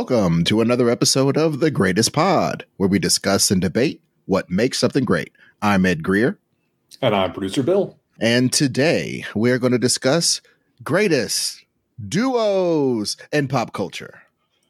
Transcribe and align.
Welcome 0.00 0.44
to 0.44 0.62
another 0.62 0.88
episode 0.88 1.36
of 1.36 1.60
The 1.60 1.70
Greatest 1.70 2.14
Pod, 2.14 2.64
where 2.78 2.88
we 2.88 2.98
discuss 2.98 3.50
and 3.50 3.60
debate 3.60 4.00
what 4.24 4.48
makes 4.48 4.78
something 4.78 5.04
great. 5.04 5.30
I'm 5.60 5.84
Ed 5.84 6.02
Greer. 6.02 6.38
And 7.02 7.14
I'm 7.14 7.34
producer 7.34 7.62
Bill. 7.62 7.98
And 8.18 8.50
today 8.50 9.26
we're 9.34 9.58
going 9.58 9.74
to 9.74 9.78
discuss 9.78 10.40
greatest 10.82 11.66
duos 12.08 13.18
in 13.30 13.46
pop 13.46 13.74
culture. 13.74 14.22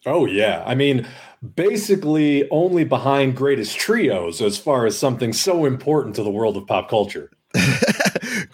Oh, 0.04 0.26
yeah. 0.26 0.64
I 0.66 0.74
mean, 0.74 1.06
basically 1.54 2.50
only 2.50 2.82
behind 2.82 3.36
greatest 3.36 3.78
trios 3.78 4.42
as 4.42 4.58
far 4.58 4.84
as 4.84 4.98
something 4.98 5.32
so 5.32 5.64
important 5.64 6.16
to 6.16 6.24
the 6.24 6.30
world 6.30 6.56
of 6.56 6.66
pop 6.66 6.90
culture. 6.90 7.30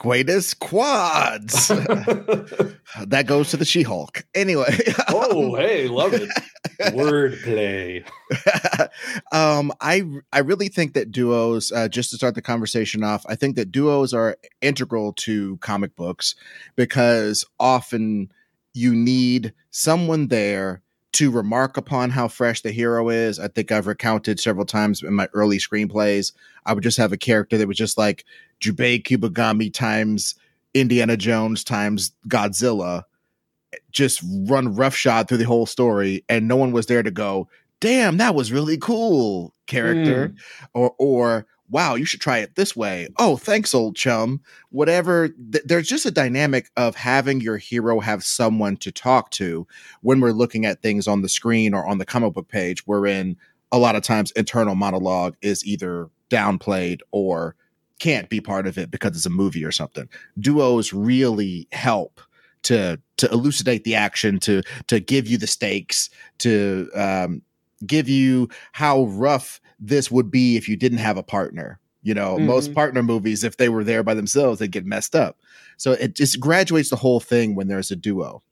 Greatest 0.06 0.60
quads. 0.60 1.66
that 3.06 3.24
goes 3.27 3.51
to 3.51 3.56
the 3.56 3.65
She 3.65 3.83
Hulk. 3.83 4.24
Anyway. 4.37 4.79
oh, 5.09 5.55
hey, 5.56 5.88
love 5.88 6.15
it. 6.15 6.30
Wordplay. 6.92 8.06
um, 9.32 9.73
I 9.80 10.05
I 10.32 10.38
really 10.41 10.69
think 10.69 10.95
that 10.95 11.10
duos, 11.10 11.73
uh, 11.73 11.88
just 11.88 12.10
to 12.10 12.16
start 12.16 12.37
the 12.37 12.42
conversation 12.42 13.02
off, 13.02 13.27
I 13.29 13.34
think 13.34 13.56
that 13.56 13.73
duos 13.73 14.15
are 14.15 14.37
integral 14.62 15.12
to 15.15 15.56
comic 15.56 15.96
books 15.96 16.37
because 16.77 17.45
often 17.59 18.30
you 18.74 18.95
need 18.95 19.54
someone 19.73 20.29
there 20.29 20.82
to 21.15 21.30
remark 21.30 21.79
upon 21.79 22.10
how 22.10 22.29
fresh 22.29 22.60
the 22.60 22.70
hero 22.70 23.09
is. 23.09 23.41
I 23.41 23.48
think 23.48 23.73
I've 23.73 23.87
recounted 23.87 24.38
several 24.38 24.66
times 24.66 25.02
in 25.02 25.15
my 25.15 25.29
early 25.32 25.57
screenplays. 25.57 26.32
I 26.66 26.74
would 26.74 26.82
just 26.82 26.98
have 26.98 27.10
a 27.10 27.16
character 27.16 27.57
that 27.57 27.66
was 27.66 27.79
just 27.79 27.96
like 27.96 28.24
Jubei 28.60 29.02
Kibagami 29.02 29.73
times 29.73 30.35
Indiana 30.74 31.16
Jones 31.16 31.65
times 31.65 32.12
Godzilla, 32.29 33.04
just 33.90 34.23
run 34.46 34.74
roughshod 34.74 35.29
through 35.29 35.38
the 35.38 35.45
whole 35.45 35.66
story, 35.66 36.24
and 36.29 36.48
no 36.48 36.57
one 36.57 36.73
was 36.73 36.87
there 36.87 37.02
to 37.02 37.10
go, 37.10 37.48
"Damn, 37.80 38.18
that 38.18 38.35
was 38.35 38.52
really 38.52 38.79
cool." 38.79 39.54
Character, 39.66 40.29
mm. 40.29 40.37
or 40.74 40.95
or 40.98 41.46
wow, 41.68 41.95
you 41.95 42.04
should 42.04 42.21
try 42.21 42.38
it 42.38 42.54
this 42.54 42.76
way. 42.76 43.09
Oh, 43.18 43.37
thanks, 43.37 43.74
old 43.74 43.96
chum. 43.96 44.40
Whatever. 44.70 45.29
Th- 45.29 45.65
there's 45.65 45.88
just 45.88 46.07
a 46.07 46.10
dynamic 46.10 46.70
of 46.76 46.95
having 46.95 47.41
your 47.41 47.57
hero 47.57 48.01
have 48.01 48.23
someone 48.23 48.76
to 48.79 48.93
talk 48.93 49.30
to 49.32 49.66
when 50.02 50.20
we're 50.20 50.32
looking 50.32 50.65
at 50.65 50.82
things 50.82 51.09
on 51.09 51.23
the 51.23 51.29
screen 51.29 51.74
or 51.74 51.87
on 51.87 51.98
the 51.98 52.07
comic 52.07 52.35
book 52.35 52.48
page, 52.48 52.87
wherein 52.87 53.37
a 53.73 53.79
lot 53.79 53.96
of 53.96 54.02
times 54.02 54.30
internal 54.32 54.74
monologue 54.74 55.37
is 55.43 55.65
either 55.66 56.09
downplayed 56.30 57.01
or 57.10 57.57
can't 57.98 58.28
be 58.28 58.40
part 58.40 58.66
of 58.66 58.78
it 58.78 58.90
because 58.90 59.16
it's 59.16 59.26
a 59.26 59.30
movie 59.30 59.64
or 59.64 59.72
something. 59.72 60.08
Duos 60.38 60.92
really 60.92 61.68
help 61.72 62.20
to 62.62 63.00
to 63.16 63.30
elucidate 63.30 63.84
the 63.84 63.94
action, 63.94 64.38
to 64.41 64.62
to 64.88 65.00
give 65.00 65.26
you 65.26 65.38
the 65.38 65.47
stakes, 65.47 66.10
to 66.38 66.91
um, 66.94 67.42
give 67.86 68.08
you 68.08 68.48
how 68.72 69.04
rough 69.04 69.60
this 69.78 70.10
would 70.10 70.30
be 70.30 70.56
if 70.56 70.69
you 70.69 70.76
didn't 70.76 70.98
have 70.98 71.16
a 71.16 71.22
partner. 71.22 71.78
You 72.02 72.14
know, 72.14 72.36
mm-hmm. 72.36 72.47
most 72.47 72.74
partner 72.74 73.02
movies, 73.02 73.42
if 73.42 73.56
they 73.56 73.69
were 73.69 73.84
there 73.84 74.02
by 74.02 74.14
themselves, 74.14 74.60
they'd 74.60 74.70
get 74.70 74.86
messed 74.86 75.16
up. 75.16 75.38
So 75.76 75.92
it 75.92 76.14
just 76.14 76.38
graduates 76.38 76.91
the 76.91 76.97
whole 76.97 77.20
thing 77.20 77.54
when 77.54 77.69
there's 77.69 77.91
a 77.91 77.97
duo. 77.97 78.42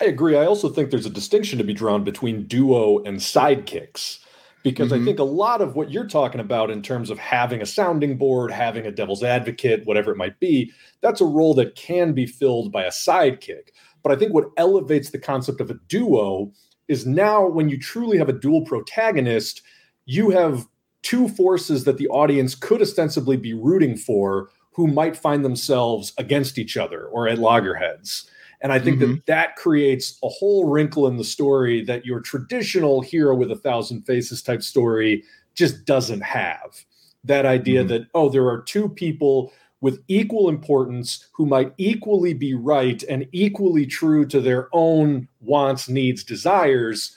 I 0.00 0.04
agree. 0.04 0.36
I 0.36 0.44
also 0.44 0.68
think 0.68 0.90
there's 0.90 1.06
a 1.06 1.10
distinction 1.10 1.58
to 1.58 1.64
be 1.64 1.72
drawn 1.72 2.04
between 2.04 2.46
duo 2.46 3.02
and 3.04 3.18
sidekicks 3.18 4.18
because 4.66 4.90
mm-hmm. 4.90 5.02
I 5.02 5.04
think 5.04 5.20
a 5.20 5.22
lot 5.22 5.62
of 5.62 5.76
what 5.76 5.92
you're 5.92 6.08
talking 6.08 6.40
about 6.40 6.72
in 6.72 6.82
terms 6.82 7.08
of 7.08 7.20
having 7.20 7.62
a 7.62 7.66
sounding 7.66 8.18
board, 8.18 8.50
having 8.50 8.84
a 8.84 8.90
devil's 8.90 9.22
advocate, 9.22 9.86
whatever 9.86 10.10
it 10.10 10.16
might 10.16 10.40
be, 10.40 10.72
that's 11.02 11.20
a 11.20 11.24
role 11.24 11.54
that 11.54 11.76
can 11.76 12.14
be 12.14 12.26
filled 12.26 12.72
by 12.72 12.82
a 12.82 12.90
sidekick. 12.90 13.68
But 14.02 14.10
I 14.10 14.16
think 14.16 14.34
what 14.34 14.50
elevates 14.56 15.10
the 15.10 15.20
concept 15.20 15.60
of 15.60 15.70
a 15.70 15.78
duo 15.86 16.50
is 16.88 17.06
now 17.06 17.46
when 17.46 17.68
you 17.68 17.78
truly 17.78 18.18
have 18.18 18.28
a 18.28 18.32
dual 18.32 18.64
protagonist, 18.64 19.62
you 20.04 20.30
have 20.30 20.66
two 21.04 21.28
forces 21.28 21.84
that 21.84 21.96
the 21.96 22.08
audience 22.08 22.56
could 22.56 22.82
ostensibly 22.82 23.36
be 23.36 23.54
rooting 23.54 23.96
for 23.96 24.50
who 24.72 24.88
might 24.88 25.16
find 25.16 25.44
themselves 25.44 26.12
against 26.18 26.58
each 26.58 26.76
other 26.76 27.06
or 27.06 27.28
at 27.28 27.38
loggerheads. 27.38 28.28
And 28.60 28.72
I 28.72 28.78
think 28.78 28.98
mm-hmm. 28.98 29.12
that 29.12 29.26
that 29.26 29.56
creates 29.56 30.18
a 30.22 30.28
whole 30.28 30.64
wrinkle 30.64 31.06
in 31.06 31.16
the 31.16 31.24
story 31.24 31.84
that 31.84 32.06
your 32.06 32.20
traditional 32.20 33.00
hero 33.00 33.34
with 33.34 33.50
a 33.50 33.56
thousand 33.56 34.02
faces 34.02 34.42
type 34.42 34.62
story 34.62 35.24
just 35.54 35.84
doesn't 35.84 36.22
have. 36.22 36.84
That 37.24 37.46
idea 37.46 37.80
mm-hmm. 37.80 37.88
that, 37.88 38.06
oh, 38.14 38.28
there 38.28 38.48
are 38.48 38.62
two 38.62 38.88
people 38.88 39.52
with 39.80 40.02
equal 40.08 40.48
importance 40.48 41.28
who 41.32 41.46
might 41.46 41.72
equally 41.76 42.32
be 42.32 42.54
right 42.54 43.02
and 43.04 43.26
equally 43.32 43.86
true 43.86 44.24
to 44.26 44.40
their 44.40 44.68
own 44.72 45.28
wants, 45.40 45.88
needs, 45.88 46.24
desires. 46.24 47.16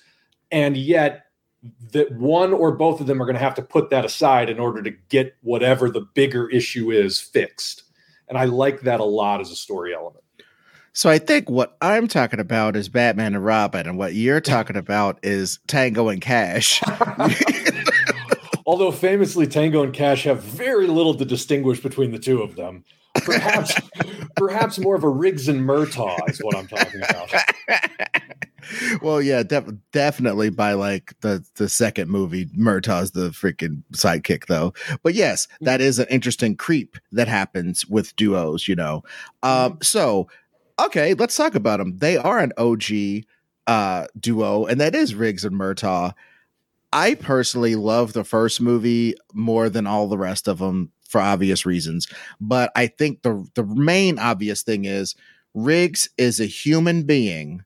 And 0.51 0.75
yet 0.75 1.25
that 1.91 2.11
one 2.13 2.53
or 2.53 2.71
both 2.71 3.01
of 3.01 3.07
them 3.07 3.21
are 3.21 3.25
going 3.25 3.35
to 3.35 3.41
have 3.41 3.55
to 3.55 3.61
put 3.61 3.89
that 3.89 4.05
aside 4.05 4.49
in 4.49 4.59
order 4.59 4.81
to 4.81 4.91
get 5.09 5.35
whatever 5.41 5.89
the 5.89 6.01
bigger 6.13 6.49
issue 6.49 6.91
is 6.91 7.19
fixed. 7.19 7.83
And 8.27 8.37
I 8.37 8.45
like 8.45 8.81
that 8.81 8.99
a 8.99 9.05
lot 9.05 9.41
as 9.41 9.51
a 9.51 9.55
story 9.55 9.93
element. 9.93 10.23
So 10.99 11.09
I 11.09 11.17
think 11.17 11.49
what 11.49 11.77
I'm 11.79 12.09
talking 12.09 12.41
about 12.41 12.75
is 12.75 12.89
Batman 12.89 13.33
and 13.33 13.45
Robin, 13.45 13.87
and 13.87 13.97
what 13.97 14.15
you're 14.15 14.41
talking 14.41 14.75
about 14.75 15.17
is 15.23 15.57
Tango 15.65 16.09
and 16.09 16.19
Cash. 16.19 16.81
Although 18.65 18.91
famously, 18.91 19.47
Tango 19.47 19.81
and 19.81 19.93
Cash 19.93 20.25
have 20.25 20.43
very 20.43 20.87
little 20.87 21.15
to 21.15 21.23
distinguish 21.23 21.79
between 21.79 22.11
the 22.11 22.19
two 22.19 22.41
of 22.41 22.57
them. 22.57 22.83
Perhaps, 23.15 23.79
perhaps 24.35 24.77
more 24.77 24.95
of 24.95 25.05
a 25.05 25.07
Riggs 25.07 25.47
and 25.47 25.61
Murtaugh 25.61 26.29
is 26.29 26.39
what 26.39 26.57
I'm 26.57 26.67
talking 26.67 27.01
about 27.09 27.31
well, 29.01 29.21
yeah, 29.21 29.43
def- 29.43 29.71
definitely 29.91 30.49
by 30.49 30.73
like 30.73 31.13
the 31.21 31.43
the 31.55 31.69
second 31.69 32.09
movie, 32.09 32.47
Murtaugh's 32.57 33.11
the 33.11 33.29
freaking 33.29 33.83
sidekick, 33.93 34.47
though. 34.47 34.73
But 35.03 35.13
yes, 35.13 35.47
mm-hmm. 35.47 35.65
that 35.65 35.81
is 35.81 35.99
an 35.99 36.07
interesting 36.09 36.55
creep 36.55 36.97
that 37.11 37.27
happens 37.27 37.85
with 37.87 38.15
duos. 38.15 38.67
You 38.67 38.75
know, 38.75 39.03
um, 39.43 39.73
mm-hmm. 39.73 39.81
so 39.81 40.27
okay, 40.85 41.13
let's 41.13 41.35
talk 41.35 41.55
about 41.55 41.79
them. 41.79 41.97
They 41.97 42.17
are 42.17 42.39
an 42.39 42.53
OG 42.57 43.25
uh, 43.67 44.07
duo, 44.19 44.65
and 44.65 44.79
that 44.81 44.95
is 44.95 45.15
Riggs 45.15 45.45
and 45.45 45.55
Murtaugh. 45.55 46.13
I 46.91 47.15
personally 47.15 47.75
love 47.75 48.13
the 48.13 48.23
first 48.23 48.61
movie 48.61 49.15
more 49.33 49.69
than 49.69 49.85
all 49.85 50.07
the 50.07 50.17
rest 50.17 50.47
of 50.47 50.57
them 50.57 50.91
for 51.07 51.21
obvious 51.21 51.65
reasons, 51.65 52.07
but 52.39 52.71
I 52.75 52.87
think 52.87 53.21
the 53.21 53.47
the 53.55 53.63
main 53.63 54.19
obvious 54.19 54.61
thing 54.61 54.85
is 54.85 55.15
Riggs 55.53 56.09
is 56.17 56.39
a 56.39 56.45
human 56.45 57.03
being 57.03 57.63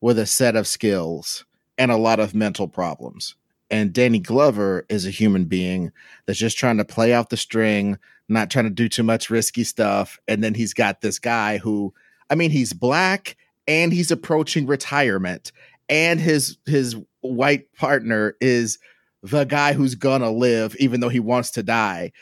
with 0.00 0.18
a 0.18 0.26
set 0.26 0.56
of 0.56 0.66
skills 0.66 1.44
and 1.78 1.90
a 1.90 1.96
lot 1.96 2.20
of 2.20 2.34
mental 2.34 2.68
problems. 2.68 3.34
And 3.70 3.92
Danny 3.94 4.18
Glover 4.18 4.84
is 4.90 5.06
a 5.06 5.10
human 5.10 5.46
being 5.46 5.92
that's 6.26 6.38
just 6.38 6.58
trying 6.58 6.76
to 6.76 6.84
play 6.84 7.14
out 7.14 7.30
the 7.30 7.38
string, 7.38 7.98
not 8.28 8.50
trying 8.50 8.66
to 8.66 8.70
do 8.70 8.88
too 8.88 9.02
much 9.02 9.30
risky 9.30 9.64
stuff. 9.64 10.18
And 10.28 10.44
then 10.44 10.54
he's 10.54 10.74
got 10.74 11.00
this 11.00 11.18
guy 11.18 11.56
who, 11.56 11.94
I 12.32 12.34
mean, 12.34 12.50
he's 12.50 12.72
black 12.72 13.36
and 13.68 13.92
he's 13.92 14.10
approaching 14.10 14.66
retirement. 14.66 15.52
And 15.90 16.18
his 16.18 16.56
his 16.64 16.96
white 17.20 17.70
partner 17.74 18.36
is 18.40 18.78
the 19.22 19.44
guy 19.44 19.74
who's 19.74 19.94
gonna 19.94 20.30
live, 20.30 20.74
even 20.76 21.00
though 21.00 21.10
he 21.10 21.20
wants 21.20 21.50
to 21.52 21.62
die. 21.62 22.12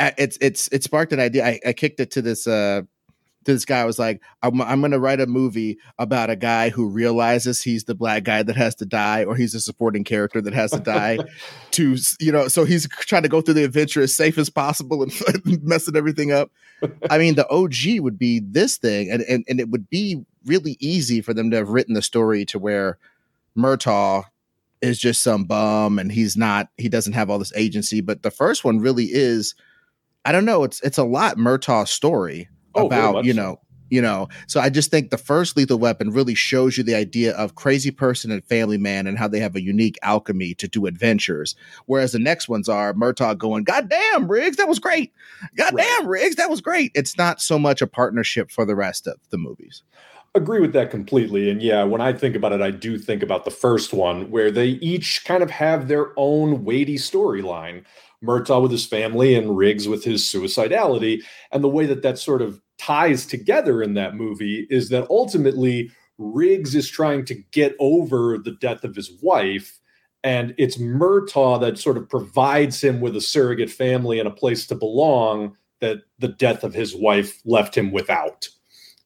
It's 0.00 0.38
it's 0.40 0.68
it 0.68 0.84
sparked 0.84 1.12
an 1.12 1.20
idea. 1.20 1.44
I, 1.44 1.60
I 1.66 1.72
kicked 1.74 2.00
it 2.00 2.10
to 2.12 2.22
this 2.22 2.46
uh 2.46 2.82
this 3.44 3.64
guy 3.64 3.84
was 3.84 3.98
like, 3.98 4.22
I'm, 4.42 4.60
I'm 4.60 4.80
going 4.80 4.92
to 4.92 5.00
write 5.00 5.20
a 5.20 5.26
movie 5.26 5.78
about 5.98 6.30
a 6.30 6.36
guy 6.36 6.70
who 6.70 6.88
realizes 6.88 7.62
he's 7.62 7.84
the 7.84 7.94
black 7.94 8.24
guy 8.24 8.42
that 8.42 8.56
has 8.56 8.74
to 8.76 8.86
die, 8.86 9.24
or 9.24 9.36
he's 9.36 9.54
a 9.54 9.60
supporting 9.60 10.04
character 10.04 10.40
that 10.40 10.54
has 10.54 10.70
to 10.72 10.80
die. 10.80 11.18
to 11.72 11.96
you 12.20 12.32
know, 12.32 12.48
so 12.48 12.64
he's 12.64 12.88
trying 12.88 13.22
to 13.22 13.28
go 13.28 13.40
through 13.40 13.54
the 13.54 13.64
adventure 13.64 14.02
as 14.02 14.14
safe 14.14 14.38
as 14.38 14.50
possible 14.50 15.02
and 15.02 15.12
messing 15.62 15.96
everything 15.96 16.32
up. 16.32 16.50
I 17.10 17.18
mean, 17.18 17.34
the 17.34 17.48
OG 17.48 18.00
would 18.02 18.18
be 18.18 18.40
this 18.40 18.76
thing, 18.76 19.10
and, 19.10 19.22
and 19.22 19.44
and 19.48 19.60
it 19.60 19.70
would 19.70 19.88
be 19.88 20.22
really 20.44 20.76
easy 20.80 21.20
for 21.20 21.34
them 21.34 21.50
to 21.50 21.56
have 21.56 21.70
written 21.70 21.94
the 21.94 22.02
story 22.02 22.44
to 22.46 22.58
where 22.58 22.98
Murtaugh 23.56 24.24
is 24.80 24.98
just 24.98 25.22
some 25.22 25.44
bum 25.44 25.98
and 25.98 26.12
he's 26.12 26.36
not 26.36 26.68
he 26.76 26.88
doesn't 26.88 27.14
have 27.14 27.30
all 27.30 27.38
this 27.38 27.52
agency. 27.56 28.00
But 28.00 28.22
the 28.22 28.30
first 28.30 28.64
one 28.64 28.78
really 28.78 29.06
is. 29.06 29.54
I 30.24 30.32
don't 30.32 30.44
know. 30.44 30.64
It's 30.64 30.80
it's 30.82 30.98
a 30.98 31.04
lot 31.04 31.38
Murtaugh's 31.38 31.90
story 31.90 32.48
oh, 32.78 32.86
about 32.86 33.24
you 33.24 33.34
know 33.34 33.60
you 33.90 34.02
know 34.02 34.28
so 34.46 34.60
i 34.60 34.68
just 34.68 34.90
think 34.90 35.10
the 35.10 35.18
first 35.18 35.56
lethal 35.56 35.78
weapon 35.78 36.10
really 36.10 36.34
shows 36.34 36.76
you 36.76 36.84
the 36.84 36.94
idea 36.94 37.34
of 37.36 37.54
crazy 37.54 37.90
person 37.90 38.30
and 38.30 38.44
family 38.44 38.78
man 38.78 39.06
and 39.06 39.18
how 39.18 39.28
they 39.28 39.40
have 39.40 39.56
a 39.56 39.62
unique 39.62 39.98
alchemy 40.02 40.54
to 40.54 40.68
do 40.68 40.86
adventures 40.86 41.54
whereas 41.86 42.12
the 42.12 42.18
next 42.18 42.48
ones 42.48 42.68
are 42.68 42.92
murtaugh 42.94 43.36
going 43.36 43.64
god 43.64 43.88
damn 43.88 44.30
riggs 44.30 44.56
that 44.56 44.68
was 44.68 44.78
great 44.78 45.12
god 45.56 45.74
right. 45.74 45.86
damn 45.86 46.06
riggs 46.06 46.36
that 46.36 46.50
was 46.50 46.60
great 46.60 46.92
it's 46.94 47.16
not 47.16 47.40
so 47.40 47.58
much 47.58 47.82
a 47.82 47.86
partnership 47.86 48.50
for 48.50 48.64
the 48.64 48.76
rest 48.76 49.06
of 49.06 49.18
the 49.30 49.38
movies 49.38 49.82
agree 50.34 50.60
with 50.60 50.72
that 50.72 50.90
completely 50.90 51.50
and 51.50 51.62
yeah 51.62 51.82
when 51.82 52.00
i 52.00 52.12
think 52.12 52.36
about 52.36 52.52
it 52.52 52.60
i 52.60 52.70
do 52.70 52.98
think 52.98 53.22
about 53.22 53.44
the 53.44 53.50
first 53.50 53.92
one 53.92 54.30
where 54.30 54.50
they 54.50 54.68
each 54.68 55.24
kind 55.24 55.42
of 55.42 55.50
have 55.50 55.88
their 55.88 56.12
own 56.16 56.64
weighty 56.64 56.96
storyline 56.96 57.84
Murtaugh 58.20 58.62
with 58.62 58.72
his 58.72 58.84
family 58.84 59.36
and 59.36 59.56
Riggs 59.56 59.86
with 59.86 60.02
his 60.02 60.24
suicidality. 60.24 61.22
And 61.52 61.62
the 61.62 61.68
way 61.68 61.86
that 61.86 62.02
that 62.02 62.18
sort 62.18 62.42
of 62.42 62.60
ties 62.78 63.26
together 63.26 63.82
in 63.82 63.94
that 63.94 64.14
movie 64.14 64.66
is 64.70 64.88
that 64.88 65.06
ultimately 65.10 65.90
Riggs 66.18 66.74
is 66.74 66.88
trying 66.88 67.24
to 67.26 67.34
get 67.52 67.74
over 67.78 68.38
the 68.38 68.52
death 68.52 68.84
of 68.84 68.96
his 68.96 69.10
wife. 69.22 69.78
And 70.24 70.54
it's 70.58 70.78
Murtaugh 70.78 71.60
that 71.60 71.78
sort 71.78 71.96
of 71.96 72.08
provides 72.08 72.82
him 72.82 73.00
with 73.00 73.14
a 73.16 73.20
surrogate 73.20 73.70
family 73.70 74.18
and 74.18 74.26
a 74.26 74.32
place 74.32 74.66
to 74.66 74.74
belong 74.74 75.56
that 75.80 75.98
the 76.18 76.28
death 76.28 76.64
of 76.64 76.74
his 76.74 76.94
wife 76.94 77.40
left 77.44 77.76
him 77.76 77.92
without. 77.92 78.48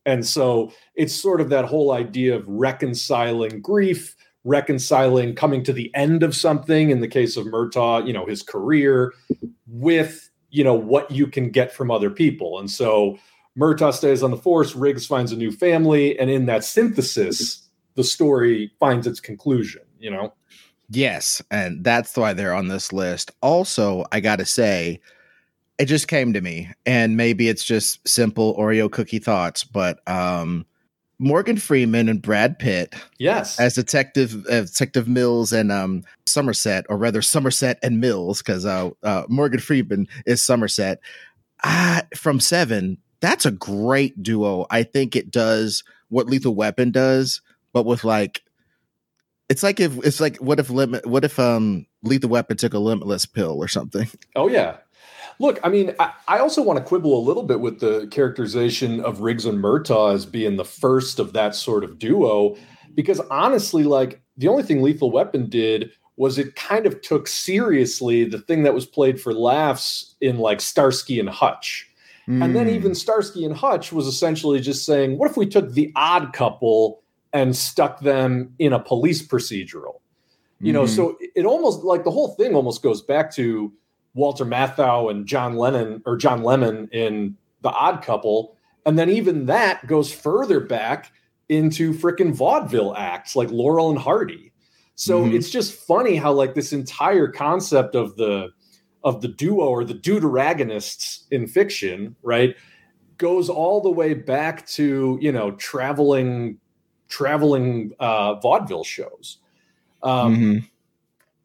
And 0.06 0.26
so 0.26 0.72
it's 0.94 1.14
sort 1.14 1.40
of 1.40 1.50
that 1.50 1.66
whole 1.66 1.92
idea 1.92 2.34
of 2.34 2.48
reconciling 2.48 3.60
grief, 3.60 4.16
reconciling 4.44 5.34
coming 5.34 5.62
to 5.64 5.72
the 5.72 5.94
end 5.94 6.22
of 6.22 6.34
something 6.34 6.90
in 6.90 7.00
the 7.00 7.08
case 7.08 7.36
of 7.36 7.46
Murtaugh, 7.46 8.06
you 8.06 8.12
know, 8.12 8.26
his 8.26 8.42
career 8.42 9.12
with, 9.66 10.30
you 10.50 10.64
know, 10.64 10.74
what 10.74 11.10
you 11.10 11.26
can 11.26 11.50
get 11.50 11.72
from 11.72 11.90
other 11.90 12.10
people. 12.10 12.58
And 12.58 12.70
so 12.70 13.18
Murtaugh 13.58 13.92
stays 13.92 14.22
on 14.22 14.30
the 14.30 14.36
force, 14.36 14.74
Riggs 14.74 15.06
finds 15.06 15.32
a 15.32 15.36
new 15.36 15.52
family, 15.52 16.18
and 16.18 16.30
in 16.30 16.46
that 16.46 16.64
synthesis, 16.64 17.68
the 17.94 18.04
story 18.04 18.72
finds 18.80 19.06
its 19.06 19.20
conclusion, 19.20 19.82
you 19.98 20.10
know? 20.10 20.32
Yes, 20.88 21.42
and 21.50 21.84
that's 21.84 22.16
why 22.16 22.32
they're 22.32 22.54
on 22.54 22.68
this 22.68 22.92
list. 22.92 23.30
Also, 23.40 24.04
I 24.12 24.20
got 24.20 24.36
to 24.36 24.46
say, 24.46 25.00
it 25.78 25.86
just 25.86 26.08
came 26.08 26.32
to 26.32 26.40
me, 26.40 26.70
and 26.86 27.16
maybe 27.16 27.48
it's 27.48 27.64
just 27.64 28.06
simple 28.06 28.56
Oreo 28.56 28.90
cookie 28.90 29.18
thoughts, 29.18 29.64
but 29.64 30.06
um, 30.08 30.66
Morgan 31.18 31.56
Freeman 31.56 32.08
and 32.08 32.20
Brad 32.20 32.58
Pitt, 32.58 32.94
yes, 33.18 33.58
as 33.58 33.74
Detective 33.74 34.44
uh, 34.46 34.62
Detective 34.62 35.08
Mills 35.08 35.52
and 35.52 35.70
um, 35.72 36.04
Somerset, 36.26 36.84
or 36.88 36.96
rather 36.96 37.22
Somerset 37.22 37.78
and 37.82 38.00
Mills, 38.00 38.42
because 38.42 38.66
uh, 38.66 38.90
uh, 39.02 39.24
Morgan 39.28 39.60
Freeman 39.60 40.08
is 40.26 40.42
Somerset. 40.42 41.00
Ah, 41.64 42.02
from 42.16 42.40
Seven, 42.40 42.98
that's 43.22 43.46
a 43.46 43.52
great 43.52 44.22
duo. 44.22 44.66
I 44.68 44.82
think 44.82 45.16
it 45.16 45.30
does 45.30 45.84
what 46.08 46.26
Lethal 46.26 46.54
Weapon 46.54 46.90
does, 46.90 47.40
but 47.72 47.86
with 47.86 48.04
like 48.04 48.42
it's 49.48 49.62
like 49.62 49.80
if 49.80 49.96
it's 50.04 50.20
like 50.20 50.36
what 50.38 50.58
if 50.58 50.68
limit 50.68 51.06
what 51.06 51.24
if 51.24 51.38
um 51.38 51.86
Lethal 52.02 52.28
Weapon 52.28 52.56
took 52.56 52.74
a 52.74 52.78
limitless 52.78 53.24
pill 53.24 53.56
or 53.62 53.68
something. 53.68 54.08
Oh 54.36 54.48
yeah. 54.48 54.78
Look, 55.38 55.58
I 55.64 55.70
mean, 55.70 55.94
I, 55.98 56.12
I, 56.28 56.38
also 56.38 56.62
want 56.62 56.78
to 56.78 56.84
quibble 56.84 57.18
a 57.18 57.26
little 57.26 57.42
bit 57.42 57.60
with 57.60 57.80
the 57.80 58.06
characterization 58.10 59.00
of 59.00 59.20
Riggs 59.20 59.46
and 59.46 59.58
Murtaugh 59.62 60.14
as 60.14 60.26
being 60.26 60.56
the 60.56 60.64
first 60.64 61.18
of 61.18 61.32
that 61.32 61.54
sort 61.54 61.84
of 61.84 61.98
duo, 61.98 62.56
because 62.94 63.18
honestly, 63.30 63.82
like 63.84 64.22
the 64.36 64.48
only 64.48 64.62
thing 64.62 64.82
Lethal 64.82 65.10
Weapon 65.10 65.48
did 65.48 65.90
was 66.16 66.38
it 66.38 66.54
kind 66.54 66.86
of 66.86 67.00
took 67.00 67.26
seriously 67.26 68.24
the 68.24 68.38
thing 68.38 68.62
that 68.62 68.74
was 68.74 68.86
played 68.86 69.20
for 69.20 69.32
laughs 69.32 70.14
in 70.20 70.38
like 70.38 70.60
Starsky 70.60 71.18
and 71.18 71.30
Hutch. 71.30 71.88
Mm. 72.28 72.44
And 72.44 72.56
then 72.56 72.68
hmm. 72.68 72.74
even 72.74 72.94
Starsky 72.94 73.44
and 73.44 73.54
Hutch 73.54 73.92
was 73.92 74.06
essentially 74.06 74.60
just 74.60 74.86
saying, 74.86 75.18
what 75.18 75.30
if 75.30 75.36
we 75.36 75.46
took 75.46 75.72
the 75.72 75.92
odd 75.96 76.32
couple 76.32 77.02
and 77.32 77.56
stuck 77.56 78.00
them 78.00 78.54
in 78.58 78.72
a 78.72 78.78
police 78.78 79.26
procedural? 79.26 80.00
You 80.60 80.68
mm-hmm. 80.68 80.72
know, 80.72 80.86
so 80.86 81.18
it 81.34 81.44
almost 81.44 81.82
like 81.82 82.04
the 82.04 82.10
whole 82.10 82.34
thing 82.34 82.54
almost 82.54 82.82
goes 82.82 83.02
back 83.02 83.32
to 83.34 83.72
Walter 84.14 84.44
Matthau 84.44 85.10
and 85.10 85.26
John 85.26 85.56
Lennon 85.56 86.02
or 86.06 86.16
John 86.16 86.44
Lemon 86.44 86.88
in 86.92 87.36
The 87.62 87.70
Odd 87.70 88.02
Couple. 88.02 88.56
And 88.86 88.98
then 88.98 89.10
even 89.10 89.46
that 89.46 89.86
goes 89.86 90.12
further 90.12 90.60
back 90.60 91.12
into 91.48 91.92
freaking 91.92 92.32
vaudeville 92.32 92.94
acts 92.96 93.34
like 93.34 93.50
Laurel 93.50 93.90
and 93.90 93.98
Hardy. 93.98 94.52
So 94.94 95.24
mm-hmm. 95.24 95.34
it's 95.34 95.50
just 95.50 95.74
funny 95.74 96.16
how 96.16 96.32
like 96.32 96.54
this 96.54 96.72
entire 96.72 97.26
concept 97.26 97.94
of 97.94 98.16
the 98.16 98.50
of 99.04 99.20
the 99.20 99.28
duo 99.28 99.66
or 99.66 99.84
the 99.84 99.94
deuteragonists 99.94 101.24
in 101.30 101.46
fiction, 101.46 102.14
right, 102.22 102.56
goes 103.18 103.48
all 103.48 103.80
the 103.80 103.90
way 103.90 104.14
back 104.14 104.66
to 104.66 105.18
you 105.20 105.32
know 105.32 105.52
traveling 105.52 106.58
traveling 107.08 107.92
uh, 108.00 108.34
vaudeville 108.34 108.84
shows. 108.84 109.38
Um, 110.02 110.36
mm-hmm. 110.36 110.58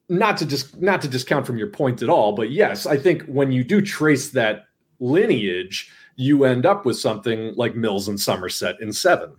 Not 0.09 0.37
to 0.37 0.45
just 0.45 0.81
not 0.81 1.01
to 1.01 1.07
discount 1.07 1.45
from 1.45 1.57
your 1.57 1.67
point 1.67 2.01
at 2.01 2.09
all, 2.09 2.33
but 2.33 2.49
yes, 2.49 2.85
I 2.85 2.97
think 2.97 3.23
when 3.25 3.51
you 3.51 3.63
do 3.63 3.81
trace 3.81 4.29
that 4.31 4.65
lineage, 4.99 5.91
you 6.15 6.45
end 6.45 6.65
up 6.65 6.85
with 6.85 6.97
something 6.97 7.53
like 7.55 7.75
Mills 7.75 8.07
and 8.07 8.19
Somerset 8.19 8.79
in 8.79 8.93
Seven. 8.93 9.35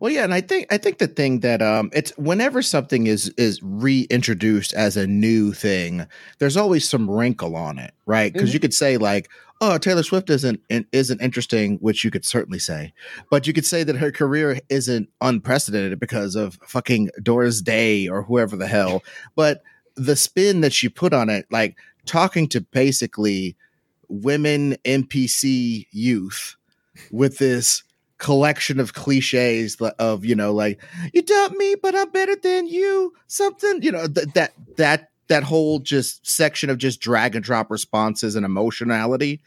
Well, 0.00 0.12
yeah, 0.12 0.24
and 0.24 0.34
I 0.34 0.40
think 0.40 0.72
I 0.72 0.78
think 0.78 0.98
the 0.98 1.06
thing 1.06 1.40
that 1.40 1.62
um, 1.62 1.90
it's 1.92 2.10
whenever 2.16 2.62
something 2.62 3.06
is 3.06 3.28
is 3.36 3.62
reintroduced 3.62 4.72
as 4.72 4.96
a 4.96 5.06
new 5.06 5.52
thing, 5.52 6.06
there's 6.38 6.56
always 6.56 6.88
some 6.88 7.10
wrinkle 7.10 7.56
on 7.56 7.78
it, 7.78 7.92
right? 8.06 8.32
Because 8.32 8.50
mm-hmm. 8.50 8.54
you 8.54 8.60
could 8.60 8.74
say 8.74 8.96
like, 8.96 9.28
oh, 9.60 9.78
Taylor 9.78 10.02
Swift 10.02 10.30
isn't 10.30 10.60
isn't 10.68 11.22
interesting, 11.22 11.76
which 11.78 12.04
you 12.04 12.10
could 12.10 12.24
certainly 12.24 12.58
say, 12.58 12.92
but 13.30 13.46
you 13.46 13.52
could 13.52 13.66
say 13.66 13.84
that 13.84 13.96
her 13.96 14.12
career 14.12 14.58
isn't 14.68 15.08
unprecedented 15.20 15.98
because 15.98 16.34
of 16.34 16.58
fucking 16.62 17.10
Doris 17.22 17.60
Day 17.60 18.08
or 18.08 18.22
whoever 18.22 18.56
the 18.56 18.68
hell. 18.68 19.02
But 19.34 19.62
the 19.96 20.16
spin 20.16 20.60
that 20.60 20.72
she 20.72 20.88
put 20.88 21.12
on 21.12 21.28
it, 21.28 21.46
like 21.50 21.76
talking 22.06 22.48
to 22.48 22.60
basically 22.60 23.56
women 24.08 24.76
NPC 24.84 25.86
youth 25.90 26.56
with 27.10 27.38
this 27.38 27.82
collection 28.18 28.80
of 28.80 28.94
cliches 28.94 29.76
of 29.98 30.24
you 30.24 30.34
know 30.34 30.52
like 30.52 30.82
you 31.12 31.22
doubt 31.22 31.52
me 31.52 31.76
but 31.80 31.94
i'm 31.94 32.10
better 32.10 32.34
than 32.36 32.66
you 32.66 33.12
something 33.28 33.80
you 33.80 33.92
know 33.92 34.06
th- 34.08 34.26
that 34.34 34.52
that 34.76 35.10
that 35.28 35.44
whole 35.44 35.78
just 35.78 36.26
section 36.26 36.68
of 36.68 36.78
just 36.78 37.00
drag 37.00 37.36
and 37.36 37.44
drop 37.44 37.70
responses 37.70 38.34
and 38.34 38.44
emotionality 38.44 39.40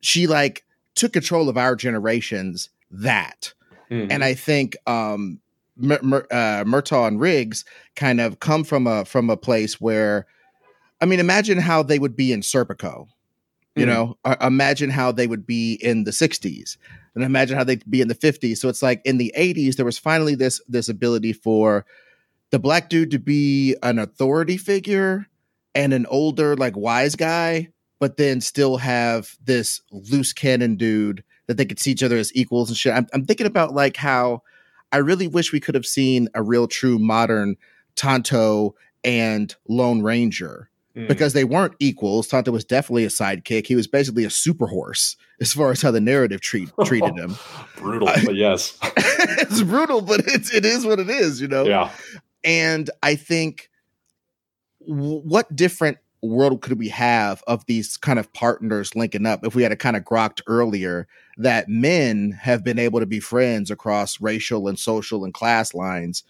she 0.00 0.26
like 0.26 0.64
took 0.94 1.14
control 1.14 1.48
of 1.48 1.56
our 1.56 1.74
generations 1.74 2.68
that 2.90 3.54
mm-hmm. 3.90 4.10
and 4.10 4.22
i 4.22 4.34
think 4.34 4.76
um 4.86 5.40
Mur- 5.76 6.00
Mur- 6.02 6.26
uh, 6.30 6.64
Murtaugh 6.64 7.08
and 7.08 7.20
Riggs 7.20 7.64
kind 7.96 8.20
of 8.20 8.40
come 8.40 8.64
from 8.64 8.86
a 8.86 9.04
from 9.04 9.30
a 9.30 9.36
place 9.36 9.80
where, 9.80 10.26
I 11.00 11.06
mean, 11.06 11.20
imagine 11.20 11.58
how 11.58 11.82
they 11.82 11.98
would 11.98 12.16
be 12.16 12.32
in 12.32 12.40
Serpico, 12.40 13.08
you 13.76 13.86
mm-hmm. 13.86 13.92
know. 13.92 14.18
Uh, 14.24 14.36
imagine 14.40 14.90
how 14.90 15.12
they 15.12 15.26
would 15.26 15.46
be 15.46 15.74
in 15.80 16.04
the 16.04 16.10
'60s 16.10 16.76
and 17.14 17.24
imagine 17.24 17.56
how 17.56 17.64
they'd 17.64 17.88
be 17.90 18.00
in 18.00 18.08
the 18.08 18.14
50s. 18.14 18.58
So 18.58 18.68
it's 18.68 18.82
like 18.82 19.02
in 19.04 19.18
the 19.18 19.32
80s, 19.36 19.76
there 19.76 19.84
was 19.84 19.98
finally 19.98 20.34
this 20.34 20.60
this 20.68 20.88
ability 20.88 21.32
for 21.32 21.84
the 22.50 22.58
black 22.58 22.88
dude 22.88 23.10
to 23.10 23.18
be 23.18 23.76
an 23.82 23.98
authority 23.98 24.56
figure 24.56 25.26
and 25.74 25.92
an 25.92 26.06
older, 26.06 26.56
like 26.56 26.76
wise 26.76 27.16
guy, 27.16 27.68
but 27.98 28.16
then 28.16 28.40
still 28.40 28.76
have 28.76 29.36
this 29.42 29.80
loose 29.90 30.32
cannon 30.32 30.76
dude 30.76 31.24
that 31.46 31.56
they 31.56 31.64
could 31.64 31.80
see 31.80 31.92
each 31.92 32.02
other 32.02 32.16
as 32.16 32.34
equals 32.34 32.68
and 32.68 32.76
shit. 32.76 32.94
I'm, 32.94 33.06
I'm 33.12 33.24
thinking 33.24 33.46
about 33.46 33.74
like 33.74 33.96
how 33.96 34.42
I 34.90 34.98
really 34.98 35.28
wish 35.28 35.52
we 35.52 35.60
could 35.60 35.74
have 35.74 35.86
seen 35.86 36.28
a 36.34 36.42
real 36.42 36.66
true 36.66 36.98
modern 36.98 37.56
Tonto 37.96 38.74
and 39.04 39.54
Lone 39.68 40.02
Ranger 40.02 40.68
mm. 40.96 41.08
because 41.08 41.32
they 41.32 41.44
weren't 41.44 41.74
equals. 41.78 42.28
Tonto 42.28 42.50
was 42.50 42.64
definitely 42.64 43.04
a 43.04 43.08
sidekick. 43.08 43.66
He 43.66 43.74
was 43.74 43.86
basically 43.86 44.24
a 44.24 44.30
super 44.30 44.66
horse 44.66 45.16
as 45.40 45.52
far 45.52 45.70
as 45.70 45.82
how 45.82 45.90
the 45.90 46.00
narrative 46.00 46.40
treat, 46.40 46.70
treated 46.84 47.16
him. 47.16 47.36
brutal, 47.76 48.08
but 48.24 48.34
yes, 48.34 48.78
it's 48.82 49.62
brutal, 49.62 50.00
but 50.00 50.20
it's 50.26 50.52
it 50.52 50.64
is 50.64 50.84
what 50.84 50.98
it 50.98 51.10
is, 51.10 51.40
you 51.40 51.48
know. 51.48 51.64
Yeah, 51.64 51.90
and 52.44 52.90
I 53.02 53.16
think 53.16 53.70
w- 54.86 55.20
what 55.20 55.54
different 55.54 55.98
world 56.22 56.62
could 56.62 56.78
we 56.78 56.88
have 56.88 57.42
of 57.48 57.66
these 57.66 57.96
kind 57.96 58.18
of 58.18 58.32
partners 58.32 58.94
linking 58.94 59.26
up 59.26 59.44
if 59.44 59.56
we 59.56 59.62
had 59.64 59.72
a 59.72 59.76
kind 59.76 59.96
of 59.96 60.04
grokked 60.04 60.40
earlier 60.46 61.08
that 61.36 61.68
men 61.68 62.30
have 62.30 62.62
been 62.62 62.78
able 62.78 63.00
to 63.00 63.06
be 63.06 63.18
friends 63.18 63.72
across 63.72 64.20
racial 64.20 64.68
and 64.68 64.78
social 64.78 65.24
and 65.24 65.34
class 65.34 65.74
lines 65.74 66.22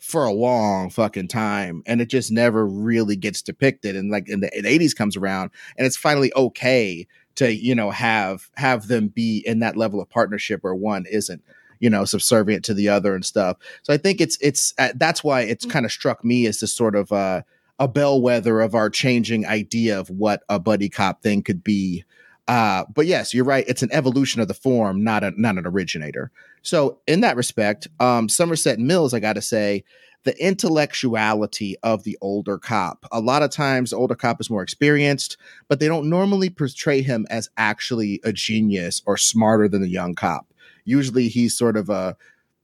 for 0.00 0.24
a 0.24 0.32
long 0.32 0.90
fucking 0.90 1.28
time 1.28 1.82
and 1.86 2.00
it 2.00 2.08
just 2.08 2.30
never 2.30 2.66
really 2.66 3.16
gets 3.16 3.42
depicted 3.42 3.94
and 3.94 4.10
like 4.10 4.28
in 4.28 4.40
the, 4.40 4.56
in 4.56 4.64
the 4.64 4.78
80s 4.78 4.96
comes 4.96 5.16
around 5.16 5.50
and 5.76 5.86
it's 5.86 5.96
finally 5.96 6.32
okay 6.34 7.06
to 7.34 7.54
you 7.54 7.74
know 7.74 7.90
have 7.90 8.48
have 8.56 8.88
them 8.88 9.08
be 9.08 9.42
in 9.46 9.60
that 9.60 9.76
level 9.76 10.00
of 10.00 10.08
partnership 10.08 10.62
where 10.62 10.74
one 10.74 11.04
isn't 11.10 11.42
you 11.80 11.90
know 11.90 12.04
subservient 12.04 12.64
to 12.64 12.74
the 12.74 12.88
other 12.88 13.14
and 13.14 13.24
stuff 13.24 13.56
so 13.82 13.92
i 13.92 13.96
think 13.96 14.20
it's 14.20 14.38
it's 14.40 14.72
uh, 14.78 14.88
that's 14.96 15.22
why 15.22 15.42
it's 15.42 15.66
mm. 15.66 15.70
kind 15.70 15.84
of 15.84 15.92
struck 15.92 16.24
me 16.24 16.46
as 16.46 16.60
this 16.60 16.72
sort 16.72 16.96
of 16.96 17.12
uh 17.12 17.42
a 17.78 17.88
bellwether 17.88 18.60
of 18.60 18.74
our 18.74 18.90
changing 18.90 19.46
idea 19.46 19.98
of 19.98 20.10
what 20.10 20.42
a 20.48 20.58
buddy 20.58 20.88
cop 20.88 21.22
thing 21.22 21.42
could 21.42 21.62
be 21.62 22.04
uh, 22.50 22.84
but 22.92 23.06
yes, 23.06 23.32
you're 23.32 23.44
right. 23.44 23.64
It's 23.68 23.84
an 23.84 23.90
evolution 23.92 24.40
of 24.40 24.48
the 24.48 24.54
form, 24.54 25.04
not 25.04 25.22
a 25.22 25.32
not 25.40 25.56
an 25.56 25.68
originator. 25.68 26.32
So 26.62 26.98
in 27.06 27.20
that 27.20 27.36
respect, 27.36 27.88
um, 28.00 28.28
Somerset 28.28 28.78
Mills, 28.78 29.14
I 29.14 29.20
got 29.20 29.34
to 29.34 29.42
say, 29.42 29.84
the 30.24 30.38
intellectuality 30.44 31.76
of 31.82 32.04
the 32.04 32.18
older 32.20 32.58
cop. 32.58 33.06
A 33.10 33.20
lot 33.20 33.42
of 33.42 33.50
times, 33.50 33.90
the 33.90 33.96
older 33.96 34.14
cop 34.14 34.40
is 34.40 34.50
more 34.50 34.62
experienced, 34.62 35.38
but 35.68 35.80
they 35.80 35.88
don't 35.88 36.10
normally 36.10 36.50
portray 36.50 37.00
him 37.00 37.26
as 37.30 37.48
actually 37.56 38.20
a 38.22 38.32
genius 38.32 39.02
or 39.06 39.16
smarter 39.16 39.66
than 39.66 39.80
the 39.80 39.88
young 39.88 40.14
cop. 40.14 40.46
Usually, 40.84 41.28
he's 41.28 41.56
sort 41.56 41.76
of 41.76 41.88
a 41.88 42.16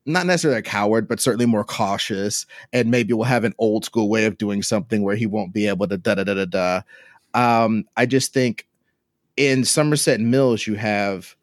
not 0.05 0.26
necessarily 0.26 0.61
a 0.61 0.62
coward, 0.62 1.09
but 1.09 1.19
certainly 1.19 1.47
more 1.47 1.65
cautious, 1.65 2.47
and 2.73 2.91
maybe 2.91 3.12
will 3.12 3.25
have 3.25 3.45
an 3.45 3.55
old 3.59 3.85
school 3.85 4.09
way 4.09 4.26
of 4.26 4.38
doing 4.38 4.62
something 4.62 5.03
where 5.03 5.17
he 5.17 5.26
won't 5.26 5.53
be 5.53 5.67
able 5.67 5.88
to 5.88 5.97
da 5.97 6.15
da 6.15 6.25
da 6.25 6.35
da 6.35 6.45
da. 6.45 6.83
Um, 7.35 7.85
I 7.97 8.07
just 8.07 8.33
think 8.33 8.67
in 9.37 9.65
Somerset 9.65 10.21
Mills, 10.21 10.67
you 10.67 10.75
have 10.75 11.35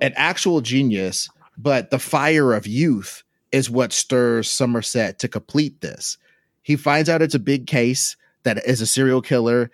an 0.00 0.12
actual 0.14 0.60
genius, 0.60 1.28
but 1.58 1.90
the 1.90 1.98
fire 1.98 2.54
of 2.54 2.66
youth 2.66 3.24
is 3.50 3.68
what 3.68 3.92
stirs 3.92 4.48
Somerset 4.48 5.18
to 5.18 5.28
complete 5.28 5.80
this. 5.80 6.16
He 6.62 6.76
finds 6.76 7.08
out 7.08 7.22
it's 7.22 7.34
a 7.34 7.40
big 7.40 7.66
case 7.66 8.16
that 8.44 8.64
is 8.66 8.80
a 8.80 8.86
serial 8.86 9.20
killer. 9.20 9.70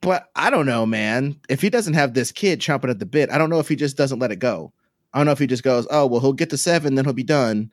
But 0.00 0.28
I 0.36 0.50
don't 0.50 0.66
know, 0.66 0.86
man. 0.86 1.40
If 1.48 1.60
he 1.60 1.70
doesn't 1.70 1.94
have 1.94 2.14
this 2.14 2.30
kid 2.30 2.60
chomping 2.60 2.90
at 2.90 3.00
the 3.00 3.06
bit, 3.06 3.30
I 3.30 3.38
don't 3.38 3.50
know 3.50 3.58
if 3.58 3.68
he 3.68 3.76
just 3.76 3.96
doesn't 3.96 4.20
let 4.20 4.30
it 4.30 4.38
go. 4.38 4.72
I 5.12 5.18
don't 5.18 5.26
know 5.26 5.32
if 5.32 5.38
he 5.38 5.46
just 5.46 5.62
goes, 5.62 5.86
oh, 5.90 6.06
well, 6.06 6.20
he'll 6.20 6.32
get 6.32 6.50
to 6.50 6.58
seven, 6.58 6.94
then 6.94 7.04
he'll 7.04 7.14
be 7.14 7.24
done. 7.24 7.70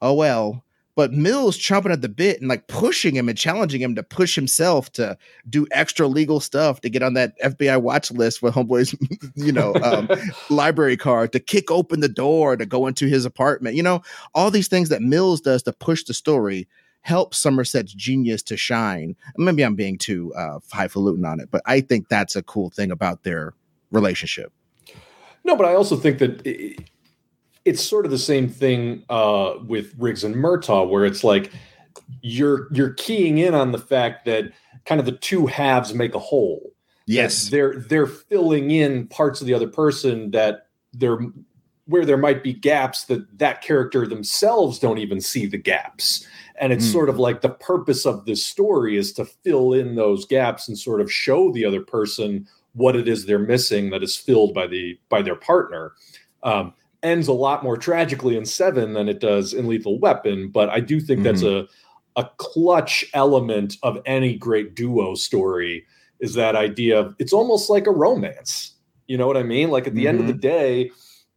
Oh, 0.00 0.14
well. 0.14 0.64
But 0.96 1.12
Mills 1.12 1.58
chomping 1.58 1.92
at 1.92 2.00
the 2.00 2.08
bit 2.08 2.40
and 2.40 2.48
like 2.48 2.66
pushing 2.68 3.14
him 3.14 3.28
and 3.28 3.36
challenging 3.36 3.82
him 3.82 3.94
to 3.94 4.02
push 4.02 4.34
himself 4.34 4.90
to 4.92 5.16
do 5.48 5.66
extra 5.70 6.08
legal 6.08 6.40
stuff 6.40 6.80
to 6.80 6.88
get 6.88 7.02
on 7.02 7.12
that 7.14 7.38
FBI 7.40 7.80
watch 7.82 8.10
list 8.10 8.42
with 8.42 8.54
Homeboy's, 8.54 8.96
you 9.36 9.52
know, 9.52 9.74
um, 9.76 10.08
library 10.50 10.96
card, 10.96 11.32
to 11.32 11.38
kick 11.38 11.70
open 11.70 12.00
the 12.00 12.08
door, 12.08 12.56
to 12.56 12.64
go 12.64 12.86
into 12.86 13.06
his 13.06 13.26
apartment. 13.26 13.76
You 13.76 13.82
know, 13.82 14.02
all 14.34 14.50
these 14.50 14.68
things 14.68 14.88
that 14.88 15.02
Mills 15.02 15.42
does 15.42 15.62
to 15.64 15.72
push 15.74 16.02
the 16.02 16.14
story 16.14 16.66
helps 17.02 17.38
Somerset's 17.38 17.92
genius 17.92 18.42
to 18.44 18.56
shine. 18.56 19.14
Maybe 19.36 19.62
I'm 19.62 19.76
being 19.76 19.98
too 19.98 20.32
uh, 20.34 20.58
highfalutin 20.72 21.24
on 21.24 21.40
it, 21.40 21.50
but 21.50 21.60
I 21.66 21.82
think 21.82 22.08
that's 22.08 22.34
a 22.34 22.42
cool 22.42 22.70
thing 22.70 22.90
about 22.90 23.22
their 23.22 23.52
relationship. 23.92 24.50
No, 25.44 25.54
but 25.54 25.66
I 25.66 25.74
also 25.74 25.96
think 25.96 26.18
that 26.18 26.44
it's 27.66 27.84
sort 27.84 28.04
of 28.04 28.12
the 28.12 28.18
same 28.18 28.48
thing 28.48 29.04
uh, 29.10 29.54
with 29.66 29.92
Riggs 29.98 30.24
and 30.24 30.36
Murtaugh, 30.36 30.88
where 30.88 31.04
it's 31.04 31.24
like 31.24 31.52
you're 32.22 32.68
you're 32.72 32.94
keying 32.94 33.38
in 33.38 33.54
on 33.54 33.72
the 33.72 33.78
fact 33.78 34.24
that 34.24 34.52
kind 34.84 35.00
of 35.00 35.04
the 35.04 35.12
two 35.12 35.46
halves 35.46 35.92
make 35.92 36.14
a 36.14 36.20
whole. 36.20 36.72
Yes, 37.06 37.48
they're 37.50 37.80
they're 37.80 38.06
filling 38.06 38.70
in 38.70 39.08
parts 39.08 39.40
of 39.40 39.46
the 39.46 39.54
other 39.54 39.68
person 39.68 40.30
that 40.30 40.68
they're 40.94 41.18
where 41.86 42.04
there 42.04 42.16
might 42.16 42.42
be 42.42 42.52
gaps 42.52 43.04
that 43.04 43.38
that 43.38 43.62
character 43.62 44.06
themselves 44.06 44.78
don't 44.78 44.98
even 44.98 45.20
see 45.20 45.46
the 45.46 45.58
gaps 45.58 46.26
and 46.58 46.72
it's 46.72 46.86
mm. 46.86 46.92
sort 46.92 47.08
of 47.08 47.18
like 47.18 47.42
the 47.42 47.48
purpose 47.48 48.04
of 48.04 48.24
this 48.24 48.44
story 48.44 48.96
is 48.96 49.12
to 49.12 49.24
fill 49.24 49.72
in 49.72 49.94
those 49.94 50.24
gaps 50.24 50.66
and 50.66 50.76
sort 50.76 51.00
of 51.00 51.12
show 51.12 51.52
the 51.52 51.64
other 51.64 51.80
person 51.80 52.46
what 52.72 52.96
it 52.96 53.06
is 53.06 53.24
they're 53.24 53.38
missing 53.38 53.90
that 53.90 54.02
is 54.02 54.16
filled 54.16 54.52
by 54.52 54.66
the 54.66 54.98
by 55.08 55.22
their 55.22 55.36
partner 55.36 55.92
um, 56.42 56.72
ends 57.06 57.28
a 57.28 57.32
lot 57.32 57.62
more 57.62 57.76
tragically 57.76 58.36
in 58.36 58.44
seven 58.44 58.92
than 58.94 59.08
it 59.08 59.20
does 59.20 59.54
in 59.54 59.66
lethal 59.66 59.98
weapon 60.00 60.48
but 60.48 60.68
i 60.70 60.80
do 60.80 61.00
think 61.00 61.20
mm-hmm. 61.20 61.24
that's 61.24 61.42
a 61.42 61.66
a 62.16 62.28
clutch 62.38 63.04
element 63.14 63.76
of 63.82 63.98
any 64.06 64.36
great 64.36 64.74
duo 64.74 65.14
story 65.14 65.84
is 66.18 66.34
that 66.34 66.56
idea 66.56 66.98
of 66.98 67.14
it's 67.18 67.32
almost 67.32 67.70
like 67.70 67.86
a 67.86 67.90
romance 67.90 68.72
you 69.06 69.16
know 69.16 69.26
what 69.26 69.36
i 69.36 69.42
mean 69.42 69.70
like 69.70 69.86
at 69.86 69.94
the 69.94 70.06
mm-hmm. 70.06 70.08
end 70.08 70.20
of 70.20 70.26
the 70.26 70.32
mm-hmm. 70.32 70.40
day 70.40 70.90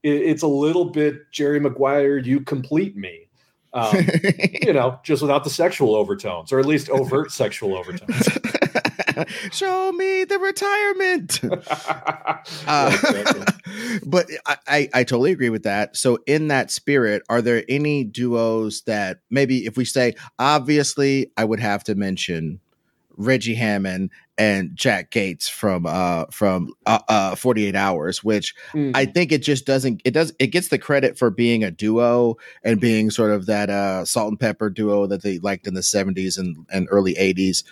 it, 0.04 0.10
it's 0.10 0.44
a 0.44 0.48
little 0.48 0.86
bit 0.86 1.32
jerry 1.32 1.60
maguire 1.60 2.18
you 2.18 2.42
complete 2.42 2.96
me 2.98 3.30
um, 3.74 3.96
you 4.64 4.74
know, 4.74 5.00
just 5.04 5.22
without 5.22 5.44
the 5.44 5.50
sexual 5.50 5.96
overtones, 5.96 6.52
or 6.52 6.60
at 6.60 6.66
least 6.66 6.90
overt 6.90 7.32
sexual 7.32 7.78
overtones. 7.78 8.28
Show 9.52 9.92
me 9.92 10.24
the 10.24 10.40
retirement. 10.40 11.42
uh, 12.68 13.46
but 14.06 14.28
I, 14.46 14.58
I, 14.68 14.90
I 14.94 15.04
totally 15.04 15.32
agree 15.32 15.50
with 15.50 15.64
that. 15.64 15.96
So, 15.96 16.20
in 16.26 16.48
that 16.50 16.72
spirit, 16.72 17.24
are 17.30 17.42
there 17.42 17.64
any 17.70 18.04
duos 18.04 18.82
that 18.84 19.20
maybe 19.30 19.66
if 19.66 19.78
we 19.78 19.86
say, 19.86 20.16
obviously, 20.38 21.32
I 21.38 21.46
would 21.46 21.60
have 21.60 21.84
to 21.86 21.96
mention 21.96 22.60
Reggie 23.20 23.56
Hammond 23.56 24.12
and 24.38 24.74
Jack 24.76 25.12
Gates 25.12 25.50
from 25.50 25.86
uh 25.86 26.26
from 26.32 26.74
uh, 26.86 27.00
uh 27.10 27.36
48 27.36 27.76
hours 27.76 28.24
which 28.24 28.56
mm. 28.72 28.92
I 28.96 29.06
think 29.06 29.34
it 29.34 29.44
just 29.44 29.66
doesn't 29.66 30.02
it 30.06 30.12
does 30.12 30.34
it 30.40 30.48
gets 30.48 30.70
the 30.70 30.78
credit 30.78 31.20
for 31.20 31.30
being 31.30 31.62
a 31.62 31.70
duo 31.70 32.38
and 32.64 32.80
being 32.80 33.12
sort 33.12 33.32
of 33.32 33.46
that 33.48 33.70
uh 33.70 34.06
salt 34.06 34.30
and 34.30 34.40
pepper 34.40 34.70
duo 34.70 35.06
that 35.08 35.22
they 35.22 35.40
liked 35.40 35.68
in 35.68 35.74
the 35.74 35.82
70s 35.82 36.40
and, 36.40 36.66
and 36.72 36.88
early 36.90 37.14
80s 37.16 37.64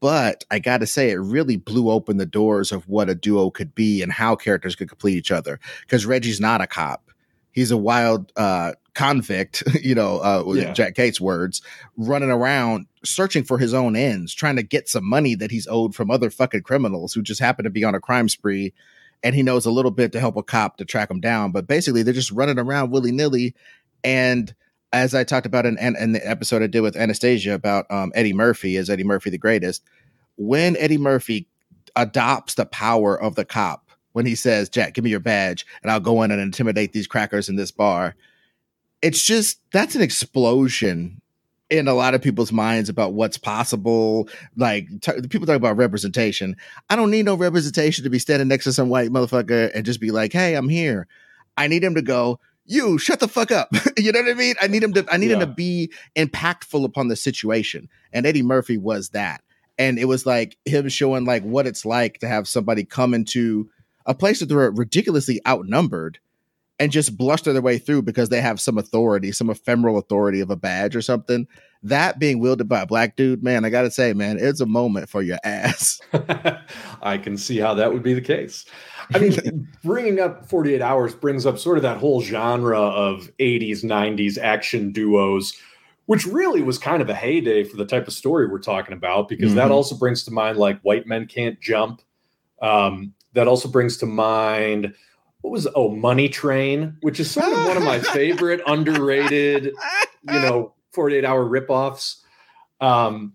but 0.00 0.44
I 0.50 0.58
got 0.58 0.78
to 0.78 0.86
say 0.86 1.10
it 1.10 1.16
really 1.16 1.56
blew 1.56 1.90
open 1.90 2.16
the 2.16 2.26
doors 2.26 2.72
of 2.72 2.88
what 2.88 3.10
a 3.10 3.14
duo 3.14 3.50
could 3.50 3.74
be 3.74 4.02
and 4.02 4.12
how 4.12 4.36
characters 4.36 4.74
could 4.74 4.88
complete 4.88 5.16
each 5.16 5.30
other 5.30 5.60
cuz 5.88 6.06
Reggie's 6.06 6.40
not 6.40 6.60
a 6.60 6.66
cop 6.66 7.10
he's 7.52 7.70
a 7.70 7.76
wild 7.76 8.32
uh 8.36 8.72
convict, 8.94 9.62
you 9.82 9.94
know, 9.94 10.18
uh, 10.18 10.52
yeah. 10.54 10.72
Jack 10.72 10.94
Gates' 10.94 11.20
words, 11.20 11.62
running 11.96 12.30
around 12.30 12.86
searching 13.04 13.44
for 13.44 13.58
his 13.58 13.74
own 13.74 13.96
ends, 13.96 14.34
trying 14.34 14.56
to 14.56 14.62
get 14.62 14.88
some 14.88 15.08
money 15.08 15.34
that 15.34 15.50
he's 15.50 15.66
owed 15.68 15.94
from 15.94 16.10
other 16.10 16.30
fucking 16.30 16.62
criminals 16.62 17.12
who 17.12 17.22
just 17.22 17.40
happen 17.40 17.64
to 17.64 17.70
be 17.70 17.84
on 17.84 17.94
a 17.94 18.00
crime 18.00 18.28
spree. 18.28 18.72
And 19.24 19.34
he 19.34 19.42
knows 19.42 19.66
a 19.66 19.70
little 19.70 19.92
bit 19.92 20.12
to 20.12 20.20
help 20.20 20.36
a 20.36 20.42
cop 20.42 20.78
to 20.78 20.84
track 20.84 21.10
him 21.10 21.20
down. 21.20 21.52
But 21.52 21.66
basically, 21.66 22.02
they're 22.02 22.12
just 22.12 22.32
running 22.32 22.58
around 22.58 22.90
willy 22.90 23.12
nilly. 23.12 23.54
And 24.02 24.52
as 24.92 25.14
I 25.14 25.24
talked 25.24 25.46
about 25.46 25.66
in, 25.66 25.78
in, 25.78 26.12
the 26.12 26.28
episode 26.28 26.62
I 26.62 26.66
did 26.66 26.80
with 26.80 26.96
Anastasia 26.96 27.54
about 27.54 27.90
um, 27.90 28.12
Eddie 28.14 28.32
Murphy, 28.32 28.76
is 28.76 28.90
Eddie 28.90 29.04
Murphy 29.04 29.30
the 29.30 29.38
greatest? 29.38 29.82
When 30.36 30.76
Eddie 30.76 30.98
Murphy 30.98 31.48
adopts 31.96 32.54
the 32.54 32.66
power 32.66 33.20
of 33.20 33.34
the 33.34 33.44
cop, 33.44 33.90
when 34.12 34.26
he 34.26 34.34
says, 34.34 34.68
Jack, 34.68 34.94
give 34.94 35.04
me 35.04 35.10
your 35.10 35.20
badge 35.20 35.66
and 35.82 35.90
I'll 35.90 36.00
go 36.00 36.22
in 36.22 36.30
and 36.30 36.40
intimidate 36.40 36.92
these 36.92 37.06
crackers 37.06 37.48
in 37.48 37.56
this 37.56 37.70
bar 37.70 38.14
it's 39.02 39.24
just 39.24 39.58
that's 39.72 39.96
an 39.96 40.00
explosion 40.00 41.20
in 41.68 41.88
a 41.88 41.94
lot 41.94 42.14
of 42.14 42.22
people's 42.22 42.52
minds 42.52 42.88
about 42.88 43.14
what's 43.14 43.36
possible. 43.36 44.28
Like 44.56 44.88
t- 45.00 45.20
people 45.28 45.46
talk 45.46 45.56
about 45.56 45.76
representation. 45.76 46.56
I 46.88 46.96
don't 46.96 47.10
need 47.10 47.24
no 47.24 47.34
representation 47.34 48.04
to 48.04 48.10
be 48.10 48.18
standing 48.18 48.48
next 48.48 48.64
to 48.64 48.72
some 48.72 48.88
white 48.88 49.10
motherfucker 49.10 49.70
and 49.74 49.84
just 49.84 50.00
be 50.00 50.12
like, 50.12 50.32
"Hey, 50.32 50.54
I'm 50.54 50.68
here." 50.68 51.08
I 51.58 51.66
need 51.66 51.84
him 51.84 51.96
to 51.96 52.02
go. 52.02 52.40
You 52.72 52.96
shut 52.96 53.20
the 53.20 53.28
fuck 53.28 53.50
up. 53.50 53.68
you 53.98 54.12
know 54.12 54.22
what 54.22 54.30
I 54.30 54.34
mean? 54.34 54.54
I 54.58 54.66
need 54.66 54.82
him 54.82 54.94
to. 54.94 55.04
I 55.10 55.18
need 55.18 55.28
yeah. 55.28 55.34
him 55.34 55.40
to 55.40 55.46
be 55.46 55.92
impactful 56.16 56.84
upon 56.84 57.08
the 57.08 57.16
situation. 57.16 57.90
And 58.14 58.24
Eddie 58.24 58.42
Murphy 58.42 58.78
was 58.78 59.10
that. 59.10 59.42
And 59.78 59.98
it 59.98 60.06
was 60.06 60.24
like 60.24 60.56
him 60.64 60.88
showing 60.88 61.26
like 61.26 61.42
what 61.42 61.66
it's 61.66 61.84
like 61.84 62.18
to 62.20 62.28
have 62.28 62.48
somebody 62.48 62.84
come 62.84 63.12
into 63.12 63.68
a 64.06 64.14
place 64.14 64.40
that 64.40 64.46
they're 64.46 64.70
ridiculously 64.70 65.38
outnumbered 65.46 66.18
and 66.82 66.90
just 66.90 67.16
bluster 67.16 67.52
their 67.52 67.62
way 67.62 67.78
through 67.78 68.02
because 68.02 68.28
they 68.28 68.40
have 68.40 68.60
some 68.60 68.76
authority, 68.76 69.30
some 69.30 69.48
ephemeral 69.48 69.98
authority 69.98 70.40
of 70.40 70.50
a 70.50 70.56
badge 70.56 70.96
or 70.96 71.00
something. 71.00 71.46
That 71.84 72.18
being 72.18 72.40
wielded 72.40 72.68
by 72.68 72.80
a 72.80 72.86
black 72.86 73.14
dude, 73.14 73.40
man, 73.40 73.64
I 73.64 73.70
got 73.70 73.82
to 73.82 73.90
say, 73.92 74.12
man, 74.14 74.36
it's 74.40 74.60
a 74.60 74.66
moment 74.66 75.08
for 75.08 75.22
your 75.22 75.38
ass. 75.44 76.00
I 77.02 77.18
can 77.18 77.38
see 77.38 77.58
how 77.58 77.74
that 77.74 77.92
would 77.92 78.02
be 78.02 78.14
the 78.14 78.20
case. 78.20 78.64
I 79.14 79.20
mean, 79.20 79.68
bringing 79.84 80.18
up 80.18 80.48
48 80.48 80.82
Hours 80.82 81.14
brings 81.14 81.46
up 81.46 81.56
sort 81.56 81.78
of 81.78 81.82
that 81.82 81.98
whole 81.98 82.20
genre 82.20 82.80
of 82.80 83.30
80s, 83.38 83.84
90s 83.84 84.36
action 84.36 84.90
duos, 84.90 85.54
which 86.06 86.26
really 86.26 86.62
was 86.62 86.78
kind 86.78 87.00
of 87.00 87.08
a 87.08 87.14
heyday 87.14 87.62
for 87.62 87.76
the 87.76 87.86
type 87.86 88.08
of 88.08 88.12
story 88.12 88.48
we're 88.48 88.58
talking 88.58 88.92
about, 88.92 89.28
because 89.28 89.50
mm-hmm. 89.50 89.58
that 89.58 89.70
also 89.70 89.94
brings 89.94 90.24
to 90.24 90.32
mind 90.32 90.58
like 90.58 90.80
White 90.80 91.06
Men 91.06 91.28
Can't 91.28 91.60
Jump. 91.60 92.02
Um, 92.60 93.14
that 93.34 93.46
also 93.46 93.68
brings 93.68 93.98
to 93.98 94.06
mind 94.06 94.94
what 95.42 95.50
was 95.50 95.68
oh 95.74 95.90
Money 95.90 96.28
Train, 96.28 96.96
which 97.02 97.20
is 97.20 97.30
sort 97.30 97.52
of 97.52 97.66
one 97.66 97.76
of 97.76 97.82
my 97.82 97.98
favorite 98.14 98.62
underrated, 98.66 99.64
you 99.66 99.72
know, 100.40 100.74
48 100.92 101.24
hour 101.24 101.44
ripoffs. 101.44 102.22
Um, 102.80 103.34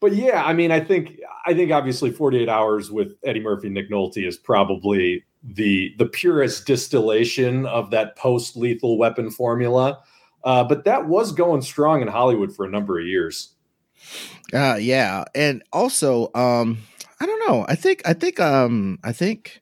but 0.00 0.14
yeah, 0.14 0.44
I 0.44 0.52
mean, 0.52 0.70
I 0.70 0.80
think 0.80 1.18
I 1.46 1.54
think 1.54 1.72
obviously 1.72 2.10
48 2.10 2.48
hours 2.48 2.90
with 2.90 3.14
Eddie 3.24 3.40
Murphy, 3.40 3.68
Nick 3.68 3.90
Nolte 3.90 4.26
is 4.26 4.36
probably 4.36 5.24
the 5.42 5.94
the 5.98 6.06
purest 6.06 6.66
distillation 6.66 7.66
of 7.66 7.90
that 7.90 8.16
post 8.16 8.56
lethal 8.56 8.98
weapon 8.98 9.30
formula. 9.30 10.00
Uh, 10.44 10.64
but 10.64 10.84
that 10.84 11.06
was 11.06 11.32
going 11.32 11.62
strong 11.62 12.00
in 12.00 12.08
Hollywood 12.08 12.54
for 12.54 12.64
a 12.64 12.70
number 12.70 12.98
of 12.98 13.06
years. 13.06 13.54
Uh, 14.52 14.76
yeah, 14.80 15.24
and 15.34 15.62
also, 15.72 16.30
um, 16.34 16.78
I 17.20 17.26
don't 17.26 17.48
know. 17.48 17.66
I 17.68 17.74
think 17.74 18.02
I 18.06 18.12
think 18.12 18.38
um, 18.40 18.98
I 19.02 19.12
think 19.12 19.60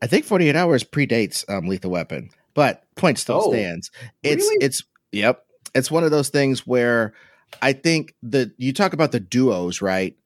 I 0.00 0.06
think 0.06 0.24
48 0.24 0.54
hours 0.56 0.84
predates 0.84 1.48
um, 1.50 1.66
Lethal 1.66 1.90
Weapon, 1.90 2.30
but 2.54 2.82
point 2.94 3.18
still 3.18 3.42
oh, 3.44 3.50
stands. 3.50 3.90
It's 4.22 4.44
really? 4.44 4.64
it's 4.64 4.84
yep. 5.12 5.44
It's 5.74 5.90
one 5.90 6.04
of 6.04 6.10
those 6.10 6.28
things 6.28 6.66
where 6.66 7.12
I 7.60 7.72
think 7.72 8.14
that 8.22 8.52
you 8.56 8.72
talk 8.72 8.92
about 8.92 9.12
the 9.12 9.20
duos, 9.20 9.82
right? 9.82 10.16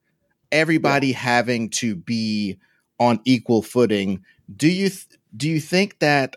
Everybody 0.51 1.09
yeah. 1.09 1.19
having 1.19 1.71
to 1.71 1.95
be 1.95 2.59
on 2.99 3.21
equal 3.25 3.63
footing. 3.63 4.25
Do 4.55 4.69
you 4.69 4.91
th- 4.91 5.19
do 5.37 5.49
you 5.49 5.61
think 5.61 5.99
that 6.01 6.37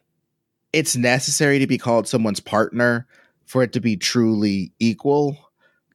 it's 0.71 0.95
necessary 0.95 1.59
to 1.59 1.67
be 1.67 1.77
called 1.77 2.07
someone's 2.07 2.39
partner 2.39 3.07
for 3.45 3.63
it 3.63 3.73
to 3.73 3.79
be 3.79 3.97
truly 3.97 4.71
equal? 4.79 5.37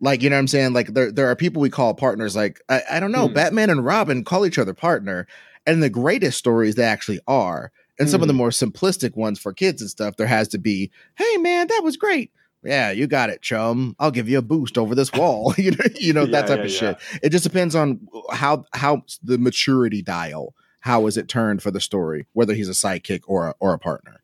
Like, 0.00 0.22
you 0.22 0.30
know 0.30 0.36
what 0.36 0.40
I'm 0.40 0.48
saying? 0.48 0.72
Like 0.72 0.88
there 0.94 1.10
there 1.10 1.30
are 1.30 1.36
people 1.36 1.60
we 1.60 1.70
call 1.70 1.94
partners 1.94 2.36
like 2.36 2.60
I, 2.68 2.82
I 2.92 3.00
don't 3.00 3.12
know, 3.12 3.28
hmm. 3.28 3.34
Batman 3.34 3.70
and 3.70 3.84
Robin 3.84 4.24
call 4.24 4.46
each 4.46 4.58
other 4.58 4.74
partner, 4.74 5.26
and 5.66 5.82
the 5.82 5.90
greatest 5.90 6.38
stories 6.38 6.74
they 6.74 6.84
actually 6.84 7.20
are. 7.26 7.72
And 7.98 8.08
mm. 8.08 8.10
some 8.10 8.22
of 8.22 8.28
the 8.28 8.34
mm. 8.34 8.38
more 8.38 8.50
simplistic 8.50 9.16
ones 9.16 9.38
for 9.38 9.52
kids 9.52 9.80
and 9.80 9.90
stuff, 9.90 10.16
there 10.16 10.26
has 10.26 10.48
to 10.48 10.58
be, 10.58 10.90
hey 11.16 11.36
man, 11.38 11.66
that 11.68 11.82
was 11.84 11.96
great. 11.96 12.32
Yeah, 12.62 12.90
you 12.90 13.06
got 13.06 13.30
it, 13.30 13.40
chum. 13.40 13.96
I'll 13.98 14.10
give 14.10 14.28
you 14.28 14.38
a 14.38 14.42
boost 14.42 14.76
over 14.76 14.94
this 14.94 15.12
wall. 15.12 15.54
you 15.58 15.70
know, 15.70 15.84
you 15.94 16.12
know 16.12 16.24
yeah, 16.24 16.40
that 16.42 16.48
type 16.48 16.58
yeah, 16.58 16.64
of 16.64 16.70
shit. 16.70 16.96
It 17.22 17.30
just 17.30 17.44
depends 17.44 17.74
on 17.74 18.06
how 18.32 18.64
how 18.72 19.02
the 19.22 19.38
maturity 19.38 20.02
dial. 20.02 20.54
How 20.80 21.06
is 21.06 21.16
it 21.16 21.28
turned 21.28 21.62
for 21.62 21.70
the 21.70 21.80
story, 21.80 22.26
whether 22.32 22.54
he's 22.54 22.68
a 22.68 22.72
sidekick 22.72 23.20
or 23.26 23.48
a, 23.48 23.54
or 23.60 23.74
a 23.74 23.78
partner? 23.78 24.20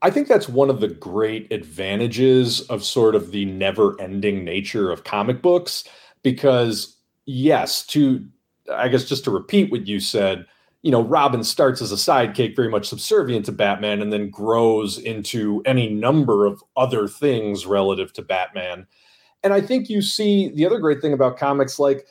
I 0.00 0.10
think 0.10 0.28
that's 0.28 0.48
one 0.48 0.70
of 0.70 0.80
the 0.80 0.88
great 0.88 1.52
advantages 1.52 2.60
of 2.62 2.84
sort 2.84 3.14
of 3.14 3.30
the 3.32 3.44
never 3.44 4.00
ending 4.00 4.44
nature 4.44 4.90
of 4.90 5.04
comic 5.04 5.42
books 5.42 5.84
because 6.22 6.96
yes, 7.26 7.84
to 7.88 8.24
I 8.72 8.88
guess 8.88 9.04
just 9.04 9.24
to 9.24 9.30
repeat 9.30 9.70
what 9.70 9.86
you 9.86 9.98
said, 9.98 10.46
you 10.82 10.90
know, 10.90 11.02
Robin 11.02 11.42
starts 11.42 11.82
as 11.82 11.90
a 11.90 11.96
sidekick, 11.96 12.54
very 12.54 12.68
much 12.68 12.88
subservient 12.88 13.44
to 13.46 13.52
Batman, 13.52 14.00
and 14.00 14.12
then 14.12 14.30
grows 14.30 14.98
into 14.98 15.60
any 15.66 15.88
number 15.88 16.46
of 16.46 16.62
other 16.76 17.08
things 17.08 17.66
relative 17.66 18.12
to 18.12 18.22
Batman. 18.22 18.86
And 19.42 19.52
I 19.52 19.60
think 19.60 19.88
you 19.88 20.02
see 20.02 20.50
the 20.50 20.66
other 20.66 20.78
great 20.78 21.00
thing 21.00 21.12
about 21.12 21.36
comics, 21.36 21.78
like 21.78 22.06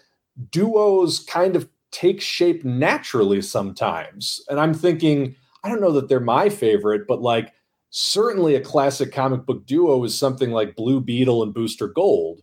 duos 0.52 1.20
kind 1.20 1.56
of 1.56 1.70
take 1.92 2.22
shape 2.22 2.64
naturally 2.66 3.42
sometimes. 3.42 4.44
And 4.50 4.60
I'm 4.60 4.74
thinking, 4.74 5.36
I 5.64 5.70
don't 5.70 5.82
know 5.82 5.94
that 5.94 6.10
they're 6.10 6.20
my 6.20 6.50
favorite, 6.50 7.08
but 7.08 7.22
like 7.22 7.54
certainly 7.90 8.56
a 8.56 8.62
classic 8.62 9.14
comic 9.14 9.46
book 9.46 9.66
duo 9.66 10.04
is 10.04 10.18
something 10.18 10.52
like 10.52 10.76
Blue 10.76 11.00
Beetle 11.00 11.42
and 11.42 11.54
Booster 11.54 11.88
Gold, 11.88 12.42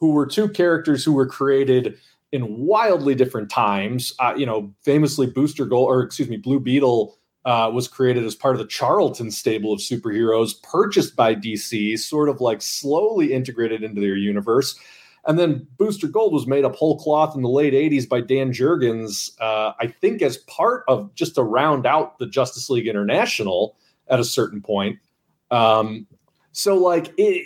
who 0.00 0.12
were 0.12 0.26
two 0.26 0.48
characters 0.48 1.04
who 1.04 1.12
were 1.12 1.26
created 1.26 1.98
in 2.32 2.66
wildly 2.66 3.14
different 3.14 3.50
times. 3.50 4.14
Uh, 4.18 4.34
you 4.36 4.46
know, 4.46 4.72
famously, 4.82 5.26
Booster 5.26 5.64
Gold, 5.64 5.88
or 5.88 6.02
excuse 6.02 6.28
me, 6.28 6.36
Blue 6.36 6.60
Beetle 6.60 7.16
uh, 7.44 7.70
was 7.72 7.86
created 7.86 8.24
as 8.24 8.34
part 8.34 8.56
of 8.56 8.58
the 8.58 8.66
Charlton 8.66 9.30
stable 9.30 9.72
of 9.72 9.78
superheroes, 9.78 10.60
purchased 10.62 11.14
by 11.14 11.34
DC, 11.34 11.98
sort 11.98 12.28
of 12.28 12.40
like 12.40 12.60
slowly 12.60 13.32
integrated 13.32 13.82
into 13.82 14.00
their 14.00 14.16
universe. 14.16 14.78
And 15.26 15.38
then 15.38 15.66
Booster 15.76 16.06
Gold 16.06 16.32
was 16.32 16.46
made 16.46 16.64
up 16.64 16.74
whole 16.76 16.98
cloth 16.98 17.34
in 17.34 17.42
the 17.42 17.48
late 17.48 17.72
80s 17.72 18.08
by 18.08 18.20
Dan 18.20 18.52
Jurgens, 18.52 19.32
uh, 19.40 19.72
I 19.80 19.88
think, 19.88 20.22
as 20.22 20.38
part 20.38 20.84
of 20.88 21.12
just 21.14 21.34
to 21.34 21.42
round 21.42 21.84
out 21.84 22.18
the 22.18 22.26
Justice 22.26 22.70
League 22.70 22.86
International 22.86 23.76
at 24.08 24.20
a 24.20 24.24
certain 24.24 24.60
point. 24.60 24.98
Um, 25.50 26.06
so, 26.52 26.76
like, 26.76 27.12
it, 27.16 27.44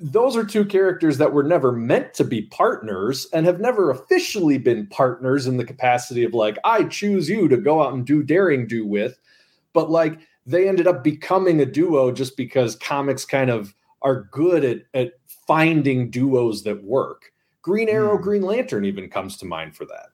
those 0.00 0.36
are 0.36 0.44
two 0.44 0.64
characters 0.64 1.18
that 1.18 1.32
were 1.32 1.42
never 1.42 1.72
meant 1.72 2.14
to 2.14 2.24
be 2.24 2.42
partners 2.42 3.26
and 3.32 3.46
have 3.46 3.60
never 3.60 3.90
officially 3.90 4.58
been 4.58 4.86
partners 4.86 5.46
in 5.46 5.56
the 5.56 5.64
capacity 5.64 6.24
of 6.24 6.34
like 6.34 6.58
I 6.64 6.84
choose 6.84 7.28
you 7.28 7.48
to 7.48 7.56
go 7.56 7.82
out 7.82 7.94
and 7.94 8.06
do 8.06 8.22
daring 8.22 8.66
do 8.66 8.86
with. 8.86 9.18
But 9.72 9.90
like 9.90 10.20
they 10.46 10.68
ended 10.68 10.86
up 10.86 11.04
becoming 11.04 11.60
a 11.60 11.66
duo 11.66 12.10
just 12.12 12.36
because 12.36 12.76
comics 12.76 13.24
kind 13.24 13.50
of 13.50 13.74
are 14.02 14.24
good 14.24 14.64
at 14.64 14.82
at 14.94 15.12
finding 15.46 16.10
duos 16.10 16.62
that 16.64 16.82
work. 16.84 17.32
Green 17.62 17.88
Arrow 17.88 18.18
mm. 18.18 18.22
Green 18.22 18.42
Lantern 18.42 18.84
even 18.84 19.10
comes 19.10 19.36
to 19.38 19.46
mind 19.46 19.76
for 19.76 19.84
that 19.86 20.08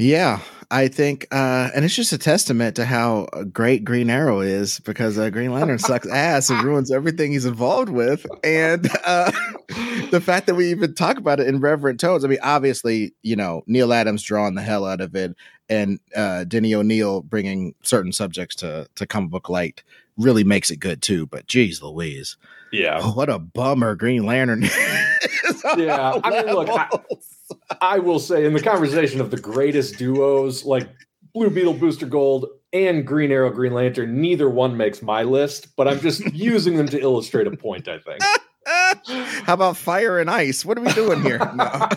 yeah, 0.00 0.40
I 0.70 0.88
think, 0.88 1.26
uh, 1.30 1.68
and 1.74 1.84
it's 1.84 1.94
just 1.94 2.12
a 2.12 2.18
testament 2.18 2.76
to 2.76 2.86
how 2.86 3.26
great 3.52 3.84
Green 3.84 4.08
Arrow 4.08 4.40
is 4.40 4.80
because 4.80 5.18
uh, 5.18 5.28
Green 5.28 5.52
Lantern 5.52 5.78
sucks 5.80 6.08
ass 6.08 6.48
and 6.48 6.62
ruins 6.62 6.90
everything 6.90 7.32
he's 7.32 7.44
involved 7.44 7.90
with. 7.90 8.24
And 8.42 8.88
uh, 9.04 9.30
the 10.10 10.22
fact 10.24 10.46
that 10.46 10.54
we 10.54 10.70
even 10.70 10.94
talk 10.94 11.18
about 11.18 11.38
it 11.38 11.48
in 11.48 11.60
reverent 11.60 12.00
tones. 12.00 12.24
I 12.24 12.28
mean, 12.28 12.38
obviously, 12.42 13.14
you 13.22 13.36
know, 13.36 13.62
Neal 13.66 13.92
Adams 13.92 14.22
drawing 14.22 14.54
the 14.54 14.62
hell 14.62 14.86
out 14.86 15.02
of 15.02 15.14
it, 15.14 15.36
and 15.68 16.00
uh, 16.16 16.44
Denny 16.44 16.74
O'Neil 16.74 17.20
bringing 17.20 17.74
certain 17.82 18.12
subjects 18.12 18.56
to 18.56 18.88
to 18.94 19.06
comic 19.06 19.30
book 19.30 19.48
light 19.48 19.82
really 20.20 20.44
makes 20.44 20.70
it 20.70 20.76
good 20.76 21.02
too. 21.02 21.26
But 21.26 21.46
geez, 21.46 21.82
Louise, 21.82 22.36
yeah, 22.72 23.00
oh, 23.02 23.12
what 23.12 23.28
a 23.28 23.38
bummer 23.38 23.94
Green 23.94 24.24
Lantern. 24.24 24.62
yeah, 25.76 26.18
I 26.22 26.30
mean, 26.30 26.54
look. 26.54 26.68
I, 26.68 26.88
I 27.80 27.98
will 27.98 28.18
say 28.18 28.44
in 28.44 28.52
the 28.52 28.62
conversation 28.62 29.20
of 29.20 29.30
the 29.30 29.38
greatest 29.38 29.98
duos, 29.98 30.64
like 30.64 30.88
Blue 31.32 31.50
Beetle, 31.50 31.74
Booster 31.74 32.06
Gold, 32.06 32.46
and 32.72 33.06
Green 33.06 33.30
Arrow, 33.32 33.50
Green 33.50 33.72
Lantern, 33.72 34.20
neither 34.20 34.48
one 34.48 34.76
makes 34.76 35.02
my 35.02 35.22
list, 35.22 35.74
but 35.76 35.88
I'm 35.88 36.00
just 36.00 36.24
using 36.34 36.76
them 36.76 36.88
to 36.88 37.00
illustrate 37.00 37.46
a 37.46 37.56
point, 37.56 37.88
I 37.88 37.98
think. 37.98 38.22
How 39.44 39.54
about 39.54 39.76
fire 39.76 40.18
and 40.18 40.30
ice? 40.30 40.64
What 40.64 40.78
are 40.78 40.82
we 40.82 40.92
doing 40.92 41.22
here? 41.22 41.38
No. 41.54 41.88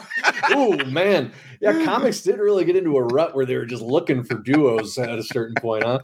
oh 0.49 0.83
man, 0.85 1.31
yeah, 1.59 1.83
comics 1.85 2.21
did 2.21 2.39
really 2.39 2.65
get 2.65 2.75
into 2.75 2.97
a 2.97 3.03
rut 3.03 3.35
where 3.35 3.45
they 3.45 3.55
were 3.55 3.65
just 3.65 3.83
looking 3.83 4.23
for 4.23 4.35
duos 4.35 4.97
at 4.97 5.19
a 5.19 5.23
certain 5.23 5.55
point, 5.55 5.83
huh? 5.83 5.99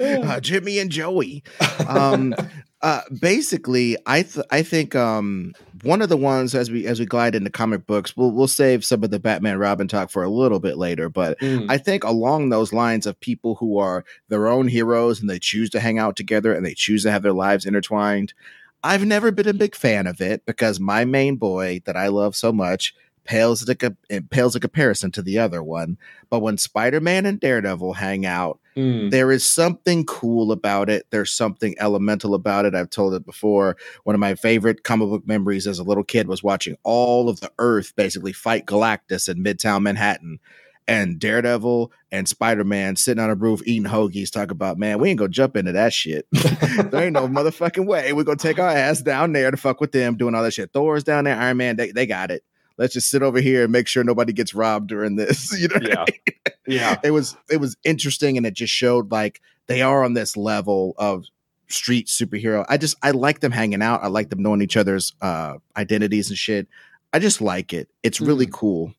Uh, 0.00 0.40
Jimmy 0.40 0.78
and 0.78 0.90
Joey. 0.90 1.42
Um, 1.88 2.34
uh, 2.82 3.02
basically, 3.20 3.96
I 4.06 4.22
th- 4.22 4.46
I 4.50 4.62
think 4.62 4.94
um, 4.94 5.54
one 5.82 6.02
of 6.02 6.08
the 6.08 6.16
ones 6.16 6.54
as 6.54 6.70
we 6.70 6.86
as 6.86 6.98
we 6.98 7.06
glide 7.06 7.34
into 7.34 7.50
comic 7.50 7.86
books, 7.86 8.16
we'll 8.16 8.32
we'll 8.32 8.48
save 8.48 8.84
some 8.84 9.04
of 9.04 9.10
the 9.10 9.20
Batman 9.20 9.58
Robin 9.58 9.88
talk 9.88 10.10
for 10.10 10.22
a 10.22 10.28
little 10.28 10.60
bit 10.60 10.76
later. 10.76 11.08
But 11.08 11.38
mm. 11.40 11.66
I 11.68 11.78
think 11.78 12.04
along 12.04 12.48
those 12.48 12.72
lines 12.72 13.06
of 13.06 13.18
people 13.20 13.56
who 13.56 13.78
are 13.78 14.04
their 14.28 14.48
own 14.48 14.68
heroes 14.68 15.20
and 15.20 15.30
they 15.30 15.38
choose 15.38 15.70
to 15.70 15.80
hang 15.80 15.98
out 15.98 16.16
together 16.16 16.52
and 16.52 16.64
they 16.64 16.74
choose 16.74 17.02
to 17.04 17.10
have 17.10 17.22
their 17.22 17.32
lives 17.32 17.66
intertwined. 17.66 18.34
I've 18.84 19.04
never 19.04 19.30
been 19.30 19.46
a 19.46 19.54
big 19.54 19.76
fan 19.76 20.08
of 20.08 20.20
it 20.20 20.44
because 20.44 20.80
my 20.80 21.04
main 21.04 21.36
boy 21.36 21.82
that 21.84 21.96
I 21.96 22.08
love 22.08 22.34
so 22.34 22.52
much 22.52 22.94
pales 23.24 23.68
in, 24.10 24.28
pales 24.28 24.54
a 24.54 24.60
comparison 24.60 25.10
to 25.12 25.22
the 25.22 25.38
other 25.38 25.62
one. 25.62 25.98
But 26.30 26.40
when 26.40 26.58
Spider 26.58 27.00
Man 27.00 27.26
and 27.26 27.38
Daredevil 27.38 27.94
hang 27.94 28.26
out, 28.26 28.58
mm. 28.76 29.10
there 29.10 29.30
is 29.30 29.46
something 29.46 30.04
cool 30.04 30.52
about 30.52 30.90
it. 30.90 31.06
There's 31.10 31.32
something 31.32 31.74
elemental 31.78 32.34
about 32.34 32.64
it. 32.64 32.74
I've 32.74 32.90
told 32.90 33.14
it 33.14 33.24
before. 33.24 33.76
One 34.04 34.14
of 34.14 34.20
my 34.20 34.34
favorite 34.34 34.84
comic 34.84 35.08
book 35.08 35.26
memories 35.26 35.66
as 35.66 35.78
a 35.78 35.84
little 35.84 36.04
kid 36.04 36.28
was 36.28 36.42
watching 36.42 36.76
all 36.82 37.28
of 37.28 37.40
the 37.40 37.52
Earth 37.58 37.94
basically 37.96 38.32
fight 38.32 38.66
Galactus 38.66 39.28
in 39.28 39.42
Midtown 39.42 39.82
Manhattan. 39.82 40.38
And 40.88 41.20
Daredevil 41.20 41.92
and 42.10 42.28
Spider 42.28 42.64
Man 42.64 42.96
sitting 42.96 43.22
on 43.22 43.30
a 43.30 43.36
roof 43.36 43.62
eating 43.64 43.88
hoagies, 43.88 44.32
talk 44.32 44.50
about, 44.50 44.78
man, 44.78 44.98
we 44.98 45.10
ain't 45.10 45.18
gonna 45.18 45.28
jump 45.28 45.56
into 45.56 45.70
that 45.70 45.92
shit. 45.92 46.26
there 46.32 47.04
ain't 47.04 47.12
no 47.12 47.28
motherfucking 47.28 47.86
way. 47.86 48.12
We're 48.12 48.24
gonna 48.24 48.36
take 48.36 48.58
our 48.58 48.68
ass 48.68 49.00
down 49.00 49.32
there 49.32 49.52
to 49.52 49.56
fuck 49.56 49.80
with 49.80 49.92
them 49.92 50.16
doing 50.16 50.34
all 50.34 50.42
that 50.42 50.54
shit. 50.54 50.72
Thor's 50.72 51.04
down 51.04 51.22
there, 51.24 51.36
Iron 51.38 51.58
Man, 51.58 51.76
they, 51.76 51.92
they 51.92 52.04
got 52.04 52.32
it 52.32 52.42
let's 52.78 52.94
just 52.94 53.10
sit 53.10 53.22
over 53.22 53.40
here 53.40 53.64
and 53.64 53.72
make 53.72 53.88
sure 53.88 54.04
nobody 54.04 54.32
gets 54.32 54.54
robbed 54.54 54.88
during 54.88 55.16
this. 55.16 55.52
You 55.62 55.68
know, 55.68 55.78
yeah, 55.80 56.00
I 56.00 56.10
mean? 56.10 56.56
yeah. 56.66 57.00
It 57.04 57.10
was 57.12 57.36
it 57.50 57.58
was 57.58 57.76
interesting, 57.84 58.36
and 58.36 58.46
it 58.46 58.54
just 58.54 58.72
showed 58.72 59.10
like 59.12 59.40
they 59.66 59.82
are 59.82 60.04
on 60.04 60.14
this 60.14 60.36
level 60.36 60.94
of 60.98 61.24
street 61.68 62.06
superhero. 62.06 62.64
I 62.68 62.76
just 62.76 62.96
I 63.02 63.10
like 63.10 63.40
them 63.40 63.52
hanging 63.52 63.82
out. 63.82 64.02
I 64.02 64.08
like 64.08 64.30
them 64.30 64.42
knowing 64.42 64.62
each 64.62 64.76
other's 64.76 65.12
uh, 65.20 65.54
identities 65.76 66.28
and 66.28 66.38
shit. 66.38 66.68
I 67.12 67.18
just 67.18 67.40
like 67.40 67.72
it. 67.72 67.88
It's 68.02 68.20
really 68.20 68.46
mm. 68.46 68.52
cool. 68.52 68.94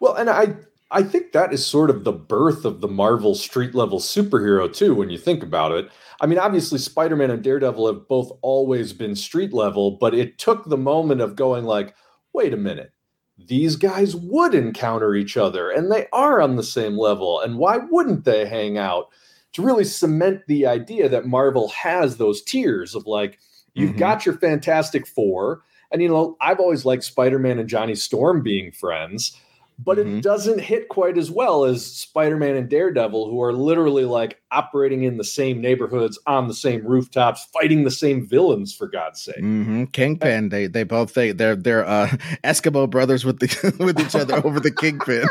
Well, 0.00 0.14
and 0.14 0.28
I 0.28 0.56
I 0.90 1.02
think 1.02 1.32
that 1.32 1.52
is 1.52 1.66
sort 1.66 1.90
of 1.90 2.04
the 2.04 2.12
birth 2.12 2.64
of 2.64 2.80
the 2.80 2.88
Marvel 2.88 3.34
street 3.34 3.74
level 3.74 3.98
superhero 3.98 4.72
too. 4.72 4.94
When 4.94 5.10
you 5.10 5.18
think 5.18 5.42
about 5.42 5.72
it, 5.72 5.90
I 6.20 6.26
mean, 6.26 6.38
obviously 6.38 6.78
Spider 6.78 7.16
Man 7.16 7.30
and 7.30 7.42
Daredevil 7.42 7.86
have 7.86 8.08
both 8.08 8.30
always 8.42 8.92
been 8.92 9.16
street 9.16 9.52
level, 9.52 9.92
but 9.92 10.14
it 10.14 10.38
took 10.38 10.64
the 10.64 10.76
moment 10.76 11.20
of 11.20 11.36
going 11.36 11.64
like 11.64 11.94
wait 12.36 12.52
a 12.52 12.56
minute, 12.56 12.92
these 13.38 13.76
guys 13.76 14.14
would 14.14 14.54
encounter 14.54 15.14
each 15.14 15.36
other 15.36 15.70
and 15.70 15.90
they 15.90 16.06
are 16.12 16.40
on 16.40 16.56
the 16.56 16.62
same 16.62 16.96
level. 16.96 17.40
And 17.40 17.58
why 17.58 17.78
wouldn't 17.78 18.24
they 18.24 18.46
hang 18.46 18.78
out? 18.78 19.08
To 19.54 19.62
really 19.62 19.84
cement 19.84 20.42
the 20.46 20.66
idea 20.66 21.08
that 21.08 21.26
Marvel 21.26 21.68
has 21.70 22.18
those 22.18 22.42
tiers 22.42 22.94
of 22.94 23.06
like, 23.06 23.38
you've 23.74 23.90
mm-hmm. 23.90 23.98
got 23.98 24.26
your 24.26 24.36
Fantastic 24.36 25.06
Four. 25.06 25.62
And, 25.90 26.02
you 26.02 26.08
know, 26.08 26.36
I've 26.40 26.60
always 26.60 26.84
liked 26.84 27.04
Spider 27.04 27.38
Man 27.38 27.58
and 27.58 27.68
Johnny 27.68 27.94
Storm 27.94 28.42
being 28.42 28.70
friends 28.70 29.38
but 29.78 29.98
mm-hmm. 29.98 30.18
it 30.18 30.22
doesn't 30.22 30.60
hit 30.60 30.88
quite 30.88 31.18
as 31.18 31.30
well 31.30 31.64
as 31.64 31.84
Spider-Man 31.84 32.56
and 32.56 32.68
Daredevil, 32.68 33.30
who 33.30 33.42
are 33.42 33.52
literally 33.52 34.04
like 34.04 34.40
operating 34.50 35.04
in 35.04 35.18
the 35.18 35.24
same 35.24 35.60
neighborhoods, 35.60 36.18
on 36.26 36.48
the 36.48 36.54
same 36.54 36.86
rooftops, 36.86 37.46
fighting 37.52 37.84
the 37.84 37.90
same 37.90 38.26
villains. 38.26 38.74
For 38.74 38.86
God's 38.86 39.20
sake, 39.20 39.36
mm-hmm. 39.36 39.84
Kingpin. 39.86 40.48
They 40.48 40.66
they 40.66 40.84
both 40.84 41.14
they 41.14 41.32
they're 41.32 41.56
they're 41.56 41.84
uh, 41.84 42.08
Eskimo 42.44 42.88
brothers 42.88 43.24
with 43.24 43.40
the 43.40 43.76
with 43.84 44.00
each 44.00 44.14
other 44.14 44.36
over 44.46 44.60
the 44.60 44.70
Kingpin. 44.70 45.28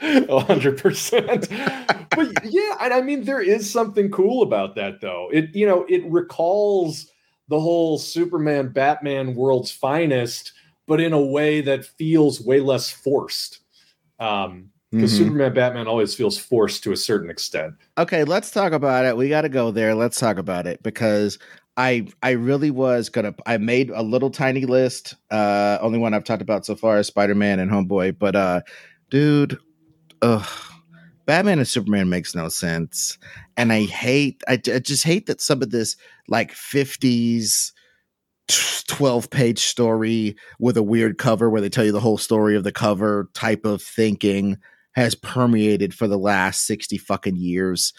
hundred 0.28 0.78
percent. 0.78 1.48
But 2.10 2.44
yeah, 2.44 2.76
and 2.80 2.92
I 2.92 3.00
mean 3.00 3.24
there 3.24 3.40
is 3.40 3.70
something 3.70 4.10
cool 4.10 4.42
about 4.42 4.74
that, 4.74 5.00
though. 5.00 5.30
It 5.32 5.54
you 5.54 5.66
know 5.66 5.86
it 5.88 6.04
recalls 6.10 7.10
the 7.48 7.60
whole 7.60 7.98
Superman 7.98 8.68
Batman 8.68 9.34
world's 9.34 9.70
finest 9.70 10.52
but 10.86 11.00
in 11.00 11.12
a 11.12 11.20
way 11.20 11.60
that 11.60 11.84
feels 11.84 12.40
way 12.40 12.60
less 12.60 12.90
forced. 12.90 13.60
Um, 14.18 14.70
because 14.92 15.12
mm-hmm. 15.12 15.24
Superman 15.24 15.52
Batman 15.52 15.88
always 15.88 16.14
feels 16.14 16.38
forced 16.38 16.84
to 16.84 16.92
a 16.92 16.96
certain 16.96 17.28
extent. 17.28 17.74
Okay, 17.98 18.24
let's 18.24 18.50
talk 18.50 18.72
about 18.72 19.04
it. 19.04 19.16
We 19.16 19.28
got 19.28 19.42
to 19.42 19.48
go 19.48 19.70
there. 19.70 19.94
Let's 19.94 20.18
talk 20.18 20.38
about 20.38 20.66
it 20.66 20.82
because 20.82 21.38
I 21.76 22.06
I 22.22 22.30
really 22.30 22.70
was 22.70 23.08
gonna. 23.08 23.34
I 23.46 23.58
made 23.58 23.90
a 23.90 24.02
little 24.02 24.30
tiny 24.30 24.64
list. 24.64 25.14
Uh, 25.30 25.78
only 25.80 25.98
one 25.98 26.14
I've 26.14 26.24
talked 26.24 26.42
about 26.42 26.64
so 26.64 26.76
far 26.76 26.98
is 26.98 27.08
Spider 27.08 27.34
Man 27.34 27.58
and 27.58 27.70
Homeboy. 27.70 28.18
But 28.18 28.36
uh, 28.36 28.60
dude, 29.10 29.58
ugh, 30.22 30.48
Batman 31.26 31.58
and 31.58 31.68
Superman 31.68 32.08
makes 32.08 32.34
no 32.34 32.48
sense, 32.48 33.18
and 33.56 33.72
I 33.72 33.82
hate. 33.82 34.42
I, 34.48 34.52
I 34.52 34.78
just 34.78 35.02
hate 35.02 35.26
that 35.26 35.40
some 35.40 35.62
of 35.62 35.70
this 35.70 35.96
like 36.28 36.52
fifties 36.52 37.72
12 38.48 39.30
page 39.30 39.58
story 39.60 40.36
with 40.58 40.76
a 40.76 40.82
weird 40.82 41.18
cover 41.18 41.50
where 41.50 41.60
they 41.60 41.68
tell 41.68 41.84
you 41.84 41.92
the 41.92 42.00
whole 42.00 42.18
story 42.18 42.56
of 42.56 42.64
the 42.64 42.72
cover 42.72 43.28
type 43.34 43.64
of 43.64 43.82
thinking 43.82 44.58
has 44.92 45.14
permeated 45.14 45.92
for 45.94 46.06
the 46.08 46.18
last 46.18 46.66
60 46.66 46.96
fucking 46.98 47.36
years. 47.36 47.92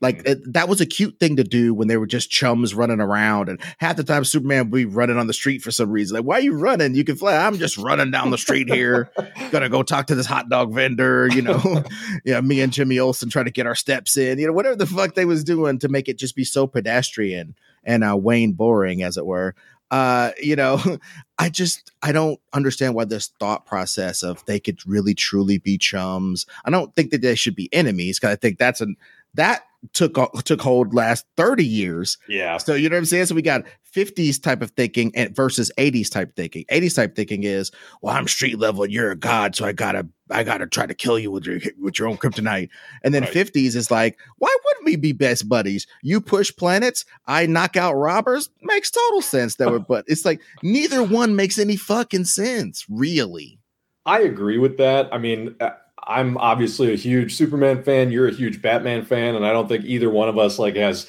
Like 0.00 0.22
Mm. 0.24 0.28
it, 0.28 0.52
that 0.52 0.68
was 0.68 0.80
a 0.80 0.86
cute 0.86 1.18
thing 1.18 1.36
to 1.36 1.44
do 1.44 1.72
when 1.72 1.88
they 1.88 1.96
were 1.96 2.06
just 2.06 2.30
chums 2.30 2.74
running 2.74 3.00
around, 3.00 3.48
and 3.48 3.58
half 3.78 3.96
the 3.96 4.04
time 4.04 4.24
Superman 4.24 4.64
would 4.70 4.76
be 4.76 4.84
running 4.84 5.16
on 5.16 5.28
the 5.28 5.32
street 5.32 5.62
for 5.62 5.70
some 5.70 5.90
reason. 5.90 6.16
Like, 6.16 6.26
why 6.26 6.36
are 6.38 6.40
you 6.42 6.52
running? 6.54 6.94
You 6.94 7.04
can 7.04 7.16
fly. 7.16 7.34
I'm 7.36 7.56
just 7.56 7.78
running 7.78 8.10
down 8.10 8.30
the 8.30 8.36
street 8.36 8.68
here. 8.68 9.10
Gonna 9.50 9.68
go 9.70 9.82
talk 9.82 10.08
to 10.08 10.14
this 10.14 10.26
hot 10.26 10.48
dog 10.50 10.74
vendor. 10.74 11.28
You 11.32 11.42
know, 11.42 11.84
yeah. 12.24 12.40
Me 12.40 12.60
and 12.60 12.72
Jimmy 12.72 12.98
Olsen 12.98 13.30
trying 13.30 13.46
to 13.46 13.50
get 13.52 13.66
our 13.66 13.76
steps 13.76 14.16
in. 14.16 14.38
You 14.38 14.48
know, 14.48 14.52
whatever 14.52 14.76
the 14.76 14.84
fuck 14.86 15.14
they 15.14 15.24
was 15.24 15.42
doing 15.44 15.78
to 15.78 15.88
make 15.88 16.08
it 16.08 16.18
just 16.18 16.36
be 16.36 16.44
so 16.44 16.66
pedestrian 16.66 17.54
and 17.84 18.04
uh, 18.04 18.16
Wayne 18.16 18.52
boring, 18.52 19.02
as 19.02 19.16
it 19.16 19.24
were. 19.24 19.54
Uh, 19.90 20.30
you 20.40 20.56
know, 20.56 20.80
I 21.38 21.48
just 21.48 21.92
I 22.02 22.12
don't 22.12 22.40
understand 22.52 22.94
why 22.94 23.04
this 23.04 23.28
thought 23.38 23.66
process 23.66 24.22
of 24.22 24.44
they 24.46 24.60
could 24.60 24.84
really 24.86 25.14
truly 25.14 25.58
be 25.58 25.78
chums. 25.78 26.46
I 26.64 26.70
don't 26.70 26.94
think 26.94 27.10
that 27.10 27.22
they 27.22 27.34
should 27.34 27.56
be 27.56 27.72
enemies 27.72 28.18
because 28.18 28.32
I 28.32 28.36
think 28.36 28.58
that's 28.58 28.80
an 28.80 28.96
that 29.34 29.64
took 29.92 30.16
took 30.44 30.60
hold 30.60 30.94
last 30.94 31.26
30 31.36 31.64
years. 31.64 32.18
Yeah. 32.28 32.56
So 32.58 32.74
you 32.74 32.88
know 32.88 32.94
what 32.94 33.00
I'm 33.00 33.04
saying? 33.04 33.26
So 33.26 33.34
we 33.34 33.42
got 33.42 33.64
50s 33.94 34.42
type 34.42 34.62
of 34.62 34.70
thinking 34.72 35.12
and 35.14 35.34
versus 35.34 35.70
80s 35.78 36.10
type 36.10 36.34
thinking. 36.34 36.64
80s 36.70 36.96
type 36.96 37.14
thinking 37.14 37.44
is, 37.44 37.70
well, 38.02 38.14
I'm 38.14 38.26
street 38.26 38.58
level 38.58 38.82
and 38.84 38.92
you're 38.92 39.10
a 39.10 39.16
god, 39.16 39.54
so 39.54 39.64
I 39.64 39.72
gotta 39.72 40.06
I 40.30 40.42
gotta 40.42 40.66
try 40.66 40.86
to 40.86 40.94
kill 40.94 41.18
you 41.18 41.30
with 41.30 41.46
your 41.46 41.60
with 41.78 41.98
your 41.98 42.08
own 42.08 42.16
kryptonite. 42.16 42.70
And 43.02 43.14
then 43.14 43.22
Right. 43.22 43.32
50s 43.32 43.76
is 43.76 43.90
like, 43.90 44.18
why 44.38 44.54
wouldn't 44.64 44.86
we 44.86 44.96
be 44.96 45.12
best 45.12 45.48
buddies? 45.48 45.86
You 46.02 46.20
push 46.20 46.54
planets, 46.54 47.04
I 47.26 47.46
knock 47.46 47.76
out 47.76 47.94
robbers. 47.94 48.50
Makes 48.62 48.90
total 48.90 49.22
sense 49.22 49.56
that 49.56 49.70
we're 49.70 49.78
but 49.78 50.04
it's 50.08 50.24
like 50.24 50.40
neither 50.62 51.02
one 51.02 51.36
makes 51.36 51.58
any 51.58 51.76
fucking 51.76 52.24
sense, 52.24 52.84
really. 52.88 53.58
I 54.06 54.20
agree 54.20 54.58
with 54.58 54.76
that. 54.78 55.08
I 55.12 55.18
mean, 55.18 55.54
uh, 55.60 55.70
I'm 56.06 56.36
obviously 56.36 56.92
a 56.92 56.96
huge 56.96 57.34
Superman 57.34 57.82
fan. 57.82 58.10
You're 58.10 58.28
a 58.28 58.34
huge 58.34 58.60
Batman 58.60 59.04
fan, 59.04 59.34
and 59.34 59.46
I 59.46 59.52
don't 59.52 59.68
think 59.68 59.84
either 59.84 60.10
one 60.10 60.28
of 60.28 60.36
us 60.36 60.58
like 60.58 60.76
has 60.76 61.08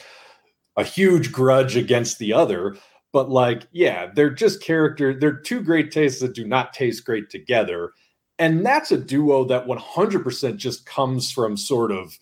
a 0.78 0.84
huge 0.84 1.32
grudge 1.32 1.76
against 1.76 2.20
the 2.20 2.34
other. 2.34 2.76
But 3.14 3.30
like, 3.30 3.68
yeah, 3.72 4.08
they're 4.14 4.30
just 4.30 4.62
character. 4.62 5.18
They're 5.18 5.40
two 5.40 5.62
great 5.62 5.92
tastes 5.92 6.22
that 6.22 6.36
do 6.36 6.46
not 6.46 6.74
taste 6.74 7.06
great 7.06 7.30
together, 7.30 7.94
and 8.38 8.66
that's 8.66 8.92
a 8.92 8.98
duo 8.98 9.46
that 9.46 9.68
100% 9.68 10.58
just 10.58 10.86
comes 10.86 11.32
from 11.32 11.56
sort 11.56 11.92
of 11.92 12.18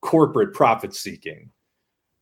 corporate 0.00 0.54
profit 0.54 0.94
seeking. 0.94 1.50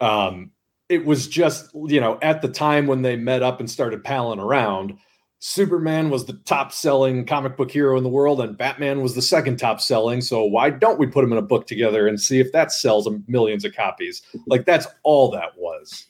Um, 0.00 0.50
it 0.88 1.04
was 1.04 1.28
just 1.28 1.70
you 1.74 2.00
know 2.00 2.18
at 2.22 2.42
the 2.42 2.48
time 2.48 2.86
when 2.86 3.02
they 3.02 3.16
met 3.16 3.42
up 3.42 3.60
and 3.60 3.70
started 3.70 4.04
palling 4.04 4.40
around 4.40 4.98
Superman 5.38 6.08
was 6.08 6.24
the 6.24 6.32
top 6.44 6.72
selling 6.72 7.26
comic 7.26 7.56
book 7.56 7.70
hero 7.70 7.96
in 7.96 8.02
the 8.02 8.08
world, 8.08 8.40
and 8.40 8.56
Batman 8.56 9.02
was 9.02 9.14
the 9.14 9.22
second 9.22 9.58
top 9.58 9.80
selling. 9.80 10.20
So 10.20 10.42
why 10.44 10.70
don't 10.70 10.98
we 10.98 11.06
put 11.06 11.22
them 11.22 11.32
in 11.32 11.38
a 11.38 11.42
book 11.42 11.66
together 11.66 12.08
and 12.08 12.20
see 12.20 12.40
if 12.40 12.52
that 12.52 12.72
sells 12.72 13.08
millions 13.28 13.64
of 13.64 13.74
copies? 13.74 14.22
Like 14.46 14.64
that's 14.64 14.86
all 15.02 15.30
that 15.32 15.56
was. 15.56 16.06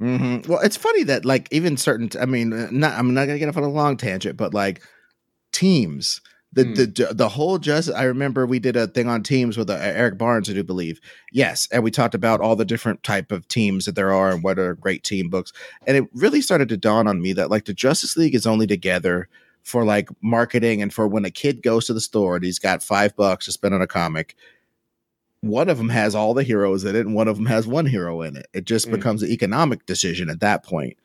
Mm-hmm. 0.00 0.50
Well, 0.50 0.60
it's 0.60 0.76
funny 0.76 1.02
that 1.04 1.24
like 1.24 1.48
even 1.50 1.76
certain. 1.76 2.10
I 2.20 2.26
mean, 2.26 2.52
uh, 2.52 2.68
not 2.70 2.94
I'm 2.94 3.12
not 3.12 3.26
gonna 3.26 3.38
get 3.38 3.48
off 3.48 3.56
on 3.56 3.64
a 3.64 3.68
long 3.68 3.96
tangent, 3.96 4.36
but 4.36 4.54
like 4.54 4.82
teams. 5.52 6.20
The, 6.52 6.64
Hmm. 6.64 6.74
the 6.74 7.08
the 7.14 7.28
whole 7.28 7.58
just 7.58 7.90
I 7.92 8.02
remember 8.02 8.44
we 8.44 8.58
did 8.58 8.74
a 8.74 8.88
thing 8.88 9.06
on 9.08 9.22
teams 9.22 9.56
with 9.56 9.70
uh, 9.70 9.74
Eric 9.80 10.18
Barnes 10.18 10.50
I 10.50 10.52
do 10.52 10.64
believe 10.64 11.00
yes 11.30 11.68
and 11.70 11.84
we 11.84 11.92
talked 11.92 12.14
about 12.16 12.40
all 12.40 12.56
the 12.56 12.64
different 12.64 13.04
type 13.04 13.30
of 13.30 13.46
teams 13.46 13.84
that 13.84 13.94
there 13.94 14.12
are 14.12 14.32
and 14.32 14.42
what 14.42 14.58
are 14.58 14.74
great 14.74 15.04
team 15.04 15.28
books 15.28 15.52
and 15.86 15.96
it 15.96 16.08
really 16.12 16.40
started 16.40 16.68
to 16.70 16.76
dawn 16.76 17.06
on 17.06 17.22
me 17.22 17.32
that 17.34 17.50
like 17.50 17.66
the 17.66 17.72
Justice 17.72 18.16
League 18.16 18.34
is 18.34 18.46
only 18.48 18.66
together 18.66 19.28
for 19.62 19.84
like 19.84 20.08
marketing 20.22 20.82
and 20.82 20.92
for 20.92 21.06
when 21.06 21.24
a 21.24 21.30
kid 21.30 21.62
goes 21.62 21.86
to 21.86 21.94
the 21.94 22.00
store 22.00 22.34
and 22.34 22.44
he's 22.44 22.58
got 22.58 22.82
five 22.82 23.14
bucks 23.14 23.44
to 23.44 23.52
spend 23.52 23.72
on 23.72 23.80
a 23.82 23.86
comic 23.86 24.34
one 25.42 25.68
of 25.68 25.78
them 25.78 25.88
has 25.88 26.14
all 26.16 26.34
the 26.34 26.42
heroes 26.42 26.84
in 26.84 26.96
it 26.96 27.06
and 27.06 27.14
one 27.14 27.28
of 27.28 27.36
them 27.36 27.46
has 27.46 27.66
one 27.66 27.86
hero 27.86 28.22
in 28.22 28.36
it 28.36 28.46
it 28.52 28.64
just 28.64 28.88
Mm. 28.88 28.92
becomes 28.92 29.22
an 29.22 29.30
economic 29.30 29.86
decision 29.86 30.28
at 30.28 30.40
that 30.40 30.64
point 30.64 30.96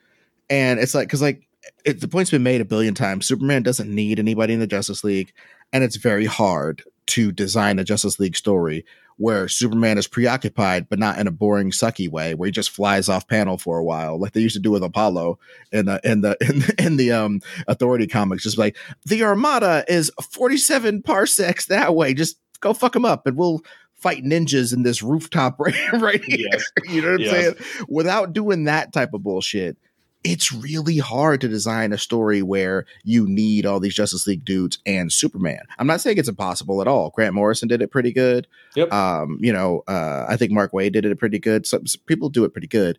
and 0.49 0.79
it's 0.79 0.95
like 0.95 1.07
because 1.07 1.21
like 1.21 1.43
it, 1.85 2.01
the 2.01 2.07
point's 2.07 2.31
been 2.31 2.43
made 2.43 2.61
a 2.61 2.65
billion 2.65 2.93
times. 2.93 3.25
Superman 3.25 3.63
doesn't 3.63 3.93
need 3.93 4.19
anybody 4.19 4.53
in 4.53 4.59
the 4.59 4.67
justice 4.67 5.03
league 5.03 5.31
and 5.73 5.83
it's 5.83 5.95
very 5.97 6.25
hard 6.25 6.83
to 7.07 7.31
design 7.31 7.77
a 7.79 7.83
justice 7.83 8.19
league 8.19 8.35
story 8.35 8.85
where 9.17 9.47
superman 9.47 9.97
is 9.97 10.07
preoccupied 10.07 10.89
but 10.89 10.99
not 10.99 11.17
in 11.19 11.25
a 11.27 11.31
boring 11.31 11.71
sucky 11.71 12.09
way 12.09 12.33
where 12.35 12.47
he 12.47 12.51
just 12.51 12.69
flies 12.71 13.07
off 13.07 13.27
panel 13.29 13.57
for 13.57 13.77
a 13.77 13.83
while 13.83 14.19
like 14.19 14.33
they 14.33 14.41
used 14.41 14.55
to 14.55 14.61
do 14.61 14.71
with 14.71 14.83
apollo 14.83 15.39
in 15.71 15.85
the 15.85 16.01
in 16.03 16.19
the 16.21 16.35
in, 16.41 16.59
the- 16.59 16.75
in 16.85 16.97
the 16.97 17.11
um 17.11 17.39
authority 17.67 18.07
comics. 18.07 18.43
Just 18.43 18.57
like 18.57 18.75
the 19.05 19.23
armada 19.23 19.85
is 19.87 20.11
47 20.31 21.01
parsecs 21.03 21.67
that 21.67 21.95
way. 21.95 22.13
Just 22.13 22.37
go 22.59 22.73
fuck 22.73 22.95
him 22.95 23.05
up 23.05 23.25
and 23.27 23.37
we'll 23.37 23.61
fight 23.93 24.23
ninjas 24.23 24.73
in 24.73 24.83
this 24.83 25.01
rooftop 25.01 25.57
right, 25.59 25.75
right 25.93 26.23
here. 26.25 26.47
Yes. 26.51 26.71
you 26.89 27.01
know 27.01 27.11
what 27.11 27.15
i'm 27.15 27.21
Yes. 27.21 27.31
saying? 27.31 27.85
Without 27.87 28.33
doing 28.33 28.65
that 28.65 28.91
type 28.91 29.13
of 29.13 29.23
bullshit 29.23 29.77
it's 30.25 30.51
really 30.51 30.97
hard 30.97 31.39
to 31.39 31.47
design 31.47 31.93
a 31.93 31.99
story 31.99 32.41
where 32.41 32.85
you 33.03 33.27
need 33.27 33.63
all 33.63 33.79
these 33.79 33.93
Justice 33.93 34.25
League 34.25 34.43
dudes 34.43 34.79
and 34.83 35.13
Superman. 35.13 35.61
I'm 35.77 35.85
not 35.85 36.01
saying 36.01 36.17
it's 36.17 36.27
impossible 36.27 36.81
at 36.81 36.87
all. 36.87 37.11
Grant 37.11 37.35
Morrison 37.35 37.67
did 37.67 37.83
it 37.83 37.91
pretty 37.91 38.11
good. 38.11 38.47
Yep. 38.75 38.91
Um, 38.91 39.37
you 39.39 39.53
know, 39.53 39.83
uh, 39.87 40.25
I 40.27 40.35
think 40.35 40.51
Mark 40.51 40.71
Waid 40.71 40.93
did 40.93 41.05
it 41.05 41.19
pretty 41.19 41.37
good. 41.37 41.67
Some, 41.67 41.85
some 41.85 42.01
people 42.07 42.29
do 42.29 42.43
it 42.43 42.53
pretty 42.53 42.67
good. 42.67 42.97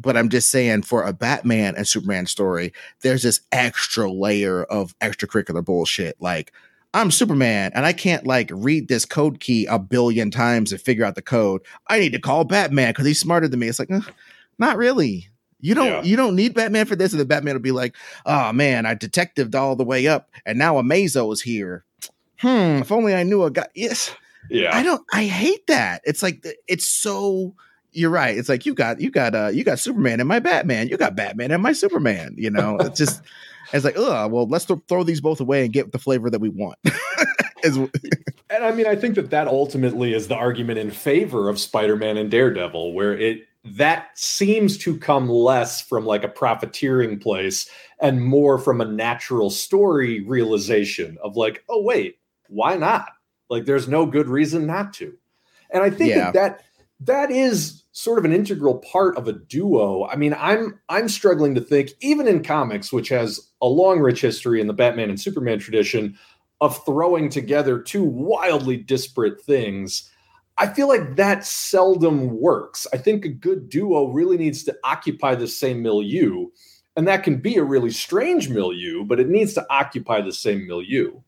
But 0.00 0.16
I'm 0.16 0.30
just 0.30 0.50
saying, 0.50 0.82
for 0.82 1.04
a 1.04 1.12
Batman 1.12 1.74
and 1.76 1.86
Superman 1.86 2.24
story, 2.24 2.72
there's 3.02 3.22
this 3.22 3.42
extra 3.52 4.10
layer 4.10 4.64
of 4.64 4.98
extracurricular 5.00 5.62
bullshit. 5.62 6.16
Like, 6.18 6.50
I'm 6.94 7.10
Superman 7.10 7.72
and 7.74 7.84
I 7.84 7.92
can't 7.92 8.26
like 8.26 8.50
read 8.52 8.88
this 8.88 9.04
code 9.04 9.38
key 9.38 9.66
a 9.66 9.78
billion 9.78 10.30
times 10.30 10.72
and 10.72 10.80
figure 10.80 11.04
out 11.04 11.14
the 11.14 11.22
code. 11.22 11.60
I 11.88 11.98
need 11.98 12.12
to 12.12 12.18
call 12.18 12.44
Batman 12.44 12.90
because 12.90 13.06
he's 13.06 13.20
smarter 13.20 13.48
than 13.48 13.60
me. 13.60 13.68
It's 13.68 13.78
like, 13.78 13.90
uh, 13.90 14.00
not 14.58 14.78
really. 14.78 15.28
You 15.62 15.74
don't 15.74 15.86
Yeah. 15.86 16.02
you 16.02 16.16
don't 16.16 16.36
need 16.36 16.52
Batman 16.54 16.84
for 16.84 16.94
this. 16.96 17.12
And 17.12 17.20
the 17.20 17.24
Batman 17.24 17.54
will 17.54 17.60
be 17.60 17.72
like, 17.72 17.96
oh 18.26 18.52
man, 18.52 18.84
I 18.84 18.92
detectived 18.94 19.54
all 19.54 19.74
the 19.76 19.84
way 19.84 20.06
up 20.08 20.28
and 20.44 20.58
now 20.58 20.74
Amazo 20.74 21.32
is 21.32 21.40
here. 21.40 21.84
Hmm, 22.38 22.80
if 22.82 22.92
only 22.92 23.14
I 23.14 23.22
knew 23.22 23.44
a 23.44 23.50
guy. 23.50 23.68
Yes. 23.74 24.14
Yeah. 24.50 24.76
I 24.76 24.82
don't 24.82 25.02
I 25.12 25.24
hate 25.24 25.66
that. 25.68 26.02
It's 26.04 26.22
like 26.22 26.44
it's 26.68 26.88
so 26.88 27.54
you're 27.92 28.10
right. 28.10 28.36
It's 28.36 28.48
like 28.48 28.66
you 28.66 28.74
got 28.74 29.00
you 29.00 29.10
got 29.10 29.34
uh 29.34 29.48
you 29.48 29.64
got 29.64 29.78
Superman 29.78 30.18
and 30.20 30.28
my 30.28 30.40
Batman. 30.40 30.88
You 30.88 30.96
got 30.96 31.14
Batman 31.16 31.50
and 31.52 31.62
my 31.62 31.72
Superman, 31.72 32.34
you 32.36 32.50
know. 32.50 32.76
It's 32.80 32.98
just 32.98 33.22
it's 33.72 33.84
like, 33.84 33.94
oh 33.96 34.26
well, 34.28 34.46
let's 34.48 34.64
th- 34.64 34.80
throw 34.88 35.04
these 35.04 35.20
both 35.20 35.40
away 35.40 35.64
and 35.64 35.72
get 35.72 35.92
the 35.92 35.98
flavor 35.98 36.28
that 36.28 36.40
we 36.40 36.48
want. 36.48 36.78
And 37.64 38.64
I 38.64 38.72
mean, 38.72 38.86
I 38.86 38.96
think 38.96 39.14
that 39.14 39.30
that 39.30 39.46
ultimately 39.48 40.12
is 40.14 40.28
the 40.28 40.34
argument 40.34 40.78
in 40.78 40.90
favor 40.90 41.48
of 41.48 41.58
Spider-Man 41.58 42.16
and 42.16 42.30
Daredevil, 42.30 42.92
where 42.92 43.16
it 43.16 43.46
that 43.64 44.08
seems 44.18 44.76
to 44.78 44.98
come 44.98 45.28
less 45.28 45.80
from 45.80 46.04
like 46.04 46.24
a 46.24 46.28
profiteering 46.28 47.18
place 47.18 47.68
and 48.00 48.24
more 48.24 48.58
from 48.58 48.80
a 48.80 48.84
natural 48.84 49.50
story 49.50 50.20
realization 50.22 51.16
of 51.22 51.36
like, 51.36 51.62
oh 51.68 51.82
wait, 51.82 52.18
why 52.48 52.76
not? 52.76 53.08
Like, 53.48 53.64
there's 53.66 53.88
no 53.88 54.06
good 54.06 54.28
reason 54.28 54.66
not 54.66 54.92
to. 54.94 55.16
And 55.70 55.82
I 55.82 55.90
think 55.90 56.10
Yeah. 56.10 56.32
that 56.32 56.34
that 56.34 56.64
that 57.00 57.30
is 57.30 57.82
sort 57.92 58.18
of 58.18 58.24
an 58.24 58.32
integral 58.32 58.78
part 58.78 59.16
of 59.16 59.26
a 59.28 59.32
duo. 59.32 60.06
I 60.06 60.16
mean, 60.16 60.34
I'm 60.38 60.78
I'm 60.88 61.08
struggling 61.08 61.54
to 61.54 61.60
think, 61.60 61.90
even 62.00 62.26
in 62.28 62.42
comics, 62.42 62.92
which 62.92 63.08
has 63.10 63.50
a 63.60 63.66
long, 63.66 64.00
rich 64.00 64.20
history 64.20 64.60
in 64.60 64.66
the 64.66 64.72
Batman 64.72 65.10
and 65.10 65.20
Superman 65.20 65.58
tradition, 65.58 66.18
of 66.60 66.84
throwing 66.84 67.28
together 67.28 67.80
two 67.80 68.04
wildly 68.04 68.76
disparate 68.76 69.40
things. 69.42 70.10
I 70.58 70.66
feel 70.68 70.88
like 70.88 71.16
that 71.16 71.46
seldom 71.46 72.38
works. 72.38 72.86
I 72.92 72.98
think 72.98 73.24
a 73.24 73.30
good 73.30 73.68
duo 73.68 74.08
really 74.08 74.36
needs 74.36 74.64
to 74.64 74.76
occupy 74.84 75.34
the 75.34 75.48
same 75.48 75.82
milieu. 75.82 76.46
And 76.94 77.08
that 77.08 77.22
can 77.22 77.38
be 77.38 77.56
a 77.56 77.64
really 77.64 77.90
strange 77.90 78.50
milieu, 78.50 79.04
but 79.04 79.18
it 79.18 79.28
needs 79.28 79.54
to 79.54 79.66
occupy 79.70 80.20
the 80.20 80.32
same 80.32 80.66
milieu. 80.66 81.20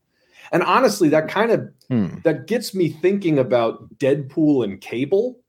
And 0.51 0.61
honestly, 0.61 1.09
that 1.09 1.27
kind 1.27 1.51
of 1.51 1.69
Hmm. 1.89 2.19
that 2.23 2.47
gets 2.47 2.73
me 2.73 2.89
thinking 2.89 3.37
about 3.37 3.97
Deadpool 3.99 4.63
and 4.63 4.81
Cable, 4.81 5.39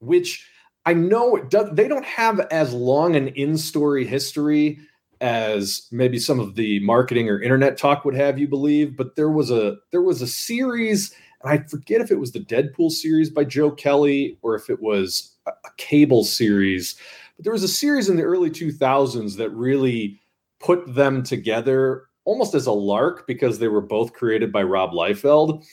which 0.00 0.44
I 0.84 0.94
know 0.94 1.36
it 1.36 1.50
does, 1.50 1.70
they 1.72 1.86
don't 1.86 2.04
have 2.04 2.40
as 2.50 2.72
long 2.72 3.14
an 3.14 3.28
in-story 3.28 4.06
history 4.06 4.78
as 5.20 5.86
maybe 5.92 6.18
some 6.18 6.40
of 6.40 6.54
the 6.54 6.80
marketing 6.80 7.28
or 7.28 7.40
internet 7.40 7.76
talk 7.76 8.04
would 8.04 8.14
have 8.14 8.38
you 8.38 8.48
believe, 8.48 8.96
but 8.96 9.14
there 9.16 9.30
was 9.30 9.50
a 9.50 9.76
there 9.92 10.02
was 10.02 10.22
a 10.22 10.26
series, 10.26 11.14
and 11.42 11.52
I 11.52 11.64
forget 11.64 12.00
if 12.00 12.10
it 12.10 12.18
was 12.18 12.32
the 12.32 12.40
Deadpool 12.40 12.90
series 12.90 13.30
by 13.30 13.44
Joe 13.44 13.70
Kelly 13.70 14.38
or 14.42 14.54
if 14.54 14.68
it 14.70 14.80
was 14.80 15.36
a, 15.46 15.50
a 15.50 15.70
cable 15.76 16.24
series, 16.24 16.96
but 17.36 17.44
there 17.44 17.52
was 17.52 17.62
a 17.62 17.68
series 17.68 18.08
in 18.08 18.16
the 18.16 18.22
early 18.22 18.50
2000s 18.50 19.36
that 19.36 19.50
really 19.50 20.20
put 20.58 20.94
them 20.94 21.22
together 21.22 22.04
almost 22.24 22.54
as 22.54 22.66
a 22.66 22.72
lark 22.72 23.26
because 23.26 23.58
they 23.58 23.68
were 23.68 23.80
both 23.80 24.12
created 24.12 24.52
by 24.52 24.62
Rob 24.62 24.92
Liefeld, 24.92 25.64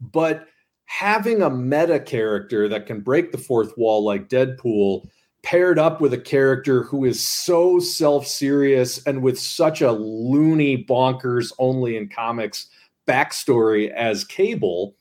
but 0.00 0.46
having 0.86 1.42
a 1.42 1.50
meta 1.50 1.98
character 1.98 2.68
that 2.68 2.86
can 2.86 3.00
break 3.00 3.32
the 3.32 3.38
fourth 3.38 3.76
wall 3.76 4.04
like 4.04 4.28
Deadpool 4.28 5.08
paired 5.42 5.78
up 5.78 6.00
with 6.00 6.12
a 6.12 6.18
character 6.18 6.82
who 6.82 7.04
is 7.04 7.24
so 7.24 7.78
self-serious 7.78 9.04
and 9.06 9.22
with 9.22 9.38
such 9.38 9.80
a 9.80 9.92
loony 9.92 10.84
bonkers 10.84 11.52
only 11.58 11.96
in 11.96 12.08
comics 12.08 12.68
backstory 13.06 13.90
as 13.92 14.24
Cable, 14.24 14.95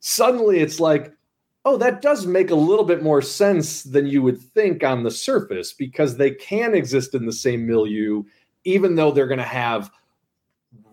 suddenly 0.00 0.60
it's 0.60 0.80
like, 0.80 1.12
oh, 1.64 1.76
that 1.76 2.00
does 2.00 2.26
make 2.26 2.50
a 2.50 2.54
little 2.54 2.84
bit 2.84 3.02
more 3.02 3.20
sense 3.20 3.82
than 3.82 4.06
you 4.06 4.22
would 4.22 4.40
think 4.40 4.82
on 4.82 5.02
the 5.02 5.10
surface 5.10 5.72
because 5.72 6.16
they 6.16 6.30
can 6.30 6.74
exist 6.74 7.14
in 7.14 7.26
the 7.26 7.32
same 7.32 7.66
milieu, 7.66 8.22
even 8.64 8.94
though 8.94 9.10
they're 9.10 9.26
going 9.26 9.38
to 9.38 9.44
have 9.44 9.90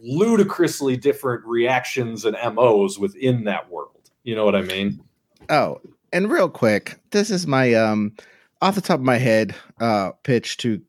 ludicrously 0.01 0.97
different 0.97 1.45
reactions 1.45 2.25
and 2.25 2.37
MOs 2.55 2.99
within 2.99 3.45
that 3.45 3.69
world. 3.69 4.09
You 4.23 4.35
know 4.35 4.45
what 4.45 4.55
I 4.55 4.61
mean? 4.61 5.01
Oh, 5.49 5.81
and 6.11 6.31
real 6.31 6.49
quick, 6.49 6.99
this 7.11 7.29
is 7.29 7.45
my 7.45 7.73
um 7.73 8.15
off 8.61 8.75
the 8.75 8.81
top 8.81 8.99
of 8.99 9.05
my 9.05 9.17
head 9.17 9.55
uh 9.79 10.11
pitch 10.23 10.57
to 10.57 10.81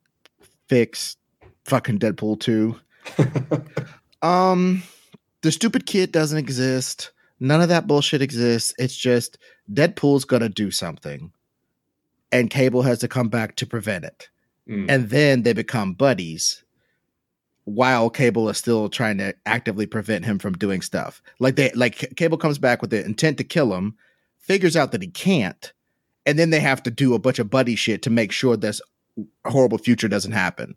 fix 0.68 1.16
fucking 1.64 1.98
Deadpool 1.98 2.40
2. 2.40 2.76
um 4.26 4.82
the 5.42 5.52
stupid 5.52 5.86
kid 5.86 6.12
doesn't 6.12 6.38
exist. 6.38 7.10
None 7.38 7.60
of 7.60 7.68
that 7.68 7.86
bullshit 7.86 8.22
exists. 8.22 8.74
It's 8.78 8.96
just 8.96 9.38
Deadpool's 9.72 10.24
gonna 10.24 10.48
do 10.48 10.70
something. 10.70 11.32
And 12.32 12.50
Cable 12.50 12.82
has 12.82 12.98
to 13.00 13.08
come 13.08 13.28
back 13.28 13.56
to 13.56 13.66
prevent 13.66 14.04
it. 14.04 14.28
Mm. 14.68 14.86
And 14.88 15.10
then 15.10 15.42
they 15.42 15.52
become 15.52 15.94
buddies 15.94 16.64
while 17.66 18.08
Cable 18.10 18.48
is 18.48 18.56
still 18.56 18.88
trying 18.88 19.18
to 19.18 19.34
actively 19.44 19.86
prevent 19.86 20.24
him 20.24 20.38
from 20.38 20.54
doing 20.54 20.80
stuff. 20.80 21.20
Like 21.40 21.56
they 21.56 21.70
like 21.72 22.14
Cable 22.16 22.38
comes 22.38 22.58
back 22.58 22.80
with 22.80 22.90
the 22.90 23.04
intent 23.04 23.38
to 23.38 23.44
kill 23.44 23.74
him, 23.74 23.96
figures 24.38 24.76
out 24.76 24.92
that 24.92 25.02
he 25.02 25.08
can't, 25.08 25.72
and 26.24 26.38
then 26.38 26.50
they 26.50 26.60
have 26.60 26.82
to 26.84 26.90
do 26.90 27.14
a 27.14 27.18
bunch 27.18 27.38
of 27.38 27.50
buddy 27.50 27.74
shit 27.74 28.02
to 28.02 28.10
make 28.10 28.32
sure 28.32 28.56
this 28.56 28.80
horrible 29.44 29.78
future 29.78 30.08
doesn't 30.08 30.32
happen. 30.32 30.76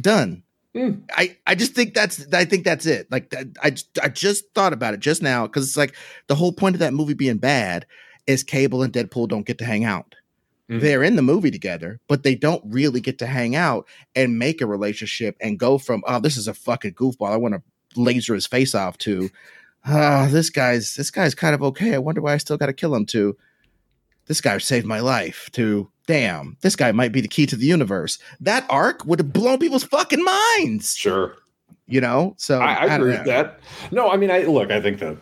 Done. 0.00 0.42
Mm. 0.76 1.02
I, 1.10 1.36
I 1.46 1.54
just 1.54 1.74
think 1.74 1.94
that's 1.94 2.30
I 2.34 2.44
think 2.44 2.64
that's 2.64 2.84
it. 2.84 3.10
Like 3.10 3.34
I 3.62 3.74
I 4.02 4.08
just 4.10 4.52
thought 4.54 4.74
about 4.74 4.92
it 4.92 5.00
just 5.00 5.22
now 5.22 5.46
because 5.46 5.66
it's 5.66 5.76
like 5.76 5.94
the 6.26 6.34
whole 6.34 6.52
point 6.52 6.76
of 6.76 6.80
that 6.80 6.92
movie 6.92 7.14
being 7.14 7.38
bad 7.38 7.86
is 8.26 8.42
Cable 8.42 8.82
and 8.82 8.92
Deadpool 8.92 9.28
don't 9.28 9.46
get 9.46 9.56
to 9.58 9.64
hang 9.64 9.84
out. 9.84 10.14
Mm-hmm. 10.68 10.80
They're 10.80 11.02
in 11.02 11.16
the 11.16 11.22
movie 11.22 11.50
together, 11.50 11.98
but 12.08 12.24
they 12.24 12.34
don't 12.34 12.62
really 12.66 13.00
get 13.00 13.18
to 13.20 13.26
hang 13.26 13.56
out 13.56 13.86
and 14.14 14.38
make 14.38 14.60
a 14.60 14.66
relationship 14.66 15.36
and 15.40 15.58
go 15.58 15.78
from 15.78 16.04
oh 16.06 16.20
this 16.20 16.36
is 16.36 16.46
a 16.46 16.54
fucking 16.54 16.92
goofball 16.92 17.32
I 17.32 17.36
want 17.36 17.54
to 17.54 17.62
laser 17.98 18.34
his 18.34 18.46
face 18.46 18.74
off 18.74 18.98
to 18.98 19.30
oh, 19.88 20.26
this 20.26 20.50
guy's 20.50 20.94
this 20.94 21.10
guy's 21.10 21.34
kind 21.34 21.54
of 21.54 21.62
okay 21.62 21.94
I 21.94 21.98
wonder 21.98 22.20
why 22.20 22.34
I 22.34 22.38
still 22.38 22.58
got 22.58 22.66
to 22.66 22.74
kill 22.74 22.94
him 22.94 23.06
to 23.06 23.34
this 24.26 24.40
guy 24.40 24.58
saved 24.58 24.86
my 24.86 25.00
life 25.00 25.48
to 25.52 25.90
damn, 26.06 26.56
this 26.60 26.76
guy 26.76 26.92
might 26.92 27.12
be 27.12 27.20
the 27.20 27.28
key 27.28 27.46
to 27.46 27.56
the 27.56 27.66
universe. 27.66 28.18
That 28.40 28.64
arc 28.70 29.04
would 29.04 29.18
have 29.18 29.32
blown 29.32 29.58
people's 29.58 29.84
fucking 29.84 30.22
minds. 30.22 30.94
Sure. 30.96 31.34
You 31.88 32.00
know, 32.00 32.34
so 32.36 32.60
I, 32.60 32.74
I, 32.74 32.86
I 32.86 32.94
agree 32.96 33.12
with 33.12 33.26
that. 33.26 33.60
No, 33.92 34.10
I 34.10 34.16
mean, 34.16 34.30
I 34.30 34.42
look, 34.42 34.72
I 34.72 34.80
think 34.80 34.98
that 34.98 35.18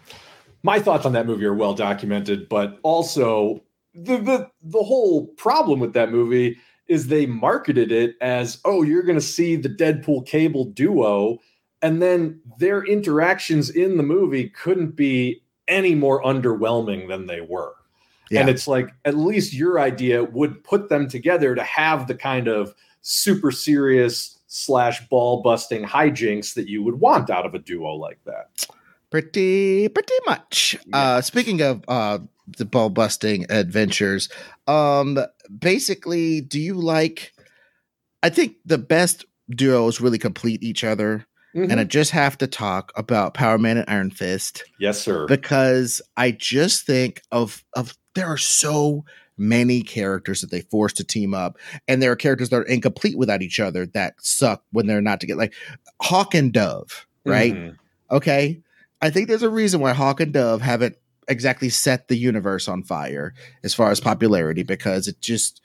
my 0.62 0.78
thoughts 0.78 1.04
on 1.04 1.12
that 1.12 1.26
movie 1.26 1.44
are 1.44 1.54
well 1.54 1.74
documented, 1.74 2.48
but 2.48 2.78
also 2.82 3.62
the 3.94 4.16
the 4.16 4.50
the 4.62 4.82
whole 4.82 5.26
problem 5.36 5.78
with 5.78 5.92
that 5.92 6.10
movie 6.10 6.56
is 6.86 7.06
they 7.06 7.26
marketed 7.26 7.92
it 7.92 8.16
as, 8.20 8.58
oh, 8.64 8.82
you're 8.82 9.02
going 9.02 9.18
to 9.18 9.24
see 9.24 9.56
the 9.56 9.68
Deadpool 9.68 10.26
Cable 10.26 10.64
duo, 10.64 11.38
and 11.82 12.00
then 12.00 12.40
their 12.58 12.82
interactions 12.84 13.70
in 13.70 13.96
the 13.96 14.02
movie 14.02 14.48
couldn't 14.48 14.96
be 14.96 15.42
any 15.68 15.94
more 15.94 16.22
underwhelming 16.22 17.08
than 17.08 17.26
they 17.26 17.40
were. 17.40 17.74
Yeah. 18.30 18.40
And 18.40 18.48
it's 18.48 18.66
like 18.66 18.90
at 19.04 19.16
least 19.16 19.52
your 19.52 19.78
idea 19.78 20.24
would 20.24 20.64
put 20.64 20.88
them 20.88 21.08
together 21.08 21.54
to 21.54 21.62
have 21.62 22.06
the 22.06 22.14
kind 22.14 22.48
of 22.48 22.74
super 23.02 23.50
serious 23.50 24.38
slash 24.46 25.06
ball 25.08 25.42
busting 25.42 25.84
hijinks 25.84 26.54
that 26.54 26.68
you 26.68 26.82
would 26.82 27.00
want 27.00 27.28
out 27.28 27.44
of 27.44 27.54
a 27.54 27.58
duo 27.58 27.94
like 27.94 28.18
that. 28.24 28.66
Pretty, 29.10 29.88
pretty 29.88 30.14
much. 30.26 30.76
Yeah. 30.86 30.96
Uh, 30.96 31.20
speaking 31.20 31.60
of 31.60 31.84
uh, 31.86 32.18
the 32.56 32.64
ball 32.64 32.90
busting 32.90 33.46
adventures, 33.50 34.28
um, 34.66 35.18
basically, 35.58 36.40
do 36.40 36.60
you 36.60 36.74
like? 36.74 37.32
I 38.22 38.30
think 38.30 38.56
the 38.64 38.78
best 38.78 39.24
duos 39.50 40.00
really 40.00 40.18
complete 40.18 40.62
each 40.62 40.82
other. 40.82 41.26
Mm-hmm. 41.54 41.70
And 41.70 41.78
I 41.78 41.84
just 41.84 42.10
have 42.10 42.36
to 42.38 42.48
talk 42.48 42.92
about 42.96 43.34
Power 43.34 43.58
Man 43.58 43.76
and 43.76 43.88
Iron 43.88 44.10
Fist. 44.10 44.64
Yes, 44.80 45.00
sir. 45.00 45.26
Because 45.28 46.02
I 46.16 46.32
just 46.32 46.84
think 46.84 47.22
of 47.30 47.62
of 47.74 47.94
there 48.14 48.26
are 48.26 48.38
so 48.38 49.04
many 49.36 49.82
characters 49.82 50.40
that 50.40 50.50
they 50.50 50.60
force 50.60 50.92
to 50.94 51.04
team 51.04 51.34
up, 51.34 51.58
and 51.88 52.02
there 52.02 52.12
are 52.12 52.16
characters 52.16 52.50
that 52.50 52.56
are 52.56 52.62
incomplete 52.62 53.18
without 53.18 53.42
each 53.42 53.60
other 53.60 53.86
that 53.86 54.14
suck 54.18 54.62
when 54.72 54.86
they're 54.86 55.00
not 55.00 55.20
together. 55.20 55.38
Like 55.38 55.54
Hawk 56.00 56.34
and 56.34 56.52
Dove, 56.52 57.06
right? 57.24 57.54
Mm-hmm. 57.54 58.14
Okay, 58.14 58.60
I 59.00 59.10
think 59.10 59.28
there's 59.28 59.42
a 59.42 59.50
reason 59.50 59.80
why 59.80 59.92
Hawk 59.92 60.20
and 60.20 60.32
Dove 60.32 60.60
haven't 60.60 60.96
exactly 61.28 61.68
set 61.68 62.08
the 62.08 62.16
universe 62.16 62.68
on 62.68 62.82
fire 62.82 63.34
as 63.62 63.74
far 63.74 63.90
as 63.90 64.00
popularity 64.00 64.62
because 64.62 65.08
it 65.08 65.20
just 65.20 65.60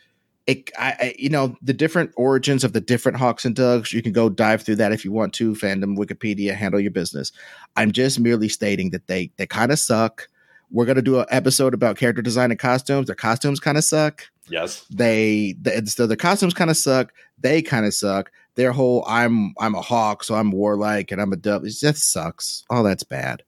it 0.47 0.69
I, 0.77 0.95
I, 0.99 1.15
you 1.19 1.29
know 1.29 1.55
the 1.61 1.73
different 1.73 2.11
origins 2.15 2.63
of 2.63 2.73
the 2.73 2.81
different 2.81 3.17
hawks 3.17 3.45
and 3.45 3.55
doves 3.55 3.93
you 3.93 4.01
can 4.01 4.13
go 4.13 4.29
dive 4.29 4.63
through 4.63 4.77
that 4.77 4.91
if 4.91 5.03
you 5.03 5.11
want 5.11 5.33
to 5.33 5.53
fandom 5.53 5.97
wikipedia 5.97 6.55
handle 6.55 6.79
your 6.79 6.91
business 6.91 7.31
i'm 7.75 7.91
just 7.91 8.19
merely 8.19 8.47
stating 8.47 8.91
that 8.91 9.07
they 9.07 9.31
they 9.37 9.45
kind 9.45 9.71
of 9.71 9.79
suck 9.79 10.27
we're 10.71 10.85
gonna 10.85 11.01
do 11.01 11.19
an 11.19 11.25
episode 11.29 11.73
about 11.73 11.97
character 11.97 12.21
design 12.21 12.51
and 12.51 12.59
costumes. 12.59 13.07
Their 13.07 13.15
costumes 13.15 13.59
kind 13.59 13.77
of 13.77 13.83
suck. 13.83 14.23
Yes. 14.49 14.85
They, 14.89 15.55
they 15.61 15.81
so 15.85 16.07
their 16.07 16.17
costumes 16.17 16.53
kind 16.53 16.69
of 16.69 16.77
suck. 16.77 17.13
They 17.39 17.61
kind 17.61 17.85
of 17.85 17.93
suck. 17.93 18.31
Their 18.55 18.71
whole 18.71 19.03
I'm 19.07 19.53
I'm 19.59 19.75
a 19.75 19.81
hawk, 19.81 20.23
so 20.23 20.35
I'm 20.35 20.51
warlike 20.51 21.11
and 21.11 21.21
I'm 21.21 21.31
a 21.31 21.37
dove. 21.37 21.65
It 21.65 21.73
just 21.79 22.11
sucks. 22.11 22.65
Oh, 22.69 22.83
that's 22.83 23.03
bad. 23.03 23.43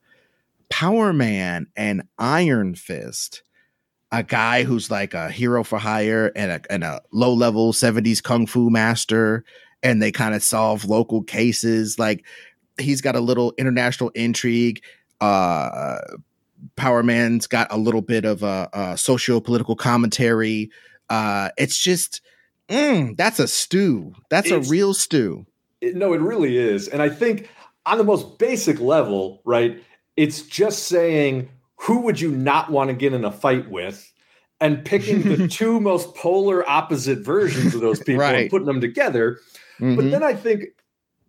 Power 0.69 1.12
Man 1.12 1.67
and 1.75 2.03
Iron 2.17 2.75
Fist, 2.75 3.43
a 4.12 4.23
guy 4.23 4.63
who's 4.63 4.89
like 4.89 5.13
a 5.13 5.29
hero 5.29 5.63
for 5.63 5.79
hire 5.79 6.31
and 6.36 6.51
a 6.51 6.62
and 6.71 6.84
a 6.84 7.01
low 7.12 7.34
level 7.34 7.73
70s 7.73 8.23
kung 8.23 8.47
fu 8.47 8.69
master, 8.69 9.43
and 9.84 10.01
they 10.01 10.12
kind 10.12 10.34
of 10.34 10.43
solve 10.43 10.86
local 10.86 11.23
cases. 11.23 11.99
Like 11.99 12.23
he's 12.79 13.01
got 13.01 13.15
a 13.15 13.19
little 13.19 13.53
international 13.57 14.12
intrigue. 14.12 14.81
Uh 15.19 15.99
Power 16.76 17.04
Man's 17.04 17.47
got 17.47 17.67
a 17.71 17.78
little 17.78 18.02
bit 18.02 18.26
of 18.26 18.43
a, 18.43 18.69
a 18.74 18.97
socio-political 18.97 19.76
commentary. 19.76 20.69
Uh, 21.10 21.50
it's 21.58 21.78
just 21.78 22.21
mm, 22.69 23.15
that's 23.17 23.39
a 23.39 23.47
stew. 23.47 24.13
That's 24.30 24.50
it's, 24.50 24.67
a 24.67 24.69
real 24.69 24.93
stew. 24.93 25.45
It, 25.82 25.95
no, 25.95 26.13
it 26.13 26.21
really 26.21 26.58
is. 26.58 26.88
And 26.88 27.02
I 27.02 27.10
think 27.10 27.50
on 27.86 27.97
the 27.97 28.04
most 28.04 28.38
basic 28.38 28.80
level, 28.80 29.41
right, 29.45 29.84
it's 30.15 30.41
just 30.43 30.84
saying 30.84 31.50
who 31.76 32.02
would 32.02 32.21
you 32.21 32.32
not 32.32 32.69
want 32.69 32.89
to 32.89 32.95
get 32.95 33.13
in 33.13 33.26
a 33.26 33.32
fight 33.32 33.69
with 33.69 34.12
and 34.60 34.86
picking 34.86 35.24
the 35.24 35.47
two 35.50 35.80
most 35.80 36.15
polar 36.15 36.67
opposite 36.69 37.19
versions 37.19 37.74
of 37.74 37.82
those 37.82 38.00
people 38.04 38.21
right. 38.21 38.36
and 38.36 38.50
putting 38.50 38.67
them 38.67 38.82
together. 38.82 39.39
Mm-hmm. 39.80 39.95
But 39.95 40.12
then 40.12 40.24
I 40.24 40.36
think 40.36 40.65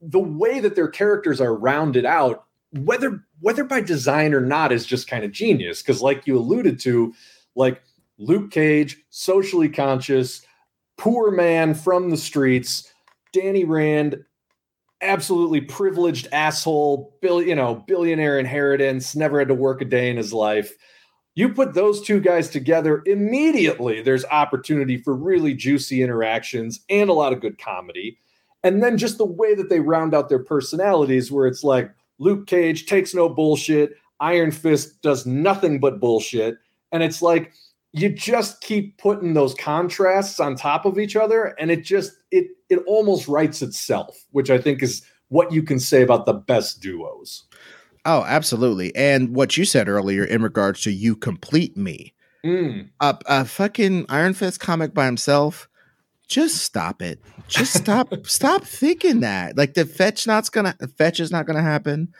the 0.02 0.20
way 0.20 0.60
that 0.60 0.74
their 0.74 0.88
characters 0.88 1.40
are 1.40 1.54
rounded 1.54 2.04
out 2.04 2.44
whether 2.72 3.24
whether 3.40 3.64
by 3.64 3.80
design 3.80 4.34
or 4.34 4.40
not 4.40 4.72
is 4.72 4.86
just 4.86 5.08
kind 5.08 5.24
of 5.24 5.32
genius 5.32 5.82
because 5.82 6.00
like 6.00 6.26
you 6.26 6.38
alluded 6.38 6.78
to 6.80 7.12
like 7.54 7.82
luke 8.18 8.50
cage 8.50 8.98
socially 9.10 9.68
conscious 9.68 10.42
poor 10.96 11.30
man 11.30 11.74
from 11.74 12.10
the 12.10 12.16
streets 12.16 12.92
danny 13.32 13.64
rand 13.64 14.24
absolutely 15.02 15.60
privileged 15.60 16.28
asshole 16.32 17.16
bill 17.20 17.42
you 17.42 17.54
know 17.54 17.84
billionaire 17.86 18.38
inheritance 18.38 19.14
never 19.16 19.38
had 19.38 19.48
to 19.48 19.54
work 19.54 19.82
a 19.82 19.84
day 19.84 20.08
in 20.08 20.16
his 20.16 20.32
life. 20.32 20.72
You 21.34 21.48
put 21.48 21.74
those 21.74 22.02
two 22.02 22.20
guys 22.20 22.48
together 22.48 23.02
immediately 23.06 24.00
there's 24.00 24.24
opportunity 24.26 24.96
for 24.96 25.14
really 25.14 25.54
juicy 25.54 26.02
interactions 26.02 26.80
and 26.88 27.10
a 27.10 27.14
lot 27.14 27.32
of 27.32 27.40
good 27.40 27.58
comedy. 27.58 28.18
And 28.62 28.80
then 28.80 28.96
just 28.96 29.18
the 29.18 29.24
way 29.24 29.56
that 29.56 29.68
they 29.68 29.80
round 29.80 30.14
out 30.14 30.28
their 30.28 30.38
personalities 30.38 31.32
where 31.32 31.48
it's 31.48 31.64
like 31.64 31.90
Luke 32.22 32.46
Cage 32.46 32.86
takes 32.86 33.14
no 33.14 33.28
bullshit. 33.28 33.96
Iron 34.20 34.52
Fist 34.52 35.02
does 35.02 35.26
nothing 35.26 35.80
but 35.80 35.98
bullshit. 35.98 36.54
And 36.92 37.02
it's 37.02 37.20
like 37.20 37.52
you 37.92 38.08
just 38.10 38.60
keep 38.60 38.96
putting 38.98 39.34
those 39.34 39.54
contrasts 39.54 40.38
on 40.38 40.54
top 40.54 40.86
of 40.86 40.98
each 40.98 41.16
other 41.16 41.54
and 41.58 41.70
it 41.70 41.82
just 41.82 42.12
it 42.30 42.46
it 42.70 42.78
almost 42.86 43.26
writes 43.26 43.60
itself, 43.60 44.24
which 44.30 44.50
I 44.50 44.58
think 44.58 44.82
is 44.82 45.02
what 45.28 45.52
you 45.52 45.62
can 45.62 45.80
say 45.80 46.02
about 46.02 46.24
the 46.26 46.32
best 46.32 46.80
duos. 46.80 47.44
Oh, 48.04 48.24
absolutely. 48.26 48.94
And 48.94 49.34
what 49.34 49.56
you 49.56 49.64
said 49.64 49.88
earlier 49.88 50.24
in 50.24 50.42
regards 50.42 50.82
to 50.82 50.92
you 50.92 51.16
complete 51.16 51.76
me. 51.76 52.14
Mm. 52.44 52.88
A, 53.00 53.18
a 53.26 53.44
fucking 53.44 54.06
Iron 54.08 54.34
Fist 54.34 54.60
comic 54.60 54.94
by 54.94 55.06
himself 55.06 55.68
just 56.32 56.62
stop 56.62 57.02
it. 57.02 57.20
Just 57.46 57.74
stop. 57.74 58.12
stop 58.26 58.64
thinking 58.64 59.20
that. 59.20 59.56
Like 59.56 59.74
the 59.74 59.84
fetch 59.84 60.26
not's 60.26 60.48
gonna 60.48 60.74
fetch 60.96 61.20
is 61.20 61.30
not 61.30 61.46
gonna 61.46 61.62
happen. 61.62 62.12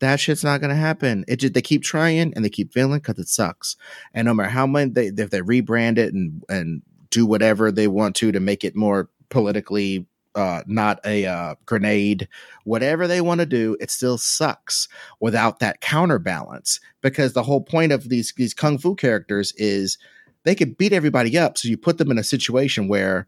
That 0.00 0.18
shit's 0.18 0.42
not 0.42 0.60
gonna 0.60 0.74
happen. 0.74 1.24
It 1.28 1.36
just 1.36 1.54
they 1.54 1.62
keep 1.62 1.82
trying 1.82 2.32
and 2.34 2.44
they 2.44 2.50
keep 2.50 2.72
failing 2.72 2.98
because 2.98 3.18
it 3.18 3.28
sucks. 3.28 3.76
And 4.12 4.26
no 4.26 4.34
matter 4.34 4.48
how 4.48 4.66
much 4.66 4.94
they 4.94 5.06
if 5.06 5.30
they 5.30 5.40
rebrand 5.40 5.98
it 5.98 6.12
and 6.12 6.42
and 6.48 6.82
do 7.10 7.26
whatever 7.26 7.70
they 7.70 7.86
want 7.86 8.16
to 8.16 8.32
to 8.32 8.40
make 8.40 8.64
it 8.64 8.74
more 8.74 9.08
politically 9.28 10.06
uh, 10.34 10.62
not 10.66 11.00
a 11.04 11.26
uh, 11.26 11.54
grenade, 11.66 12.28
whatever 12.64 13.06
they 13.06 13.20
want 13.20 13.40
to 13.40 13.46
do, 13.46 13.76
it 13.80 13.90
still 13.90 14.18
sucks 14.18 14.88
without 15.20 15.58
that 15.58 15.80
counterbalance. 15.80 16.80
Because 17.00 17.32
the 17.32 17.42
whole 17.42 17.60
point 17.60 17.92
of 17.92 18.08
these 18.08 18.32
these 18.36 18.54
kung 18.54 18.78
fu 18.78 18.94
characters 18.94 19.52
is 19.56 19.98
they 20.44 20.54
could 20.54 20.76
beat 20.76 20.92
everybody 20.92 21.36
up, 21.38 21.58
so 21.58 21.68
you 21.68 21.76
put 21.76 21.98
them 21.98 22.10
in 22.10 22.18
a 22.18 22.24
situation 22.24 22.88
where, 22.88 23.26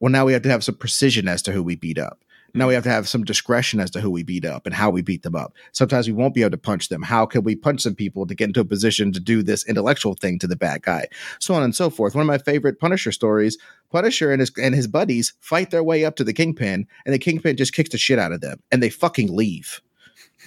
well, 0.00 0.12
now 0.12 0.24
we 0.24 0.32
have 0.32 0.42
to 0.42 0.50
have 0.50 0.64
some 0.64 0.76
precision 0.76 1.28
as 1.28 1.42
to 1.42 1.52
who 1.52 1.62
we 1.62 1.76
beat 1.76 1.98
up. 1.98 2.22
Now 2.54 2.68
we 2.68 2.72
mm. 2.72 2.76
have 2.76 2.84
to 2.84 2.90
have 2.90 3.08
some 3.08 3.24
discretion 3.24 3.80
as 3.80 3.90
to 3.92 4.00
who 4.00 4.10
we 4.10 4.22
beat 4.22 4.44
up 4.44 4.66
and 4.66 4.74
how 4.74 4.90
we 4.90 5.02
beat 5.02 5.22
them 5.22 5.36
up. 5.36 5.54
Sometimes 5.72 6.06
we 6.06 6.14
won't 6.14 6.34
be 6.34 6.40
able 6.40 6.52
to 6.52 6.58
punch 6.58 6.88
them. 6.88 7.02
How 7.02 7.26
can 7.26 7.42
we 7.42 7.54
punch 7.54 7.82
some 7.82 7.94
people 7.94 8.26
to 8.26 8.34
get 8.34 8.48
into 8.48 8.60
a 8.60 8.64
position 8.64 9.12
to 9.12 9.20
do 9.20 9.42
this 9.42 9.66
intellectual 9.66 10.14
thing 10.14 10.38
to 10.38 10.46
the 10.46 10.56
bad 10.56 10.82
guy? 10.82 11.06
So 11.38 11.54
on 11.54 11.62
and 11.62 11.74
so 11.74 11.90
forth. 11.90 12.14
One 12.14 12.22
of 12.22 12.26
my 12.26 12.38
favorite 12.38 12.80
Punisher 12.80 13.12
stories, 13.12 13.58
Punisher 13.90 14.32
and 14.32 14.40
his 14.40 14.50
and 14.60 14.74
his 14.74 14.86
buddies 14.86 15.34
fight 15.40 15.70
their 15.70 15.84
way 15.84 16.04
up 16.04 16.16
to 16.16 16.24
the 16.24 16.32
Kingpin, 16.32 16.86
and 17.04 17.14
the 17.14 17.18
Kingpin 17.18 17.56
just 17.56 17.74
kicks 17.74 17.90
the 17.90 17.98
shit 17.98 18.18
out 18.18 18.32
of 18.32 18.40
them, 18.40 18.62
and 18.72 18.82
they 18.82 18.90
fucking 18.90 19.34
leave. 19.34 19.82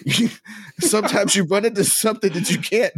Sometimes 0.80 1.36
you 1.36 1.44
run 1.44 1.66
into 1.66 1.84
something 1.84 2.32
that 2.34 2.50
you 2.50 2.58
can't 2.58 2.94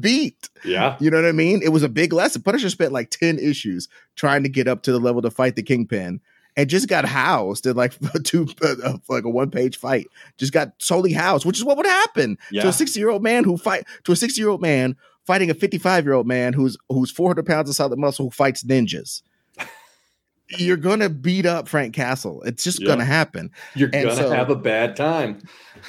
beat. 0.00 0.48
Yeah. 0.64 0.96
You 1.00 1.10
know 1.10 1.18
what 1.20 1.28
I 1.28 1.32
mean? 1.32 1.62
It 1.62 1.70
was 1.70 1.82
a 1.82 1.88
big 1.88 2.12
lesson. 2.12 2.42
Punisher 2.42 2.70
spent 2.70 2.92
like 2.92 3.10
10 3.10 3.38
issues 3.38 3.88
trying 4.16 4.42
to 4.42 4.48
get 4.48 4.68
up 4.68 4.82
to 4.82 4.92
the 4.92 4.98
level 4.98 5.22
to 5.22 5.30
fight 5.30 5.56
the 5.56 5.62
Kingpin 5.62 6.20
and 6.56 6.70
just 6.70 6.88
got 6.88 7.04
housed 7.04 7.66
in 7.66 7.76
like 7.76 7.94
two 8.24 8.46
uh, 8.62 8.98
like 9.08 9.24
a 9.24 9.30
one 9.30 9.50
page 9.50 9.76
fight. 9.78 10.06
Just 10.38 10.52
got 10.52 10.78
totally 10.78 11.12
housed, 11.12 11.44
which 11.44 11.58
is 11.58 11.64
what 11.64 11.76
would 11.76 11.86
happen 11.86 12.38
Yeah. 12.50 12.62
to 12.62 12.68
a 12.68 12.72
sixty 12.72 12.98
year 13.00 13.10
old 13.10 13.22
man 13.22 13.44
who 13.44 13.56
fight 13.56 13.86
to 14.04 14.12
a 14.12 14.16
sixty 14.16 14.40
year 14.40 14.48
old 14.50 14.62
man 14.62 14.96
fighting 15.26 15.50
a 15.50 15.54
fifty 15.54 15.78
five 15.78 16.04
year 16.04 16.14
old 16.14 16.26
man 16.26 16.52
who's 16.52 16.76
who's 16.88 17.10
four 17.10 17.28
hundred 17.28 17.46
pounds 17.46 17.68
of 17.68 17.76
solid 17.76 17.98
muscle 17.98 18.26
who 18.26 18.30
fights 18.30 18.64
ninjas. 18.64 19.22
You're 20.48 20.76
gonna 20.76 21.08
beat 21.08 21.44
up 21.44 21.66
Frank 21.68 21.92
Castle. 21.94 22.40
It's 22.44 22.62
just 22.62 22.80
Yeah. 22.80 22.86
gonna 22.88 23.04
happen, 23.04 23.50
You're 23.74 23.90
And 23.92 24.04
gonna 24.08 24.16
so- 24.16 24.30
have 24.30 24.48
a 24.48 24.54
bad 24.56 24.94
time. 24.94 25.42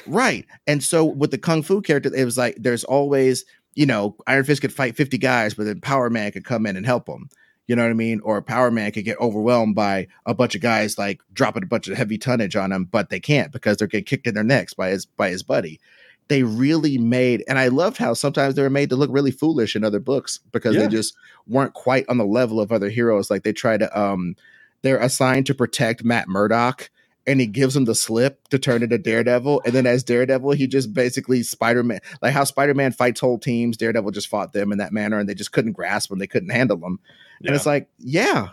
right? 0.06 0.44
And 0.66 0.82
so 0.82 1.04
with 1.04 1.30
the 1.30 1.38
kung 1.38 1.62
fu 1.62 1.80
character, 1.80 2.10
it 2.14 2.24
was 2.24 2.36
like 2.36 2.56
there's 2.58 2.82
always 2.84 3.44
you 3.78 3.86
know 3.86 4.16
Iron 4.26 4.42
Fist 4.44 4.60
could 4.60 4.72
fight 4.72 4.96
fifty 4.96 5.18
guys, 5.18 5.54
but 5.54 5.64
then 5.64 5.80
Power 5.80 6.10
Man 6.10 6.32
could 6.32 6.44
come 6.44 6.66
in 6.66 6.76
and 6.76 6.84
help 6.84 7.08
him. 7.08 7.30
You 7.68 7.76
know 7.76 7.84
what 7.84 7.90
I 7.90 7.94
mean? 7.94 8.20
Or 8.24 8.42
Power 8.42 8.72
Man 8.72 8.90
could 8.90 9.04
get 9.04 9.20
overwhelmed 9.20 9.76
by 9.76 10.08
a 10.26 10.34
bunch 10.34 10.56
of 10.56 10.60
guys 10.60 10.98
like 10.98 11.20
dropping 11.32 11.62
a 11.62 11.66
bunch 11.66 11.86
of 11.86 11.96
heavy 11.96 12.18
tonnage 12.18 12.56
on 12.56 12.72
him, 12.72 12.86
but 12.86 13.08
they 13.08 13.20
can't 13.20 13.52
because 13.52 13.76
they're 13.76 13.86
getting 13.86 14.04
kicked 14.04 14.26
in 14.26 14.34
their 14.34 14.42
necks 14.42 14.74
by 14.74 14.88
his 14.88 15.06
by 15.06 15.30
his 15.30 15.44
buddy. 15.44 15.78
They 16.26 16.42
really 16.42 16.98
made, 16.98 17.44
and 17.48 17.56
I 17.56 17.68
loved 17.68 17.98
how 17.98 18.14
sometimes 18.14 18.56
they 18.56 18.62
were 18.62 18.68
made 18.68 18.90
to 18.90 18.96
look 18.96 19.10
really 19.12 19.30
foolish 19.30 19.76
in 19.76 19.84
other 19.84 20.00
books 20.00 20.40
because 20.50 20.74
Yeah. 20.74 20.82
they 20.82 20.88
just 20.88 21.14
weren't 21.46 21.74
quite 21.74 22.04
on 22.08 22.18
the 22.18 22.26
level 22.26 22.60
of 22.60 22.72
other 22.72 22.88
heroes. 22.90 23.30
Like 23.30 23.44
they 23.44 23.52
try 23.52 23.78
to, 23.78 23.98
um, 23.98 24.34
they're 24.82 24.98
assigned 24.98 25.46
to 25.46 25.54
protect 25.54 26.04
Matt 26.04 26.28
Murdock, 26.28 26.90
and 27.28 27.40
he 27.40 27.46
gives 27.46 27.76
him 27.76 27.84
the 27.84 27.94
slip 27.94 28.48
to 28.48 28.58
turn 28.58 28.82
into 28.82 28.98
Daredevil, 28.98 29.62
and 29.64 29.74
then 29.74 29.86
as 29.86 30.02
Daredevil, 30.02 30.52
he 30.52 30.66
just 30.66 30.94
basically 30.94 31.42
Spider 31.42 31.82
Man, 31.82 32.00
like 32.22 32.32
how 32.32 32.44
Spider 32.44 32.74
Man 32.74 32.90
fights 32.90 33.20
whole 33.20 33.38
teams, 33.38 33.76
Daredevil 33.76 34.12
just 34.12 34.28
fought 34.28 34.54
them 34.54 34.72
in 34.72 34.78
that 34.78 34.92
manner, 34.92 35.18
and 35.18 35.28
they 35.28 35.34
just 35.34 35.52
couldn't 35.52 35.72
grasp 35.72 36.08
them, 36.08 36.18
they 36.18 36.26
couldn't 36.26 36.48
handle 36.48 36.78
them. 36.78 36.98
And 37.44 37.54
it's 37.54 37.66
like, 37.66 37.88
yeah, 37.98 38.48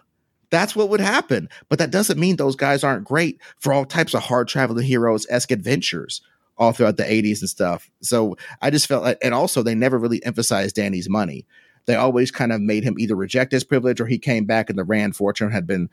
that's 0.49 0.75
what 0.75 0.89
would 0.89 0.99
happen. 0.99 1.49
But 1.69 1.79
that 1.79 1.89
doesn't 1.89 2.19
mean 2.19 2.35
those 2.35 2.55
guys 2.55 2.83
aren't 2.83 3.05
great 3.05 3.39
for 3.59 3.73
all 3.73 3.85
types 3.85 4.13
of 4.13 4.23
hard 4.23 4.47
traveling 4.47 4.85
heroes 4.85 5.25
esque 5.29 5.51
adventures 5.51 6.21
all 6.57 6.71
throughout 6.71 6.97
the 6.97 7.03
80s 7.03 7.39
and 7.41 7.49
stuff. 7.49 7.89
So 8.01 8.37
I 8.61 8.69
just 8.69 8.87
felt 8.87 9.03
like, 9.03 9.17
and 9.21 9.33
also 9.33 9.63
they 9.63 9.75
never 9.75 9.97
really 9.97 10.23
emphasized 10.23 10.75
Danny's 10.75 11.09
money. 11.09 11.45
They 11.85 11.95
always 11.95 12.31
kind 12.31 12.51
of 12.51 12.61
made 12.61 12.83
him 12.83 12.97
either 12.99 13.15
reject 13.15 13.51
his 13.51 13.63
privilege 13.63 14.01
or 14.01 14.05
he 14.05 14.17
came 14.17 14.45
back 14.45 14.69
and 14.69 14.77
the 14.77 14.83
Rand 14.83 15.15
fortune 15.15 15.51
had 15.51 15.67
been 15.67 15.89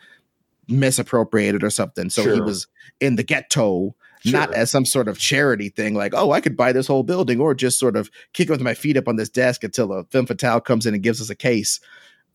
misappropriated 0.69 1.63
or 1.63 1.71
something. 1.71 2.11
So 2.11 2.33
he 2.33 2.41
was 2.41 2.67
in 3.01 3.17
the 3.17 3.25
ghetto. 3.25 3.95
Not 4.25 4.55
as 4.55 4.71
some 4.71 4.85
sort 4.85 5.09
of 5.09 5.19
charity 5.19 5.69
thing, 5.69 5.95
like, 5.95 6.15
oh, 6.15 6.31
I 6.31 6.41
could 6.41 6.57
buy 6.57 6.71
this 6.71 6.87
whole 6.87 7.03
building, 7.03 7.41
or 7.41 7.57
just 7.57 7.77
sort 7.77 7.97
of 7.97 8.09
kick 8.35 8.49
with 8.49 8.61
my 8.61 8.73
feet 8.73 8.97
up 8.97 9.09
on 9.09 9.17
this 9.17 9.29
desk 9.29 9.65
until 9.65 9.93
a 9.93 10.05
femme 10.05 10.27
fatale 10.27 10.61
comes 10.61 10.87
in 10.87 10.95
and 10.95 11.03
gives 11.03 11.21
us 11.21 11.29
a 11.29 11.35
case 11.35 11.81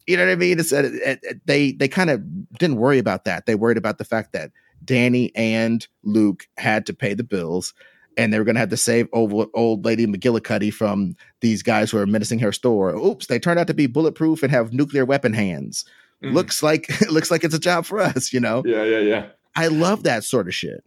you 0.08 0.16
know 0.16 0.26
what 0.26 0.32
I 0.32 0.36
mean? 0.36 0.60
It's, 0.60 0.74
uh, 0.74 0.90
it, 1.06 1.20
it, 1.22 1.42
they 1.46 1.74
they 1.74 1.90
kind 1.90 2.10
of 2.10 2.24
didn't 2.58 2.78
worry 2.78 2.98
about 2.98 3.26
that. 3.26 3.46
They 3.46 3.56
worried 3.56 3.78
about 3.78 3.98
the 3.98 4.06
fact 4.06 4.32
that 4.32 4.52
Danny 4.84 5.36
and 5.36 5.86
Luke 6.04 6.48
had 6.58 6.86
to 6.86 6.94
pay 6.94 7.14
the 7.14 7.26
bills, 7.26 7.74
and 8.18 8.32
they 8.32 8.40
were 8.40 8.46
going 8.46 8.56
to 8.56 8.62
have 8.62 8.70
to 8.70 8.78
save 8.78 9.10
old, 9.12 9.50
old 9.54 9.84
lady 9.84 10.08
McGillicuddy 10.08 10.74
from 10.74 11.16
these 11.42 11.62
guys 11.62 11.92
who 11.92 11.98
are 11.98 12.08
menacing 12.08 12.40
her 12.40 12.54
store. 12.54 12.96
Oops, 12.96 13.28
they 13.28 13.38
turned 13.38 13.60
out 13.60 13.68
to 13.68 13.74
be 13.74 13.86
bulletproof 13.86 14.44
and 14.44 14.52
have 14.52 14.74
nuclear 14.74 15.04
weapon 15.04 15.34
hands. 15.34 15.84
Mm. 16.24 16.34
Looks 16.34 16.64
like 16.64 16.90
it 17.02 17.12
looks 17.12 17.30
like 17.32 17.44
it's 17.44 17.56
a 17.56 17.60
job 17.60 17.86
for 17.86 18.00
us. 18.00 18.34
You 18.34 18.40
know, 18.40 18.64
Yeah, 18.66 18.84
yeah, 18.84 19.00
yeah. 19.00 19.26
I 19.56 19.68
love 19.68 20.04
that 20.04 20.24
sort 20.24 20.48
of 20.48 20.54
shit. 20.56 20.84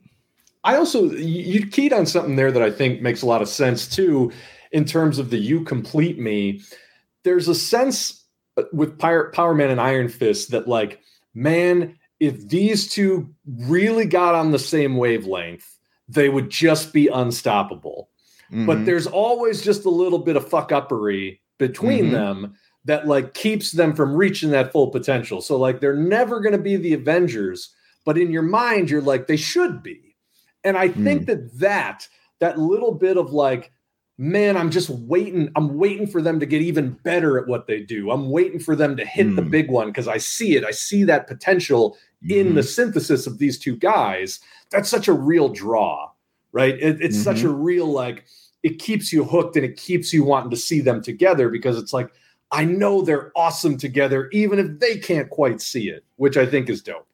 I 0.64 0.76
also 0.76 1.10
you 1.12 1.66
keyed 1.66 1.92
on 1.92 2.06
something 2.06 2.36
there 2.36 2.52
that 2.52 2.62
I 2.62 2.70
think 2.70 3.00
makes 3.00 3.22
a 3.22 3.26
lot 3.26 3.40
of 3.42 3.48
sense 3.48 3.86
too, 3.88 4.30
in 4.72 4.84
terms 4.84 5.18
of 5.18 5.30
the 5.30 5.38
"you 5.38 5.62
complete 5.64 6.18
me." 6.18 6.60
There's 7.22 7.48
a 7.48 7.54
sense 7.54 8.24
uh, 8.56 8.64
with 8.72 8.98
Power, 8.98 9.30
Power 9.30 9.54
Man 9.54 9.70
and 9.70 9.80
Iron 9.80 10.08
Fist 10.08 10.50
that, 10.50 10.66
like, 10.68 11.00
man, 11.34 11.96
if 12.18 12.48
these 12.48 12.88
two 12.90 13.32
really 13.46 14.04
got 14.06 14.34
on 14.34 14.50
the 14.50 14.58
same 14.58 14.96
wavelength, 14.96 15.64
they 16.08 16.28
would 16.28 16.50
just 16.50 16.92
be 16.92 17.08
unstoppable. 17.08 18.08
But 18.50 18.78
Mhm. 18.78 18.84
there's 18.84 19.06
always 19.06 19.62
just 19.62 19.84
a 19.84 19.90
little 19.90 20.18
bit 20.18 20.34
of 20.36 20.48
fuck 20.48 20.70
uppery 20.70 21.38
between 21.58 22.06
Mhm. 22.06 22.10
them 22.10 22.54
that 22.90 23.07
like 23.07 23.35
keeps 23.35 23.70
them 23.70 23.94
from 23.94 24.16
reaching 24.16 24.50
that 24.50 24.72
full 24.72 24.88
potential. 24.88 25.40
So 25.40 25.57
like 25.57 25.79
they're 25.81 25.94
never 25.94 26.40
going 26.40 26.53
to 26.55 26.59
be 26.59 26.74
the 26.74 26.94
Avengers, 26.94 27.72
but 28.05 28.18
in 28.18 28.33
your 28.33 28.42
mind 28.42 28.90
you're 28.90 29.00
like 29.00 29.29
they 29.29 29.37
should 29.37 29.81
be. 29.81 30.16
And 30.64 30.76
I 30.76 30.88
think 30.88 31.26
that 31.26 31.57
that 31.61 32.09
that 32.40 32.59
little 32.59 32.90
bit 32.92 33.16
of 33.16 33.33
like 33.33 33.70
man, 34.18 34.57
I'm 34.57 34.72
just 34.72 34.90
waiting 34.90 35.50
I'm 35.55 35.79
waiting 35.79 36.07
for 36.09 36.20
them 36.20 36.40
to 36.40 36.46
get 36.46 36.62
even 36.62 36.90
better 37.05 37.38
at 37.38 37.46
what 37.46 37.68
they 37.68 37.81
do. 37.81 38.11
I'm 38.11 38.29
waiting 38.29 38.59
for 38.59 38.74
them 38.74 38.96
to 38.96 39.05
hit 39.05 39.37
the 39.37 39.42
Mm. 39.42 39.50
big 39.53 39.70
one 39.70 39.87
because 39.87 40.09
I 40.09 40.18
see 40.18 40.57
it. 40.57 40.64
I 40.64 40.72
see 40.72 41.05
that 41.05 41.29
potential 41.29 41.96
in 42.29 42.48
Mhm. 42.48 42.55
the 42.57 42.62
synthesis 42.64 43.26
of 43.29 43.38
these 43.38 43.57
two 43.57 43.76
guys. 43.76 44.40
That's 44.72 44.88
such 44.90 45.07
a 45.07 45.12
real 45.12 45.48
draw, 45.48 46.11
right? 46.53 46.74
It, 46.74 47.00
it's 47.00 47.16
such 47.22 47.44
a 47.44 47.48
real 47.48 47.87
like 47.87 48.24
it 48.64 48.79
keeps 48.81 49.11
you 49.12 49.22
hooked 49.24 49.55
and 49.57 49.64
it 49.64 49.76
keeps 49.76 50.12
you 50.12 50.22
wanting 50.24 50.50
to 50.50 50.57
see 50.57 50.81
them 50.81 51.00
together 51.00 51.48
because 51.48 51.79
it's 51.79 51.94
like 51.94 52.11
I 52.52 52.64
know 52.64 53.02
they're 53.02 53.30
awesome 53.36 53.76
together, 53.76 54.28
even 54.32 54.58
if 54.58 54.80
they 54.80 54.98
can't 54.98 55.30
quite 55.30 55.60
see 55.60 55.88
it, 55.88 56.04
which 56.16 56.36
I 56.36 56.46
think 56.46 56.68
is 56.68 56.82
dope. 56.82 57.06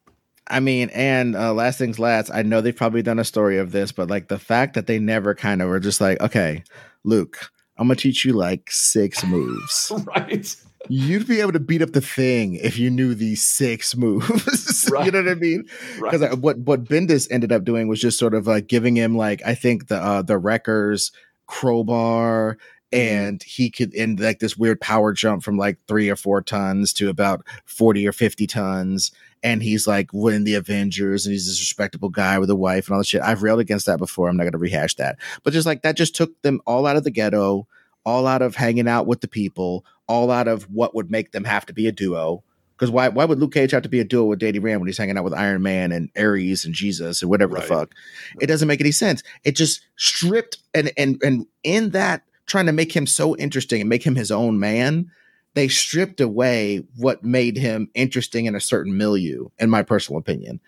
I 0.49 0.59
mean, 0.61 0.89
and 0.93 1.35
uh, 1.35 1.53
last 1.53 1.77
things 1.77 1.99
last, 1.99 2.31
I 2.33 2.41
know 2.41 2.61
they've 2.61 2.75
probably 2.75 3.01
done 3.01 3.19
a 3.19 3.25
story 3.25 3.57
of 3.57 3.71
this, 3.73 3.91
but 3.91 4.09
like 4.09 4.29
the 4.29 4.39
fact 4.39 4.75
that 4.75 4.87
they 4.87 4.97
never 4.97 5.35
kind 5.35 5.61
of 5.61 5.67
were 5.69 5.79
just 5.79 5.99
like, 5.99 6.19
okay, 6.21 6.63
Luke, 7.03 7.51
I'm 7.77 7.87
gonna 7.87 7.97
teach 7.97 8.23
you 8.25 8.33
like 8.33 8.71
six 8.71 9.23
moves. 9.27 9.91
Right. 10.15 10.55
You'd 10.89 11.27
be 11.27 11.41
able 11.41 11.51
to 11.51 11.59
beat 11.59 11.81
up 11.81 11.91
the 11.91 11.99
thing 12.01 12.53
if 12.55 12.79
you 12.79 12.89
knew 12.89 13.13
these 13.13 13.43
six 13.43 13.93
moves. 13.97 14.89
Right. 14.89 15.05
you 15.05 15.11
know 15.11 15.21
what 15.21 15.31
I 15.31 15.35
mean? 15.35 15.65
Because 16.01 16.21
Right. 16.21 16.37
what 16.37 16.59
what 16.59 16.85
Bendis 16.85 17.27
ended 17.29 17.51
up 17.51 17.65
doing 17.65 17.89
was 17.89 17.99
just 17.99 18.17
sort 18.17 18.33
of 18.33 18.47
like 18.47 18.67
giving 18.67 18.95
him 18.95 19.17
like 19.17 19.41
I 19.45 19.53
think 19.53 19.87
the 19.89 19.97
uh, 19.97 20.21
the 20.21 20.37
Wreckers 20.37 21.11
crowbar. 21.45 22.57
And 22.91 23.43
he 23.43 23.69
could 23.69 23.93
end 23.95 24.19
like 24.19 24.39
this 24.39 24.55
weird 24.57 24.79
power 24.79 25.11
jump 25.11 25.43
from 25.43 25.57
like 25.57 25.77
three 25.87 26.09
or 26.09 26.15
four 26.15 26.41
tons 26.41 26.93
to 26.93 27.09
about 27.09 27.45
40 27.65 28.07
or 28.07 28.13
50 28.13 28.47
tons 28.47 29.11
and 29.43 29.61
he's 29.61 29.87
like 29.87 30.09
winning 30.13 30.45
the 30.45 30.55
Avengers 30.55 31.25
and 31.25 31.33
he's 31.33 31.45
this 31.47 31.59
respectable 31.59 32.09
guy 32.09 32.39
with 32.39 32.49
a 32.49 32.55
wife 32.55 32.87
and 32.87 32.93
all 32.93 32.99
that 33.01 33.05
shit. 33.07 33.21
I've 33.21 33.43
railed 33.43 33.59
against 33.59 33.85
that 33.85 33.99
before. 33.99 34.29
I'm 34.29 34.37
not 34.37 34.43
going 34.43 34.53
to 34.53 34.57
rehash 34.57 34.95
that. 34.95 35.17
But 35.43 35.53
just 35.53 35.67
like 35.67 35.81
that 35.83 35.95
just 35.97 36.15
took 36.15 36.41
them 36.41 36.61
all 36.65 36.85
out 36.87 36.95
of 36.95 37.03
the 37.03 37.11
ghetto, 37.11 37.67
all 38.03 38.25
out 38.25 38.41
of 38.41 38.55
hanging 38.55 38.87
out 38.87 39.05
with 39.05 39.21
the 39.21 39.27
people, 39.27 39.85
all 40.07 40.31
out 40.31 40.47
of 40.47 40.63
what 40.71 40.95
would 40.95 41.11
make 41.11 41.31
them 41.33 41.43
have 41.43 41.65
to 41.67 41.73
be 41.73 41.87
a 41.87 41.91
duo. 41.91 42.43
Because 42.77 42.91
why 42.91 43.09
why 43.09 43.25
would 43.25 43.39
Luke 43.39 43.53
Cage 43.53 43.71
have 43.71 43.83
to 43.83 43.89
be 43.89 43.99
a 43.99 44.03
duo 44.03 44.25
with 44.25 44.39
Danny 44.39 44.59
Rand 44.59 44.79
when 44.79 44.87
he's 44.87 44.97
hanging 44.99 45.17
out 45.17 45.23
with 45.23 45.33
Iron 45.33 45.63
Man 45.63 45.91
and 45.91 46.09
Ares 46.17 46.63
and 46.63 46.75
Jesus 46.75 47.21
and 47.21 47.29
whatever 47.29 47.55
Right. 47.55 47.63
the 47.63 47.67
fuck? 47.67 47.95
It 48.39 48.45
doesn't 48.47 48.67
make 48.67 48.81
any 48.81 48.91
sense. 48.91 49.23
It 49.43 49.55
just 49.55 49.81
stripped 49.97 50.57
and 50.75 50.91
and 50.95 51.19
and 51.23 51.47
in 51.63 51.89
that 51.91 52.23
trying 52.47 52.65
to 52.65 52.71
make 52.71 52.95
him 52.95 53.05
so 53.05 53.35
interesting 53.37 53.81
and 53.81 53.89
make 53.89 54.03
him 54.03 54.15
his 54.15 54.31
own 54.31 54.59
man, 54.59 55.11
they 55.53 55.67
stripped 55.67 56.21
away 56.21 56.83
what 56.95 57.23
made 57.23 57.57
him 57.57 57.89
interesting 57.93 58.45
in 58.45 58.55
a 58.55 58.61
certain 58.61 58.97
milieu, 58.97 59.49
in 59.59 59.69
my 59.69 59.83
personal 59.83 60.19
opinion. 60.19 60.59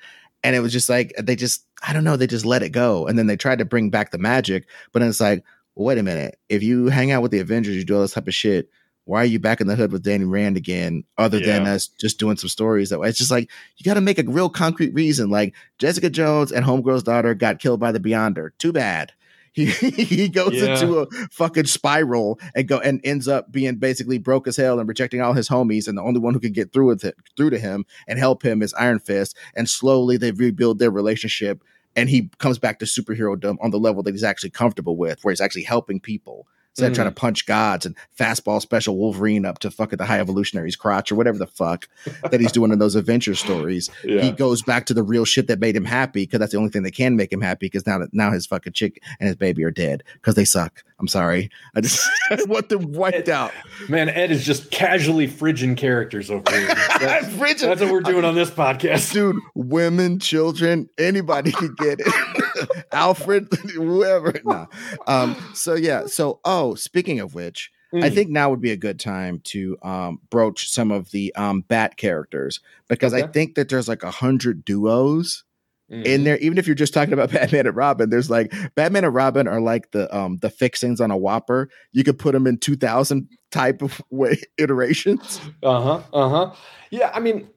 And 0.43 0.55
it 0.55 0.59
was 0.61 0.71
just 0.71 0.89
like 0.89 1.13
they 1.17 1.35
just, 1.35 1.65
I 1.87 1.93
don't 1.93 2.03
know, 2.03 2.15
they 2.15 2.27
just 2.27 2.45
let 2.45 2.63
it 2.63 2.69
go. 2.69 3.07
And 3.07 3.17
then 3.17 3.27
they 3.27 3.35
tried 3.35 3.59
to 3.59 3.65
bring 3.65 3.89
back 3.89 4.11
the 4.11 4.17
magic, 4.17 4.67
but 4.91 4.99
then 4.99 5.09
it's 5.09 5.19
like, 5.19 5.43
well, 5.75 5.85
wait 5.85 5.97
a 5.97 6.03
minute. 6.03 6.39
If 6.49 6.63
you 6.63 6.87
hang 6.87 7.11
out 7.11 7.21
with 7.21 7.31
the 7.31 7.39
Avengers, 7.39 7.75
you 7.75 7.83
do 7.83 7.95
all 7.95 8.01
this 8.01 8.13
type 8.13 8.27
of 8.27 8.33
shit. 8.33 8.69
Why 9.05 9.23
are 9.23 9.25
you 9.25 9.39
back 9.39 9.59
in 9.59 9.67
the 9.67 9.75
hood 9.75 9.91
with 9.91 10.03
Danny 10.03 10.25
Rand 10.25 10.55
again, 10.55 11.03
other 11.17 11.39
than 11.39 11.65
us 11.65 11.87
just 11.87 12.19
doing 12.19 12.37
some 12.37 12.49
stories 12.49 12.89
that 12.89 12.99
way? 12.99 13.09
It's 13.09 13.17
just 13.17 13.31
like 13.31 13.49
you 13.77 13.83
got 13.83 13.95
to 13.95 14.01
make 14.01 14.19
a 14.19 14.23
real 14.23 14.49
concrete 14.49 14.93
reason. 14.93 15.31
Like 15.31 15.55
Jessica 15.79 16.11
Jones 16.11 16.51
and 16.51 16.63
Homegirl's 16.63 17.03
daughter 17.03 17.33
got 17.33 17.59
killed 17.59 17.79
by 17.79 17.91
the 17.91 17.99
Beyonder. 17.99 18.51
Too 18.59 18.71
bad. 18.71 19.11
He 19.53 19.65
he 19.65 20.29
goes 20.29 20.53
Yeah. 20.53 20.73
into 20.73 20.99
a 20.99 21.07
fucking 21.31 21.65
spiral 21.65 22.39
and 22.55 22.67
go 22.67 22.79
and 22.79 23.01
ends 23.03 23.27
up 23.27 23.51
being 23.51 23.75
basically 23.75 24.17
broke 24.17 24.47
as 24.47 24.57
hell 24.57 24.79
and 24.79 24.87
rejecting 24.87 25.21
all 25.21 25.33
his 25.33 25.49
homies. 25.49 25.87
And 25.87 25.97
the 25.97 26.03
only 26.03 26.19
one 26.19 26.33
who 26.33 26.39
can 26.39 26.53
get 26.53 26.71
through 26.73 26.87
with 26.87 27.03
it 27.03 27.15
through 27.35 27.49
to 27.51 27.59
him 27.59 27.85
and 28.07 28.19
help 28.19 28.43
him 28.43 28.61
is 28.61 28.73
Iron 28.75 28.99
Fist. 28.99 29.35
And 29.55 29.69
slowly 29.69 30.17
they 30.17 30.31
rebuild 30.31 30.79
their 30.79 30.91
relationship. 30.91 31.63
And 31.95 32.09
he 32.09 32.29
comes 32.37 32.59
back 32.59 32.79
to 32.79 32.85
superhero 32.85 33.37
dumb 33.39 33.57
on 33.61 33.71
the 33.71 33.79
level 33.79 34.03
that 34.03 34.13
he's 34.13 34.23
actually 34.23 34.51
comfortable 34.51 34.95
with, 34.95 35.23
where 35.23 35.31
he's 35.31 35.41
actually 35.41 35.63
helping 35.63 35.99
people 35.99 36.47
instead 36.81 36.87
of 36.87 36.93
Mm. 36.93 36.95
trying 36.95 37.07
to 37.07 37.15
punch 37.15 37.45
gods 37.45 37.85
and 37.85 37.95
fastball 38.17 38.61
special 38.61 38.97
Wolverine 38.97 39.45
up 39.45 39.59
to 39.59 39.71
fucking 39.71 39.97
the 39.97 40.05
high 40.05 40.19
evolutionary's 40.19 40.75
crotch 40.75 41.11
or 41.11 41.15
whatever 41.15 41.37
the 41.37 41.47
fuck 41.47 41.87
that 42.31 42.39
he's 42.39 42.51
doing 42.51 42.71
in 42.71 42.79
those 42.79 42.95
adventure 42.95 43.35
stories 43.35 43.89
Yeah. 44.03 44.21
he 44.21 44.31
goes 44.31 44.61
back 44.61 44.85
to 44.87 44.93
the 44.93 45.03
real 45.03 45.25
shit 45.25 45.47
that 45.47 45.59
made 45.59 45.75
him 45.75 45.85
happy 45.85 46.23
because 46.23 46.39
that's 46.39 46.51
the 46.51 46.57
only 46.57 46.69
thing 46.69 46.83
that 46.83 46.95
can 46.95 47.15
make 47.15 47.31
him 47.31 47.41
happy 47.41 47.65
because 47.67 47.85
now 47.85 47.99
now 48.11 48.31
his 48.31 48.45
fucking 48.45 48.73
chick 48.73 49.01
and 49.19 49.27
his 49.27 49.35
baby 49.35 49.63
are 49.63 49.71
dead 49.71 50.03
because 50.13 50.35
they 50.35 50.45
suck. 50.45 50.83
I'm 50.99 51.07
sorry. 51.07 51.49
I 51.75 51.81
just 51.81 52.05
want 52.47 52.67
them 52.69 52.91
wiped 52.91 53.29
out. 53.29 53.51
Man, 53.87 54.09
Ed 54.09 54.31
is 54.31 54.45
just 54.45 54.69
casually 54.71 55.27
fridging 55.29 55.77
characters 55.77 56.29
over 56.29 56.43
here. 56.51 56.67
That's, 56.99 57.33
Frigid- 57.35 57.69
that's 57.69 57.79
what 57.81 57.91
we're 57.91 58.01
doing 58.01 58.25
on 58.25 58.35
this 58.35 58.49
podcast. 58.49 59.13
Dude, 59.13 59.37
women, 59.55 60.19
children, 60.19 60.89
anybody 60.97 61.51
can 61.53 61.73
get 61.79 61.99
it. 62.01 62.07
Alfred, 62.91 63.47
whoever. 63.73 64.33
Nah. 64.43 64.65
Um, 65.07 65.35
so 65.53 65.73
yeah. 65.75 66.05
So 66.05 66.39
oh, 66.45 66.75
speaking 66.75 67.19
of 67.19 67.33
which, 67.33 67.71
I 67.93 68.09
Mm. 68.09 68.13
think 68.13 68.29
now 68.29 68.49
would 68.51 68.61
be 68.61 68.71
a 68.71 68.77
good 68.77 68.99
time 68.99 69.39
to 69.45 69.75
um, 69.81 70.19
broach 70.29 70.69
some 70.69 70.91
of 70.91 71.09
the 71.11 71.33
um, 71.35 71.61
bat 71.61 71.97
characters 71.97 72.59
because 72.87 73.13
I 73.15 73.23
think 73.23 73.55
that 73.55 73.69
there's 73.69 73.87
like 73.87 74.03
a 74.03 74.11
hundred 74.11 74.63
duos 74.63 75.43
Mhm. 75.91 76.05
in 76.05 76.23
there 76.23 76.37
even 76.37 76.59
if 76.59 76.67
you're 76.67 76.75
just 76.75 76.93
talking 76.93 77.13
about 77.15 77.31
batman 77.33 77.65
and 77.65 77.75
robin 77.75 78.11
there's 78.11 78.29
like 78.29 78.53
batman 78.75 79.05
and 79.05 79.15
robin 79.15 79.47
are 79.47 79.59
like 79.59 79.89
the 79.89 80.15
um 80.15 80.37
the 80.37 80.51
fixings 80.51 81.01
on 81.01 81.09
a 81.09 81.17
whopper 81.17 81.67
you 81.93 82.03
could 82.03 82.19
put 82.19 82.33
them 82.33 82.45
in 82.45 82.59
2000 82.59 83.27
type 83.49 83.81
of 83.81 83.99
way 84.11 84.39
iterations 84.59 85.41
Uh 85.63 85.81
huh. 85.81 86.03
Uh 86.13 86.29
huh. 86.29 86.55
Yeah. 86.91 87.09
I 87.11 87.19
mean, 87.19 87.49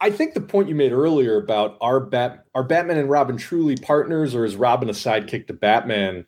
I 0.00 0.10
think 0.10 0.34
the 0.34 0.40
point 0.40 0.68
you 0.68 0.74
made 0.74 0.92
earlier 0.92 1.36
about 1.36 1.76
are 1.80 2.00
Bat 2.00 2.44
are 2.54 2.62
Batman 2.62 2.98
and 2.98 3.10
Robin 3.10 3.36
truly 3.36 3.76
partners, 3.76 4.34
or 4.34 4.44
is 4.44 4.56
Robin 4.56 4.88
a 4.88 4.92
sidekick 4.92 5.46
to 5.48 5.52
Batman, 5.52 6.24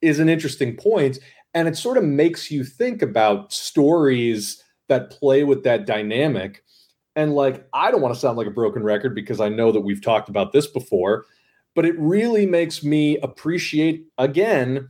is 0.00 0.18
an 0.18 0.28
interesting 0.28 0.76
point, 0.76 1.18
and 1.52 1.68
it 1.68 1.76
sort 1.76 1.98
of 1.98 2.04
makes 2.04 2.50
you 2.50 2.64
think 2.64 3.02
about 3.02 3.52
stories 3.52 4.62
that 4.88 5.10
play 5.10 5.44
with 5.44 5.64
that 5.64 5.86
dynamic. 5.86 6.64
And 7.14 7.34
like, 7.34 7.66
I 7.74 7.90
don't 7.90 8.00
want 8.00 8.14
to 8.14 8.20
sound 8.20 8.38
like 8.38 8.46
a 8.46 8.52
broken 8.52 8.82
record 8.82 9.14
because 9.14 9.40
I 9.40 9.48
know 9.48 9.72
that 9.72 9.80
we've 9.80 10.02
talked 10.02 10.28
about 10.28 10.52
this 10.52 10.66
before, 10.66 11.26
but 11.74 11.84
it 11.84 11.98
really 11.98 12.46
makes 12.46 12.82
me 12.82 13.18
appreciate 13.18 14.06
again 14.16 14.88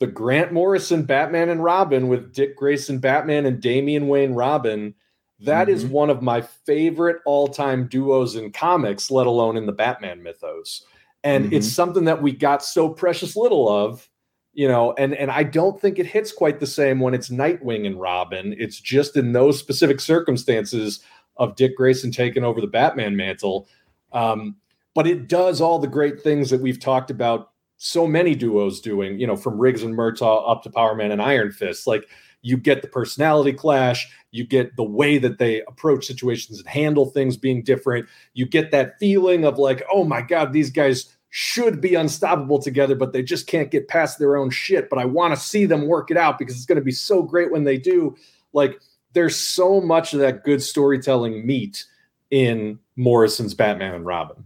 the 0.00 0.06
Grant 0.06 0.52
Morrison 0.52 1.04
Batman 1.04 1.50
and 1.50 1.62
Robin 1.62 2.08
with 2.08 2.32
Dick 2.32 2.56
Grayson 2.56 2.98
Batman 2.98 3.46
and 3.46 3.60
Damian 3.60 4.08
Wayne 4.08 4.32
Robin. 4.32 4.94
That 5.40 5.68
is 5.68 5.84
Mhm. 5.84 5.90
one 5.90 6.10
of 6.10 6.22
my 6.22 6.42
favorite 6.42 7.18
all-time 7.24 7.86
duos 7.88 8.36
in 8.36 8.52
comics, 8.52 9.10
let 9.10 9.26
alone 9.26 9.56
in 9.56 9.66
the 9.66 9.72
Batman 9.72 10.22
mythos. 10.22 10.84
And 11.24 11.52
it's 11.52 11.68
something 11.68 12.04
that 12.04 12.22
we 12.22 12.32
got 12.32 12.64
so 12.64 12.88
precious 12.88 13.36
little 13.36 13.68
of, 13.68 14.08
you 14.54 14.66
know, 14.68 14.94
and 14.98 15.14
and 15.14 15.30
I 15.30 15.42
don't 15.42 15.80
think 15.80 15.98
it 15.98 16.06
hits 16.06 16.32
quite 16.32 16.60
the 16.60 16.66
same 16.66 16.98
when 17.00 17.14
it's 17.14 17.28
Nightwing 17.28 17.86
and 17.86 18.00
Robin. 18.00 18.54
It's 18.58 18.80
just 18.80 19.16
in 19.16 19.32
those 19.32 19.58
specific 19.58 20.00
circumstances 20.00 21.00
of 21.36 21.56
Dick 21.56 21.76
Grayson 21.76 22.10
taking 22.10 22.44
over 22.44 22.60
the 22.60 22.66
Batman 22.66 23.16
mantle. 23.16 23.68
Um, 24.12 24.56
but 24.94 25.06
it 25.06 25.28
does 25.28 25.60
all 25.60 25.78
the 25.78 25.86
great 25.86 26.20
things 26.20 26.50
that 26.50 26.60
we've 26.60 26.80
talked 26.80 27.10
about 27.10 27.50
so 27.76 28.06
many 28.06 28.34
duos 28.34 28.80
doing, 28.80 29.18
you 29.18 29.26
know, 29.26 29.36
from 29.36 29.58
Riggs 29.58 29.82
and 29.82 29.94
Murtaugh 29.96 30.50
up 30.50 30.62
to 30.64 30.70
Power 30.70 30.94
Man 30.94 31.12
and 31.12 31.22
Iron 31.22 31.52
Fist. 31.52 31.86
Like 31.86 32.06
you 32.42 32.56
get 32.56 32.82
the 32.82 32.88
personality 32.88 33.52
clash, 33.52 34.10
you 34.32 34.44
get 34.44 34.76
the 34.76 34.84
way 34.84 35.18
that 35.18 35.38
they 35.38 35.62
approach 35.62 36.06
situations 36.06 36.58
and 36.58 36.68
handle 36.68 37.06
things 37.06 37.36
being 37.36 37.62
different. 37.62 38.06
You 38.34 38.46
get 38.46 38.70
that 38.70 38.98
feeling 38.98 39.44
of 39.44 39.58
like, 39.58 39.82
oh 39.92 40.04
my 40.04 40.22
God, 40.22 40.52
these 40.52 40.70
guys 40.70 41.16
should 41.30 41.80
be 41.80 41.94
unstoppable 41.94 42.60
together, 42.60 42.94
but 42.94 43.12
they 43.12 43.22
just 43.22 43.46
can't 43.46 43.70
get 43.70 43.88
past 43.88 44.18
their 44.18 44.36
own 44.36 44.50
shit. 44.50 44.90
But 44.90 44.98
I 44.98 45.04
want 45.04 45.34
to 45.34 45.40
see 45.40 45.64
them 45.64 45.86
work 45.86 46.10
it 46.10 46.16
out 46.16 46.38
because 46.38 46.56
it's 46.56 46.66
going 46.66 46.76
to 46.76 46.84
be 46.84 46.92
so 46.92 47.22
great 47.22 47.50
when 47.50 47.64
they 47.64 47.78
do. 47.78 48.16
Like 48.52 48.80
there's 49.12 49.36
so 49.36 49.80
much 49.80 50.12
of 50.12 50.20
that 50.20 50.44
good 50.44 50.62
storytelling 50.62 51.46
meat 51.46 51.84
in 52.30 52.78
Morrison's 52.96 53.54
Batman 53.54 53.94
and 53.94 54.06
Robin. 54.06 54.44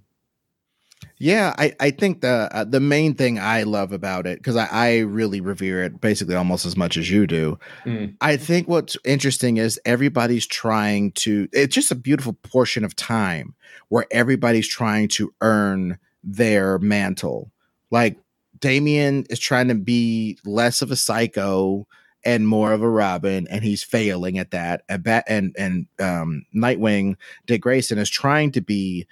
Yeah 1.19 1.55
i 1.59 1.73
i 1.81 1.91
think 1.91 2.21
the 2.21 2.49
uh, 2.53 2.65
the 2.65 2.81
main 2.81 3.15
thing 3.15 3.39
i 3.39 3.63
love 3.63 3.93
about 3.93 4.27
it 4.27 4.39
because 4.39 4.57
I, 4.57 4.67
I 4.71 4.99
really 4.99 5.41
revere 5.41 5.83
it 5.85 6.01
basically 6.01 6.35
almost 6.35 6.67
as 6.67 6.77
much 6.77 6.97
as 6.97 7.11
you 7.11 7.27
do 7.27 7.59
Mm. 7.85 8.17
i 8.21 8.37
think 8.37 8.69
what's 8.69 8.97
interesting 9.05 9.57
is 9.59 9.81
everybody's 9.85 10.47
trying 10.47 11.13
to 11.13 11.49
it's 11.53 11.75
just 11.75 11.93
a 11.93 11.97
beautiful 11.97 12.33
portion 12.33 12.85
of 12.85 12.97
time 12.97 13.55
where 13.89 14.07
everybody's 14.11 14.69
trying 14.69 15.09
to 15.09 15.33
earn 15.41 15.99
their 16.23 16.79
mantle 16.79 17.51
like 17.91 18.19
Damian 18.61 19.25
is 19.29 19.39
trying 19.39 19.69
to 19.69 19.75
be 19.75 20.39
less 20.45 20.81
of 20.81 20.91
a 20.91 20.97
psycho 20.97 21.87
and 22.25 22.49
more 22.49 22.73
of 22.73 22.81
a 22.81 22.89
Robin, 22.89 23.47
and 23.51 23.63
he's 23.63 23.85
failing 23.85 24.39
at 24.39 24.53
that. 24.53 24.83
And 24.89 25.03
Bat 25.03 25.25
and 25.29 25.55
and 25.59 25.87
um, 26.01 26.47
Nightwing, 26.57 27.17
Dick 27.45 27.61
Grayson 27.61 27.99
is 27.99 28.09
trying 28.09 28.51
to 28.53 28.63
be 28.63 29.07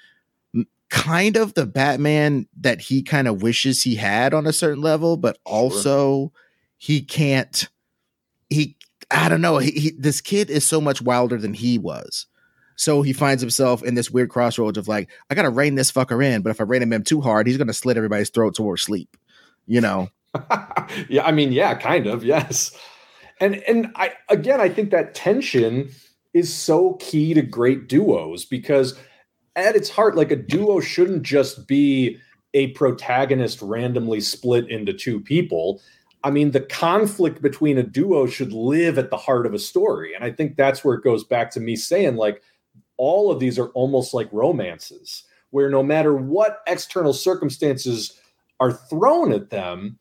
kind 0.93 1.39
of 1.39 1.55
the 1.55 1.65
Batman 1.65 2.47
that 2.61 2.83
he 2.83 3.03
kind 3.03 3.27
of 3.27 3.43
wishes 3.43 3.83
he 3.83 3.95
had 3.95 4.35
on 4.35 4.47
a 4.47 4.53
certain 4.53 4.83
level, 4.83 5.17
but 5.17 5.39
also 5.47 6.31
he 6.77 7.01
can't. 7.01 7.67
He, 8.51 8.77
I 9.11 9.31
don't 9.31 9.41
know. 9.41 9.57
He, 9.57 9.71
he 9.71 9.91
this 9.93 10.21
kid 10.21 10.51
is 10.51 10.67
so 10.67 10.83
much 10.83 11.01
wilder 11.01 11.39
than 11.39 11.55
he 11.55 11.79
was. 11.79 12.27
So 12.77 13.01
he 13.01 13.15
finds 13.15 13.41
himself 13.41 13.83
in 13.83 13.95
this 13.95 14.11
weird 14.11 14.29
crossroads 14.29 14.77
of 14.77 14.87
like, 14.87 15.09
I 15.31 15.35
gotta 15.35 15.49
rein 15.49 15.77
this 15.77 15.91
fucker 15.91 16.23
in, 16.23 16.43
but 16.43 16.51
if 16.51 16.61
I 16.61 16.65
rein 16.65 16.83
him 16.83 16.93
in 16.93 17.05
too 17.05 17.23
hard, 17.23 17.47
he's 17.47 17.57
gonna 17.57 17.73
slit 17.73 17.97
everybody's 17.97 18.29
throat 18.29 18.55
towards 18.55 18.83
sleep. 18.83 19.17
You 19.67 19.81
know. 19.81 20.11
yeah, 21.09 21.25
I 21.25 21.33
mean, 21.33 21.53
yeah, 21.53 21.75
kind 21.75 22.07
of, 22.07 22.23
yes. 22.23 22.79
And 23.41 23.57
and 23.67 23.91
I 23.97 24.13
again, 24.29 24.61
I 24.61 24.69
think 24.69 24.91
that 24.91 25.15
tension 25.15 25.91
is 26.35 26.53
so 26.53 26.99
key 27.01 27.33
to 27.33 27.41
great 27.41 27.89
duos 27.89 28.45
because 28.45 28.99
at 29.57 29.77
its 29.77 29.91
heart, 29.91 30.17
like 30.17 30.31
a 30.31 30.37
duo 30.37 30.81
shouldn't 30.81 31.23
just 31.23 31.67
be 31.67 32.19
a 32.55 32.69
protagonist 32.69 33.63
randomly 33.63 34.21
split 34.21 34.69
into 34.69 34.93
two 34.93 35.21
people. 35.21 35.81
I 36.25 36.31
mean, 36.31 36.51
the 36.53 36.61
conflict 36.61 37.43
between 37.43 37.79
a 37.79 37.83
duo 37.83 38.27
should 38.27 38.53
live 38.53 38.99
at 38.99 39.11
the 39.11 39.17
heart 39.17 39.47
of 39.47 39.55
a 39.55 39.59
story. 39.59 40.15
And 40.15 40.25
I 40.25 40.31
think 40.31 40.57
that's 40.57 40.85
where 40.85 40.95
it 40.95 41.05
goes 41.05 41.25
back 41.25 41.51
to 41.53 41.61
me 41.61 41.77
saying, 41.77 42.17
like, 42.17 42.43
all 42.97 43.33
of 43.33 43.41
these 43.41 43.59
are 43.59 43.69
almost 43.71 44.15
like 44.15 44.29
romances, 44.33 45.25
where 45.51 45.69
no 45.69 45.83
matter 45.83 46.15
what 46.15 46.61
external 46.67 47.13
circumstances 47.13 48.21
are 48.61 48.73
thrown 48.73 49.33
at 49.33 49.51
them, 49.51 49.99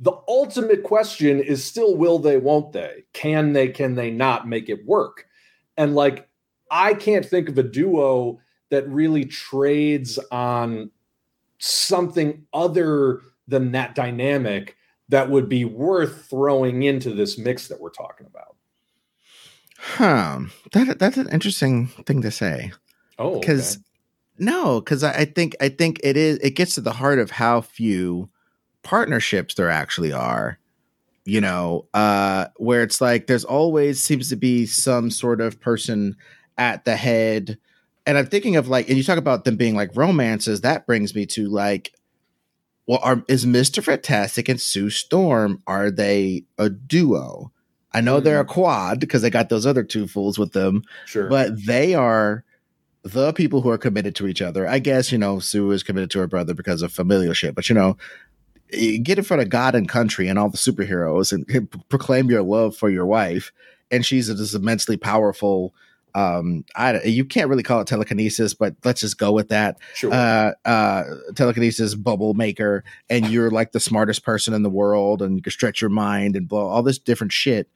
the 0.00 0.12
ultimate 0.28 0.82
question 0.82 1.40
is 1.40 1.64
still 1.64 1.96
will 1.96 2.18
they, 2.18 2.36
won't 2.36 2.72
they? 2.72 3.04
Can 3.12 3.52
they, 3.52 3.68
can 3.68 3.94
they 3.94 4.10
not 4.10 4.48
make 4.48 4.68
it 4.68 4.84
work? 4.84 5.26
And 5.76 5.94
like, 5.94 6.28
I 6.70 6.94
can't 6.94 7.24
think 7.24 7.48
of 7.48 7.56
a 7.56 7.62
duo 7.62 8.40
that 8.72 8.88
really 8.88 9.26
trades 9.26 10.18
on 10.30 10.90
something 11.58 12.46
other 12.54 13.20
than 13.46 13.72
that 13.72 13.94
dynamic 13.94 14.76
that 15.10 15.28
would 15.28 15.46
be 15.46 15.62
worth 15.62 16.26
throwing 16.30 16.82
into 16.82 17.14
this 17.14 17.36
mix 17.36 17.68
that 17.68 17.78
we're 17.78 17.90
talking 17.90 18.26
about. 18.26 18.56
Huh. 19.78 20.40
That 20.72 20.98
that's 20.98 21.18
an 21.18 21.28
interesting 21.28 21.88
thing 22.06 22.22
to 22.22 22.30
say. 22.30 22.72
Oh, 23.18 23.38
Because 23.38 23.78
no, 24.38 24.80
because 24.80 25.04
I, 25.04 25.12
I 25.12 25.24
think 25.26 25.54
I 25.60 25.68
think 25.68 26.00
it 26.02 26.16
is 26.16 26.38
it 26.38 26.52
gets 26.52 26.74
to 26.76 26.80
the 26.80 26.92
heart 26.92 27.18
of 27.18 27.30
how 27.30 27.60
few 27.60 28.30
partnerships 28.82 29.54
there 29.54 29.68
actually 29.68 30.14
are. 30.14 30.58
You 31.26 31.42
know, 31.42 31.88
uh, 31.92 32.46
where 32.56 32.82
it's 32.82 33.02
like 33.02 33.26
there's 33.26 33.44
always 33.44 34.02
seems 34.02 34.30
to 34.30 34.36
be 34.36 34.64
some 34.64 35.10
sort 35.10 35.42
of 35.42 35.60
person 35.60 36.16
at 36.56 36.86
the 36.86 36.96
head. 36.96 37.58
And 38.06 38.18
I'm 38.18 38.26
thinking 38.26 38.56
of 38.56 38.68
like, 38.68 38.88
and 38.88 38.96
you 38.96 39.04
talk 39.04 39.18
about 39.18 39.44
them 39.44 39.56
being 39.56 39.76
like 39.76 39.94
romances, 39.94 40.62
that 40.62 40.86
brings 40.86 41.14
me 41.14 41.26
to 41.26 41.48
like, 41.48 41.92
well, 42.86 43.00
are 43.02 43.24
is 43.28 43.46
Mr. 43.46 43.82
Fantastic 43.82 44.48
and 44.48 44.60
Sue 44.60 44.90
Storm, 44.90 45.62
are 45.66 45.90
they 45.90 46.44
a 46.58 46.68
duo? 46.68 47.52
I 47.94 48.00
know 48.00 48.20
they're 48.20 48.40
a 48.40 48.44
mm. 48.44 48.48
quad 48.48 49.00
because 49.00 49.22
they 49.22 49.30
got 49.30 49.48
those 49.48 49.66
other 49.66 49.84
two 49.84 50.06
fools 50.06 50.38
with 50.38 50.52
them, 50.52 50.82
sure. 51.06 51.28
but 51.28 51.64
they 51.64 51.94
are 51.94 52.44
the 53.02 53.32
people 53.32 53.60
who 53.60 53.70
are 53.70 53.78
committed 53.78 54.14
to 54.16 54.26
each 54.26 54.40
other. 54.40 54.66
I 54.66 54.78
guess, 54.78 55.12
you 55.12 55.18
know, 55.18 55.38
Sue 55.40 55.70
is 55.72 55.82
committed 55.82 56.10
to 56.12 56.20
her 56.20 56.26
brother 56.26 56.54
because 56.54 56.82
of 56.82 56.92
familial 56.92 57.34
shit, 57.34 57.54
but 57.54 57.68
you 57.68 57.74
know, 57.74 57.96
you 58.72 58.98
get 58.98 59.18
in 59.18 59.24
front 59.24 59.42
of 59.42 59.50
God 59.50 59.74
and 59.74 59.88
country 59.88 60.28
and 60.28 60.38
all 60.38 60.48
the 60.48 60.56
superheroes 60.56 61.32
and 61.32 61.78
proclaim 61.88 62.30
your 62.30 62.42
love 62.42 62.76
for 62.76 62.88
your 62.90 63.06
wife, 63.06 63.52
and 63.90 64.06
she's 64.06 64.28
this 64.28 64.54
immensely 64.54 64.96
powerful 64.96 65.74
um 66.14 66.64
i 66.76 67.02
you 67.02 67.24
can't 67.24 67.48
really 67.48 67.62
call 67.62 67.80
it 67.80 67.86
telekinesis 67.86 68.54
but 68.54 68.74
let's 68.84 69.00
just 69.00 69.18
go 69.18 69.32
with 69.32 69.48
that. 69.48 69.78
Sure. 69.94 70.12
uh 70.12 70.52
uh 70.64 71.04
telekinesis 71.34 71.94
bubble 71.94 72.34
maker 72.34 72.84
and 73.08 73.26
you're 73.28 73.50
like 73.50 73.72
the 73.72 73.80
smartest 73.80 74.24
person 74.24 74.54
in 74.54 74.62
the 74.62 74.70
world 74.70 75.22
and 75.22 75.36
you 75.36 75.42
can 75.42 75.52
stretch 75.52 75.80
your 75.80 75.90
mind 75.90 76.36
and 76.36 76.48
blow 76.48 76.66
all 76.66 76.82
this 76.82 76.98
different 76.98 77.32
shit. 77.32 77.68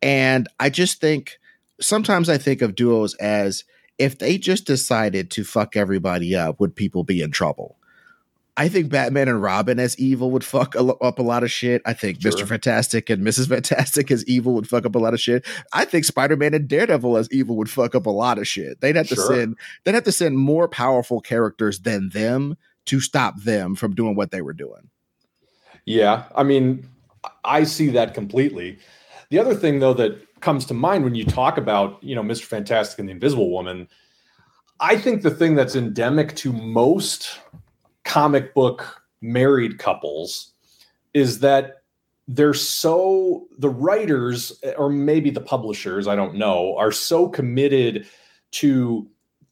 And 0.00 0.48
i 0.58 0.70
just 0.70 1.00
think 1.00 1.38
sometimes 1.80 2.28
i 2.28 2.38
think 2.38 2.62
of 2.62 2.74
duos 2.74 3.14
as 3.16 3.64
if 3.98 4.18
they 4.18 4.38
just 4.38 4.66
decided 4.66 5.30
to 5.30 5.44
fuck 5.44 5.76
everybody 5.76 6.34
up 6.34 6.58
would 6.58 6.74
people 6.74 7.04
be 7.04 7.22
in 7.22 7.30
trouble 7.30 7.76
I 8.56 8.68
think 8.68 8.90
Batman 8.90 9.28
and 9.28 9.40
Robin 9.42 9.78
as 9.80 9.98
evil 9.98 10.30
would 10.32 10.44
fuck 10.44 10.74
a 10.74 10.82
lo- 10.82 10.98
up 11.00 11.18
a 11.18 11.22
lot 11.22 11.42
of 11.42 11.50
shit. 11.50 11.80
I 11.86 11.94
think 11.94 12.20
Sure. 12.20 12.32
Mr. 12.32 12.46
Fantastic 12.46 13.08
and 13.08 13.22
Mrs. 13.26 13.48
Fantastic 13.48 14.10
as 14.10 14.26
evil 14.26 14.52
would 14.54 14.68
fuck 14.68 14.84
up 14.84 14.94
a 14.94 14.98
lot 14.98 15.14
of 15.14 15.20
shit. 15.20 15.46
I 15.72 15.86
think 15.86 16.04
Spider 16.04 16.36
Man 16.36 16.52
and 16.52 16.68
Daredevil 16.68 17.16
as 17.16 17.28
evil 17.32 17.56
would 17.56 17.70
fuck 17.70 17.94
up 17.94 18.04
a 18.04 18.10
lot 18.10 18.38
of 18.38 18.46
shit. 18.46 18.80
They'd 18.82 18.96
have 18.96 19.08
to 19.08 19.16
send 19.16 19.56
they'd 19.84 19.94
have 19.94 20.04
to 20.04 20.12
send 20.12 20.36
more 20.38 20.68
powerful 20.68 21.20
characters 21.20 21.80
than 21.80 22.10
them 22.10 22.56
to 22.86 23.00
stop 23.00 23.40
them 23.42 23.74
from 23.74 23.94
doing 23.94 24.16
what 24.16 24.32
they 24.32 24.42
were 24.42 24.52
doing. 24.52 24.90
Yeah, 25.86 26.24
I 26.34 26.42
mean, 26.42 26.86
I 27.44 27.64
see 27.64 27.88
that 27.90 28.12
completely. 28.14 28.78
The 29.30 29.38
other 29.38 29.54
thing, 29.54 29.78
though, 29.78 29.94
that 29.94 30.18
comes 30.40 30.66
to 30.66 30.74
mind 30.74 31.04
when 31.04 31.14
you 31.14 31.24
talk 31.24 31.56
about, 31.56 32.02
you 32.02 32.14
know, 32.14 32.22
Mr. 32.22 32.42
Fantastic 32.44 32.98
and 32.98 33.08
the 33.08 33.12
Invisible 33.12 33.50
Woman, 33.50 33.88
I 34.78 34.96
think 34.96 35.22
the 35.22 35.30
thing 35.30 35.54
that's 35.54 35.74
endemic 35.76 36.36
to 36.36 36.52
most 36.52 37.38
comic 38.04 38.54
book 38.54 39.02
married 39.20 39.78
couples 39.78 40.52
is 41.14 41.40
that 41.40 41.82
they're 42.28 42.54
so 42.54 43.46
the 43.58 43.68
writers 43.68 44.52
or 44.76 44.88
maybe 44.88 45.30
the 45.30 45.40
publishers, 45.40 46.06
I 46.06 46.16
don't 46.16 46.34
know, 46.34 46.76
are 46.76 46.92
so 46.92 47.28
committed 47.28 48.06
to 48.52 49.08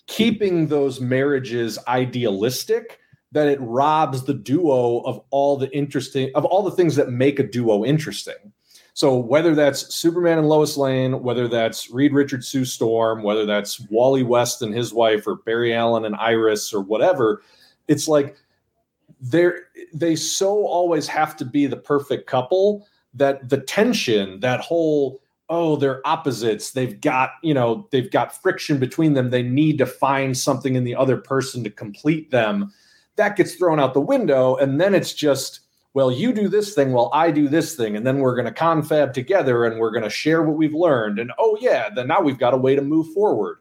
keeping 0.06 0.68
those 0.68 1.00
marriages 1.00 1.78
idealistic 1.88 2.98
that 3.32 3.48
it 3.48 3.60
robs 3.60 4.24
the 4.24 4.34
duo 4.34 5.00
of 5.00 5.20
all 5.30 5.56
the 5.56 5.70
interesting 5.76 6.30
of 6.34 6.44
all 6.44 6.62
the 6.62 6.70
things 6.70 6.96
that 6.96 7.10
make 7.10 7.38
a 7.38 7.44
duo 7.44 7.84
interesting. 7.84 8.52
So 8.94 9.16
whether 9.16 9.54
that's 9.54 9.94
Superman 9.94 10.38
and 10.38 10.48
Lois 10.48 10.76
Lane, 10.76 11.22
whether 11.22 11.48
that's 11.48 11.90
Reed 11.90 12.12
Richards 12.12 12.48
Sue 12.48 12.64
Storm, 12.64 13.22
whether 13.22 13.46
that's 13.46 13.80
Wally 13.88 14.24
West 14.24 14.62
and 14.62 14.74
his 14.74 14.92
wife, 14.92 15.26
or 15.26 15.36
Barry 15.36 15.72
Allen 15.72 16.04
and 16.04 16.16
Iris, 16.16 16.74
or 16.74 16.80
whatever, 16.80 17.42
it's 17.90 18.08
like 18.08 18.36
they're 19.20 19.64
they 19.92 20.16
so 20.16 20.64
always 20.66 21.06
have 21.08 21.36
to 21.36 21.44
be 21.44 21.66
the 21.66 21.76
perfect 21.76 22.26
couple 22.26 22.86
that 23.12 23.48
the 23.48 23.58
tension, 23.58 24.40
that 24.40 24.60
whole 24.60 25.20
oh 25.48 25.76
they're 25.76 26.06
opposites. 26.06 26.70
They've 26.70 26.98
got 27.00 27.32
you 27.42 27.52
know 27.52 27.88
they've 27.90 28.10
got 28.10 28.40
friction 28.40 28.78
between 28.78 29.14
them. 29.14 29.30
They 29.30 29.42
need 29.42 29.76
to 29.78 29.86
find 29.86 30.38
something 30.38 30.76
in 30.76 30.84
the 30.84 30.94
other 30.94 31.16
person 31.16 31.64
to 31.64 31.70
complete 31.70 32.30
them. 32.30 32.72
That 33.16 33.36
gets 33.36 33.56
thrown 33.56 33.80
out 33.80 33.92
the 33.92 34.00
window 34.00 34.56
and 34.56 34.80
then 34.80 34.94
it's 34.94 35.12
just 35.12 35.60
well 35.92 36.10
you 36.10 36.32
do 36.32 36.48
this 36.48 36.74
thing 36.74 36.92
while 36.92 37.10
i 37.12 37.30
do 37.30 37.48
this 37.48 37.74
thing 37.74 37.96
and 37.96 38.06
then 38.06 38.20
we're 38.20 38.36
going 38.36 38.46
to 38.46 38.52
confab 38.52 39.12
together 39.12 39.64
and 39.64 39.78
we're 39.78 39.90
going 39.90 40.04
to 40.04 40.08
share 40.08 40.42
what 40.42 40.56
we've 40.56 40.72
learned 40.72 41.18
and 41.18 41.32
oh 41.38 41.58
yeah 41.60 41.90
then 41.94 42.06
now 42.06 42.20
we've 42.20 42.38
got 42.38 42.54
a 42.54 42.56
way 42.56 42.74
to 42.74 42.80
move 42.80 43.12
forward 43.12 43.58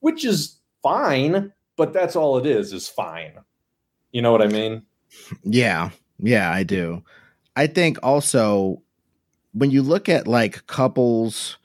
which 0.00 0.24
is 0.24 0.56
fine 0.82 1.52
but 1.76 1.92
that's 1.92 2.16
all 2.16 2.38
it 2.38 2.46
is 2.46 2.72
is 2.72 2.88
fine 2.88 3.32
you 4.16 4.22
know 4.22 4.32
what 4.32 4.42
i 4.42 4.48
mean 4.58 4.74
Yeah, 5.44 5.90
yeah, 6.18 6.50
I 6.50 6.62
do. 6.62 7.02
I 7.54 7.66
think 7.66 7.98
also 8.02 8.82
when 9.52 9.70
you 9.70 9.82
look 9.82 10.08
at 10.08 10.26
like 10.28 10.66
couples, 10.66 11.56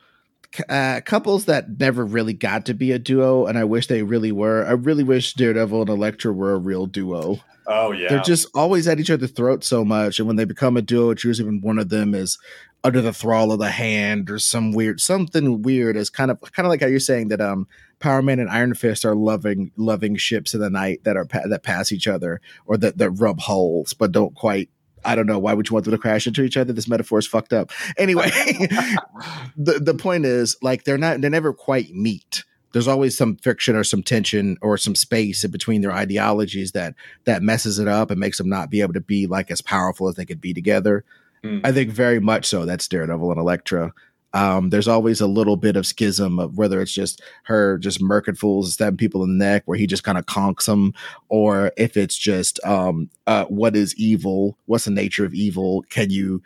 uh, 0.69 1.01
couples 1.05 1.45
that 1.45 1.79
never 1.79 2.05
really 2.05 2.33
got 2.33 2.65
to 2.67 2.73
be 2.73 2.91
a 2.91 2.99
duo, 2.99 3.45
and 3.45 3.57
I 3.57 3.63
wish 3.63 3.87
they 3.87 4.03
really 4.03 4.31
were. 4.31 4.65
I 4.65 4.71
really 4.71 5.03
wish 5.03 5.33
Daredevil 5.33 5.81
and 5.81 5.89
Elektra 5.89 6.31
were 6.31 6.53
a 6.53 6.57
real 6.57 6.85
duo. 6.87 7.39
oh 7.67 7.91
yeah 7.91 8.09
They're 8.09 8.21
just 8.33 8.47
always 8.55 8.87
at 8.87 8.99
each 8.99 9.11
other's 9.11 9.31
throats 9.31 9.67
so 9.67 9.83
much, 9.83 10.19
and 10.19 10.27
when 10.27 10.37
they 10.37 10.45
become 10.45 10.77
a 10.77 10.81
duo, 10.81 11.11
it's 11.11 11.23
usually 11.23 11.47
when 11.49 11.61
one 11.61 11.79
of 11.79 11.89
them 11.89 12.13
is 12.13 12.37
under 12.83 13.01
the 13.01 13.13
thrall 13.13 13.51
of 13.51 13.59
the 13.59 13.69
hand 13.71 14.29
or 14.29 14.39
some 14.39 14.71
weird 14.71 14.99
something 14.99 15.61
weird. 15.61 15.95
Is 15.97 16.09
kind 16.09 16.31
of 16.31 16.39
kind 16.53 16.65
of 16.65 16.69
like 16.69 16.81
how 16.81 16.87
you're 16.87 16.99
saying 17.11 17.29
that 17.29 17.41
um 17.41 17.67
Power 18.01 18.21
Man 18.21 18.39
and 18.39 18.49
Iron 18.49 18.73
Fist 18.73 19.05
are 19.05 19.15
loving 19.15 19.71
loving 19.77 20.15
ships 20.15 20.53
in 20.53 20.59
the 20.59 20.69
night 20.69 21.03
that 21.03 21.15
are 21.15 21.25
that 21.25 21.63
pass 21.63 21.91
each 21.91 22.07
other 22.07 22.41
or 22.65 22.77
that 22.77 22.97
that 22.97 23.11
rub 23.11 23.39
holes 23.39 23.93
but 23.93 24.11
don't 24.11 24.35
quite. 24.35 24.69
I 25.03 25.15
don't 25.15 25.25
know 25.25 25.39
why 25.39 25.55
would 25.55 25.67
you 25.67 25.73
want 25.73 25.85
them 25.85 25.93
to 25.93 25.97
crash 25.97 26.27
into 26.27 26.43
each 26.43 26.57
other. 26.57 26.73
This 26.73 26.87
metaphor 26.87 27.17
is 27.17 27.25
fucked 27.25 27.53
up. 27.53 27.71
Anyway, 27.97 28.29
the 29.57 29.79
the 29.79 29.95
point 29.95 30.25
is 30.25 30.57
like 30.61 30.83
they're 30.83 30.97
not 30.97 31.21
they 31.21 31.29
never 31.29 31.53
quite 31.53 31.91
meet. 31.91 32.43
There's 32.73 32.87
always 32.87 33.17
some 33.17 33.35
friction 33.37 33.75
or 33.75 33.83
some 33.83 34.03
tension 34.03 34.57
or 34.61 34.77
some 34.77 34.95
space 34.95 35.43
in 35.43 35.51
between 35.51 35.81
their 35.81 35.91
ideologies 35.91 36.73
that 36.73 36.93
that 37.25 37.41
messes 37.41 37.79
it 37.79 37.87
up 37.87 38.11
and 38.11 38.19
makes 38.19 38.37
them 38.37 38.49
not 38.49 38.69
be 38.69 38.81
able 38.81 38.93
to 38.93 39.01
be 39.01 39.27
like 39.27 39.49
as 39.49 39.61
powerful 39.61 40.07
as 40.07 40.15
they 40.15 40.25
could 40.25 40.41
be 40.41 40.53
together. 40.53 41.03
Mm. 41.43 41.61
I 41.63 41.71
think 41.71 41.91
very 41.91 42.19
much 42.19 42.45
so. 42.45 42.65
That's 42.65 42.87
Daredevil 42.87 43.31
and 43.31 43.39
Elektra. 43.39 43.93
Um, 44.33 44.69
there's 44.69 44.87
always 44.87 45.19
a 45.19 45.27
little 45.27 45.57
bit 45.57 45.75
of 45.75 45.85
schism 45.85 46.39
of 46.39 46.57
whether 46.57 46.81
it's 46.81 46.93
just 46.93 47.21
her 47.43 47.77
just 47.77 48.01
murking 48.01 48.37
fools 48.37 48.67
and 48.67 48.73
stabbing 48.73 48.97
people 48.97 49.23
in 49.23 49.37
the 49.37 49.45
neck 49.45 49.63
where 49.65 49.77
he 49.77 49.85
just 49.87 50.03
kind 50.03 50.17
of 50.17 50.25
conks 50.25 50.65
them, 50.65 50.93
or 51.29 51.71
if 51.77 51.97
it's 51.97 52.17
just 52.17 52.63
um, 52.65 53.09
uh, 53.27 53.45
what 53.45 53.75
is 53.75 53.95
evil? 53.95 54.57
What's 54.65 54.85
the 54.85 54.91
nature 54.91 55.25
of 55.25 55.33
evil? 55.33 55.83
Can 55.89 56.09
you 56.09 56.41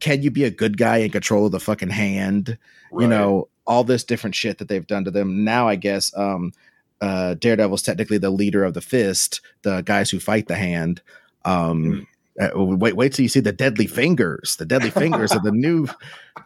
can 0.00 0.22
you 0.22 0.30
be 0.30 0.44
a 0.44 0.50
good 0.50 0.78
guy 0.78 0.98
in 0.98 1.10
control 1.10 1.46
of 1.46 1.52
the 1.52 1.60
fucking 1.60 1.90
hand? 1.90 2.58
You 2.92 3.06
know, 3.06 3.48
all 3.66 3.84
this 3.84 4.02
different 4.02 4.34
shit 4.34 4.58
that 4.58 4.68
they've 4.68 4.86
done 4.86 5.04
to 5.04 5.10
them. 5.10 5.44
Now 5.44 5.68
I 5.68 5.76
guess 5.76 6.16
um, 6.16 6.52
uh, 7.00 7.34
Daredevil's 7.34 7.82
technically 7.82 8.18
the 8.18 8.30
leader 8.30 8.64
of 8.64 8.74
the 8.74 8.80
fist, 8.80 9.40
the 9.62 9.82
guys 9.82 10.10
who 10.10 10.18
fight 10.18 10.48
the 10.48 10.56
hand. 10.56 11.02
Um, 11.44 12.06
uh, 12.40 12.50
wait, 12.54 12.96
wait 12.96 13.12
till 13.12 13.22
you 13.24 13.28
see 13.28 13.40
the 13.40 13.52
deadly 13.52 13.86
fingers. 13.86 14.56
The 14.56 14.66
deadly 14.66 14.90
fingers 14.90 15.32
of 15.32 15.42
the 15.42 15.50
new, 15.54 15.86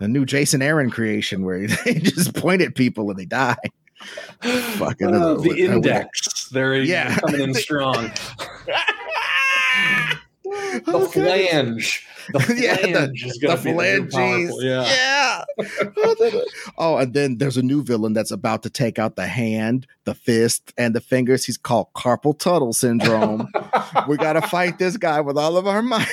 the 0.00 0.08
new 0.08 0.24
Jason 0.24 0.62
Aaron 0.62 0.90
creation 0.90 1.44
where 1.44 1.66
they 1.84 1.94
just 1.94 2.34
point 2.34 2.62
at 2.62 2.74
people 2.74 3.10
and 3.10 3.18
they 3.18 3.24
die. 3.26 3.56
Fucking 4.40 5.14
Uh, 5.14 5.34
the 5.34 5.54
index. 5.56 6.48
They're 6.48 6.76
Yeah. 6.82 7.14
coming 7.16 7.40
in 7.40 7.54
strong. 7.54 8.10
The 10.72 10.82
Oh, 10.86 11.06
flange. 11.06 12.06
The 12.32 12.40
flange 12.40 12.60
Yeah, 12.62 12.76
the- 13.06 13.12
is 13.14 13.38
going 13.38 13.56
to 13.56 13.62
be 13.64 13.72
phalanges. 14.10 14.56
Yeah. 14.62 14.84
Yeah. 14.84 15.44
oh, 16.78 16.96
and 16.98 17.12
then 17.14 17.38
there's 17.38 17.56
a 17.56 17.62
new 17.62 17.82
villain 17.82 18.12
that's 18.12 18.30
about 18.30 18.62
to 18.64 18.70
take 18.70 18.98
out 18.98 19.16
the 19.16 19.26
hand, 19.26 19.86
the 20.04 20.14
fist, 20.14 20.72
and 20.78 20.94
the 20.94 21.00
fingers. 21.00 21.44
He's 21.44 21.56
called 21.56 21.92
carpal 21.94 22.38
tunnel 22.38 22.72
syndrome. 22.72 23.48
we 24.08 24.16
got 24.16 24.34
to 24.34 24.42
fight 24.42 24.78
this 24.78 24.96
guy 24.96 25.20
with 25.20 25.36
all 25.36 25.56
of 25.56 25.66
our 25.66 25.82
might. 25.82 26.06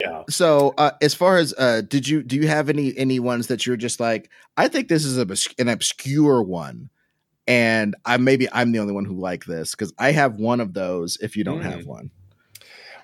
yeah. 0.00 0.22
so, 0.28 0.74
uh, 0.78 0.90
as 1.00 1.14
far 1.14 1.36
as 1.38 1.54
uh, 1.58 1.82
did 1.86 2.06
you 2.08 2.22
do 2.22 2.36
you 2.36 2.48
have 2.48 2.68
any 2.68 2.96
any 2.96 3.20
ones 3.20 3.46
that 3.48 3.66
you're 3.66 3.76
just 3.76 4.00
like? 4.00 4.30
I 4.56 4.68
think 4.68 4.88
this 4.88 5.04
is 5.04 5.18
a, 5.18 5.26
an 5.60 5.68
obscure 5.68 6.42
one, 6.42 6.90
and 7.46 7.94
I 8.04 8.16
maybe 8.16 8.48
I'm 8.52 8.72
the 8.72 8.78
only 8.80 8.92
one 8.92 9.04
who 9.04 9.14
like 9.18 9.44
this 9.44 9.72
because 9.72 9.92
I 9.98 10.12
have 10.12 10.34
one 10.36 10.60
of 10.60 10.74
those. 10.74 11.16
If 11.20 11.36
you 11.36 11.44
don't 11.44 11.60
Mm. 11.60 11.70
have 11.72 11.86
one, 11.86 12.10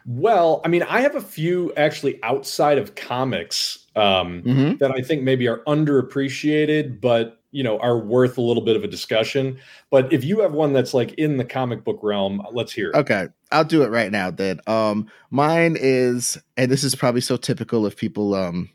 Well, 0.06 0.60
I 0.64 0.68
mean, 0.68 0.82
I 0.82 1.00
have 1.02 1.14
a 1.14 1.20
few 1.20 1.72
actually 1.76 2.22
outside 2.22 2.78
of 2.78 2.94
comics 2.94 3.86
um, 3.96 4.42
mm-hmm. 4.42 4.76
that 4.76 4.92
I 4.92 5.02
think 5.02 5.22
maybe 5.22 5.48
are 5.48 5.58
underappreciated, 5.66 7.00
but 7.00 7.40
you 7.52 7.62
know 7.62 7.78
are 7.78 7.98
worth 7.98 8.38
a 8.38 8.40
little 8.40 8.62
bit 8.62 8.76
of 8.76 8.84
a 8.84 8.88
discussion. 8.88 9.58
But 9.90 10.12
if 10.12 10.24
you 10.24 10.40
have 10.40 10.52
one 10.52 10.72
that's 10.72 10.94
like 10.94 11.12
in 11.14 11.36
the 11.36 11.44
comic 11.44 11.84
book 11.84 12.00
realm, 12.02 12.42
let's 12.52 12.72
hear 12.72 12.90
it. 12.90 12.96
Okay, 12.96 13.28
I'll 13.50 13.64
do 13.64 13.82
it 13.82 13.88
right 13.88 14.10
now 14.10 14.30
then. 14.30 14.60
Um 14.66 15.08
mine 15.30 15.76
is 15.78 16.38
and 16.56 16.70
this 16.70 16.84
is 16.84 16.94
probably 16.94 17.20
so 17.20 17.36
typical 17.36 17.86
of 17.86 17.96
people 17.96 18.34
um 18.34 18.70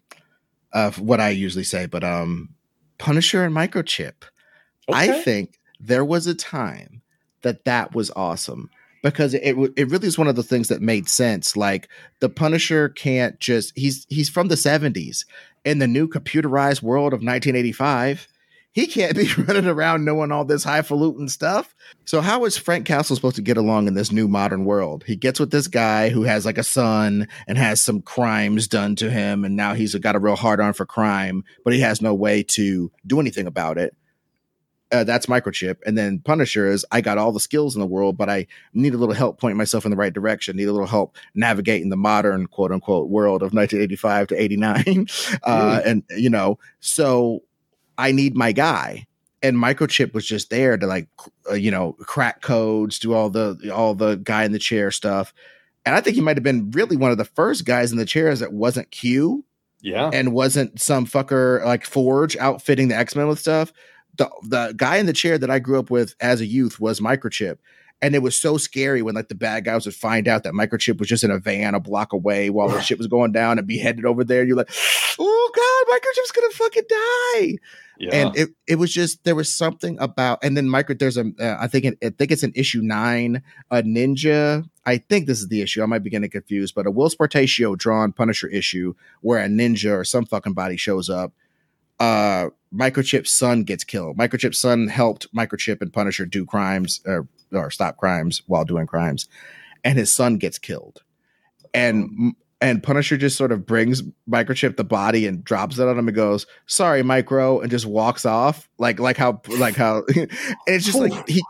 of 0.74 1.00
what 1.00 1.20
I 1.20 1.30
usually 1.30 1.64
say, 1.64 1.86
but 1.86 2.04
um 2.04 2.50
Punisher 2.98 3.44
and 3.44 3.56
Microchip. 3.56 4.14
I 4.92 5.22
think 5.22 5.60
there 5.80 6.06
was 6.06 6.28
a 6.28 6.36
time 6.36 7.02
that 7.42 7.66
that 7.66 7.96
was 7.96 8.12
awesome 8.16 8.70
because 9.06 9.36
it 9.36 9.56
it 9.76 9.90
really 9.92 10.08
is 10.08 10.18
one 10.18 10.28
of 10.28 10.36
the 10.36 10.42
things 10.42 10.68
that 10.68 10.82
made 10.82 11.08
sense. 11.08 11.56
Like 11.56 11.90
the 12.22 12.30
Punisher 12.30 12.90
can't 12.90 13.40
just 13.40 13.72
he's 13.78 14.08
he's 14.10 14.30
from 14.30 14.48
the 14.48 14.56
70s 14.56 15.26
in 15.64 15.78
the 15.78 15.88
new 15.88 16.08
computerized 16.08 16.82
world 16.82 17.14
of 17.14 17.18
1985. 17.18 18.28
He 18.72 18.88
can't 18.88 19.16
be 19.16 19.32
running 19.38 19.68
around 19.68 20.06
knowing 20.06 20.32
all 20.32 20.44
this 20.44 20.64
highfalutin 20.64 21.30
stuff. 21.30 21.76
So 22.06 22.20
how 22.20 22.46
is 22.46 22.58
Frank 22.58 22.88
Castle 22.88 23.16
supposed 23.16 23.36
to 23.36 23.44
get 23.44 23.58
along 23.58 23.88
in 23.88 23.94
this 23.94 24.12
new 24.12 24.28
modern 24.28 24.66
world? 24.66 25.04
He 25.06 25.16
gets 25.16 25.40
with 25.40 25.52
this 25.52 25.68
guy 25.68 26.10
who 26.10 26.24
has 26.24 26.44
like 26.44 26.58
a 26.58 26.64
son 26.64 27.28
and 27.48 27.60
has 27.60 27.84
some 27.84 28.02
crimes 28.02 28.68
done 28.68 28.96
to 28.96 29.12
him, 29.12 29.46
and 29.46 29.56
now 29.56 29.76
he's 29.76 29.94
got 29.96 30.16
a 30.16 30.20
real 30.20 30.36
hard 30.36 30.60
on 30.60 30.74
for 30.74 30.88
crime, 30.88 31.44
but 31.64 31.74
he 31.74 31.80
has 31.82 32.02
no 32.02 32.16
way 32.16 32.42
to 32.42 32.92
do 33.06 33.20
anything 33.20 33.46
about 33.46 33.78
it. 33.78 33.96
Uh, 34.92 35.04
that's 35.04 35.26
microchip, 35.26 35.78
and 35.86 35.98
then 35.98 36.20
Punisher 36.20 36.68
is 36.68 36.86
I 36.92 37.02
got 37.02 37.18
all 37.18 37.32
the 37.32 37.40
skills 37.40 37.76
in 37.76 37.82
the 37.82 37.88
world, 37.88 38.18
but 38.18 38.30
I 38.30 38.46
need 38.74 38.94
a 38.94 38.98
little 38.98 39.16
help 39.16 39.40
pointing 39.40 39.58
myself 39.58 39.84
in 39.84 39.92
the 39.92 39.98
right 39.98 40.14
direction. 40.14 40.56
Need 40.56 40.68
a 40.68 40.72
little 40.72 40.88
help 40.88 41.18
navigating 41.34 41.90
the 41.90 41.98
modern 41.98 42.46
quote 42.46 42.72
unquote 42.72 43.10
world 43.10 43.42
of 43.42 43.52
1985 43.52 44.28
to 44.28 44.42
89, 44.42 45.08
uh, 45.44 45.82
and 45.84 46.04
you 46.12 46.30
know, 46.30 46.60
so 46.80 47.42
I 47.98 48.12
need 48.12 48.36
my 48.36 48.52
guy. 48.52 49.08
And 49.42 49.58
microchip 49.58 50.14
was 50.14 50.26
just 50.26 50.50
there 50.50 50.78
to 50.78 50.86
like 50.86 51.08
uh, 51.50 51.56
you 51.56 51.72
know 51.72 51.94
crack 51.94 52.42
codes 52.42 53.00
do 53.00 53.14
all 53.14 53.30
the 53.30 53.72
all 53.74 53.96
the 53.96 54.16
guy 54.18 54.44
in 54.44 54.52
the 54.52 54.60
chair 54.60 54.92
stuff. 54.92 55.34
And 55.88 55.94
i 55.94 56.02
think 56.02 56.16
he 56.16 56.22
might 56.22 56.36
have 56.36 56.44
been 56.44 56.72
really 56.72 56.98
one 56.98 57.12
of 57.12 57.18
the 57.18 57.26
first 57.26 57.64
guys 57.64 57.92
in 57.92 58.00
the 58.00 58.06
chairs 58.06 58.40
that 58.40 58.54
wasn't 58.54 58.90
q 58.90 59.46
yeah. 59.86 60.10
and 60.12 60.34
wasn't 60.34 60.82
some 60.82 61.06
fucker 61.06 61.64
like 61.64 61.86
forge 61.86 62.36
outfitting 62.38 62.88
the 62.88 62.96
x-men 62.96 63.28
with 63.28 63.40
stuff 63.40 63.72
the, 64.18 64.30
the 64.44 64.74
guy 64.76 64.98
in 64.98 65.06
the 65.06 65.14
chair 65.14 65.38
that 65.38 65.50
i 65.50 65.60
grew 65.60 65.80
up 65.80 65.90
with 65.90 66.16
as 66.20 66.42
a 66.42 66.46
youth 66.46 66.80
was 66.80 67.00
microchip. 67.00 67.58
And 68.02 68.14
it 68.14 68.20
was 68.20 68.36
so 68.36 68.58
scary 68.58 69.02
when 69.02 69.16
like 69.16 69.30
the 69.30 69.36
bad 69.36 69.64
guys 69.64 69.86
would 69.86 69.96
find 69.96 70.28
out 70.28 70.44
that 70.44 70.54
microchip 70.54 71.00
was 71.00 71.08
just 71.08 71.24
in 71.24 71.32
a 71.32 71.40
van 71.40 71.74
a 71.74 71.80
block 71.80 72.12
away 72.12 72.50
while 72.50 72.68
the 72.68 72.82
shit 72.82 72.98
was 72.98 73.08
going 73.08 73.32
down 73.32 73.58
and 73.58 73.66
be 73.66 73.78
headed 73.78 74.06
over 74.06 74.24
there. 74.24 74.44
You're 74.44 74.58
like 74.58 74.70
oh 75.18 75.52
god 75.56 75.96
microchip's 75.96 76.32
gonna 76.32 76.52
fucking 76.52 76.84
die. 76.90 77.56
Yeah. 77.98 78.10
and 78.12 78.38
it, 78.38 78.50
it 78.68 78.76
was 78.76 78.94
just 78.94 79.24
there 79.24 79.34
was 79.34 79.52
something 79.52 79.98
about 80.02 80.40
and 80.44 80.58
then 80.58 80.70
micro 80.70 80.94
there's 80.94 81.16
a 81.16 81.32
uh, 81.40 81.56
I 81.58 81.68
think 81.68 81.86
it, 81.86 81.98
I 82.04 82.10
think 82.10 82.32
it's 82.32 82.44
an 82.44 82.52
issue 82.54 82.82
nine 82.82 83.42
a 83.72 83.82
ninja. 83.82 84.70
I 84.86 84.98
think 84.98 85.26
this 85.26 85.40
is 85.40 85.48
the 85.48 85.62
issue. 85.62 85.82
I 85.82 85.86
might 85.86 86.04
be 86.04 86.10
getting 86.10 86.30
confused 86.30 86.76
but 86.76 86.86
a 86.86 86.92
Whilce 86.92 87.16
Portacio 87.16 87.78
drawn 87.78 88.12
Punisher 88.12 88.50
issue 88.50 88.94
where 89.22 89.40
a 89.40 89.48
ninja 89.48 89.98
or 89.98 90.04
some 90.04 90.26
fucking 90.26 90.54
body 90.54 90.76
shows 90.76 91.10
up 91.10 91.34
uh 92.00 92.50
Microchip's 92.74 93.32
son 93.32 93.64
gets 93.64 93.84
killed. 93.84 94.18
Microchip's 94.18 94.60
son 94.60 94.88
helped 94.88 95.34
Microchip 95.34 95.82
and 95.82 95.94
Punisher 95.94 96.26
do 96.26 96.46
crimes 96.46 97.02
or, 97.06 97.28
or 97.54 97.72
stop 97.72 97.96
crimes 97.96 98.42
while 98.48 98.66
doing 98.66 98.86
crimes 98.86 99.30
and 99.86 99.98
his 99.98 100.14
son 100.14 100.38
gets 100.38 100.58
killed. 100.58 101.04
And 101.74 102.36
and 102.60 102.82
Punisher 102.82 103.16
just 103.16 103.38
sort 103.38 103.52
of 103.52 103.66
brings 103.66 104.02
Microchip 104.30 104.76
the 104.76 104.84
body 104.84 105.28
and 105.28 105.44
drops 105.44 105.78
it 105.78 105.88
on 105.88 105.98
him 105.98 106.08
and 106.08 106.16
goes, 106.16 106.48
"Sorry, 106.66 107.04
Micro," 107.04 107.60
and 107.62 107.70
just 107.70 107.86
walks 107.86 108.26
off. 108.26 108.68
Like 108.80 109.00
like 109.00 109.16
how 109.16 109.42
like 109.60 109.76
how 109.76 110.04
it's 110.68 110.86
just 110.86 110.98
like 110.98 111.30
he 111.30 111.44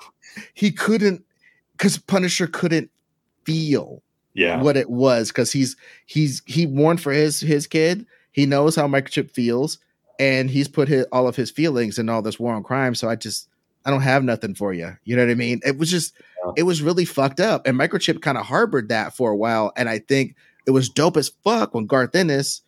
he 0.54 0.72
couldn't 0.72 1.24
because 1.72 1.98
Punisher 1.98 2.48
couldn't 2.48 2.92
feel 3.46 4.04
yeah. 4.34 4.62
what 4.62 4.76
it 4.76 4.90
was 4.90 5.30
because 5.30 5.52
he's 5.52 5.76
he's 6.06 6.44
he 6.46 6.66
warned 6.66 7.02
for 7.02 7.14
his 7.14 7.40
his 7.40 7.66
kid. 7.66 8.06
He 8.32 8.46
knows 8.46 8.76
how 8.76 8.88
Microchip 8.88 9.32
feels, 9.32 9.80
and 10.20 10.50
he's 10.50 10.68
put 10.68 10.88
his, 10.88 11.06
all 11.12 11.28
of 11.28 11.36
his 11.36 11.52
feelings 11.52 11.98
in 12.00 12.10
all 12.10 12.22
this 12.22 12.40
war 12.40 12.54
on 12.54 12.64
crime. 12.64 12.96
So 12.96 13.10
I 13.10 13.16
just 13.16 13.48
I 13.86 13.92
don't 13.92 14.02
have 14.02 14.24
nothing 14.24 14.56
for 14.56 14.74
you. 14.74 14.96
You 15.04 15.16
know 15.16 15.24
what 15.26 15.32
I 15.32 15.36
mean? 15.36 15.62
It 15.66 15.78
was 15.78 15.92
just 15.92 16.14
Yeah. 16.46 16.52
it 16.58 16.64
was 16.64 16.82
really 16.82 17.06
fucked 17.06 17.40
up, 17.40 17.68
and 17.68 17.78
Microchip 17.78 18.22
kind 18.22 18.38
of 18.38 18.46
harbored 18.46 18.90
that 18.90 19.16
for 19.16 19.32
a 19.32 19.36
while, 19.38 19.72
and 19.78 19.88
I 19.90 20.00
think 20.00 20.36
it 20.68 20.72
was 20.72 20.90
dope 20.90 21.18
as 21.18 21.32
fuck 21.44 21.74
when 21.76 21.86
Garth 21.86 22.16
Ennis 22.16 22.62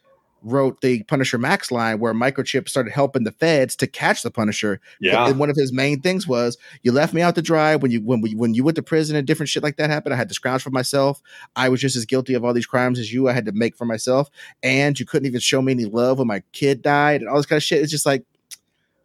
wrote 0.48 0.82
the 0.82 1.04
Punisher 1.04 1.38
Max 1.38 1.72
line 1.72 2.00
where 2.00 2.14
Microchip 2.14 2.70
started 2.70 2.92
helping 2.92 3.24
the 3.24 3.32
feds 3.32 3.76
to 3.76 3.88
catch 3.88 4.24
the 4.24 4.32
Punisher. 4.32 4.80
yeah 5.00 5.28
And 5.28 5.40
one 5.40 5.50
of 5.50 5.56
his 5.56 5.74
main 5.74 6.02
things 6.02 6.28
was 6.28 6.58
you 6.84 6.92
left 6.92 7.14
me 7.14 7.22
out 7.22 7.36
to 7.36 7.42
dry 7.42 7.76
when 7.76 7.92
you 7.92 8.02
when 8.02 8.22
we 8.22 8.34
when 8.36 8.54
you 8.54 8.64
went 8.64 8.76
to 8.76 8.84
prison 8.84 9.16
and 9.16 9.28
different 9.28 9.50
shit 9.50 9.64
like 9.64 9.78
that 9.78 9.90
happened. 9.90 10.14
I 10.14 10.18
had 10.18 10.30
to 10.30 10.34
scrounge 10.34 10.64
for 10.64 10.70
myself. 10.70 11.22
I 11.56 11.70
was 11.70 11.82
just 11.82 11.96
as 11.96 12.06
guilty 12.06 12.34
of 12.34 12.46
all 12.46 12.54
these 12.54 12.66
crimes 12.66 13.00
as 13.00 13.14
you. 13.14 13.28
I 13.28 13.34
had 13.34 13.46
to 13.46 13.52
make 13.52 13.76
for 13.76 13.86
myself, 13.86 14.30
and 14.64 15.00
you 15.00 15.06
couldn't 15.06 15.28
even 15.28 15.42
show 15.42 15.62
me 15.62 15.74
any 15.74 15.86
love 15.86 16.20
when 16.20 16.28
my 16.28 16.42
kid 16.54 16.82
died 16.82 17.22
and 17.22 17.30
all 17.30 17.38
this 17.38 17.46
kind 17.46 17.58
of 17.58 17.64
shit. 17.64 17.82
It's 17.82 17.92
just 17.92 18.06
like. 18.06 18.24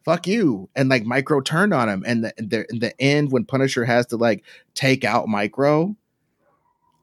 Fuck 0.05 0.27
you, 0.27 0.69
and 0.75 0.89
like 0.89 1.05
Micro 1.05 1.39
turned 1.39 1.73
on 1.73 1.87
him, 1.87 2.03
and 2.05 2.25
the, 2.25 2.33
the 2.35 2.65
the 2.77 3.01
end 3.01 3.31
when 3.31 3.45
Punisher 3.45 3.85
has 3.85 4.05
to 4.07 4.17
like 4.17 4.43
take 4.73 5.05
out 5.05 5.29
Micro, 5.29 5.95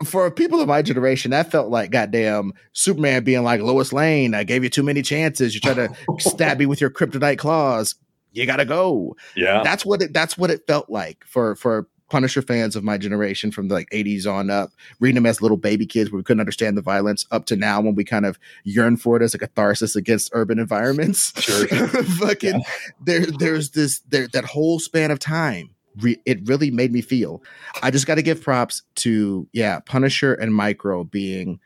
for 0.04 0.30
people 0.30 0.60
of 0.60 0.68
my 0.68 0.82
generation, 0.82 1.30
that 1.32 1.50
felt 1.50 1.68
like 1.70 1.90
goddamn 1.90 2.52
Superman 2.72 3.24
being 3.24 3.42
like 3.42 3.60
Lois 3.60 3.92
Lane. 3.92 4.34
I 4.34 4.44
gave 4.44 4.64
you 4.64 4.70
too 4.70 4.82
many 4.82 5.02
chances. 5.02 5.54
You 5.54 5.60
try 5.60 5.74
to 5.74 5.88
stab 6.18 6.58
me 6.58 6.66
with 6.66 6.80
your 6.80 6.90
kryptonite 6.90 7.38
claws. 7.38 7.94
You 8.32 8.46
gotta 8.46 8.64
go. 8.64 9.16
yeah 9.36 9.62
That's 9.64 9.84
what 9.84 10.02
it. 10.02 10.12
That's 10.12 10.38
what 10.38 10.50
it 10.50 10.66
felt 10.66 10.88
like 10.88 11.24
for 11.26 11.56
for 11.56 11.88
Punisher 12.08 12.42
fans 12.42 12.74
of 12.74 12.82
my 12.82 12.98
generation 12.98 13.52
from 13.52 13.68
the 13.68 13.74
like 13.74 13.88
80s 13.90 14.26
on 14.26 14.50
up, 14.50 14.70
reading 14.98 15.14
them 15.14 15.26
as 15.26 15.40
little 15.40 15.56
baby 15.56 15.86
kids 15.86 16.10
where 16.10 16.16
we 16.18 16.24
couldn't 16.24 16.40
understand 16.40 16.76
the 16.76 16.82
violence, 16.82 17.24
up 17.30 17.44
to 17.46 17.56
now 17.56 17.80
when 17.80 17.94
we 17.94 18.02
kind 18.04 18.26
of 18.26 18.36
yearn 18.64 18.96
for 18.96 19.16
it 19.16 19.22
as 19.22 19.32
a 19.34 19.38
catharsis 19.38 19.94
against 19.94 20.30
urban 20.32 20.58
environments. 20.58 21.32
Sure. 21.40 21.66
Fucking 21.68 22.54
Yeah. 22.60 22.60
there, 23.00 23.26
there's 23.26 23.70
this 23.70 24.00
there 24.08 24.26
that 24.32 24.44
whole 24.44 24.80
span 24.80 25.10
of 25.12 25.18
time. 25.20 25.70
Re, 25.96 26.20
it 26.24 26.46
really 26.46 26.70
made 26.70 26.92
me 26.92 27.00
feel. 27.00 27.42
I 27.82 27.90
just 27.90 28.06
got 28.06 28.16
to 28.16 28.22
give 28.22 28.42
props 28.42 28.82
to 28.96 29.48
yeah, 29.52 29.80
Punisher 29.80 30.34
and 30.34 30.54
Micro 30.54 31.04
being 31.04 31.60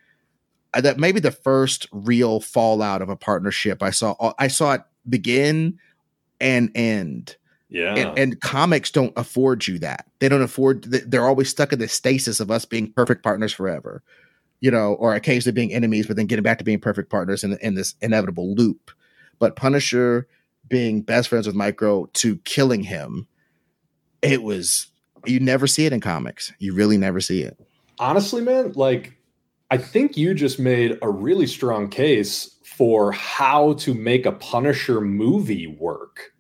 uh, 0.73 0.81
that 0.81 0.99
maybe 0.99 1.21
the 1.21 1.31
first 1.31 1.87
real 1.93 2.41
fallout 2.41 3.03
of 3.03 3.09
a 3.09 3.17
partnership 3.17 3.83
I 3.83 3.91
saw. 3.91 4.33
I 4.39 4.49
saw 4.49 4.75
it 4.75 4.83
begin 5.09 5.79
and 6.41 6.71
end 6.75 7.37
yeah 7.69 7.95
and, 7.95 8.19
and 8.19 8.41
comics 8.41 8.91
don't 8.91 9.13
afford 9.17 9.67
you 9.67 9.79
that 9.79 10.07
they 10.19 10.29
don't 10.29 10.43
afford 10.43 10.85
they're 10.85 11.27
always 11.27 11.49
stuck 11.49 11.73
in 11.73 11.79
the 11.79 11.89
stasis 11.89 12.41
of 12.41 12.51
us 12.51 12.65
being 12.65 12.93
perfect 12.93 13.23
partners 13.23 13.53
forever 13.53 14.03
you 14.61 14.71
know 14.71 14.95
or 14.95 15.15
occasionally 15.15 15.55
being 15.55 15.73
enemies 15.73 16.07
but 16.07 16.17
then 16.17 16.27
getting 16.27 16.43
back 16.43 16.59
to 16.59 16.65
being 16.65 16.81
perfect 16.81 17.11
partners 17.11 17.45
in, 17.45 17.57
in 17.59 17.75
this 17.75 17.95
inevitable 18.01 18.55
loop 18.55 18.91
but 19.39 19.57
punisher 19.57 20.27
being 20.69 21.03
best 21.03 21.29
friends 21.29 21.47
with 21.47 21.57
micro 21.57 22.07
to 22.13 22.37
killing 22.39 22.83
him 22.83 23.27
it 24.25 24.43
was 24.43 24.89
you 25.27 25.41
never 25.41 25.67
see 25.67 25.87
it 25.87 25.93
in 25.93 26.01
comics 26.01 26.53
you 26.59 26.75
really 26.75 26.97
never 26.97 27.21
see 27.21 27.43
it 27.43 27.59
honestly, 27.99 28.43
man, 28.43 28.73
like 28.75 29.17
I 29.71 29.79
think 29.79 30.17
you 30.17 30.35
just 30.35 30.59
made 30.59 30.99
a 31.03 31.11
really 31.11 31.47
strong 31.47 31.89
case 31.89 32.57
for 32.65 33.13
how 33.13 33.75
to 33.75 33.95
make 33.95 34.27
a 34.27 34.33
Punisher 34.33 35.01
movie 35.01 35.67
work. 35.67 36.33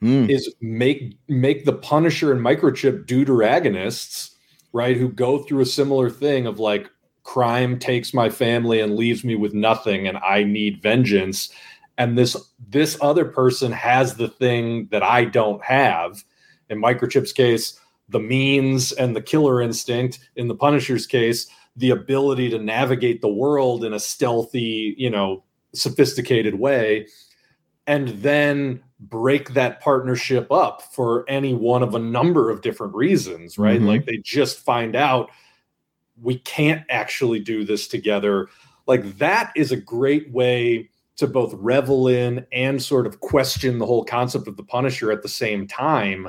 Hmm. 0.00 0.30
Is 0.30 0.54
make 0.60 1.18
make 1.28 1.64
the 1.64 1.72
Punisher 1.72 2.30
and 2.30 2.40
Microchip 2.40 3.04
deuteragonists, 3.06 4.30
right? 4.72 4.96
Who 4.96 5.08
go 5.08 5.38
through 5.42 5.60
a 5.60 5.66
similar 5.66 6.08
thing 6.08 6.46
of 6.46 6.60
like 6.60 6.88
crime 7.24 7.78
takes 7.78 8.14
my 8.14 8.30
family 8.30 8.80
and 8.80 8.94
leaves 8.94 9.24
me 9.24 9.34
with 9.34 9.54
nothing, 9.54 10.06
and 10.06 10.18
I 10.18 10.44
need 10.44 10.80
vengeance. 10.80 11.50
And 11.96 12.16
this 12.16 12.36
this 12.68 12.96
other 13.00 13.24
person 13.24 13.72
has 13.72 14.14
the 14.14 14.28
thing 14.28 14.86
that 14.92 15.02
I 15.02 15.24
don't 15.24 15.64
have. 15.64 16.22
In 16.70 16.80
Microchip's 16.80 17.32
case, 17.32 17.78
the 18.08 18.20
means 18.20 18.92
and 18.92 19.14
the 19.14 19.22
killer 19.22 19.60
instinct. 19.60 20.18
In 20.36 20.48
the 20.48 20.54
Punisher's 20.54 21.06
case, 21.06 21.46
the 21.76 21.90
ability 21.90 22.50
to 22.50 22.58
navigate 22.58 23.20
the 23.20 23.28
world 23.28 23.84
in 23.84 23.92
a 23.92 24.00
stealthy, 24.00 24.94
you 24.98 25.10
know, 25.10 25.44
sophisticated 25.74 26.54
way, 26.58 27.06
and 27.86 28.08
then 28.08 28.82
break 29.00 29.54
that 29.54 29.80
partnership 29.80 30.50
up 30.50 30.82
for 30.92 31.24
any 31.28 31.54
one 31.54 31.82
of 31.82 31.94
a 31.94 31.98
number 31.98 32.50
of 32.50 32.62
different 32.62 32.94
reasons, 32.94 33.58
right? 33.58 33.80
Mhm. 33.80 33.86
Like 33.86 34.06
they 34.06 34.16
just 34.16 34.58
find 34.58 34.96
out 34.96 35.30
we 36.20 36.38
can't 36.38 36.82
actually 36.90 37.38
do 37.38 37.64
this 37.64 37.86
together. 37.86 38.48
Like 38.86 39.18
that 39.18 39.52
is 39.54 39.70
a 39.70 39.76
great 39.76 40.30
way 40.32 40.90
to 41.16 41.26
both 41.28 41.52
revel 41.54 42.08
in 42.08 42.44
and 42.50 42.82
sort 42.82 43.06
of 43.06 43.20
question 43.20 43.78
the 43.78 43.86
whole 43.86 44.04
concept 44.04 44.48
of 44.48 44.56
the 44.56 44.64
Punisher 44.64 45.12
at 45.12 45.22
the 45.22 45.28
same 45.28 45.66
time 45.66 46.28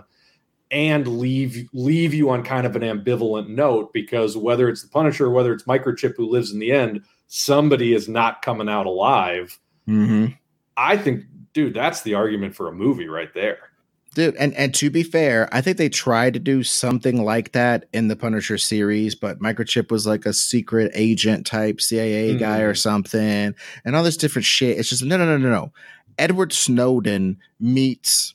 and 0.72 1.08
leave 1.08 1.68
leave 1.74 2.14
you 2.14 2.30
on 2.30 2.44
kind 2.44 2.66
of 2.66 2.76
an 2.76 2.82
ambivalent 2.82 3.48
note 3.48 3.92
because 3.94 4.38
whether 4.38 4.70
it's 4.70 4.84
the 4.84 4.90
Punisher 4.90 5.26
or 5.26 5.32
whether 5.32 5.54
it's 5.54 5.64
Microchip 5.64 6.16
who 6.16 6.30
lives 6.30 6.52
in 6.52 6.60
the 6.60 6.72
end, 6.72 7.04
somebody 7.28 7.94
is 7.94 8.08
not 8.08 8.42
coming 8.42 8.70
out 8.70 8.86
alive. 8.86 9.60
mm-hmm. 9.88 10.34
I 10.78 10.96
think, 10.96 11.26
dude, 11.54 11.74
that's 11.74 12.04
the 12.04 12.14
argument 12.14 12.56
for 12.56 12.68
a 12.68 12.72
movie 12.72 13.10
right 13.10 13.34
there. 13.34 13.58
Dude, 14.16 14.36
and 14.38 14.54
and 14.56 14.74
to 14.76 14.90
be 14.90 15.04
fair, 15.04 15.48
I 15.52 15.62
think 15.62 15.78
they 15.78 15.90
tried 15.90 16.34
to 16.34 16.40
do 16.40 16.64
something 16.64 17.24
like 17.24 17.52
that 17.52 17.86
in 17.94 18.08
the 18.08 18.16
Punisher 18.16 18.58
series, 18.58 19.14
but 19.14 19.40
Microchip 19.40 19.92
was 19.92 20.08
like 20.08 20.26
a 20.26 20.34
secret 20.34 20.92
agent 20.96 21.46
type 21.46 21.80
CIA 21.80 22.36
guy 22.38 22.60
or 22.62 22.74
something, 22.74 23.54
and 23.86 23.96
all 23.96 24.04
this 24.04 24.18
different 24.18 24.46
shit. 24.46 24.80
It's 24.80 24.90
just 24.90 25.04
no, 25.04 25.16
no, 25.18 25.26
no, 25.26 25.38
no, 25.38 25.50
no. 25.50 25.72
Edward 26.18 26.54
Snowden 26.54 27.38
meets, 27.60 28.34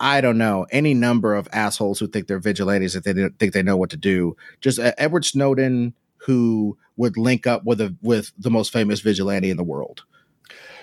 I 0.00 0.20
don't 0.20 0.38
know, 0.38 0.66
any 0.70 0.92
number 0.92 1.34
of 1.34 1.48
assholes 1.52 1.98
who 1.98 2.06
think 2.06 2.26
they're 2.26 2.38
vigilantes 2.38 2.94
that 2.94 3.04
they 3.04 3.12
don't 3.12 3.38
think 3.38 3.52
they 3.52 3.62
know 3.62 3.76
what 3.76 3.90
to 3.90 3.96
do. 3.96 4.36
Just 4.60 4.78
uh, 4.78 4.92
Edward 4.98 5.24
Snowden 5.24 5.94
who 6.26 6.76
would 6.96 7.16
link 7.16 7.46
up 7.46 7.64
with 7.64 7.80
a 7.80 7.94
with 8.02 8.32
the 8.38 8.50
most 8.50 8.72
famous 8.72 9.00
vigilante 9.00 9.50
in 9.50 9.56
the 9.56 9.64
world. 9.64 10.04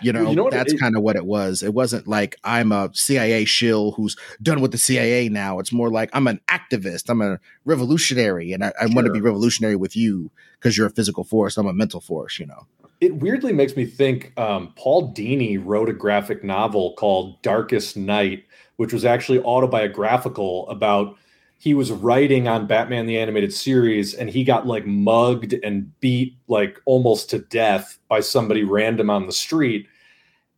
You 0.01 0.11
know, 0.11 0.29
You 0.29 0.35
know 0.35 0.49
that's 0.49 0.73
kind 0.79 0.95
of 0.97 1.03
what 1.03 1.15
it 1.15 1.25
was. 1.25 1.61
It 1.61 1.75
wasn't 1.75 2.07
like 2.07 2.35
I'm 2.43 2.71
a 2.71 2.89
CIA 2.93 3.45
shill 3.45 3.91
who's 3.91 4.17
done 4.41 4.59
with 4.59 4.71
the 4.71 4.77
CIA 4.77 5.29
now. 5.29 5.59
It's 5.59 5.71
more 5.71 5.91
like 5.91 6.09
I'm 6.13 6.27
an 6.27 6.41
activist. 6.47 7.09
I'm 7.09 7.21
a 7.21 7.39
revolutionary, 7.65 8.51
and 8.51 8.65
I, 8.65 8.73
I 8.81 8.87
want 8.87 9.05
to 9.05 9.13
be 9.13 9.21
revolutionary 9.21 9.75
with 9.75 9.95
you 9.95 10.31
because 10.59 10.75
you're 10.77 10.87
a 10.87 10.91
physical 10.91 11.23
force. 11.23 11.57
I'm 11.57 11.67
a 11.67 11.73
mental 11.73 12.01
force. 12.01 12.39
You 12.39 12.47
know. 12.47 12.65
It 12.99 13.15
weirdly 13.15 13.53
makes 13.53 13.75
me 13.75 13.85
think 13.85 14.31
um, 14.37 14.73
Paul 14.75 15.13
Dini 15.13 15.59
wrote 15.63 15.89
a 15.89 15.93
graphic 15.93 16.43
novel 16.43 16.93
called 16.93 17.41
Darkest 17.41 17.97
Night, 17.97 18.45
which 18.81 18.93
was 18.93 19.05
actually 19.05 19.37
autobiographical 19.41 20.67
about 20.67 21.15
he 21.59 21.75
was 21.75 21.91
writing 21.91 22.47
on 22.47 22.65
Batman 22.65 23.05
the 23.05 23.19
Animated 23.19 23.53
Series 23.53 24.15
and 24.15 24.27
he 24.27 24.43
got 24.43 24.65
like 24.65 24.87
mugged 24.87 25.53
and 25.63 25.91
beat 25.99 26.35
like 26.47 26.79
almost 26.85 27.29
to 27.29 27.37
death 27.37 27.99
by 28.07 28.21
somebody 28.21 28.63
random 28.63 29.11
on 29.11 29.27
the 29.27 29.31
street. 29.31 29.87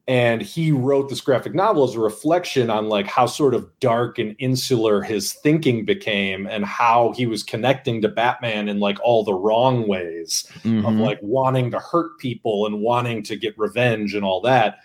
and 0.07 0.41
he 0.41 0.71
wrote 0.71 1.09
this 1.09 1.19
graphic 1.19 1.53
novel 1.53 1.83
as 1.83 1.95
a 1.95 1.99
reflection 1.99 2.69
on 2.69 2.87
like 2.87 3.07
how 3.07 3.25
sort 3.25 3.53
of 3.53 3.69
dark 3.81 4.17
and 4.19 4.37
insular 4.39 5.01
his 5.01 5.33
thinking 5.33 5.83
became 5.83 6.47
and 6.47 6.63
how 6.63 7.11
he 7.17 7.25
was 7.25 7.43
connecting 7.43 8.01
to 8.01 8.07
batman 8.07 8.69
in 8.69 8.79
like 8.79 8.99
all 9.03 9.25
the 9.25 9.33
wrong 9.33 9.85
ways 9.85 10.47
mm-hmm. 10.63 10.85
of 10.85 10.93
like 10.95 11.19
wanting 11.21 11.69
to 11.71 11.79
hurt 11.79 12.17
people 12.19 12.65
and 12.65 12.79
wanting 12.79 13.21
to 13.21 13.35
get 13.35 13.57
revenge 13.57 14.15
and 14.15 14.23
all 14.23 14.39
that 14.39 14.79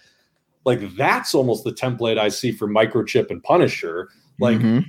like 0.69 0.95
that's 0.97 1.35
almost 1.35 1.65
the 1.65 1.73
template 1.73 2.19
i 2.19 2.29
see 2.29 2.53
for 2.53 2.69
microchip 2.69 3.31
and 3.31 3.43
punisher 3.43 4.11
like 4.39 4.59
mm-hmm. 4.59 4.81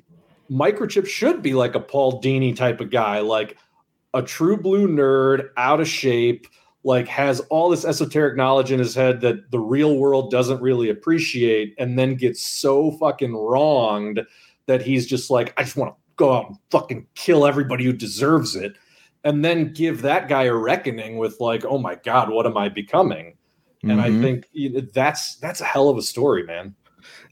microchip 0.53 1.07
should 1.07 1.41
be 1.41 1.53
like 1.53 1.73
a 1.73 1.80
paul 1.80 2.21
dini 2.21 2.53
type 2.53 2.82
of 2.82 2.91
guy 2.91 3.19
like 3.19 3.57
a 4.13 4.21
true 4.21 4.57
blue 4.57 4.88
nerd 4.88 5.49
out 5.55 5.80
of 5.80 5.88
shape 5.88 6.47
like 6.84 7.07
has 7.07 7.39
all 7.49 7.69
this 7.69 7.86
esoteric 7.86 8.36
knowledge 8.36 8.71
in 8.71 8.80
his 8.80 8.93
head 8.93 9.21
that 9.21 9.51
the 9.51 9.59
real 9.59 9.97
world 9.97 10.30
doesn't 10.30 10.61
really 10.61 10.89
appreciate 10.89 11.73
and 11.77 11.97
then 11.97 12.15
gets 12.15 12.43
so 12.43 12.91
fucking 12.91 13.34
wronged 13.34 14.19
that 14.65 14.82
he's 14.82 15.07
just 15.07 15.30
like 15.30 15.53
i 15.57 15.63
just 15.63 15.77
want 15.77 15.93
to 15.93 15.97
go 16.17 16.34
out 16.34 16.49
and 16.49 16.57
fucking 16.71 17.07
kill 17.15 17.45
everybody 17.45 17.86
who 17.86 17.93
deserves 17.93 18.53
it 18.53 18.73
and 19.23 19.45
then 19.45 19.71
give 19.71 20.01
that 20.01 20.27
guy 20.27 20.43
a 20.43 20.53
reckoning 20.53 21.17
with 21.17 21.39
like 21.39 21.63
oh 21.63 21.77
my 21.77 21.95
god 21.95 22.30
what 22.30 22.45
am 22.45 22.57
i 22.57 22.67
becoming 22.67 23.34
and 23.84 23.91
mm-hmm. 23.91 23.99
i 24.01 24.21
think 24.21 24.47
that's 24.93 25.36
that's 25.36 25.61
a 25.61 25.65
hell 25.65 25.89
of 25.89 25.97
a 25.97 26.01
story 26.01 26.43
man 26.43 26.75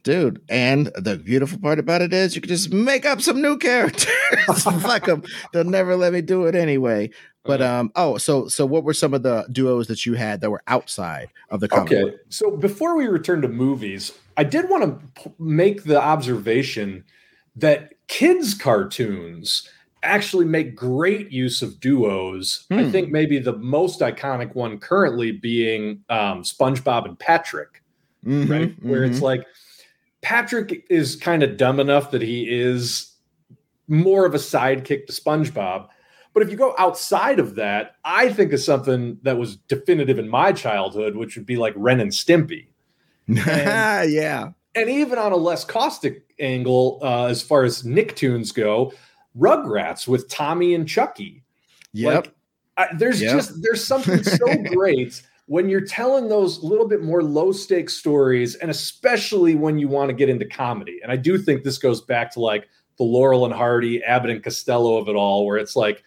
dude. 0.08 0.42
And 0.48 0.88
the 0.96 1.18
beautiful 1.18 1.60
part 1.60 1.80
about 1.80 2.02
it 2.02 2.14
is 2.14 2.34
you 2.34 2.42
can 2.42 2.48
just 2.48 2.72
make 2.72 3.06
up 3.06 3.22
some 3.22 3.42
new 3.42 3.58
characters. 3.70 4.64
Fuck 4.82 5.06
them. 5.06 5.24
They'll 5.52 5.66
never 5.66 5.98
let 5.98 6.14
me 6.14 6.22
do 6.22 6.46
it 6.46 6.56
anyway. 6.56 7.10
But 7.44 7.62
uh-huh. 7.62 7.80
um, 7.80 7.92
oh, 7.96 8.18
so 8.18 8.48
so 8.48 8.66
what 8.66 8.86
were 8.86 8.94
some 8.94 9.14
of 9.14 9.24
the 9.24 9.46
duos 9.52 9.88
that 9.88 10.06
you 10.06 10.14
had 10.14 10.42
that 10.42 10.50
were 10.50 10.64
outside 10.68 11.30
of 11.50 11.60
the 11.60 11.68
comic? 11.68 11.92
Okay, 11.92 12.16
so 12.30 12.56
before 12.56 12.96
we 12.96 13.08
return 13.08 13.42
to 13.42 13.50
movies, 13.50 14.18
I 14.38 14.44
did 14.44 14.70
want 14.70 14.84
to 14.84 15.22
p- 15.22 15.34
make 15.40 15.84
the 15.84 16.02
observation 16.02 17.04
that 17.56 17.94
kids' 18.08 18.54
cartoons 18.54 19.70
actually 20.04 20.46
make 20.46 20.76
great 20.76 21.32
use 21.32 21.62
of 21.62 21.80
duos. 21.80 22.66
Hmm. 22.70 22.80
I 22.80 22.92
think 22.92 23.12
maybe 23.12 23.40
the 23.40 23.58
most 23.58 24.00
iconic 24.02 24.56
one 24.56 24.80
currently 24.80 25.32
being 25.32 26.04
um, 26.10 26.44
SpongeBob 26.44 27.06
and 27.06 27.18
Patrick, 27.18 27.84
mm-hmm, 28.26 28.52
right? 28.52 28.84
Where 28.84 29.02
mm-hmm. 29.02 29.12
it's 29.12 29.22
like 29.22 29.46
Patrick 30.22 30.86
is 30.90 31.16
kind 31.16 31.44
of 31.44 31.58
dumb 31.58 31.80
enough 31.80 32.12
that 32.12 32.22
he 32.22 32.50
is 32.50 33.14
more 33.88 34.26
of 34.26 34.36
a 34.36 34.40
sidekick 34.40 35.08
to 35.08 35.14
SpongeBob. 35.14 35.88
But 36.34 36.44
if 36.44 36.52
you 36.52 36.58
go 36.58 36.76
outside 36.78 37.40
of 37.40 37.56
that, 37.56 37.96
I 38.06 38.30
think 38.30 38.54
of 38.54 38.60
something 38.60 39.18
that 39.24 39.38
was 39.38 39.56
definitive 39.56 40.20
in 40.20 40.30
my 40.30 40.52
childhood, 40.52 41.16
which 41.16 41.36
would 41.36 41.48
be 41.48 41.56
like 41.56 41.74
Ren 41.76 42.00
and 42.00 42.12
Stimpy. 42.12 42.68
And, 43.28 43.38
yeah. 44.12 44.52
And 44.76 44.90
even 44.90 45.18
on 45.18 45.32
a 45.32 45.38
less 45.38 45.66
caustic 45.66 46.36
angle, 46.40 47.00
uh, 47.02 47.26
as 47.26 47.42
far 47.42 47.64
as 47.64 47.82
Nicktoons 47.82 48.54
go, 48.54 48.94
Rugrats 49.38 50.08
with 50.08 50.30
Tommy 50.30 50.74
and 50.74 50.88
Chucky. 50.88 51.44
Yep. 51.94 52.26
Like, 52.26 52.34
I, 52.78 52.96
there's 52.96 53.22
yep. 53.22 53.36
just 53.36 53.62
there's 53.62 53.84
something 53.84 54.24
so 54.24 54.56
great 54.74 55.22
when 55.48 55.70
you're 55.70 55.82
telling 55.82 56.28
those 56.28 56.62
little 56.62 56.88
bit 56.88 57.02
more 57.02 57.24
low 57.24 57.52
stakes 57.52 57.94
stories, 57.94 58.56
and 58.56 58.70
especially 58.70 59.56
when 59.56 59.80
you 59.80 59.88
want 59.88 60.10
to 60.10 60.14
get 60.14 60.30
into 60.30 60.46
comedy. 60.46 61.00
And 61.02 61.12
I 61.12 61.16
do 61.16 61.38
think 61.38 61.64
this 61.64 61.78
goes 61.78 62.02
back 62.02 62.32
to 62.34 62.40
like 62.40 62.68
the 62.98 63.04
Laurel 63.04 63.46
and 63.46 63.54
Hardy, 63.54 64.04
Abbott 64.04 64.32
and 64.32 64.44
Costello 64.44 64.98
of 64.98 65.08
it 65.08 65.16
all, 65.16 65.46
where 65.46 65.58
it's 65.58 65.76
like 65.76 66.04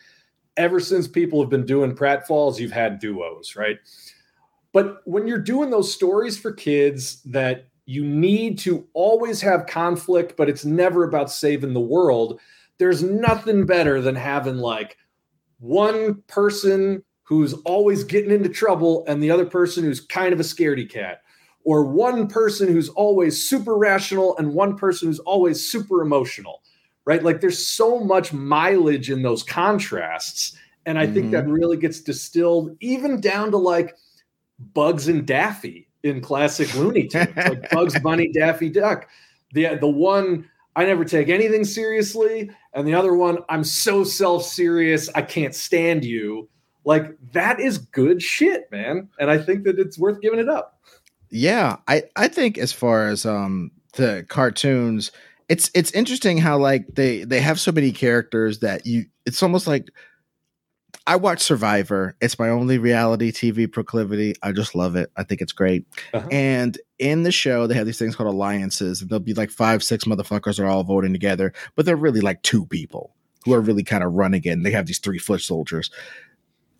ever 0.56 0.78
since 0.78 1.08
people 1.08 1.40
have 1.40 1.50
been 1.50 1.64
doing 1.64 1.96
pratfalls, 1.96 2.58
you've 2.58 2.72
had 2.72 2.98
duos, 2.98 3.56
right? 3.56 3.78
But 4.72 5.00
when 5.04 5.26
you're 5.26 5.38
doing 5.38 5.70
those 5.70 5.92
stories 5.92 6.38
for 6.38 6.52
kids 6.52 7.22
that 7.22 7.66
you 7.86 8.04
need 8.04 8.58
to 8.60 8.86
always 8.92 9.40
have 9.40 9.66
conflict, 9.66 10.36
but 10.36 10.48
it's 10.48 10.64
never 10.64 11.04
about 11.04 11.30
saving 11.30 11.72
the 11.72 11.80
world, 11.80 12.38
there's 12.80 13.02
nothing 13.02 13.66
better 13.66 14.00
than 14.00 14.16
having 14.16 14.56
like 14.56 14.96
one 15.58 16.22
person 16.26 17.04
who's 17.22 17.52
always 17.64 18.02
getting 18.02 18.30
into 18.30 18.48
trouble 18.48 19.04
and 19.06 19.22
the 19.22 19.30
other 19.30 19.44
person 19.44 19.84
who's 19.84 20.00
kind 20.00 20.32
of 20.32 20.40
a 20.40 20.42
scaredy 20.42 20.90
cat 20.90 21.20
or 21.62 21.84
one 21.84 22.26
person 22.26 22.68
who's 22.68 22.88
always 22.88 23.46
super 23.48 23.76
rational 23.76 24.36
and 24.38 24.54
one 24.54 24.76
person 24.76 25.08
who's 25.08 25.18
always 25.20 25.70
super 25.70 26.00
emotional 26.00 26.62
right 27.04 27.22
like 27.22 27.42
there's 27.42 27.64
so 27.64 28.00
much 28.00 28.32
mileage 28.32 29.10
in 29.10 29.20
those 29.20 29.42
contrasts 29.42 30.56
and 30.86 30.98
i 30.98 31.04
mm-hmm. 31.04 31.14
think 31.14 31.30
that 31.32 31.44
mm-hmm. 31.44 31.52
really 31.52 31.76
gets 31.76 32.00
distilled 32.00 32.74
even 32.80 33.20
down 33.20 33.50
to 33.50 33.58
like 33.58 33.94
bugs 34.72 35.06
and 35.06 35.26
daffy 35.26 35.86
in 36.02 36.22
classic 36.22 36.74
looney 36.74 37.06
tunes 37.06 37.36
like 37.36 37.70
bugs 37.72 38.00
bunny 38.00 38.32
daffy 38.32 38.70
duck 38.70 39.06
the 39.52 39.76
the 39.76 39.86
one 39.86 40.48
I 40.76 40.84
never 40.84 41.04
take 41.04 41.28
anything 41.28 41.64
seriously. 41.64 42.50
And 42.72 42.86
the 42.86 42.94
other 42.94 43.14
one, 43.14 43.38
I'm 43.48 43.64
so 43.64 44.04
self 44.04 44.44
serious, 44.44 45.08
I 45.14 45.22
can't 45.22 45.54
stand 45.54 46.04
you. 46.04 46.48
Like 46.84 47.16
that 47.32 47.60
is 47.60 47.78
good 47.78 48.22
shit, 48.22 48.70
man. 48.70 49.08
And 49.18 49.30
I 49.30 49.38
think 49.38 49.64
that 49.64 49.78
it's 49.78 49.98
worth 49.98 50.20
giving 50.20 50.38
it 50.38 50.48
up. 50.48 50.80
Yeah, 51.30 51.76
I 51.86 52.04
I 52.16 52.28
think 52.28 52.58
as 52.58 52.72
far 52.72 53.08
as 53.08 53.26
um 53.26 53.70
the 53.94 54.24
cartoons, 54.28 55.12
it's 55.48 55.70
it's 55.74 55.90
interesting 55.92 56.38
how 56.38 56.58
like 56.58 56.86
they 56.94 57.24
they 57.24 57.40
have 57.40 57.60
so 57.60 57.72
many 57.72 57.92
characters 57.92 58.60
that 58.60 58.86
you 58.86 59.06
it's 59.26 59.42
almost 59.42 59.66
like 59.66 59.90
I 61.06 61.16
watch 61.16 61.40
Survivor. 61.40 62.14
It's 62.20 62.38
my 62.38 62.48
only 62.48 62.78
reality 62.78 63.32
TV 63.32 63.70
proclivity. 63.70 64.34
I 64.42 64.52
just 64.52 64.74
love 64.74 64.96
it. 64.96 65.10
I 65.16 65.24
think 65.24 65.40
it's 65.40 65.52
great. 65.52 65.86
Uh-huh. 66.12 66.28
And 66.30 66.78
in 66.98 67.22
the 67.22 67.32
show, 67.32 67.66
they 67.66 67.74
have 67.74 67.86
these 67.86 67.98
things 67.98 68.14
called 68.14 68.32
alliances, 68.32 69.00
and 69.00 69.10
there'll 69.10 69.20
be 69.20 69.34
like 69.34 69.50
five, 69.50 69.82
six 69.82 70.04
motherfuckers 70.04 70.60
are 70.60 70.66
all 70.66 70.84
voting 70.84 71.12
together, 71.12 71.52
but 71.74 71.86
they're 71.86 71.96
really 71.96 72.20
like 72.20 72.42
two 72.42 72.66
people 72.66 73.14
who 73.44 73.54
are 73.54 73.60
really 73.60 73.82
kind 73.82 74.04
of 74.04 74.12
running 74.12 74.42
it. 74.44 74.50
And 74.50 74.64
they 74.64 74.70
have 74.72 74.86
these 74.86 74.98
three 74.98 75.18
foot 75.18 75.40
soldiers. 75.40 75.90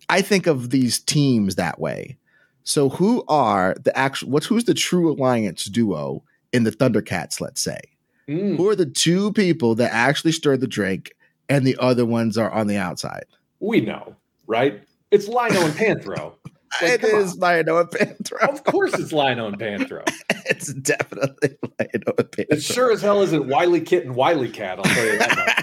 I 0.09 0.21
think 0.21 0.45
of 0.45 0.69
these 0.69 0.99
teams 0.99 1.55
that 1.55 1.79
way. 1.79 2.17
So 2.63 2.89
who 2.89 3.23
are 3.27 3.75
the 3.83 3.97
actual 3.97 4.29
what's 4.29 4.45
who's 4.45 4.65
the 4.65 4.73
true 4.73 5.11
alliance 5.11 5.65
duo 5.65 6.23
in 6.53 6.63
the 6.63 6.71
Thundercats, 6.71 7.41
let's 7.41 7.61
say? 7.61 7.79
Mm. 8.27 8.57
Who 8.57 8.69
are 8.69 8.75
the 8.75 8.85
two 8.85 9.33
people 9.33 9.73
that 9.75 9.91
actually 9.91 10.31
stir 10.31 10.57
the 10.57 10.67
drink 10.67 11.13
and 11.49 11.65
the 11.65 11.77
other 11.79 12.05
ones 12.05 12.37
are 12.37 12.51
on 12.51 12.67
the 12.67 12.77
outside? 12.77 13.25
We 13.61 13.79
know, 13.79 14.15
right? 14.47 14.81
It's 15.11 15.27
Lion-O 15.27 15.65
and 15.65 15.73
Panthro. 15.73 16.33
Like, 16.81 17.03
it 17.03 17.03
is 17.03 17.35
Lion-O 17.37 17.79
and 17.79 17.89
Panthro. 17.89 18.47
Of 18.47 18.63
course 18.63 18.93
it's 18.93 19.11
Lion-O 19.11 19.47
and 19.47 19.59
Panthro. 19.59 20.09
it's 20.45 20.73
definitely 20.73 21.57
Lion-O 21.61 22.13
and 22.17 22.31
Panthro. 22.31 22.45
It 22.49 22.63
sure 22.63 22.93
as 22.93 23.01
hell 23.01 23.21
isn't 23.21 23.43
WilyKit 23.43 24.03
and 24.03 24.15
WilyKat, 24.15 24.77
I'll 24.77 24.83
tell 24.83 25.05
you 25.05 25.19
that 25.19 25.61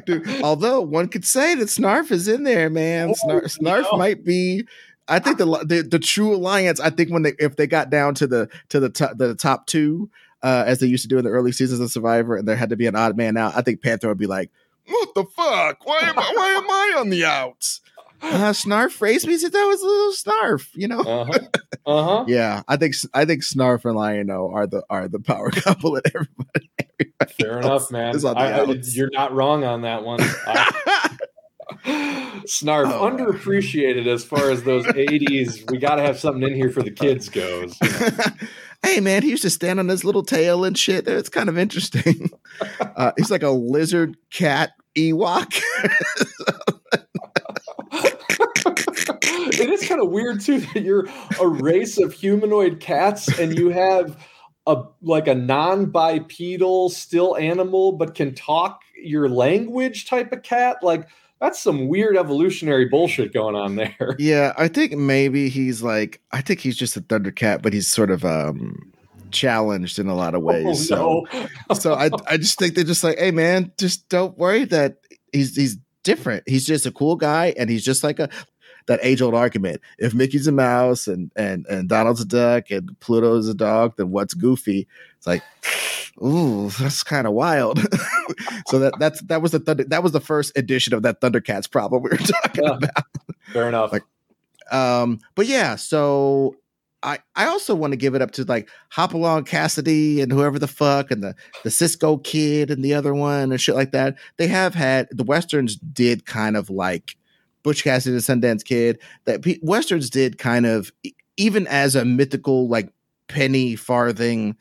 Dude, 0.06 0.42
although 0.42 0.80
one 0.80 1.08
could 1.08 1.26
say 1.26 1.54
that 1.56 1.68
Snarf 1.68 2.10
is 2.10 2.26
in 2.26 2.44
there, 2.44 2.70
man. 2.70 3.10
Oh, 3.10 3.14
Snarf, 3.28 3.58
Snarf 3.58 3.98
might 3.98 4.24
be. 4.24 4.66
I 5.08 5.18
think 5.18 5.36
the, 5.36 5.44
the, 5.44 5.82
the 5.82 5.98
true 5.98 6.34
alliance. 6.34 6.80
I 6.80 6.88
think 6.88 7.10
when 7.10 7.22
they 7.22 7.34
if 7.38 7.56
they 7.56 7.66
got 7.66 7.90
down 7.90 8.14
to 8.14 8.26
the 8.26 8.48
to 8.70 8.80
the 8.80 8.88
top 8.88 9.18
the 9.18 9.34
top 9.34 9.66
two, 9.66 10.10
uh, 10.42 10.64
as 10.66 10.80
they 10.80 10.86
used 10.86 11.02
to 11.02 11.08
do 11.08 11.18
in 11.18 11.24
the 11.24 11.30
early 11.30 11.52
seasons 11.52 11.80
of 11.80 11.90
Survivor, 11.90 12.36
and 12.36 12.48
there 12.48 12.56
had 12.56 12.70
to 12.70 12.76
be 12.76 12.86
an 12.86 12.96
odd 12.96 13.16
man 13.16 13.36
out. 13.36 13.56
I 13.56 13.60
think 13.62 13.82
Panthro 13.82 14.08
would 14.08 14.18
be 14.18 14.26
like, 14.26 14.50
"What 14.92 15.14
the 15.14 15.24
fuck? 15.24 15.86
Why 15.86 16.00
am 16.02 16.18
I, 16.18 16.32
why 16.34 16.48
am 16.50 16.70
I 16.70 17.00
on 17.00 17.10
the 17.10 17.24
outs?" 17.24 17.80
Uh, 18.22 18.52
Snarf 18.52 19.00
raised 19.00 19.26
me 19.26 19.36
since 19.36 19.54
I 19.54 19.64
was 19.64 19.82
a 19.82 19.86
little 19.86 20.12
Snarf, 20.12 20.68
you 20.74 20.86
know. 20.86 21.00
Uh-huh. 21.00 21.38
Uh-huh. 21.84 22.24
yeah, 22.28 22.62
I 22.68 22.76
think 22.76 22.94
I 23.12 23.24
think 23.24 23.42
Snarf 23.42 23.84
and 23.84 23.96
Lion-O 23.96 24.50
are 24.52 24.66
the 24.66 24.84
are 24.88 25.08
the 25.08 25.18
power 25.18 25.50
couple 25.52 25.92
that 25.92 26.06
everybody. 26.06 26.70
everybody 26.78 27.32
Fair 27.40 27.58
enough, 27.58 27.90
man. 27.90 28.14
I, 28.24 28.60
I, 28.60 28.64
you're 28.64 29.10
not 29.10 29.34
wrong 29.34 29.64
on 29.64 29.82
that 29.82 30.04
one. 30.04 30.20
Snarf 32.44 32.92
oh, 32.92 33.10
underappreciated 33.10 34.06
as 34.06 34.24
far 34.24 34.50
as 34.50 34.62
those 34.62 34.84
80s. 34.86 35.68
We 35.70 35.78
got 35.78 35.96
to 35.96 36.02
have 36.02 36.18
something 36.18 36.42
in 36.42 36.54
here 36.54 36.70
for 36.70 36.82
the 36.82 36.90
kids 36.90 37.28
goes. 37.28 37.76
You 37.82 37.88
know? 37.88 38.08
hey 38.84 39.00
man, 39.00 39.22
he 39.22 39.30
used 39.30 39.42
to 39.42 39.50
stand 39.50 39.78
on 39.80 39.88
his 39.88 40.04
little 40.04 40.22
tail 40.22 40.64
and 40.64 40.78
shit. 40.78 41.08
It's 41.08 41.28
kind 41.28 41.48
of 41.48 41.58
interesting. 41.58 42.30
Uh, 42.80 43.12
he's 43.16 43.30
like 43.30 43.42
a 43.42 43.50
lizard 43.50 44.16
cat 44.30 44.72
Ewok. 44.96 45.60
It 49.54 49.70
is 49.70 49.86
kind 49.86 50.00
of 50.00 50.10
weird 50.10 50.40
too 50.40 50.60
that 50.60 50.82
you're 50.82 51.06
a 51.40 51.46
race 51.46 51.98
of 51.98 52.12
humanoid 52.12 52.80
cats 52.80 53.28
and 53.38 53.56
you 53.56 53.70
have 53.70 54.16
a 54.66 54.82
like 55.02 55.26
a 55.28 55.34
non-bipedal 55.34 56.88
still 56.90 57.36
animal 57.36 57.92
but 57.92 58.14
can 58.14 58.34
talk 58.34 58.80
your 58.96 59.28
language 59.28 60.06
type 60.06 60.32
of 60.32 60.42
cat? 60.42 60.78
Like 60.82 61.08
that's 61.40 61.60
some 61.60 61.88
weird 61.88 62.16
evolutionary 62.16 62.86
bullshit 62.86 63.32
going 63.32 63.56
on 63.56 63.76
there. 63.76 64.16
Yeah 64.18 64.52
i 64.56 64.68
think 64.68 64.92
maybe 64.92 65.48
he's 65.48 65.82
like 65.82 66.20
i 66.32 66.40
think 66.40 66.60
he's 66.60 66.76
just 66.76 66.96
a 66.96 67.00
thundercat 67.00 67.62
but 67.62 67.72
he's 67.72 67.90
sort 67.90 68.10
of 68.10 68.24
um 68.24 68.92
challenged 69.32 69.98
in 69.98 70.08
a 70.08 70.14
lot 70.14 70.34
of 70.34 70.42
ways 70.42 70.90
oh, 70.92 71.26
no. 71.32 71.48
so 71.72 71.74
so 71.74 71.94
i 71.94 72.10
i 72.28 72.36
just 72.36 72.58
think 72.58 72.74
they're 72.74 72.84
just 72.84 73.04
like 73.04 73.18
hey 73.18 73.30
man 73.30 73.72
just 73.78 74.08
don't 74.08 74.36
worry 74.38 74.64
that 74.64 74.98
he's 75.32 75.56
he's 75.56 75.78
different 76.04 76.42
he's 76.46 76.66
just 76.66 76.86
a 76.86 76.92
cool 76.92 77.16
guy 77.16 77.54
and 77.56 77.70
he's 77.70 77.84
just 77.84 78.04
like 78.04 78.18
a 78.18 78.28
that 78.86 79.00
age 79.02 79.22
old 79.22 79.34
argument. 79.34 79.80
If 79.98 80.14
Mickey's 80.14 80.46
a 80.46 80.52
mouse 80.52 81.06
and 81.06 81.30
and 81.36 81.66
and 81.66 81.88
Donald's 81.88 82.20
a 82.20 82.24
duck 82.24 82.70
and 82.70 82.98
Pluto's 83.00 83.48
a 83.48 83.54
dog, 83.54 83.94
then 83.96 84.10
what's 84.10 84.34
Goofy? 84.34 84.86
It's 85.16 85.26
like, 85.26 85.42
ooh, 86.22 86.70
that's 86.70 87.02
kind 87.02 87.26
of 87.26 87.32
wild. 87.32 87.78
so 88.68 88.78
that 88.78 88.94
that's 88.98 89.20
that 89.22 89.42
was 89.42 89.52
the 89.52 89.60
thunder, 89.60 89.84
that 89.84 90.02
was 90.02 90.12
the 90.12 90.20
first 90.20 90.56
edition 90.56 90.94
of 90.94 91.02
that 91.02 91.20
Thundercats 91.20 91.70
problem 91.70 92.02
we 92.02 92.10
were 92.10 92.16
talking 92.42 92.64
yeah, 92.64 92.76
about. 92.76 93.04
Fair 93.52 93.68
enough. 93.68 93.92
Like, 93.92 94.04
um, 94.70 95.20
but 95.34 95.46
yeah, 95.46 95.76
so 95.76 96.56
I, 97.02 97.18
I 97.34 97.46
also 97.46 97.74
want 97.74 97.92
to 97.92 97.96
give 97.96 98.14
it 98.14 98.22
up 98.22 98.30
to 98.32 98.44
like 98.44 98.68
Hopalong 98.90 99.44
Cassidy 99.44 100.20
and 100.20 100.30
whoever 100.30 100.58
the 100.58 100.68
fuck 100.68 101.10
and 101.10 101.22
the 101.22 101.34
the 101.64 101.70
Cisco 101.70 102.18
kid 102.18 102.70
and 102.70 102.84
the 102.84 102.94
other 102.94 103.14
one 103.14 103.50
and 103.50 103.60
shit 103.60 103.74
like 103.74 103.92
that. 103.92 104.16
They 104.36 104.46
have 104.46 104.74
had 104.74 105.08
the 105.10 105.24
westerns 105.24 105.76
did 105.76 106.26
kind 106.26 106.56
of 106.56 106.70
like 106.70 107.16
Butch 107.62 107.84
Cassidy 107.84 108.14
the 108.14 108.22
Sundance 108.22 108.64
Kid. 108.64 108.98
That 109.24 109.44
westerns 109.62 110.10
did 110.10 110.38
kind 110.38 110.66
of 110.66 110.92
even 111.36 111.66
as 111.66 111.96
a 111.96 112.04
mythical 112.04 112.68
like 112.68 112.92
penny 113.28 113.76
farthing 113.76 114.56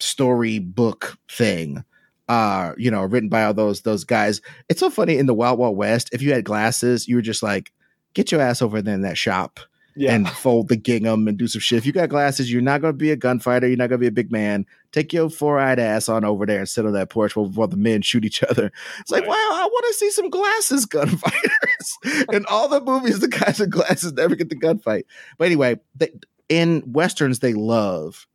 story 0.00 0.58
book 0.58 1.18
thing. 1.30 1.84
Uh, 2.28 2.72
you 2.76 2.90
know, 2.90 3.04
written 3.04 3.28
by 3.28 3.44
all 3.44 3.54
those 3.54 3.82
those 3.82 4.04
guys. 4.04 4.40
It's 4.68 4.80
so 4.80 4.90
funny 4.90 5.16
in 5.16 5.26
the 5.26 5.34
Wild 5.34 5.58
Wild 5.58 5.76
West. 5.76 6.10
If 6.12 6.22
you 6.22 6.32
had 6.32 6.44
glasses, 6.44 7.06
you 7.06 7.16
were 7.16 7.22
just 7.22 7.42
like, 7.42 7.72
get 8.14 8.32
your 8.32 8.40
ass 8.40 8.60
over 8.60 8.82
there 8.82 8.94
in 8.94 9.02
that 9.02 9.16
shop 9.16 9.60
yeah. 9.96 10.14
and 10.14 10.28
fold 10.28 10.68
the 10.68 10.76
gingham 10.76 11.26
and 11.26 11.38
do 11.38 11.48
some 11.48 11.60
shit. 11.60 11.78
If 11.78 11.86
you 11.86 11.92
got 11.92 12.08
glasses, 12.08 12.52
you're 12.52 12.62
not 12.62 12.80
going 12.80 12.92
to 12.92 12.96
be 12.96 13.10
a 13.10 13.16
gunfighter. 13.16 13.66
You're 13.66 13.76
not 13.76 13.88
going 13.88 13.98
to 13.98 14.04
be 14.04 14.06
a 14.06 14.12
big 14.12 14.30
man. 14.30 14.66
Take 14.92 15.12
your 15.12 15.30
four 15.30 15.58
eyed 15.58 15.78
ass 15.78 16.08
on 16.08 16.24
over 16.24 16.46
there 16.46 16.60
and 16.60 16.68
sit 16.68 16.86
on 16.86 16.92
that 16.92 17.10
porch 17.10 17.34
while, 17.34 17.46
while 17.46 17.68
the 17.68 17.76
men 17.76 18.02
shoot 18.02 18.24
each 18.24 18.42
other. 18.42 18.70
It's 19.00 19.10
like, 19.10 19.22
right. 19.22 19.30
wow, 19.30 19.34
I 19.34 19.68
want 19.70 19.86
to 19.88 19.94
see 19.94 20.10
some 20.10 20.30
glasses 20.30 20.86
gunfighters. 20.86 21.98
in 22.32 22.44
all 22.46 22.68
the 22.68 22.80
movies, 22.80 23.20
the 23.20 23.28
guys 23.28 23.58
with 23.58 23.70
glasses 23.70 24.12
never 24.12 24.34
get 24.34 24.50
the 24.50 24.56
gunfight. 24.56 25.04
But 25.38 25.46
anyway, 25.46 25.80
they, 25.94 26.10
in 26.48 26.82
westerns, 26.86 27.40
they 27.40 27.54
love 27.54 28.26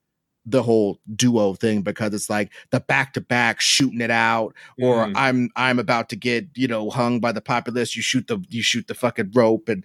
the 0.45 0.63
whole 0.63 0.99
duo 1.15 1.53
thing 1.53 1.81
because 1.81 2.13
it's 2.13 2.29
like 2.29 2.51
the 2.71 2.79
back 2.79 3.13
to 3.13 3.21
back 3.21 3.61
shooting 3.61 4.01
it 4.01 4.09
out 4.09 4.55
or 4.81 5.05
mm. 5.05 5.13
i'm 5.15 5.49
i'm 5.55 5.77
about 5.77 6.09
to 6.09 6.15
get 6.15 6.47
you 6.55 6.67
know 6.67 6.89
hung 6.89 7.19
by 7.19 7.31
the 7.31 7.41
populace 7.41 7.95
you 7.95 8.01
shoot 8.01 8.25
the 8.27 8.43
you 8.49 8.63
shoot 8.63 8.87
the 8.87 8.95
fucking 8.95 9.29
rope 9.35 9.69
and 9.69 9.83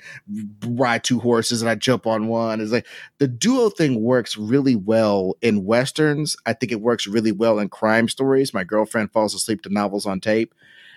ride 0.66 1.04
two 1.04 1.20
horses 1.20 1.60
and 1.60 1.70
i 1.70 1.74
jump 1.74 2.06
on 2.06 2.26
one 2.28 2.60
it's 2.60 2.72
like 2.72 2.86
the 3.18 3.28
duo 3.28 3.68
thing 3.68 4.00
works 4.00 4.38
really 4.38 4.74
well 4.74 5.34
in 5.42 5.64
westerns 5.64 6.36
i 6.46 6.54
think 6.54 6.72
it 6.72 6.80
works 6.80 7.06
really 7.06 7.32
well 7.32 7.58
in 7.58 7.68
crime 7.68 8.08
stories 8.08 8.54
my 8.54 8.64
girlfriend 8.64 9.12
falls 9.12 9.34
asleep 9.34 9.60
to 9.60 9.68
novels 9.68 10.06
on 10.06 10.20
tape 10.20 10.54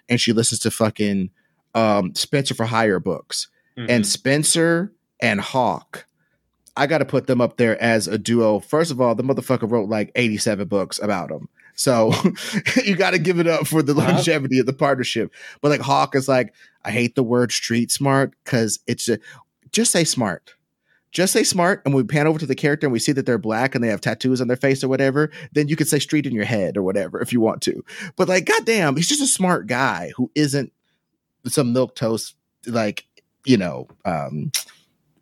and 0.08 0.22
she 0.22 0.32
listens 0.32 0.60
to 0.60 0.72
fucking 0.72 1.30
um 1.76 2.16
spencer 2.16 2.56
for 2.56 2.66
hire 2.66 3.00
books 3.00 3.50
mm-hmm. 3.78 3.92
and 3.92 4.08
spencer 4.08 4.94
and 5.22 5.42
hawk 5.42 6.06
I 6.80 6.88
got 6.88 7.00
to 7.00 7.06
put 7.06 7.28
them 7.28 7.42
up 7.42 7.58
there 7.58 7.82
as 7.82 8.08
a 8.08 8.18
duo. 8.18 8.60
First 8.60 8.90
of 8.90 9.02
all, 9.02 9.14
the 9.14 9.24
motherfucker 9.24 9.70
wrote 9.70 9.90
like 9.90 10.12
87 10.16 10.68
books 10.68 11.00
about 11.02 11.30
them. 11.30 11.50
So 11.76 12.14
you 12.86 12.96
got 12.96 13.12
to 13.12 13.20
give 13.20 13.40
it 13.40 13.48
up 13.48 13.68
for 13.68 13.82
the 13.82 13.94
uh-huh. 13.94 14.14
longevity 14.14 14.56
uh-huh. 14.56 14.62
of 14.62 14.66
the 14.66 14.74
partnership. 14.74 15.34
But 15.62 15.70
like 15.70 15.82
Hawk 15.82 16.16
is 16.16 16.28
like, 16.28 16.54
I 16.86 16.92
hate 16.92 17.16
the 17.16 17.24
word 17.24 17.52
street 17.52 17.92
smart 17.92 18.34
because 18.44 18.80
it's 18.88 19.10
a, 19.10 19.20
just 19.72 19.92
say 19.92 20.04
smart. 20.06 20.56
Just 21.12 21.34
say 21.34 21.44
smart, 21.44 21.82
and 21.86 21.96
we 21.96 22.04
pan 22.04 22.28
over 22.28 22.38
to 22.38 22.46
the 22.46 22.54
character 22.54 22.86
and 22.86 22.92
we 22.92 23.00
see 23.00 23.14
that 23.14 23.26
they're 23.26 23.40
black 23.40 23.74
and 23.74 23.84
they 23.84 23.88
have 23.88 24.00
tattoos 24.00 24.42
on 24.42 24.48
their 24.48 24.56
face 24.56 24.84
or 24.84 24.88
whatever. 24.88 25.32
Then 25.52 25.68
you 25.68 25.76
could 25.76 25.88
say 25.88 25.98
street 25.98 26.28
in 26.28 26.36
your 26.36 26.46
head 26.46 26.78
or 26.78 26.84
whatever 26.84 27.20
if 27.20 27.34
you 27.34 27.42
want 27.42 27.64
to. 27.64 27.84
But 28.16 28.30
like, 28.30 28.46
goddamn, 28.46 28.96
he's 28.96 29.10
just 29.10 29.22
a 29.22 29.28
smart 29.28 29.66
guy 29.66 30.12
who 30.16 30.30
isn't 30.36 30.72
some 31.48 31.74
milk 31.74 31.96
toast 31.96 32.36
like 32.68 33.06
you 33.46 33.58
know 33.58 33.88
um 34.06 34.52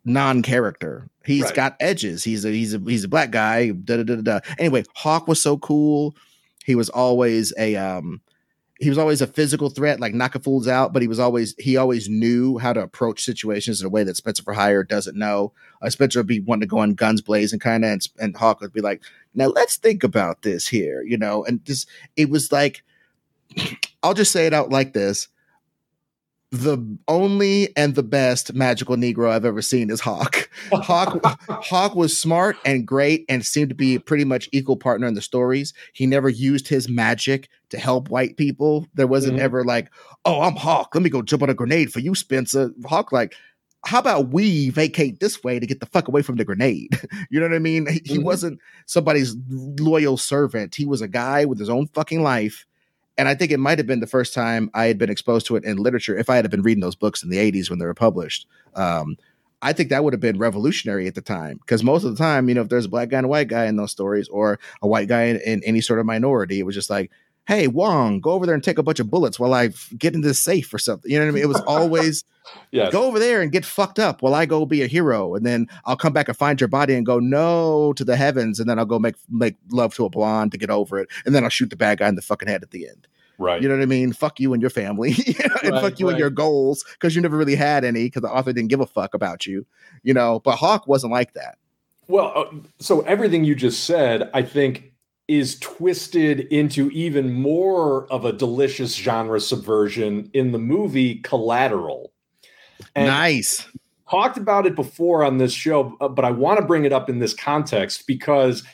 non-character. 0.08 1.08
He's 1.24 1.44
right. 1.44 1.54
got 1.54 1.76
edges. 1.80 2.24
He's 2.24 2.44
a 2.44 2.50
he's 2.50 2.74
a 2.74 2.78
he's 2.78 3.04
a 3.04 3.08
black 3.08 3.30
guy. 3.30 3.70
Da, 3.70 3.98
da, 3.98 4.02
da, 4.02 4.16
da. 4.16 4.40
Anyway, 4.58 4.84
Hawk 4.94 5.28
was 5.28 5.40
so 5.40 5.58
cool. 5.58 6.16
He 6.64 6.74
was 6.74 6.88
always 6.88 7.52
a 7.58 7.76
um 7.76 8.20
he 8.80 8.88
was 8.88 8.98
always 8.98 9.20
a 9.20 9.26
physical 9.26 9.70
threat, 9.70 9.98
like 9.98 10.14
knocking 10.14 10.40
fools 10.40 10.68
out, 10.68 10.92
but 10.92 11.02
he 11.02 11.08
was 11.08 11.18
always 11.18 11.54
he 11.58 11.76
always 11.76 12.08
knew 12.08 12.58
how 12.58 12.72
to 12.72 12.80
approach 12.80 13.24
situations 13.24 13.80
in 13.80 13.86
a 13.86 13.90
way 13.90 14.04
that 14.04 14.16
Spencer 14.16 14.42
for 14.42 14.52
Hire 14.52 14.84
doesn't 14.84 15.18
know. 15.18 15.52
Uh, 15.82 15.90
Spencer 15.90 16.20
would 16.20 16.28
be 16.28 16.40
wanting 16.40 16.60
to 16.60 16.66
go 16.66 16.78
on 16.78 16.94
guns 16.94 17.20
blazing 17.20 17.58
kind 17.58 17.84
of, 17.84 17.90
and, 17.90 18.08
and 18.20 18.36
Hawk 18.36 18.60
would 18.60 18.72
be 18.72 18.80
like, 18.80 19.02
"Now 19.34 19.48
let's 19.48 19.76
think 19.76 20.04
about 20.04 20.42
this 20.42 20.68
here," 20.68 21.02
you 21.02 21.18
know. 21.18 21.44
And 21.44 21.64
just 21.64 21.88
it 22.16 22.30
was 22.30 22.52
like, 22.52 22.84
I'll 24.02 24.14
just 24.14 24.32
say 24.32 24.46
it 24.46 24.54
out 24.54 24.70
like 24.70 24.92
this: 24.92 25.26
the 26.50 26.78
only 27.08 27.76
and 27.76 27.94
the 27.94 28.02
best 28.02 28.54
magical 28.54 28.96
Negro 28.96 29.30
I've 29.30 29.44
ever 29.44 29.60
seen 29.60 29.90
is 29.90 30.00
Hawk. 30.00 30.48
Hawk 30.72 31.20
Hawk 31.48 31.94
was 31.94 32.18
smart 32.18 32.56
and 32.64 32.86
great 32.86 33.26
and 33.28 33.44
seemed 33.44 33.68
to 33.68 33.74
be 33.74 33.98
pretty 33.98 34.24
much 34.24 34.48
equal 34.52 34.76
partner 34.76 35.06
in 35.06 35.14
the 35.14 35.20
stories. 35.20 35.74
He 35.92 36.06
never 36.06 36.28
used 36.28 36.68
his 36.68 36.88
magic 36.88 37.48
to 37.68 37.78
help 37.78 38.08
white 38.08 38.38
people. 38.38 38.86
There 38.94 39.06
wasn't 39.06 39.34
mm-hmm. 39.34 39.44
ever 39.44 39.64
like, 39.64 39.90
oh, 40.24 40.40
I'm 40.40 40.56
Hawk. 40.56 40.94
Let 40.94 41.02
me 41.02 41.10
go 41.10 41.20
jump 41.20 41.42
on 41.42 41.50
a 41.50 41.54
grenade 41.54 41.92
for 41.92 42.00
you, 42.00 42.14
Spencer. 42.14 42.70
Hawk 42.86 43.12
like, 43.12 43.34
how 43.84 43.98
about 43.98 44.30
we 44.30 44.70
vacate 44.70 45.20
this 45.20 45.44
way 45.44 45.58
to 45.58 45.66
get 45.66 45.80
the 45.80 45.86
fuck 45.86 46.08
away 46.08 46.22
from 46.22 46.36
the 46.36 46.44
grenade? 46.44 46.98
you 47.30 47.40
know 47.40 47.46
what 47.46 47.54
I 47.54 47.58
mean? 47.58 47.86
He, 47.86 48.00
mm-hmm. 48.00 48.12
he 48.14 48.18
wasn't 48.18 48.58
somebody's 48.86 49.36
loyal 49.50 50.16
servant. 50.16 50.74
He 50.74 50.86
was 50.86 51.02
a 51.02 51.08
guy 51.08 51.44
with 51.44 51.58
his 51.58 51.68
own 51.68 51.88
fucking 51.88 52.22
life 52.22 52.66
and 53.18 53.28
I 53.28 53.34
think 53.34 53.50
it 53.50 53.58
might 53.58 53.78
have 53.78 53.86
been 53.86 54.00
the 54.00 54.06
first 54.06 54.32
time 54.32 54.70
I 54.72 54.86
had 54.86 54.96
been 54.96 55.10
exposed 55.10 55.46
to 55.46 55.56
it 55.56 55.64
in 55.64 55.76
literature. 55.76 56.16
If 56.16 56.30
I 56.30 56.36
had 56.36 56.48
been 56.50 56.62
reading 56.62 56.80
those 56.80 56.94
books 56.94 57.22
in 57.22 57.28
the 57.28 57.36
'80s 57.36 57.68
when 57.68 57.80
they 57.80 57.84
were 57.84 57.92
published, 57.92 58.46
um, 58.76 59.18
I 59.60 59.72
think 59.72 59.90
that 59.90 60.04
would 60.04 60.12
have 60.12 60.20
been 60.20 60.38
revolutionary 60.38 61.08
at 61.08 61.16
the 61.16 61.20
time. 61.20 61.58
Because 61.58 61.82
most 61.82 62.04
of 62.04 62.12
the 62.12 62.16
time, 62.16 62.48
you 62.48 62.54
know, 62.54 62.62
if 62.62 62.68
there's 62.68 62.84
a 62.84 62.88
black 62.88 63.08
guy 63.08 63.18
and 63.18 63.26
a 63.26 63.28
white 63.28 63.48
guy 63.48 63.66
in 63.66 63.76
those 63.76 63.90
stories, 63.90 64.28
or 64.28 64.60
a 64.80 64.86
white 64.86 65.08
guy 65.08 65.24
in, 65.24 65.40
in 65.40 65.64
any 65.64 65.80
sort 65.80 65.98
of 65.98 66.06
minority, 66.06 66.60
it 66.60 66.62
was 66.62 66.76
just 66.76 66.90
like, 66.90 67.10
"Hey, 67.48 67.66
Wong, 67.66 68.20
go 68.20 68.30
over 68.30 68.46
there 68.46 68.54
and 68.54 68.62
take 68.62 68.78
a 68.78 68.82
bunch 68.82 69.00
of 69.00 69.10
bullets 69.10 69.40
while 69.40 69.54
I 69.54 69.70
get 69.98 70.14
into 70.14 70.28
the 70.28 70.34
safe 70.34 70.72
or 70.72 70.78
something." 70.78 71.10
You 71.10 71.18
know 71.18 71.24
what 71.24 71.32
I 71.32 71.34
mean? 71.34 71.42
It 71.42 71.48
was 71.48 71.60
always. 71.62 72.24
yes. 72.70 72.92
Go 72.92 73.04
over 73.04 73.18
there 73.18 73.42
and 73.42 73.50
get 73.50 73.64
fucked 73.64 73.98
up 73.98 74.22
while 74.22 74.34
I 74.34 74.46
go 74.46 74.64
be 74.64 74.82
a 74.82 74.86
hero, 74.86 75.34
and 75.34 75.44
then 75.44 75.66
I'll 75.84 75.96
come 75.96 76.12
back 76.12 76.28
and 76.28 76.36
find 76.36 76.60
your 76.60 76.68
body 76.68 76.94
and 76.94 77.04
go 77.04 77.18
no 77.18 77.92
to 77.94 78.04
the 78.04 78.16
heavens, 78.16 78.60
and 78.60 78.70
then 78.70 78.78
I'll 78.78 78.86
go 78.86 78.98
make 78.98 79.16
make 79.28 79.56
love 79.70 79.94
to 79.96 80.04
a 80.04 80.10
blonde 80.10 80.52
to 80.52 80.58
get 80.58 80.70
over 80.70 80.98
it, 80.98 81.08
and 81.26 81.34
then 81.34 81.42
I'll 81.42 81.50
shoot 81.50 81.70
the 81.70 81.76
bad 81.76 81.98
guy 81.98 82.08
in 82.08 82.14
the 82.14 82.22
fucking 82.22 82.48
head 82.48 82.62
at 82.62 82.70
the 82.70 82.88
end. 82.88 83.08
Right. 83.38 83.62
You 83.62 83.68
know 83.68 83.76
what 83.76 83.82
I 83.82 83.86
mean? 83.86 84.12
Fuck 84.12 84.40
you 84.40 84.52
and 84.52 84.60
your 84.60 84.70
family, 84.70 85.14
and 85.62 85.72
right, 85.72 85.80
fuck 85.80 86.00
you 86.00 86.06
right. 86.06 86.12
and 86.12 86.18
your 86.18 86.30
goals 86.30 86.84
because 86.94 87.14
you 87.14 87.22
never 87.22 87.36
really 87.36 87.54
had 87.54 87.84
any 87.84 88.04
because 88.04 88.22
the 88.22 88.30
author 88.30 88.52
didn't 88.52 88.68
give 88.68 88.80
a 88.80 88.86
fuck 88.86 89.14
about 89.14 89.46
you. 89.46 89.64
You 90.02 90.12
know, 90.12 90.40
but 90.40 90.56
Hawk 90.56 90.86
wasn't 90.86 91.12
like 91.12 91.34
that. 91.34 91.56
Well, 92.08 92.32
uh, 92.34 92.56
so 92.80 93.02
everything 93.02 93.44
you 93.44 93.54
just 93.54 93.84
said, 93.84 94.28
I 94.34 94.42
think 94.42 94.92
is 95.28 95.58
twisted 95.58 96.40
into 96.40 96.90
even 96.90 97.34
more 97.34 98.10
of 98.10 98.24
a 98.24 98.32
delicious 98.32 98.94
genre 98.94 99.38
subversion 99.38 100.30
in 100.32 100.52
the 100.52 100.58
movie 100.58 101.16
Collateral. 101.16 102.12
And 102.96 103.08
nice. 103.08 103.68
Talked 104.10 104.38
about 104.38 104.66
it 104.66 104.74
before 104.74 105.22
on 105.22 105.36
this 105.36 105.52
show, 105.52 105.94
uh, 106.00 106.08
but 106.08 106.24
I 106.24 106.30
want 106.30 106.58
to 106.58 106.66
bring 106.66 106.86
it 106.86 106.94
up 106.94 107.10
in 107.10 107.18
this 107.18 107.34
context 107.34 108.06
because 108.06 108.64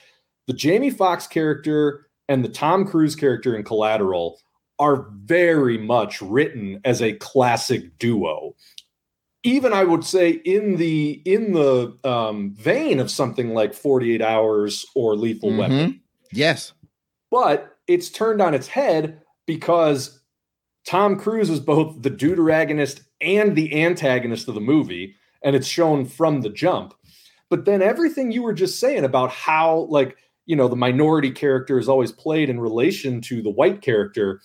the 0.47 0.53
Jamie 0.53 0.91
Foxx 0.91 1.27
character 1.27 2.07
and 2.29 2.45
the 2.45 2.49
Tom 2.49 2.87
Cruise 2.87 3.17
character 3.17 3.57
in 3.57 3.65
Collateral 3.65 4.41
are 4.79 5.09
very 5.25 5.79
much 5.79 6.23
written 6.23 6.81
as 6.85 7.03
a 7.03 7.15
classic 7.15 7.99
duo. 7.99 8.55
Even 9.43 9.73
I 9.73 9.85
would 9.85 10.05
say 10.05 10.31
in 10.31 10.77
the 10.77 11.21
in 11.25 11.53
the 11.53 11.99
um, 12.05 12.55
vein 12.55 12.99
of 13.01 13.11
something 13.11 13.51
like 13.51 13.75
48 13.75 14.23
Hours 14.23 14.87
or 14.95 15.17
Lethal 15.17 15.51
mm-hmm. 15.51 15.59
Weapon. 15.59 16.01
Yes. 16.35 16.72
But 17.30 17.76
it's 17.87 18.11
turned 18.11 18.41
on 18.41 18.55
its 18.55 18.68
head 18.68 19.20
because 19.47 20.20
Tom 20.87 21.18
Cruise 21.18 21.51
is 21.51 21.61
both 21.61 22.03
the 22.03 22.11
deuteragonist 22.11 23.01
and 23.20 23.57
the 23.57 23.82
antagonist 23.82 24.49
of 24.49 24.55
the 24.55 24.61
movie, 24.61 25.14
and 25.43 25.57
it's 25.57 25.66
shown 25.66 26.05
from 26.05 26.43
the 26.43 26.51
jump. 26.51 26.95
But 27.51 27.64
then 27.64 27.82
everything 27.82 28.32
you 28.32 28.43
were 28.43 28.53
just 28.53 28.80
saying 28.80 29.05
about 29.05 29.30
how, 29.30 29.87
like, 29.91 30.16
you 30.47 30.57
know, 30.57 30.68
the 30.68 30.76
minority 30.76 31.30
character 31.30 31.78
is 31.78 31.89
always 31.89 32.12
played 32.12 32.51
in 32.51 32.61
relation 32.61 33.20
to 33.22 33.43
the 33.43 33.51
white 33.51 33.80
character. 33.80 34.41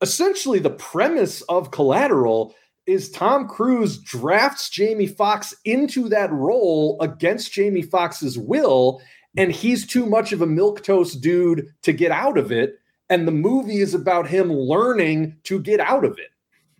Essentially, 0.00 0.58
the 0.58 0.70
premise 0.70 1.42
of 1.42 1.70
Collateral 1.70 2.54
is 2.86 3.10
Tom 3.10 3.46
Cruise 3.46 3.98
drafts 3.98 4.70
Jamie 4.70 5.06
Foxx 5.06 5.54
into 5.64 6.08
that 6.08 6.32
role 6.32 6.96
against 7.00 7.52
Jamie 7.52 7.82
Foxx's 7.82 8.38
will, 8.38 9.00
and 9.36 9.52
he's 9.52 9.86
too 9.86 10.06
much 10.06 10.32
of 10.32 10.42
a 10.42 10.46
milk 10.46 10.82
toast 10.82 11.20
dude 11.20 11.68
to 11.82 11.92
get 11.92 12.10
out 12.10 12.38
of 12.38 12.50
it. 12.50 12.78
And 13.08 13.26
the 13.26 13.32
movie 13.32 13.78
is 13.78 13.94
about 13.94 14.28
him 14.28 14.52
learning 14.52 15.36
to 15.44 15.58
get 15.58 15.80
out 15.80 16.04
of 16.04 16.18
it. 16.18 16.30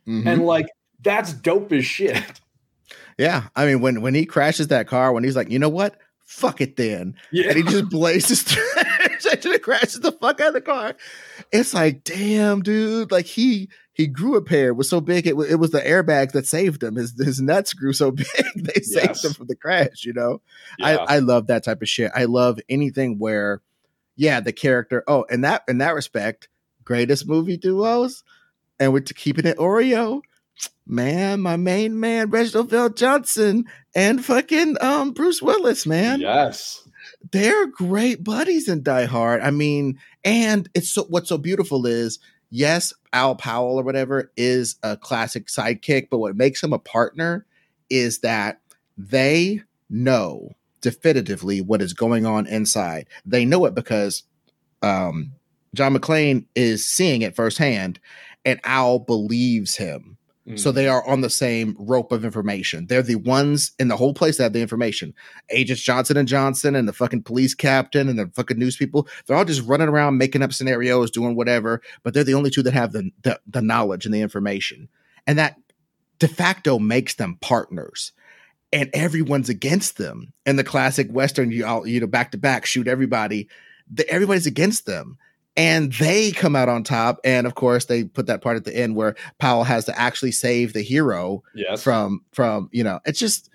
Mm-hmm. 0.08 0.28
And 0.28 0.46
like 0.46 0.66
that's 1.02 1.32
dope 1.32 1.72
as 1.72 1.84
shit. 1.84 2.22
Yeah. 3.18 3.48
I 3.54 3.66
mean, 3.66 3.82
when 3.82 4.00
when 4.00 4.14
he 4.14 4.24
crashes 4.24 4.68
that 4.68 4.86
car, 4.86 5.12
when 5.12 5.24
he's 5.24 5.36
like, 5.36 5.50
you 5.50 5.58
know 5.58 5.68
what? 5.68 5.94
fuck 6.30 6.60
it 6.60 6.76
then. 6.76 7.16
Yeah. 7.32 7.48
And 7.48 7.56
he 7.56 7.64
just 7.64 7.90
blazes 7.90 8.42
through 8.44 9.58
crashes 9.58 10.00
the 10.00 10.12
fuck 10.12 10.40
out 10.40 10.48
of 10.48 10.54
the 10.54 10.60
car. 10.60 10.94
It's 11.52 11.74
like, 11.74 12.04
damn, 12.04 12.62
dude. 12.62 13.10
Like 13.10 13.26
he 13.26 13.68
he 14.00 14.06
grew 14.06 14.36
a 14.36 14.42
pair. 14.42 14.72
Was 14.72 14.88
so 14.88 15.00
big, 15.00 15.26
it, 15.26 15.34
it 15.48 15.56
was 15.56 15.70
the 15.70 15.80
airbags 15.80 16.32
that 16.32 16.46
saved 16.46 16.82
him. 16.82 16.96
His 16.96 17.14
his 17.18 17.40
nuts 17.40 17.74
grew 17.74 17.92
so 17.92 18.10
big, 18.10 18.26
they 18.56 18.80
saved 18.80 19.24
him 19.24 19.34
from 19.34 19.46
the 19.46 19.56
crash. 19.56 20.04
You 20.04 20.14
know, 20.14 20.40
Yeah. 20.78 20.96
I 21.08 21.16
I 21.16 21.18
love 21.18 21.48
that 21.48 21.64
type 21.64 21.82
of 21.82 21.88
shit. 21.88 22.10
I 22.14 22.24
love 22.24 22.58
anything 22.68 23.18
where, 23.18 23.60
yeah, 24.16 24.40
the 24.40 24.52
character. 24.52 25.04
Oh, 25.06 25.24
in 25.24 25.42
that 25.42 25.64
in 25.68 25.78
that 25.78 25.94
respect, 25.94 26.48
greatest 26.84 27.28
movie 27.28 27.58
duos, 27.58 28.24
and 28.78 28.92
we're 28.92 29.00
keeping 29.00 29.46
it 29.46 29.58
Oreo. 29.58 30.22
Man, 30.86 31.40
my 31.40 31.56
main 31.56 32.00
man, 32.00 32.30
Reginald 32.30 32.70
VelJohnson 32.70 33.64
and 33.94 34.24
fucking 34.24 34.76
um 34.80 35.12
Bruce 35.12 35.40
Willis, 35.40 35.86
man 35.86 36.20
yes. 36.20 36.86
they're 37.30 37.66
great 37.66 38.24
buddies 38.24 38.68
in 38.68 38.82
Die 38.82 39.04
Hard. 39.04 39.40
I 39.40 39.52
mean, 39.52 40.00
and 40.24 40.68
it's 40.74 40.90
so 40.90 41.04
what's 41.04 41.28
so 41.28 41.38
beautiful 41.38 41.86
is 41.86 42.18
yes, 42.50 42.92
Al 43.12 43.34
Powell 43.34 43.78
or 43.78 43.82
whatever 43.82 44.30
is 44.36 44.76
a 44.82 44.96
classic 44.96 45.46
sidekick, 45.46 46.08
but 46.10 46.18
what 46.18 46.36
makes 46.36 46.62
him 46.62 46.72
a 46.72 46.78
partner 46.78 47.46
is 47.88 48.20
that 48.20 48.60
they 48.96 49.62
know 49.88 50.50
definitively 50.80 51.60
what 51.60 51.82
is 51.82 51.92
going 51.92 52.26
on 52.26 52.46
inside. 52.46 53.08
They 53.24 53.44
know 53.44 53.64
it 53.66 53.74
because 53.74 54.22
um, 54.82 55.32
John 55.74 55.94
McClane 55.94 56.46
is 56.54 56.86
seeing 56.86 57.22
it 57.22 57.36
firsthand, 57.36 58.00
and 58.44 58.60
Al 58.64 58.98
believes 58.98 59.76
him. 59.76 60.16
So 60.56 60.70
Mm. 60.70 60.74
they 60.74 60.88
are 60.88 61.06
on 61.06 61.20
the 61.20 61.30
same 61.30 61.76
rope 61.78 62.12
of 62.12 62.24
information. 62.24 62.86
They're 62.86 63.02
the 63.02 63.16
ones 63.16 63.72
in 63.78 63.88
the 63.88 63.96
whole 63.96 64.14
place 64.14 64.36
that 64.36 64.44
have 64.44 64.52
the 64.52 64.62
information. 64.62 65.14
Agents 65.50 65.82
Johnson 65.82 66.16
and 66.16 66.28
Johnson 66.28 66.74
and 66.74 66.88
the 66.88 66.92
fucking 66.92 67.22
police 67.22 67.54
captain 67.54 68.08
and 68.08 68.18
the 68.18 68.28
fucking 68.28 68.58
news 68.58 68.76
people. 68.76 69.08
They're 69.26 69.36
all 69.36 69.44
just 69.44 69.66
running 69.66 69.88
around 69.88 70.18
making 70.18 70.42
up 70.42 70.52
scenarios, 70.52 71.10
doing 71.10 71.36
whatever. 71.36 71.82
But 72.02 72.14
they're 72.14 72.24
the 72.24 72.34
only 72.34 72.50
two 72.50 72.62
that 72.62 72.74
have 72.74 72.92
the 72.92 73.10
the, 73.22 73.40
the 73.46 73.62
knowledge 73.62 74.06
and 74.06 74.14
the 74.14 74.20
information, 74.22 74.88
and 75.26 75.38
that 75.38 75.56
de 76.18 76.28
facto 76.28 76.78
makes 76.78 77.14
them 77.14 77.38
partners. 77.40 78.12
And 78.72 78.88
everyone's 78.92 79.48
against 79.48 79.98
them. 79.98 80.32
In 80.46 80.56
the 80.56 80.64
classic 80.64 81.10
western, 81.10 81.50
you 81.50 81.66
all 81.66 81.86
you 81.86 82.00
know 82.00 82.06
back 82.06 82.30
to 82.32 82.38
back 82.38 82.66
shoot 82.66 82.86
everybody. 82.88 83.48
The, 83.92 84.08
everybody's 84.08 84.46
against 84.46 84.86
them 84.86 85.18
and 85.56 85.92
they 85.94 86.30
come 86.30 86.54
out 86.56 86.68
on 86.68 86.84
top. 86.84 87.20
And 87.24 87.46
of 87.46 87.54
course, 87.54 87.86
they 87.86 88.04
put 88.04 88.26
that 88.26 88.42
part 88.42 88.56
at 88.56 88.64
the 88.64 88.76
end 88.76 88.96
where 88.96 89.16
Powell 89.38 89.64
has 89.64 89.84
to 89.86 89.98
actually 89.98 90.32
save 90.32 90.72
the 90.72 90.82
hero 90.82 91.42
yes. 91.54 91.82
from 91.82 92.24
from 92.32 92.68
you 92.72 92.84
know. 92.84 93.00
It's 93.04 93.18
just, 93.18 93.50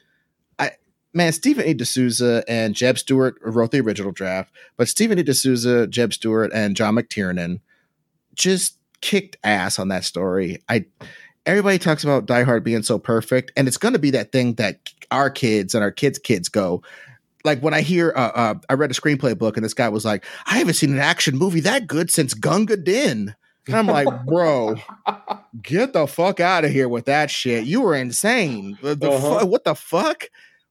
I 0.59 0.71
man, 1.13 1.33
Stephen 1.33 1.65
E. 1.65 1.73
D'Souza 1.73 2.43
and 2.47 2.75
Jeb 2.75 2.97
Stewart 2.97 3.35
wrote 3.41 3.71
the 3.71 3.79
original 3.79 4.11
draft, 4.11 4.53
but 4.77 4.87
Stephen 4.87 5.19
E. 5.19 5.23
D'Souza, 5.23 5.87
Jeb 5.87 6.13
Stewart, 6.13 6.51
and 6.53 6.75
John 6.75 6.95
McTiernan 6.95 7.59
just 8.35 8.77
kicked 9.01 9.37
ass 9.43 9.79
on 9.79 9.87
that 9.89 10.03
story. 10.03 10.61
I 10.67 10.85
everybody 11.45 11.77
talks 11.77 12.03
about 12.03 12.25
Die 12.25 12.43
Hard 12.43 12.63
being 12.63 12.83
so 12.83 12.99
perfect, 12.99 13.51
and 13.55 13.67
it's 13.67 13.77
going 13.77 13.93
to 13.93 13.99
be 13.99 14.11
that 14.11 14.31
thing 14.31 14.55
that 14.55 14.89
our 15.11 15.29
kids 15.29 15.73
and 15.75 15.83
our 15.83 15.91
kids' 15.91 16.19
kids 16.19 16.49
go. 16.49 16.81
Like 17.45 17.61
when 17.61 17.73
I 17.73 17.81
hear, 17.81 18.11
uh, 18.15 18.31
uh, 18.35 18.53
I 18.69 18.73
read 18.73 18.91
a 18.91 18.93
screenplay 18.93 19.37
book, 19.37 19.55
and 19.55 19.63
this 19.63 19.73
guy 19.73 19.87
was 19.89 20.03
like, 20.03 20.25
"I 20.47 20.57
haven't 20.57 20.73
seen 20.73 20.91
an 20.91 20.99
action 20.99 21.37
movie 21.37 21.61
that 21.61 21.87
good 21.87 22.11
since 22.11 22.33
Gunga 22.33 22.75
Din." 22.77 23.35
And 23.67 23.75
I'm 23.75 23.87
like, 23.87 24.07
bro, 24.27 24.75
get 25.61 25.93
the 25.93 26.05
fuck 26.07 26.39
out 26.39 26.65
of 26.65 26.71
here 26.71 26.89
with 26.89 27.05
that 27.05 27.31
shit. 27.31 27.65
You 27.65 27.81
were 27.81 27.95
insane. 27.95 28.77
The, 28.81 28.95
the 28.95 29.11
Uh-huh. 29.11 29.39
fu- 29.39 29.45
what 29.47 29.63
the 29.63 29.75
fuck? 29.75 30.25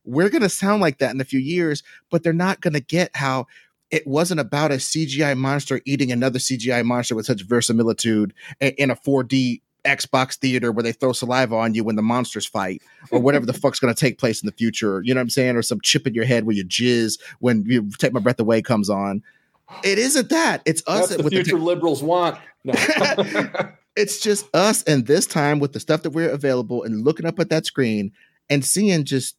We're 0.04 0.28
gonna 0.28 0.48
sound 0.50 0.82
like 0.82 0.98
that 0.98 1.14
in 1.14 1.20
a 1.20 1.24
few 1.24 1.40
years, 1.40 1.82
but 2.10 2.22
they're 2.22 2.32
not 2.32 2.60
gonna 2.60 2.80
get 2.80 3.16
how 3.16 3.46
it 3.90 4.06
wasn't 4.06 4.40
about 4.40 4.70
a 4.72 4.76
CGI 4.76 5.36
monster 5.36 5.80
eating 5.84 6.10
another 6.12 6.38
CGI 6.38 6.84
monster 6.84 7.14
with 7.14 7.26
such 7.26 7.42
verisimilitude 7.42 8.34
in 8.60 8.90
a 8.90 8.96
4D 8.96 9.60
Xbox 9.84 10.36
theater 10.36 10.72
where 10.72 10.82
they 10.82 10.92
throw 10.92 11.12
saliva 11.12 11.54
on 11.56 11.74
you 11.74 11.84
when 11.84 11.96
the 11.96 12.02
monsters 12.02 12.46
fight, 12.46 12.82
or 13.10 13.20
whatever 13.20 13.46
the 13.46 13.52
fuck's 13.60 13.78
gonna 13.80 13.94
take 13.94 14.18
place 14.18 14.42
in 14.42 14.46
the 14.46 14.52
future. 14.52 15.02
You 15.04 15.14
know 15.14 15.18
what 15.18 15.24
I'm 15.24 15.30
saying? 15.30 15.56
Or 15.56 15.62
some 15.62 15.80
chip 15.82 16.06
in 16.06 16.14
your 16.14 16.24
head 16.24 16.44
where 16.44 16.56
you 16.56 16.64
jizz 16.64 17.20
when 17.40 17.64
you 17.66 17.88
take 17.98 18.12
my 18.12 18.20
breath 18.20 18.40
away 18.40 18.62
comes 18.62 18.88
on. 18.90 19.22
It 19.82 19.98
isn't 19.98 20.28
that. 20.30 20.62
It's 20.66 20.82
us 20.86 21.08
That's 21.08 21.16
the 21.16 21.22
with 21.22 21.32
the 21.32 21.42
future 21.42 21.58
liberals 21.58 22.02
want. 22.02 22.38
No. 22.64 22.74
it's 23.96 24.20
just 24.20 24.54
us 24.54 24.82
and 24.84 25.06
this 25.06 25.26
time 25.26 25.58
with 25.58 25.72
the 25.72 25.80
stuff 25.80 26.02
that 26.02 26.10
we're 26.10 26.30
available 26.30 26.82
and 26.82 27.04
looking 27.04 27.26
up 27.26 27.38
at 27.38 27.48
that 27.50 27.66
screen 27.66 28.12
and 28.50 28.64
seeing 28.64 29.04
just 29.04 29.36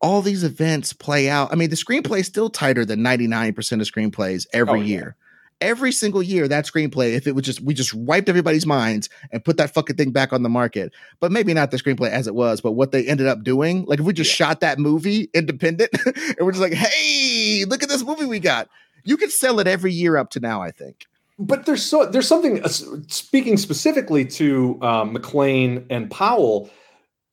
all 0.00 0.22
these 0.22 0.44
events 0.44 0.92
play 0.92 1.28
out. 1.28 1.52
I 1.52 1.56
mean, 1.56 1.70
the 1.70 1.76
screenplay 1.76 2.20
is 2.20 2.26
still 2.26 2.50
tighter 2.50 2.84
than 2.84 3.00
99% 3.00 3.48
of 3.58 3.86
screenplays 3.88 4.46
every 4.52 4.72
Oh, 4.80 4.82
yeah. 4.82 4.84
year. 4.84 5.16
Every 5.60 5.90
single 5.90 6.22
year, 6.22 6.46
that 6.46 6.66
screenplay, 6.66 7.14
if 7.14 7.26
it 7.26 7.34
was 7.34 7.44
just, 7.44 7.60
we 7.60 7.74
just 7.74 7.92
wiped 7.92 8.28
everybody's 8.28 8.64
minds 8.64 9.08
and 9.32 9.44
put 9.44 9.56
that 9.56 9.74
fucking 9.74 9.96
thing 9.96 10.12
back 10.12 10.32
on 10.32 10.44
the 10.44 10.48
market. 10.48 10.92
But 11.18 11.32
maybe 11.32 11.52
not 11.52 11.72
the 11.72 11.78
screenplay 11.78 12.10
as 12.10 12.28
it 12.28 12.34
was, 12.34 12.60
but 12.60 12.72
what 12.72 12.92
they 12.92 13.04
ended 13.06 13.26
up 13.26 13.42
doing. 13.42 13.84
Like 13.86 13.98
if 13.98 14.04
we 14.04 14.12
just 14.12 14.32
shot 14.32 14.60
that 14.60 14.78
movie 14.78 15.28
independent 15.34 15.90
and 16.06 16.36
we're 16.40 16.52
just 16.52 16.62
like, 16.62 16.74
hey, 16.74 17.64
look 17.64 17.82
at 17.82 17.88
this 17.88 18.04
movie 18.04 18.24
we 18.24 18.38
got. 18.38 18.68
You 19.04 19.16
could 19.16 19.32
sell 19.32 19.58
it 19.58 19.66
every 19.66 19.92
year 19.92 20.16
up 20.16 20.30
to 20.30 20.40
now, 20.40 20.62
I 20.62 20.70
think. 20.70 21.06
but 21.38 21.66
there's 21.66 21.84
so 21.84 22.06
there's 22.06 22.28
something 22.28 22.62
uh, 22.64 22.68
speaking 22.68 23.56
specifically 23.56 24.24
to 24.24 24.78
um, 24.82 25.14
McClane 25.14 25.86
and 25.88 26.10
Powell. 26.10 26.70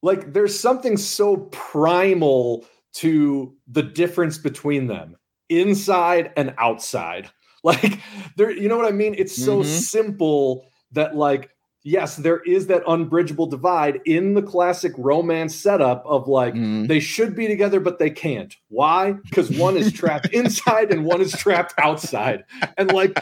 Like 0.01 0.33
there's 0.33 0.57
something 0.57 0.97
so 0.97 1.37
primal 1.51 2.65
to 2.93 3.53
the 3.67 3.83
difference 3.83 4.37
between 4.37 4.87
them, 4.87 5.17
inside 5.49 6.31
and 6.37 6.53
outside. 6.57 7.29
Like 7.65 7.99
there, 8.37 8.51
you 8.51 8.69
know 8.69 8.77
what 8.77 8.85
I 8.87 8.91
mean? 8.91 9.15
It's 9.17 9.35
so 9.35 9.59
Mhm. 9.59 9.65
simple 9.65 10.65
that 10.91 11.15
like 11.15 11.49
yes, 11.83 12.15
there 12.15 12.41
is 12.41 12.67
that 12.67 12.83
unbridgeable 12.87 13.45
divide 13.47 14.01
in 14.05 14.33
the 14.35 14.41
classic 14.41 14.91
romance 14.97 15.55
setup 15.55 16.03
of 16.05 16.27
like 16.27 16.53
Mhm. 16.53 16.87
they 16.87 16.99
should 16.99 17.35
be 17.35 17.47
together 17.47 17.79
but 17.79 17.97
they 17.97 18.09
can't. 18.11 18.55
Why? 18.69 19.13
Because 19.13 19.49
one 19.51 19.77
is 19.77 19.91
trapped 19.91 20.29
inside 20.33 20.91
and 20.91 21.05
one 21.05 21.21
is 21.21 21.31
trapped 21.33 21.73
outside. 21.79 22.43
And 22.77 22.91
like 22.91 23.19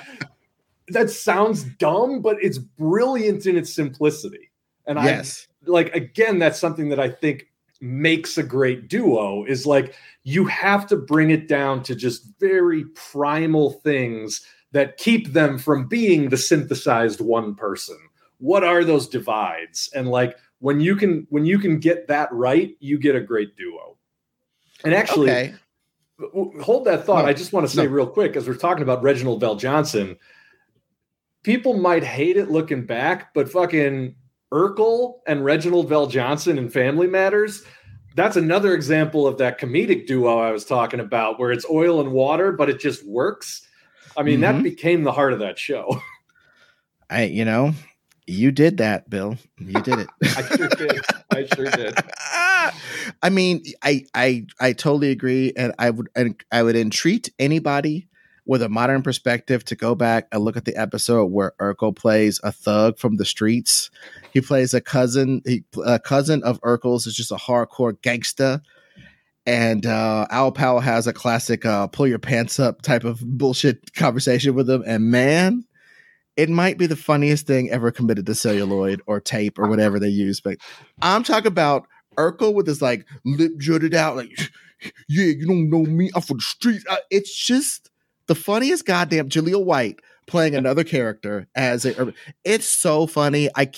that 0.90 1.10
sounds 1.10 1.64
dumb, 1.80 2.22
but 2.22 2.36
it's 2.42 2.58
brilliant 2.58 3.46
in 3.46 3.56
its 3.58 3.74
simplicity. 3.74 4.52
And 4.86 5.00
Yes. 5.00 5.48
I 5.68 5.72
like 5.72 5.96
again, 5.96 6.40
that's 6.40 6.60
something 6.60 6.90
that 6.90 7.00
I 7.00 7.10
think 7.10 7.48
makes 7.84 8.38
a 8.38 8.44
great 8.44 8.88
duo 8.88 9.44
is 9.44 9.66
like 9.66 9.94
you 10.24 10.46
have 10.46 10.88
to 10.88 10.96
bring 10.96 11.30
it 11.30 11.48
down 11.48 11.84
to 11.84 11.96
just 11.96 12.26
very 12.40 12.86
primal 12.96 13.72
things 13.72 14.46
that 14.72 14.98
keep 14.98 15.34
them 15.34 15.58
from 15.58 15.88
being 15.88 16.30
the 16.30 16.38
synthesized 16.38 17.22
one 17.22 17.54
person. 17.56 17.98
What 18.40 18.64
are 18.64 18.84
those 18.84 19.08
divides? 19.08 19.90
And 19.94 20.10
like 20.10 20.38
when 20.60 20.80
you 20.80 20.96
can 20.96 21.28
when 21.30 21.46
you 21.46 21.60
can 21.60 21.80
get 21.80 22.08
that 22.08 22.32
right, 22.32 22.76
you 22.80 22.98
get 22.98 23.16
a 23.16 23.22
great 23.22 23.56
duo. 23.56 23.98
And 24.84 24.94
actually, 24.94 25.30
okay. 25.30 25.54
hold 26.62 26.86
that 26.86 27.06
thought. 27.06 27.24
No, 27.24 27.30
I 27.30 27.34
just 27.34 27.54
want 27.54 27.68
to 27.68 27.76
say 27.76 27.86
no. 27.86 27.92
real 27.92 28.08
quick, 28.08 28.36
as 28.36 28.48
we're 28.48 28.56
talking 28.56 28.84
about 28.84 29.04
Reginald 29.04 29.42
VelJohnson, 29.42 30.18
people 31.44 31.78
might 31.78 32.04
hate 32.04 32.38
it 32.38 32.50
looking 32.50 32.86
back, 32.86 33.34
but 33.34 33.50
fucking 33.50 34.16
Urkel 34.54 35.16
and 35.26 35.44
Reginald 35.44 35.90
VelJohnson 35.90 36.58
in 36.58 36.70
Family 36.70 37.08
Matters, 37.08 37.64
that's 38.16 38.36
another 38.38 38.74
example 38.76 39.26
of 39.26 39.40
that 39.40 39.60
comedic 39.60 40.06
duo 40.06 40.38
I 40.38 40.52
was 40.52 40.64
talking 40.64 41.00
about, 41.00 41.40
where 41.40 41.52
it's 41.52 41.66
oil 41.70 42.00
and 42.00 42.12
water, 42.12 42.52
but 42.52 42.70
it 42.70 42.80
just 42.80 43.04
works. 43.06 43.68
I 44.16 44.22
mean, 44.22 44.42
that 44.42 44.56
Mhm. 44.56 44.64
became 44.64 45.04
the 45.04 45.12
heart 45.12 45.34
of 45.34 45.40
that 45.40 45.58
show. 45.58 46.00
I, 47.10 47.24
you 47.24 47.44
know, 47.46 47.74
you 48.28 48.52
did 48.52 48.78
that, 48.78 49.10
Bill. 49.10 49.38
You 49.58 49.82
did 49.82 50.00
it. 50.00 50.08
I 50.38 50.56
sure 50.56 50.68
did. 50.70 51.02
I 51.32 51.46
sure 51.48 51.66
did. 51.66 51.96
I 53.24 53.30
mean, 53.32 53.64
I, 53.82 54.06
I, 54.14 54.46
I 54.60 54.74
totally 54.74 55.10
agree, 55.10 55.52
and 55.58 55.74
I 55.80 55.90
would, 55.90 56.10
and 56.16 56.42
I 56.52 56.62
would 56.62 56.76
entreat 56.76 57.30
anybody 57.40 58.08
with 58.46 58.62
a 58.62 58.70
modern 58.70 59.02
perspective 59.02 59.64
to 59.66 59.76
go 59.76 59.96
back 59.96 60.28
and 60.32 60.44
look 60.44 60.58
at 60.58 60.66
the 60.66 60.76
episode 60.76 61.26
where 61.28 61.54
Urkel 61.60 61.96
plays 61.96 62.40
a 62.44 62.52
thug 62.52 62.98
from 63.00 63.16
the 63.18 63.26
streets. 63.26 63.90
He 64.34 64.42
plays 64.42 64.74
a 64.74 64.82
cousin. 64.82 65.42
He, 65.46 65.64
a 65.86 66.00
cousin 66.00 66.44
of 66.44 66.60
Urkel's 66.62 67.08
is 67.08 67.16
just 67.16 67.32
a 67.32 67.36
hardcore 67.36 68.02
gangster. 68.02 68.62
And 69.46 69.86
uh, 69.86 70.26
Al 70.30 70.52
Powell 70.52 70.80
has 70.80 71.06
a 71.06 71.14
classic 71.14 71.66
uh, 71.66 71.88
pull 71.88 72.08
your 72.08 72.20
pants 72.20 72.60
up 72.60 72.82
type 72.82 73.04
of 73.04 73.20
bullshit 73.22 73.94
conversation 73.94 74.56
with 74.56 74.70
him. 74.70 74.84
And 74.88 75.12
man, 75.12 75.66
it 76.36 76.50
might 76.50 76.78
be 76.78 76.88
the 76.88 76.96
funniest 76.96 77.46
thing 77.46 77.70
ever 77.70 77.92
committed 77.92 78.26
to 78.26 78.36
celluloid 78.36 79.02
or 79.06 79.20
tape 79.20 79.60
or 79.60 79.68
whatever 79.68 80.00
they 80.00 80.10
use. 80.10 80.42
But 80.42 80.58
I'm 81.02 81.24
talking 81.24 81.48
about 81.48 81.88
Urkel 82.18 82.54
with 82.54 82.68
his 82.68 82.82
like 82.82 83.06
lip 83.26 83.52
jutted 83.58 83.94
out, 83.94 84.16
like, 84.16 84.32
yeah, 85.08 85.26
you 85.26 85.46
don't 85.46 85.70
know 85.70 85.84
me. 85.84 86.10
I'm 86.16 86.22
from 86.22 86.38
the 86.38 86.44
streets. 86.44 86.86
Uh, 86.90 86.98
it's 87.12 87.36
just 87.36 87.90
the 88.28 88.36
funniest 88.36 88.86
goddamn 88.86 89.30
Jaleel 89.30 89.64
White 89.64 90.00
playing 90.26 90.56
another 90.56 90.84
character 90.84 91.48
as 91.54 91.86
a. 91.86 92.14
It's 92.44 92.68
so 92.68 93.08
funny. 93.08 93.50
I 93.56 93.70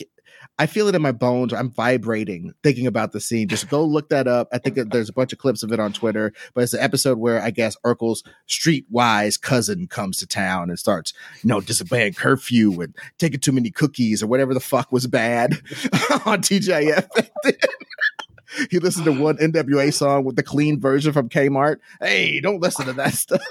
I 0.57 0.67
feel 0.67 0.87
it 0.87 0.95
in 0.95 1.01
my 1.01 1.11
bones. 1.11 1.53
I'm 1.53 1.69
vibrating 1.69 2.53
thinking 2.63 2.87
about 2.87 3.11
the 3.11 3.19
scene. 3.19 3.47
Just 3.49 3.69
go 3.69 3.83
look 3.83 4.09
that 4.09 4.27
up. 4.27 4.47
I 4.53 4.57
think 4.57 4.75
there's 4.91 5.09
a 5.09 5.13
bunch 5.13 5.33
of 5.33 5.39
clips 5.39 5.63
of 5.63 5.71
it 5.73 5.79
on 5.79 5.91
Twitter, 5.91 6.31
but 6.53 6.63
it's 6.63 6.73
an 6.73 6.79
episode 6.79 7.17
where 7.17 7.41
I 7.41 7.51
guess 7.51 7.75
Urkel's 7.85 8.23
streetwise 8.47 9.39
cousin 9.39 9.87
comes 9.87 10.17
to 10.17 10.27
town 10.27 10.69
and 10.69 10.79
starts, 10.79 11.13
you 11.43 11.49
know, 11.49 11.59
disobeying 11.59 12.13
curfew 12.13 12.79
and 12.81 12.95
taking 13.17 13.41
too 13.41 13.51
many 13.51 13.69
cookies 13.69 14.23
or 14.23 14.27
whatever 14.27 14.53
the 14.53 14.61
fuck 14.61 14.91
was 14.93 15.07
bad 15.07 15.53
on 16.25 16.41
TJF. 16.41 17.29
he 18.69 18.79
listened 18.79 19.05
to 19.05 19.11
one 19.11 19.37
NWA 19.37 19.93
song 19.93 20.23
with 20.23 20.37
the 20.37 20.43
clean 20.43 20.79
version 20.79 21.11
from 21.11 21.27
Kmart. 21.27 21.77
Hey, 21.99 22.39
don't 22.39 22.61
listen 22.61 22.85
to 22.85 22.93
that 22.93 23.13
stuff. 23.13 23.41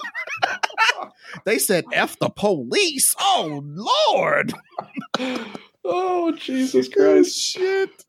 they 1.44 1.58
said 1.58 1.84
F 1.92 2.18
the 2.18 2.30
police. 2.30 3.14
Oh 3.18 3.62
Lord. 3.62 4.54
Oh 5.84 6.32
Jesus 6.32 6.88
Christ. 6.88 7.38
Shit. 7.38 8.04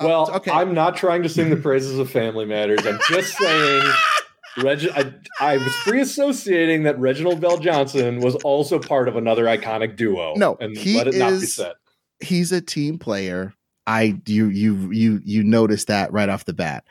Well, 0.00 0.30
uh, 0.30 0.36
okay. 0.36 0.52
I'm 0.52 0.74
not 0.74 0.96
trying 0.96 1.22
to 1.24 1.28
sing 1.28 1.50
the 1.50 1.56
praises 1.56 1.98
of 1.98 2.10
Family 2.10 2.44
Matters. 2.44 2.86
I'm 2.86 3.00
just 3.08 3.36
saying 3.36 3.92
Reg- 4.62 4.90
I, 4.94 5.12
I, 5.40 5.56
was 5.56 5.74
free 5.76 6.00
associating 6.00 6.84
that 6.84 6.98
Reginald 6.98 7.40
VelJohnson 7.40 8.22
was 8.22 8.34
also 8.36 8.78
part 8.78 9.08
of 9.08 9.16
another 9.16 9.44
iconic 9.44 9.96
duo. 9.96 10.34
No, 10.36 10.56
and 10.60 10.76
he 10.76 10.96
let 10.96 11.08
it 11.08 11.14
is, 11.14 11.20
not 11.20 11.40
be 11.40 11.46
said. 11.46 11.72
He's 12.20 12.52
a 12.52 12.60
team 12.60 12.98
player. 12.98 13.54
I 13.86 14.20
you 14.26 14.46
you 14.46 14.90
you 14.92 15.20
you 15.24 15.42
noticed 15.42 15.86
that 15.88 16.12
right 16.12 16.28
off 16.28 16.44
the 16.44 16.52
bat. 16.52 16.84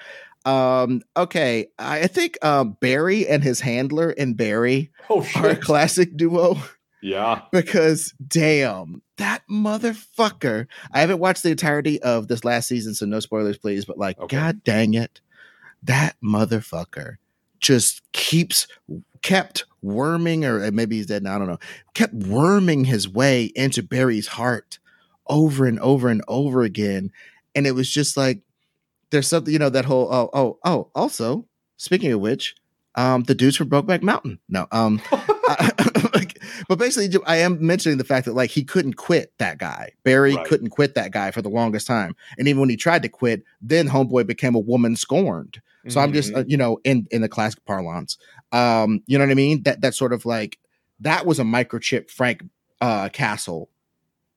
Um, 0.46 1.02
okay, 1.16 1.68
I 1.78 2.08
think 2.08 2.44
um, 2.44 2.78
Barry 2.80 3.28
and 3.28 3.44
his 3.44 3.60
handler 3.60 4.12
and 4.12 4.36
Barry 4.36 4.92
oh, 5.10 5.26
are 5.36 5.50
a 5.50 5.56
classic 5.56 6.16
duo. 6.16 6.58
Yeah, 7.02 7.42
because 7.52 8.14
damn 8.26 9.02
that 9.18 9.44
motherfucker! 9.50 10.68
I 10.92 11.00
haven't 11.00 11.20
watched 11.20 11.44
the 11.44 11.52
entirety 11.52 12.02
of 12.02 12.28
this 12.28 12.44
last 12.44 12.68
season, 12.68 12.94
so 12.94 13.06
no 13.06 13.20
spoilers, 13.20 13.58
please. 13.58 13.86
But 13.86 13.98
like, 13.98 14.20
okay. 14.20 14.36
god 14.36 14.64
dang 14.64 14.94
it, 14.94 15.22
that 15.84 16.16
motherfucker 16.24 17.18
just 17.60 18.02
keeps 18.14 18.68
kept 19.22 19.66
worming, 19.82 20.46
or 20.46 20.72
maybe 20.72 20.98
he's 20.98 21.06
dead 21.06 21.24
now. 21.24 21.36
I 21.36 21.38
don't 21.38 21.48
know. 21.48 21.60
Kept 21.94 22.14
worming 22.14 22.86
his 22.86 23.08
way 23.08 23.46
into 23.56 23.84
Barry's 23.84 24.28
heart 24.28 24.80
over 25.28 25.66
and 25.66 25.80
over 25.80 26.10
and 26.10 26.24
over 26.28 26.64
again. 26.64 27.12
And 27.56 27.68
it 27.68 27.72
was 27.72 27.90
just 27.92 28.18
like, 28.18 28.42
there's 29.10 29.28
something, 29.28 29.52
you 29.52 29.60
know, 29.60 29.70
that 29.70 29.86
whole, 29.86 30.14
oh, 30.14 30.30
oh, 30.34 30.60
oh, 30.64 30.90
also, 30.94 31.46
speaking 31.78 32.12
of 32.12 32.20
which, 32.20 32.56
um, 32.96 33.24
the 33.24 33.36
dudes 33.36 33.56
from 33.56 33.70
Brokeback 33.70 34.02
Mountain. 34.02 34.40
No, 34.50 34.68
um, 34.72 35.02
I, 35.12 35.72
like, 36.18 36.42
but 36.68 36.78
basically, 36.78 37.20
I 37.26 37.38
am 37.38 37.66
mentioning 37.66 37.98
the 37.98 38.04
fact 38.04 38.26
that 38.26 38.34
like 38.34 38.50
he 38.50 38.64
couldn't 38.64 38.94
quit 38.94 39.34
that 39.38 39.58
guy. 39.58 39.92
Barry 40.04 40.36
right. 40.36 40.46
couldn't 40.46 40.70
quit 40.70 40.96
that 40.96 41.12
guy 41.12 41.32
for 41.32 41.42
the 41.42 41.50
longest 41.50 41.88
time, 41.88 42.16
and 42.38 42.48
even 42.48 42.60
when 42.60 42.70
he 42.70 42.78
tried 42.78 43.04
to 43.04 43.10
quit, 43.10 43.44
then 43.62 43.88
Homeboy 43.88 44.28
became 44.28 44.56
a 44.56 44.60
woman 44.60 44.96
scorned. 44.96 45.62
So 45.88 45.92
mm-hmm. 45.92 46.00
I'm 46.00 46.14
just, 46.14 46.34
uh, 46.34 46.40
mm-hmm. 46.40 46.50
you 46.50 46.58
know, 46.58 46.80
in 46.84 47.08
in 47.12 47.22
the 47.22 47.30
classic 47.30 47.64
parlance, 47.66 48.18
um, 48.52 49.02
you 49.08 49.18
know 49.18 49.26
what 49.26 49.32
I 49.32 49.36
mean? 49.36 49.64
That 49.64 49.82
that 49.82 49.96
sort 49.96 50.14
of 50.14 50.26
like 50.26 50.58
that 51.00 51.26
was 51.26 51.40
a 51.40 51.44
microchip 51.44 52.10
Frank 52.10 52.44
uh, 52.82 53.10
Castle 53.10 53.70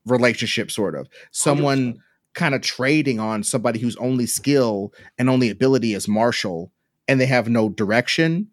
relationship, 0.06 0.70
sort 0.70 0.94
of. 0.94 1.08
Someone 1.30 2.02
kind 2.34 2.54
of 2.54 2.62
trading 2.62 3.18
on 3.18 3.42
somebody 3.42 3.78
whose 3.78 3.96
only 3.96 4.26
skill 4.26 4.92
and 5.18 5.28
only 5.28 5.50
ability 5.50 5.94
is 5.94 6.06
martial 6.06 6.70
and 7.08 7.20
they 7.20 7.26
have 7.26 7.48
no 7.48 7.68
direction. 7.68 8.48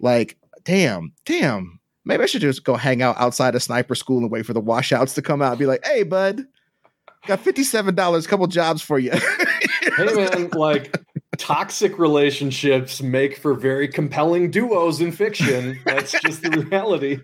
Like, 0.00 0.38
damn, 0.64 1.12
damn. 1.24 1.79
Maybe 2.04 2.22
I 2.22 2.26
should 2.26 2.40
just 2.40 2.64
go 2.64 2.76
hang 2.76 3.02
out 3.02 3.16
outside 3.18 3.54
of 3.54 3.62
sniper 3.62 3.94
school 3.94 4.18
and 4.18 4.30
wait 4.30 4.46
for 4.46 4.52
the 4.52 4.60
washouts 4.60 5.14
to 5.14 5.22
come 5.22 5.42
out 5.42 5.52
and 5.52 5.58
be 5.58 5.66
like, 5.66 5.84
hey, 5.84 6.02
bud, 6.02 6.46
got 7.26 7.44
$57, 7.44 8.28
couple 8.28 8.46
jobs 8.46 8.82
for 8.82 8.98
you. 8.98 9.12
hey, 9.96 10.14
man, 10.14 10.48
like 10.50 10.96
toxic 11.38 11.98
relationships 11.98 13.02
make 13.02 13.36
for 13.36 13.54
very 13.54 13.88
compelling 13.88 14.50
duos 14.50 15.00
in 15.00 15.12
fiction. 15.12 15.78
That's 15.84 16.12
just 16.20 16.42
the 16.42 16.50
reality. 16.50 17.18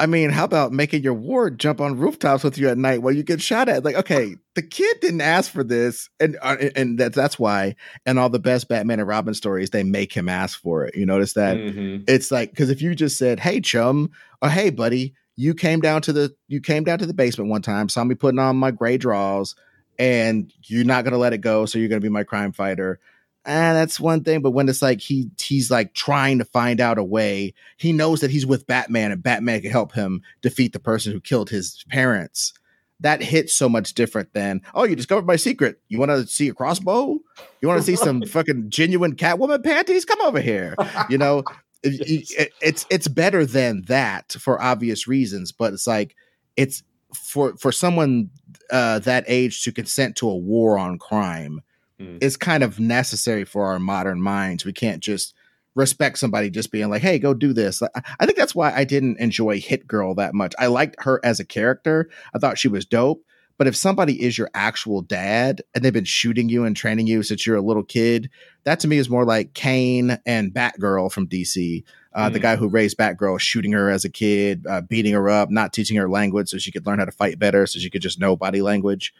I 0.00 0.06
mean, 0.06 0.30
how 0.30 0.44
about 0.44 0.72
making 0.72 1.02
your 1.02 1.14
ward 1.14 1.58
jump 1.58 1.80
on 1.80 1.98
rooftops 1.98 2.44
with 2.44 2.56
you 2.56 2.68
at 2.68 2.78
night 2.78 3.02
while 3.02 3.12
you 3.12 3.24
get 3.24 3.42
shot 3.42 3.68
at? 3.68 3.84
Like, 3.84 3.96
okay, 3.96 4.36
the 4.54 4.62
kid 4.62 5.00
didn't 5.00 5.22
ask 5.22 5.50
for 5.50 5.64
this, 5.64 6.08
and 6.20 6.38
uh, 6.40 6.56
and 6.76 6.98
that's 6.98 7.16
that's 7.16 7.38
why. 7.38 7.74
And 8.06 8.16
all 8.18 8.28
the 8.28 8.38
best 8.38 8.68
Batman 8.68 9.00
and 9.00 9.08
Robin 9.08 9.34
stories, 9.34 9.70
they 9.70 9.82
make 9.82 10.12
him 10.12 10.28
ask 10.28 10.60
for 10.60 10.84
it. 10.84 10.94
You 10.94 11.04
notice 11.04 11.32
that? 11.32 11.56
Mm-hmm. 11.56 12.04
It's 12.06 12.30
like 12.30 12.50
because 12.50 12.70
if 12.70 12.80
you 12.80 12.94
just 12.94 13.18
said, 13.18 13.40
"Hey, 13.40 13.60
chum," 13.60 14.10
or 14.40 14.48
"Hey, 14.50 14.70
buddy," 14.70 15.14
you 15.34 15.52
came 15.52 15.80
down 15.80 16.02
to 16.02 16.12
the 16.12 16.32
you 16.46 16.60
came 16.60 16.84
down 16.84 17.00
to 17.00 17.06
the 17.06 17.14
basement 17.14 17.50
one 17.50 17.62
time, 17.62 17.88
saw 17.88 18.04
me 18.04 18.14
putting 18.14 18.38
on 18.38 18.56
my 18.56 18.70
gray 18.70 18.98
draws, 18.98 19.56
and 19.98 20.52
you're 20.64 20.84
not 20.84 21.02
gonna 21.02 21.18
let 21.18 21.32
it 21.32 21.38
go, 21.38 21.66
so 21.66 21.76
you're 21.76 21.88
gonna 21.88 22.00
be 22.00 22.08
my 22.08 22.24
crime 22.24 22.52
fighter 22.52 23.00
ah, 23.48 23.72
that's 23.72 23.98
one 23.98 24.22
thing. 24.22 24.42
But 24.42 24.50
when 24.50 24.68
it's 24.68 24.82
like 24.82 25.00
he 25.00 25.30
he's 25.38 25.70
like 25.70 25.94
trying 25.94 26.38
to 26.38 26.44
find 26.44 26.80
out 26.80 26.98
a 26.98 27.04
way, 27.04 27.54
he 27.78 27.92
knows 27.92 28.20
that 28.20 28.30
he's 28.30 28.46
with 28.46 28.66
Batman 28.66 29.10
and 29.10 29.22
Batman 29.22 29.62
can 29.62 29.70
help 29.70 29.92
him 29.92 30.22
defeat 30.42 30.72
the 30.72 30.78
person 30.78 31.12
who 31.12 31.20
killed 31.20 31.50
his 31.50 31.84
parents. 31.88 32.52
That 33.00 33.22
hits 33.22 33.54
so 33.54 33.68
much 33.68 33.94
different 33.94 34.32
than 34.34 34.60
oh, 34.74 34.84
you 34.84 34.94
discovered 34.96 35.26
my 35.26 35.36
secret. 35.36 35.80
You 35.88 35.98
want 35.98 36.10
to 36.10 36.26
see 36.26 36.48
a 36.48 36.54
crossbow? 36.54 37.18
You 37.60 37.68
want 37.68 37.80
to 37.80 37.86
see 37.86 37.96
some 37.96 38.22
fucking 38.26 38.70
genuine 38.70 39.16
Catwoman 39.16 39.64
panties? 39.64 40.04
Come 40.04 40.20
over 40.22 40.40
here. 40.40 40.74
You 41.08 41.18
know, 41.18 41.44
yes. 41.82 42.32
it, 42.32 42.52
it's 42.60 42.86
it's 42.90 43.08
better 43.08 43.46
than 43.46 43.82
that 43.82 44.32
for 44.32 44.60
obvious 44.60 45.08
reasons. 45.08 45.52
But 45.52 45.72
it's 45.72 45.86
like 45.86 46.14
it's 46.56 46.82
for 47.14 47.56
for 47.56 47.72
someone 47.72 48.30
uh, 48.70 48.98
that 49.00 49.24
age 49.26 49.62
to 49.62 49.72
consent 49.72 50.16
to 50.16 50.28
a 50.28 50.36
war 50.36 50.78
on 50.78 50.98
crime 50.98 51.62
mm. 52.00 52.22
is 52.22 52.36
kind 52.36 52.62
of 52.62 52.80
necessary 52.80 53.44
for 53.44 53.66
our 53.66 53.78
modern 53.78 54.20
minds. 54.20 54.64
We 54.64 54.72
can't 54.72 55.02
just 55.02 55.34
respect 55.74 56.18
somebody 56.18 56.50
just 56.50 56.72
being 56.72 56.90
like, 56.90 57.02
"Hey, 57.02 57.18
go 57.18 57.34
do 57.34 57.52
this." 57.52 57.82
I 58.20 58.26
think 58.26 58.36
that's 58.36 58.54
why 58.54 58.72
I 58.72 58.84
didn't 58.84 59.18
enjoy 59.18 59.60
Hit 59.60 59.86
Girl 59.86 60.14
that 60.16 60.34
much. 60.34 60.54
I 60.58 60.66
liked 60.66 60.96
her 61.00 61.20
as 61.24 61.40
a 61.40 61.44
character. 61.44 62.08
I 62.34 62.38
thought 62.38 62.58
she 62.58 62.68
was 62.68 62.84
dope. 62.84 63.22
But 63.58 63.66
if 63.66 63.74
somebody 63.74 64.22
is 64.22 64.38
your 64.38 64.48
actual 64.54 65.02
dad 65.02 65.62
and 65.74 65.84
they've 65.84 65.92
been 65.92 66.04
shooting 66.04 66.48
you 66.48 66.64
and 66.64 66.76
training 66.76 67.08
you 67.08 67.24
since 67.24 67.44
you're 67.44 67.56
a 67.56 67.60
little 67.60 67.82
kid, 67.82 68.30
that 68.62 68.78
to 68.80 68.88
me 68.88 68.98
is 68.98 69.10
more 69.10 69.24
like 69.24 69.52
Cain 69.52 70.16
and 70.24 70.54
Batgirl 70.54 71.10
from 71.10 71.26
DC. 71.26 71.82
Uh, 72.14 72.30
mm. 72.30 72.32
The 72.32 72.38
guy 72.38 72.54
who 72.54 72.68
raised 72.68 72.96
Batgirl, 72.96 73.40
shooting 73.40 73.72
her 73.72 73.90
as 73.90 74.04
a 74.04 74.08
kid, 74.08 74.64
uh, 74.68 74.80
beating 74.82 75.12
her 75.12 75.28
up, 75.28 75.50
not 75.50 75.72
teaching 75.72 75.96
her 75.96 76.08
language 76.08 76.48
so 76.48 76.58
she 76.58 76.70
could 76.70 76.86
learn 76.86 77.00
how 77.00 77.04
to 77.04 77.12
fight 77.12 77.40
better, 77.40 77.66
so 77.66 77.80
she 77.80 77.90
could 77.90 78.00
just 78.00 78.20
know 78.20 78.36
body 78.36 78.62
language. 78.62 79.12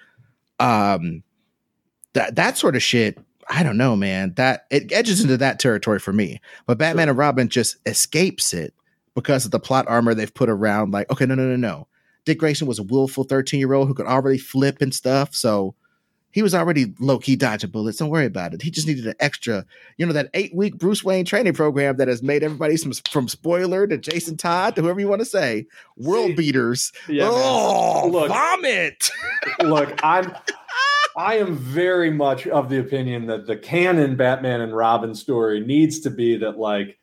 Um, 0.61 1.25
that 2.19 2.35
that 2.37 2.59
sort 2.59 2.77
of 2.77 2.83
shit 2.83 3.19
I 3.51 3.63
don't 3.63 3.79
know, 3.79 3.97
man. 3.97 4.35
That 4.35 4.67
it 4.71 4.93
edges 4.93 5.23
into 5.23 5.39
that 5.39 5.59
territory 5.59 5.99
for 5.99 6.13
me. 6.13 6.41
But 6.67 6.77
Batman 6.77 7.07
sure. 7.07 7.13
and 7.13 7.19
Robin 7.19 7.49
just 7.49 7.77
escapes 7.87 8.53
it 8.53 8.75
because 9.15 9.47
of 9.47 9.53
the 9.53 9.59
plot 9.59 9.87
armor 9.89 10.13
they've 10.13 10.33
put 10.33 10.51
around. 10.51 10.93
Like, 10.93 11.11
okay, 11.11 11.25
no, 11.25 11.35
no, 11.35 11.49
no, 11.49 11.57
no. 11.57 11.89
Dick 12.27 12.39
Grayson 12.39 12.67
was 12.67 12.79
a 12.79 12.83
willful 12.83 13.25
thirteen 13.25 13.61
year 13.61 13.73
old 13.73 13.89
who 13.89 13.95
could 13.95 14.07
already 14.07 14.37
flip 14.37 14.83
and 14.83 14.95
stuff. 14.95 15.35
So 15.35 15.75
he 16.31 16.43
was 16.43 16.55
already 16.55 16.93
low 17.01 17.19
key 17.19 17.37
dodging 17.37 17.71
bullets. 17.71 17.97
Don't 17.97 18.11
worry 18.11 18.27
about 18.27 18.53
it. 18.53 18.61
He 18.61 18.71
just 18.71 18.87
needed 18.87 19.07
an 19.07 19.15
extra, 19.19 19.65
you 19.97 20.05
know, 20.05 20.13
that 20.13 20.29
eight 20.35 20.55
week 20.55 20.77
Bruce 20.77 21.03
Wayne 21.03 21.25
training 21.25 21.55
program 21.55 21.97
that 21.97 22.09
has 22.09 22.23
made 22.23 22.43
everybody 22.43 22.77
from, 22.77 22.93
from 23.11 23.29
spoiler 23.29 23.87
to 23.87 23.97
Jason 23.97 24.37
Todd 24.37 24.77
to 24.77 24.83
whoever 24.83 25.01
you 25.01 25.09
want 25.09 25.21
to 25.21 25.25
say 25.25 25.67
world 25.97 26.37
beaters. 26.37 26.93
Yeah, 27.09 27.31
oh, 27.31 28.09
look, 28.13 28.29
vomit. 28.29 29.11
look, 29.63 29.99
I'm 30.03 30.27
I 31.17 31.37
am 31.37 31.57
very 31.57 32.11
much 32.11 32.47
of 32.47 32.69
the 32.69 32.79
opinion 32.79 33.27
that 33.27 33.47
the 33.47 33.57
canon 33.57 34.17
Batman 34.17 34.61
and 34.61 34.77
Robin 34.77 35.15
story 35.15 35.61
needs 35.61 36.01
to 36.01 36.11
be 36.11 36.37
that 36.37 36.59
like 36.59 36.99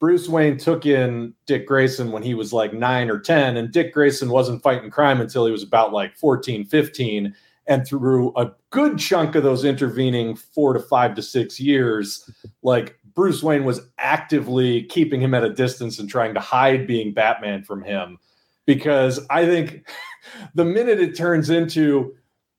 Bruce 0.00 0.28
Wayne 0.28 0.58
took 0.58 0.84
in 0.84 1.32
Dick 1.46 1.66
Grayson 1.66 2.10
when 2.10 2.22
he 2.22 2.34
was 2.34 2.52
like 2.52 2.72
9 2.72 3.08
or 3.08 3.20
10 3.20 3.56
and 3.56 3.72
Dick 3.72 3.94
Grayson 3.94 4.30
wasn't 4.30 4.62
fighting 4.62 4.90
crime 4.90 5.20
until 5.20 5.46
he 5.46 5.52
was 5.52 5.62
about 5.62 5.92
like 5.92 6.16
14, 6.16 6.64
15 6.64 7.34
and 7.68 7.86
through 7.86 8.32
a 8.36 8.50
good 8.70 8.98
chunk 8.98 9.36
of 9.36 9.44
those 9.44 9.64
intervening 9.64 10.34
4 10.34 10.72
to 10.72 10.80
5 10.80 11.14
to 11.14 11.22
6 11.22 11.60
years 11.60 12.28
like 12.62 12.98
Bruce 13.14 13.42
Wayne 13.42 13.64
was 13.64 13.80
actively 13.98 14.84
keeping 14.84 15.20
him 15.20 15.34
at 15.34 15.44
a 15.44 15.52
distance 15.52 15.98
and 15.98 16.08
trying 16.08 16.34
to 16.34 16.40
hide 16.40 16.86
being 16.86 17.12
Batman 17.12 17.62
from 17.62 17.82
him. 17.82 18.18
Because 18.66 19.24
I 19.30 19.44
think 19.44 19.86
the 20.54 20.64
minute 20.64 21.00
it 21.00 21.16
turns 21.16 21.50
into 21.50 22.14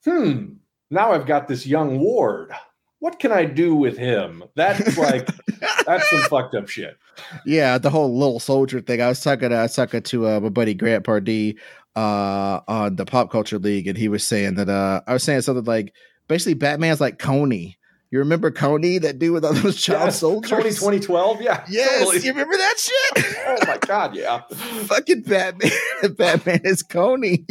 hmm 0.05 0.53
now 0.93 1.11
I've 1.11 1.25
got 1.25 1.47
this 1.47 1.65
young 1.65 1.99
ward. 1.99 2.51
What 2.99 3.19
can 3.19 3.31
I 3.31 3.45
do 3.45 3.75
with 3.75 3.97
him? 3.97 4.43
That's 4.55 4.97
like 4.97 5.27
that's 5.85 6.09
some 6.09 6.21
fucked 6.21 6.55
up 6.55 6.69
shit. 6.69 6.97
Yeah, 7.45 7.77
the 7.77 7.89
whole 7.89 8.17
little 8.17 8.39
soldier 8.39 8.79
thing. 8.79 9.01
I 9.01 9.09
was 9.09 9.21
talking, 9.21 9.51
I 9.51 9.63
was 9.63 9.75
talking 9.75 10.01
to 10.01 10.27
uh, 10.27 10.39
my 10.39 10.49
buddy 10.49 10.73
Grant 10.73 11.03
Pardee 11.03 11.57
uh, 11.95 12.61
on 12.67 12.95
the 12.95 13.05
Pop 13.05 13.31
Culture 13.31 13.59
League, 13.59 13.87
and 13.87 13.97
he 13.97 14.07
was 14.07 14.25
saying 14.25 14.55
that 14.55 14.69
uh, 14.69 15.01
I 15.05 15.13
was 15.13 15.23
saying 15.23 15.41
something 15.41 15.65
like 15.65 15.93
basically 16.27 16.53
Batman's 16.53 17.01
like 17.01 17.19
Kony. 17.19 17.75
You 18.11 18.19
remember 18.19 18.51
Kony, 18.51 19.01
that 19.01 19.17
dude 19.17 19.33
with 19.33 19.43
all 19.43 19.53
those 19.53 19.81
child 19.81 20.05
yes, 20.05 20.19
soldiers? 20.19 20.51
Kony 20.51 20.69
2012? 20.69 21.41
Yeah. 21.41 21.65
Yes. 21.67 22.03
Totally. 22.03 22.23
You 22.23 22.31
remember 22.31 22.55
that 22.55 22.75
shit? 22.77 23.25
oh 23.47 23.57
my 23.65 23.77
God, 23.79 24.15
yeah. 24.15 24.41
Fucking 24.51 25.23
Batman. 25.23 25.71
Batman 26.15 26.61
is 26.63 26.83
Kony. 26.83 27.43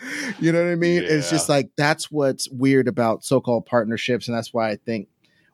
you 0.38 0.52
know 0.52 0.62
what 0.62 0.70
I 0.70 0.76
mean? 0.76 1.02
Yeah. 1.02 1.10
It's 1.10 1.30
just 1.30 1.48
like 1.48 1.70
that's 1.76 2.10
what's 2.10 2.48
weird 2.50 2.88
about 2.88 3.24
so-called 3.24 3.66
partnerships, 3.66 4.28
and 4.28 4.36
that's 4.36 4.52
why 4.52 4.70
I 4.70 4.76
think 4.76 5.08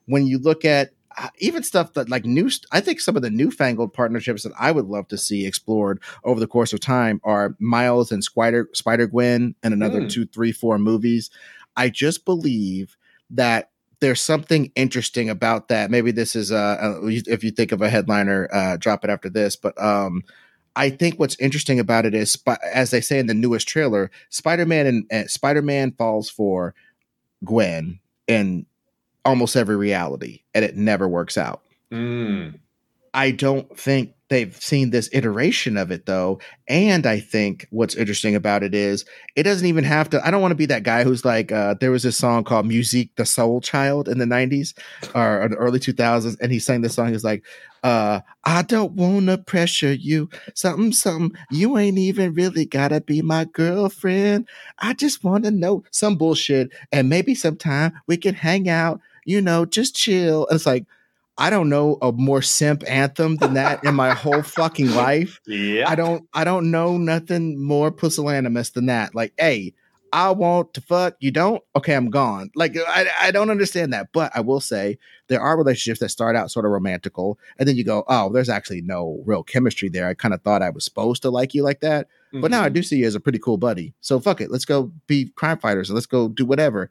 when 0.05 0.27
you 0.27 0.37
look 0.37 0.65
at 0.65 0.91
uh, 1.17 1.29
even 1.39 1.63
stuff 1.63 1.93
that 1.93 2.09
like 2.09 2.25
new, 2.25 2.49
I 2.71 2.81
think 2.81 2.99
some 2.99 3.15
of 3.15 3.21
the 3.21 3.29
newfangled 3.29 3.93
partnerships 3.93 4.43
that 4.43 4.53
I 4.59 4.71
would 4.71 4.85
love 4.85 5.07
to 5.09 5.17
see 5.17 5.45
explored 5.45 6.01
over 6.23 6.39
the 6.39 6.47
course 6.47 6.73
of 6.73 6.79
time 6.79 7.21
are 7.23 7.55
Miles 7.59 8.11
and 8.11 8.23
Spider 8.23 8.69
Spider 8.73 9.07
Gwen 9.07 9.55
and 9.63 9.73
another 9.73 10.01
mm. 10.01 10.11
two, 10.11 10.25
three, 10.25 10.51
four 10.51 10.77
movies. 10.77 11.29
I 11.75 11.89
just 11.89 12.25
believe 12.25 12.97
that 13.31 13.71
there's 14.01 14.21
something 14.21 14.71
interesting 14.75 15.29
about 15.29 15.69
that. 15.69 15.89
Maybe 15.89 16.11
this 16.11 16.35
is 16.35 16.51
uh, 16.51 16.99
if 17.03 17.43
you 17.43 17.51
think 17.51 17.71
of 17.71 17.81
a 17.81 17.89
headliner, 17.89 18.49
uh, 18.51 18.77
drop 18.77 19.03
it 19.03 19.09
after 19.09 19.29
this. 19.29 19.55
But 19.55 19.81
um, 19.81 20.23
I 20.75 20.89
think 20.89 21.19
what's 21.19 21.39
interesting 21.39 21.79
about 21.79 22.05
it 22.05 22.13
is, 22.13 22.37
as 22.73 22.91
they 22.91 23.01
say 23.01 23.19
in 23.19 23.27
the 23.27 23.33
newest 23.33 23.67
trailer, 23.67 24.11
Spider-Man 24.29 24.85
and 24.85 25.11
uh, 25.11 25.27
Spider-Man 25.27 25.93
falls 25.93 26.29
for 26.29 26.75
Gwen 27.43 27.99
in 28.27 28.65
almost 29.23 29.55
every 29.55 29.75
reality, 29.75 30.41
and 30.53 30.65
it 30.65 30.75
never 30.75 31.07
works 31.07 31.37
out. 31.37 31.61
Mm. 31.91 32.59
I 33.15 33.31
don't 33.31 33.77
think 33.79 34.13
they've 34.27 34.55
seen 34.55 34.89
this 34.89 35.09
iteration 35.13 35.77
of 35.77 35.89
it 35.89 36.05
though. 36.05 36.39
And 36.67 37.05
I 37.05 37.19
think 37.19 37.65
what's 37.69 37.95
interesting 37.95 38.35
about 38.35 38.61
it 38.61 38.75
is 38.75 39.05
it 39.35 39.43
doesn't 39.43 39.67
even 39.67 39.85
have 39.85 40.09
to. 40.09 40.25
I 40.25 40.31
don't 40.31 40.41
want 40.41 40.51
to 40.51 40.55
be 40.55 40.65
that 40.65 40.83
guy 40.83 41.03
who's 41.03 41.23
like, 41.23 41.51
uh, 41.51 41.75
there 41.79 41.91
was 41.91 42.03
this 42.03 42.17
song 42.17 42.43
called 42.43 42.65
Musiq 42.65 43.09
the 43.15 43.23
Soulchild 43.23 44.09
in 44.09 44.17
the 44.17 44.25
90s 44.25 44.73
or 45.15 45.47
the 45.47 45.55
early 45.55 45.79
2000s. 45.79 46.37
And 46.41 46.51
he 46.51 46.59
sang 46.59 46.81
this 46.81 46.95
song. 46.95 47.13
He's 47.13 47.23
like, 47.23 47.43
uh, 47.83 48.19
I 48.43 48.63
don't 48.63 48.93
want 48.93 49.27
to 49.27 49.37
pressure 49.37 49.93
you. 49.93 50.29
Something, 50.53 50.91
something. 50.91 51.39
You 51.51 51.77
ain't 51.77 51.99
even 51.99 52.33
really 52.33 52.65
got 52.65 52.89
to 52.89 52.99
be 52.99 53.21
my 53.21 53.45
girlfriend. 53.45 54.47
I 54.79 54.93
just 54.93 55.23
want 55.23 55.45
to 55.45 55.51
know 55.51 55.83
some 55.91 56.17
bullshit. 56.17 56.69
And 56.91 57.09
maybe 57.09 57.33
sometime 57.33 57.93
we 58.07 58.17
can 58.17 58.35
hang 58.35 58.67
out, 58.67 58.99
you 59.23 59.39
know, 59.39 59.65
just 59.65 59.95
chill. 59.95 60.47
And 60.47 60.55
it's 60.55 60.65
like, 60.65 60.85
I 61.37 61.49
don't 61.49 61.69
know 61.69 61.97
a 62.01 62.11
more 62.11 62.41
simp 62.41 62.83
anthem 62.87 63.35
than 63.37 63.55
that 63.55 63.83
in 63.83 63.93
my 63.93 64.13
whole 64.13 64.41
fucking 64.41 64.91
life. 64.91 65.41
Yeah. 65.47 65.89
I 65.89 65.95
don't 65.95 66.27
I 66.33 66.43
don't 66.43 66.71
know 66.71 66.97
nothing 66.97 67.61
more 67.61 67.91
pusillanimous 67.91 68.71
than 68.71 68.87
that. 68.87 69.13
Like, 69.13 69.33
hey, 69.37 69.73
I 70.11 70.31
want 70.31 70.73
to 70.75 70.81
fuck, 70.81 71.15
you 71.19 71.31
don't? 71.31 71.61
Okay, 71.75 71.93
I'm 71.93 72.09
gone. 72.09 72.49
Like 72.55 72.75
I 72.77 73.07
I 73.19 73.31
don't 73.31 73.49
understand 73.49 73.93
that. 73.93 74.09
But 74.13 74.31
I 74.33 74.41
will 74.41 74.59
say 74.59 74.97
there 75.27 75.41
are 75.41 75.57
relationships 75.57 75.99
that 75.99 76.09
start 76.09 76.35
out 76.35 76.51
sort 76.51 76.65
of 76.65 76.71
romantical, 76.71 77.37
and 77.59 77.67
then 77.67 77.75
you 77.75 77.83
go, 77.83 78.03
Oh, 78.07 78.31
there's 78.31 78.49
actually 78.49 78.81
no 78.81 79.21
real 79.25 79.43
chemistry 79.43 79.89
there. 79.89 80.07
I 80.07 80.13
kind 80.13 80.33
of 80.33 80.41
thought 80.41 80.61
I 80.61 80.69
was 80.69 80.85
supposed 80.85 81.21
to 81.23 81.29
like 81.29 81.53
you 81.53 81.63
like 81.63 81.81
that. 81.81 82.07
Mm-hmm. 82.07 82.41
But 82.41 82.51
now 82.51 82.61
I 82.61 82.67
mm-hmm. 82.67 82.75
do 82.75 82.83
see 82.83 82.97
you 82.97 83.07
as 83.07 83.15
a 83.15 83.19
pretty 83.19 83.39
cool 83.39 83.57
buddy. 83.57 83.93
So 84.01 84.19
fuck 84.19 84.41
it. 84.41 84.51
Let's 84.51 84.65
go 84.65 84.91
be 85.07 85.31
crime 85.35 85.59
fighters 85.59 85.89
and 85.89 85.95
let's 85.95 86.07
go 86.07 86.29
do 86.29 86.45
whatever. 86.45 86.89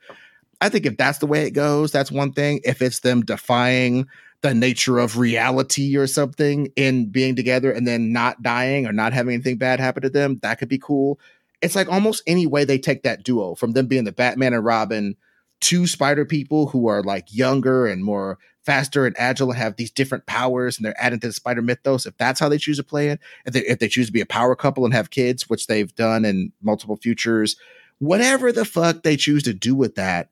I 0.60 0.68
think 0.68 0.86
if 0.86 0.96
that's 0.96 1.18
the 1.18 1.26
way 1.26 1.46
it 1.46 1.50
goes, 1.50 1.92
that's 1.92 2.12
one 2.12 2.32
thing. 2.32 2.60
If 2.64 2.80
it's 2.80 3.00
them 3.00 3.22
defying 3.22 4.06
the 4.44 4.54
nature 4.54 4.98
of 4.98 5.16
reality 5.16 5.96
or 5.96 6.06
something 6.06 6.70
in 6.76 7.06
being 7.06 7.34
together 7.34 7.72
and 7.72 7.88
then 7.88 8.12
not 8.12 8.42
dying 8.42 8.86
or 8.86 8.92
not 8.92 9.14
having 9.14 9.32
anything 9.32 9.56
bad 9.56 9.80
happen 9.80 10.02
to 10.02 10.10
them, 10.10 10.38
that 10.42 10.58
could 10.58 10.68
be 10.68 10.76
cool. 10.76 11.18
It's 11.62 11.74
like 11.74 11.90
almost 11.90 12.22
any 12.26 12.46
way 12.46 12.66
they 12.66 12.76
take 12.76 13.04
that 13.04 13.22
duo 13.22 13.54
from 13.54 13.72
them 13.72 13.86
being 13.86 14.04
the 14.04 14.12
Batman 14.12 14.52
and 14.52 14.62
Robin 14.62 15.16
to 15.62 15.86
spider 15.86 16.26
people 16.26 16.66
who 16.66 16.88
are 16.88 17.02
like 17.02 17.24
younger 17.32 17.86
and 17.86 18.04
more 18.04 18.38
faster 18.66 19.06
and 19.06 19.16
agile 19.18 19.50
and 19.50 19.58
have 19.58 19.76
these 19.76 19.90
different 19.90 20.26
powers 20.26 20.76
and 20.76 20.84
they're 20.84 21.02
adding 21.02 21.20
to 21.20 21.28
the 21.28 21.32
spider 21.32 21.62
mythos 21.62 22.04
if 22.04 22.14
that's 22.18 22.40
how 22.40 22.48
they 22.50 22.58
choose 22.58 22.76
to 22.76 22.82
play 22.82 23.08
it 23.08 23.20
if 23.46 23.54
they, 23.54 23.60
if 23.60 23.78
they 23.78 23.88
choose 23.88 24.06
to 24.06 24.12
be 24.12 24.20
a 24.20 24.26
power 24.26 24.56
couple 24.56 24.84
and 24.84 24.92
have 24.92 25.10
kids 25.10 25.48
which 25.48 25.66
they've 25.66 25.94
done 25.94 26.24
in 26.24 26.50
multiple 26.62 26.96
futures 26.96 27.56
whatever 27.98 28.52
the 28.52 28.64
fuck 28.64 29.02
they 29.02 29.16
choose 29.16 29.42
to 29.42 29.54
do 29.54 29.74
with 29.74 29.94
that 29.94 30.28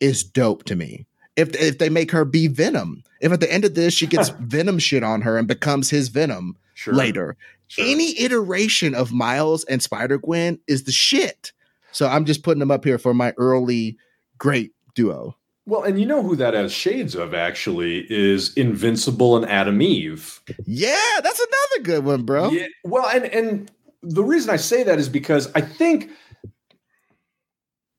is 0.00 0.24
dope 0.24 0.64
to 0.64 0.74
me 0.74 1.06
if 1.36 1.54
if 1.54 1.78
they 1.78 1.88
make 1.88 2.10
her 2.10 2.24
be 2.24 2.46
Venom. 2.46 3.02
If 3.20 3.32
at 3.32 3.40
the 3.40 3.52
end 3.52 3.64
of 3.64 3.74
this 3.74 3.94
she 3.94 4.06
gets 4.06 4.28
Venom 4.40 4.78
shit 4.78 5.02
on 5.02 5.20
her 5.22 5.38
and 5.38 5.48
becomes 5.48 5.90
his 5.90 6.08
Venom 6.08 6.56
sure. 6.74 6.94
later. 6.94 7.36
Sure. 7.68 7.84
Any 7.86 8.20
iteration 8.20 8.94
of 8.94 9.12
Miles 9.12 9.64
and 9.64 9.82
Spider 9.82 10.18
Gwen 10.18 10.58
is 10.66 10.84
the 10.84 10.92
shit. 10.92 11.52
So 11.90 12.06
I'm 12.06 12.24
just 12.24 12.42
putting 12.42 12.60
them 12.60 12.70
up 12.70 12.84
here 12.84 12.98
for 12.98 13.14
my 13.14 13.32
early 13.38 13.96
great 14.38 14.72
duo. 14.94 15.36
Well, 15.64 15.84
and 15.84 16.00
you 16.00 16.06
know 16.06 16.22
who 16.22 16.34
that 16.36 16.54
has 16.54 16.72
shades 16.72 17.14
of 17.14 17.34
actually 17.34 18.06
is 18.10 18.52
Invincible 18.54 19.36
and 19.36 19.46
Atom 19.46 19.80
Eve. 19.80 20.40
Yeah, 20.66 21.20
that's 21.22 21.38
another 21.38 21.84
good 21.84 22.04
one, 22.04 22.24
bro. 22.24 22.50
Yeah. 22.50 22.66
Well, 22.84 23.06
and 23.06 23.26
and 23.26 23.70
the 24.02 24.24
reason 24.24 24.50
I 24.50 24.56
say 24.56 24.82
that 24.82 24.98
is 24.98 25.08
because 25.08 25.52
I 25.54 25.60
think 25.60 26.10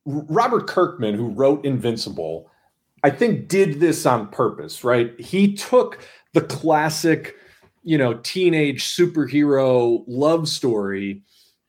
Robert 0.05 0.67
Kirkman, 0.67 1.15
who 1.15 1.29
wrote 1.29 1.63
Invincible, 1.63 2.51
I 3.03 3.09
think 3.09 3.49
did 3.49 3.79
this 3.79 4.05
on 4.05 4.29
purpose, 4.29 4.83
right? 4.83 5.19
He 5.19 5.53
took 5.53 5.99
the 6.33 6.41
classic, 6.41 7.35
you 7.83 7.97
know, 7.97 8.15
teenage 8.15 8.85
superhero 8.85 10.03
love 10.07 10.47
story 10.47 11.21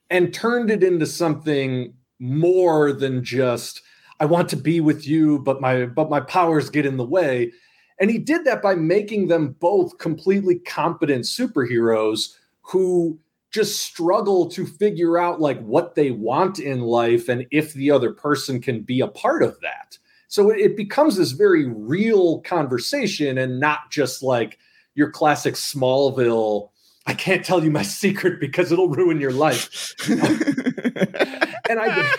and 0.09 0.33
turned 0.33 0.71
it 0.71 0.83
into 0.83 1.05
something 1.05 1.93
more 2.19 2.93
than 2.93 3.23
just 3.23 3.81
I 4.19 4.25
want 4.25 4.47
to 4.49 4.55
be 4.55 4.79
with 4.79 5.05
you, 5.05 5.39
but 5.39 5.59
my 5.59 5.85
but 5.85 6.09
my 6.09 6.21
powers 6.21 6.69
get 6.69 6.85
in 6.85 6.97
the 6.97 7.03
way. 7.03 7.51
And 7.99 8.09
he 8.09 8.17
did 8.17 8.45
that 8.45 8.61
by 8.61 8.75
making 8.75 9.27
them 9.27 9.55
both 9.59 9.97
completely 9.97 10.59
competent 10.59 11.25
superheroes 11.25 12.35
who 12.61 13.19
just 13.51 13.79
struggle 13.79 14.49
to 14.49 14.65
figure 14.65 15.17
out 15.17 15.39
like 15.39 15.61
what 15.61 15.95
they 15.95 16.11
want 16.11 16.59
in 16.59 16.81
life 16.81 17.29
and 17.29 17.45
if 17.51 17.73
the 17.73 17.91
other 17.91 18.11
person 18.11 18.61
can 18.61 18.81
be 18.81 18.99
a 18.99 19.07
part 19.07 19.43
of 19.43 19.59
that. 19.61 19.97
So 20.27 20.49
it 20.49 20.75
becomes 20.75 21.17
this 21.17 21.31
very 21.31 21.65
real 21.67 22.41
conversation 22.41 23.37
and 23.37 23.59
not 23.59 23.91
just 23.91 24.23
like 24.23 24.57
your 24.95 25.11
classic 25.11 25.55
Smallville. 25.55 26.69
I 27.07 27.13
can't 27.13 27.45
tell 27.45 27.63
you 27.63 27.71
my 27.71 27.83
secret 28.01 28.39
because 28.39 28.71
it'll 28.71 28.89
ruin 28.89 29.19
your 29.19 29.33
life. 29.33 29.93
and 30.09 31.79
I 31.79 32.13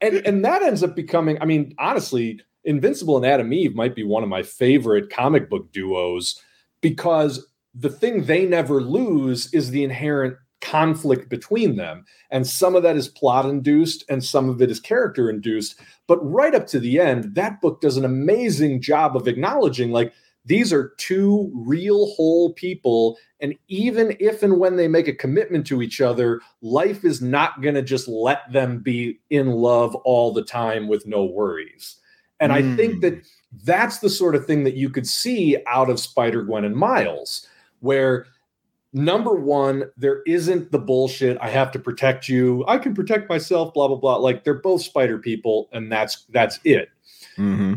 and 0.00 0.16
and 0.26 0.44
that 0.44 0.62
ends 0.62 0.82
up 0.82 0.94
becoming, 0.94 1.38
I 1.40 1.44
mean, 1.44 1.74
honestly, 1.78 2.40
Invincible 2.64 3.16
and 3.16 3.26
Atom 3.26 3.52
Eve 3.52 3.74
might 3.74 3.94
be 3.94 4.04
one 4.04 4.22
of 4.22 4.28
my 4.28 4.42
favorite 4.42 5.10
comic 5.10 5.48
book 5.48 5.72
duos 5.72 6.40
because 6.80 7.46
the 7.74 7.90
thing 7.90 8.24
they 8.24 8.46
never 8.46 8.80
lose 8.80 9.52
is 9.52 9.70
the 9.70 9.84
inherent 9.84 10.36
conflict 10.60 11.28
between 11.28 11.76
them. 11.76 12.04
And 12.30 12.46
some 12.46 12.74
of 12.74 12.82
that 12.82 12.96
is 12.96 13.08
plot 13.08 13.46
induced 13.46 14.04
and 14.08 14.24
some 14.24 14.48
of 14.48 14.60
it 14.60 14.70
is 14.70 14.80
character 14.80 15.30
induced. 15.30 15.80
But 16.08 16.18
right 16.28 16.54
up 16.54 16.66
to 16.68 16.80
the 16.80 16.98
end, 16.98 17.36
that 17.36 17.60
book 17.60 17.80
does 17.80 17.96
an 17.96 18.04
amazing 18.04 18.80
job 18.80 19.14
of 19.14 19.28
acknowledging 19.28 19.92
like 19.92 20.12
these 20.46 20.72
are 20.72 20.94
two 20.96 21.52
real 21.54 22.06
whole 22.14 22.54
people. 22.54 23.18
And 23.40 23.54
even 23.68 24.16
if 24.18 24.42
and 24.42 24.58
when 24.58 24.76
they 24.76 24.88
make 24.88 25.06
a 25.06 25.12
commitment 25.12 25.66
to 25.66 25.82
each 25.82 26.00
other, 26.00 26.40
life 26.62 27.04
is 27.04 27.20
not 27.20 27.60
going 27.60 27.74
to 27.74 27.82
just 27.82 28.08
let 28.08 28.50
them 28.50 28.78
be 28.80 29.20
in 29.28 29.48
love 29.48 29.94
all 29.96 30.32
the 30.32 30.42
time 30.42 30.88
with 30.88 31.06
no 31.06 31.24
worries. 31.24 31.96
And 32.40 32.50
mm. 32.50 32.54
I 32.56 32.76
think 32.76 33.02
that 33.02 33.14
hmm. 33.14 33.20
that's 33.64 33.98
the 33.98 34.08
sort 34.08 34.34
of 34.34 34.46
thing 34.46 34.64
that 34.64 34.74
you 34.74 34.88
could 34.88 35.06
see 35.06 35.58
out 35.66 35.90
of 35.90 36.00
Spider 36.00 36.42
Gwen 36.42 36.64
and 36.64 36.76
Miles, 36.76 37.46
where 37.80 38.26
number 38.92 39.34
one, 39.34 39.84
there 39.96 40.22
isn't 40.26 40.72
the 40.72 40.78
bullshit. 40.78 41.38
I 41.40 41.48
have 41.50 41.70
to 41.72 41.78
protect 41.78 42.28
you. 42.28 42.64
I 42.66 42.78
can 42.78 42.94
protect 42.94 43.28
myself. 43.28 43.74
Blah 43.74 43.88
blah 43.88 43.96
blah. 43.96 44.16
Like 44.16 44.44
they're 44.44 44.54
both 44.54 44.82
spider 44.82 45.18
people, 45.18 45.68
and 45.72 45.90
that's 45.90 46.24
that's 46.30 46.58
it. 46.64 46.88
Mm-hmm. 47.36 47.74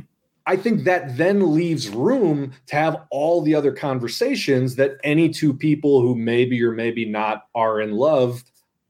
I 0.47 0.55
think 0.55 0.85
that 0.85 1.17
then 1.17 1.53
leaves 1.53 1.89
room 1.89 2.53
to 2.67 2.75
have 2.75 3.05
all 3.11 3.41
the 3.41 3.53
other 3.53 3.71
conversations 3.71 4.75
that 4.75 4.97
any 5.03 5.29
two 5.29 5.53
people 5.53 6.01
who 6.01 6.15
maybe 6.15 6.61
or 6.63 6.71
maybe 6.71 7.05
not 7.05 7.47
are 7.53 7.79
in 7.79 7.91
love 7.91 8.43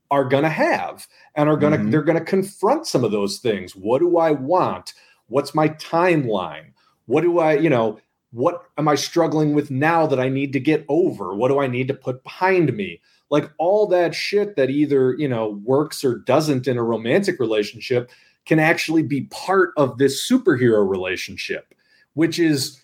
are 0.10 0.26
going 0.26 0.44
to 0.44 0.50
have 0.50 1.08
and 1.36 1.50
are 1.50 1.58
going 1.58 1.74
to 1.74 1.80
mm-hmm. 1.80 1.90
they're 1.90 2.04
going 2.04 2.18
to 2.18 2.24
confront 2.24 2.88
some 2.88 3.04
of 3.04 3.12
those 3.12 3.40
things. 3.40 3.76
What 3.76 4.00
do 4.00 4.18
I 4.18 4.32
want? 4.32 4.94
What's 5.28 5.54
my 5.56 5.70
timeline? 5.70 6.72
What 7.06 7.22
do 7.22 7.40
I, 7.40 7.54
you 7.54 7.70
know, 7.70 8.00
what 8.32 8.64
am 8.78 8.88
I 8.88 8.96
struggling 8.96 9.54
with 9.54 9.70
now 9.70 10.08
that 10.08 10.20
I 10.20 10.30
need 10.30 10.54
to 10.54 10.60
get 10.60 10.86
over? 10.88 11.36
What 11.36 11.50
do 11.50 11.60
I 11.60 11.68
need 11.68 11.88
to 11.90 11.94
put 11.94 12.24
behind 12.24 12.74
me? 12.76 13.02
Like 13.30 13.50
all 13.58 13.88
that 13.88 14.16
shit 14.16 14.56
that 14.56 14.70
either, 14.70 15.16
you 15.18 15.28
know, 15.28 15.62
works 15.64 16.04
or 16.04 16.20
doesn't 16.20 16.68
in 16.68 16.78
a 16.78 16.84
romantic 16.84 17.40
relationship 17.40 18.10
can 18.46 18.60
actually 18.60 19.04
be 19.04 19.22
part 19.26 19.72
of 19.78 19.98
this 19.98 20.28
superhero 20.28 20.88
relationship, 20.88 21.74
which 22.14 22.40
is 22.40 22.82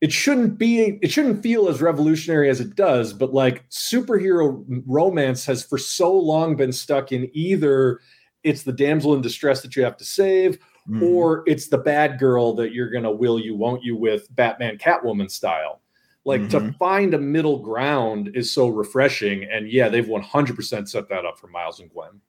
it 0.00 0.12
shouldn't 0.12 0.58
be 0.58 0.98
it 1.00 1.10
shouldn't 1.10 1.42
feel 1.42 1.68
as 1.68 1.80
revolutionary 1.80 2.50
as 2.50 2.60
it 2.60 2.74
does, 2.74 3.12
but 3.12 3.32
like 3.32 3.68
superhero 3.70 4.64
romance 4.86 5.44
has 5.46 5.64
for 5.64 5.78
so 5.78 6.12
long 6.12 6.56
been 6.56 6.72
stuck 6.72 7.12
in 7.12 7.30
either 7.32 8.00
it's 8.42 8.64
the 8.64 8.72
damsel 8.72 9.14
in 9.14 9.20
distress 9.20 9.62
that 9.62 9.76
you 9.76 9.84
have 9.84 9.96
to 9.96 10.04
save 10.04 10.58
mm-hmm. 10.88 11.02
or 11.02 11.42
it's 11.46 11.68
the 11.68 11.78
bad 11.78 12.18
girl 12.18 12.54
that 12.54 12.72
you're 12.72 12.90
going 12.90 13.04
to 13.04 13.10
will 13.10 13.38
you, 13.38 13.56
won't 13.56 13.82
you 13.82 13.96
with 13.96 14.34
Batman 14.34 14.78
Catwoman 14.78 15.30
style. 15.30 15.80
Like 16.24 16.42
mm-hmm. 16.42 16.68
to 16.68 16.72
find 16.74 17.14
a 17.14 17.18
middle 17.18 17.58
ground 17.58 18.30
is 18.34 18.52
so 18.52 18.68
refreshing. 18.68 19.44
And 19.44 19.70
yeah, 19.70 19.88
they've 19.88 20.06
100% 20.06 20.88
set 20.88 21.08
that 21.08 21.24
up 21.24 21.38
for 21.38 21.48
Miles 21.48 21.80
and 21.80 21.90
Gwen. 21.90 22.20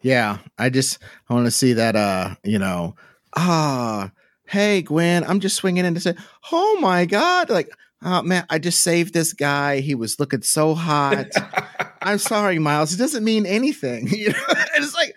Yeah, 0.00 0.38
I 0.56 0.70
just 0.70 0.98
I 1.28 1.34
want 1.34 1.46
to 1.46 1.50
see 1.50 1.72
that. 1.72 1.96
Uh, 1.96 2.36
you 2.44 2.58
know, 2.58 2.94
ah, 3.36 4.12
hey 4.46 4.82
Gwen, 4.82 5.24
I'm 5.24 5.40
just 5.40 5.56
swinging 5.56 5.84
in 5.84 5.94
to 5.94 6.00
say, 6.00 6.14
oh 6.52 6.78
my 6.80 7.04
god, 7.04 7.50
like, 7.50 7.70
oh 8.02 8.22
man, 8.22 8.46
I 8.48 8.58
just 8.58 8.82
saved 8.82 9.12
this 9.12 9.32
guy. 9.32 9.80
He 9.80 9.94
was 9.94 10.20
looking 10.20 10.42
so 10.42 10.74
hot. 10.74 11.26
I'm 12.02 12.18
sorry, 12.18 12.58
Miles. 12.58 12.92
It 12.94 12.98
doesn't 12.98 13.24
mean 13.24 13.46
anything. 13.46 14.08
You 14.18 14.30
know, 14.30 14.38
it's 14.76 14.94
like, 14.94 15.14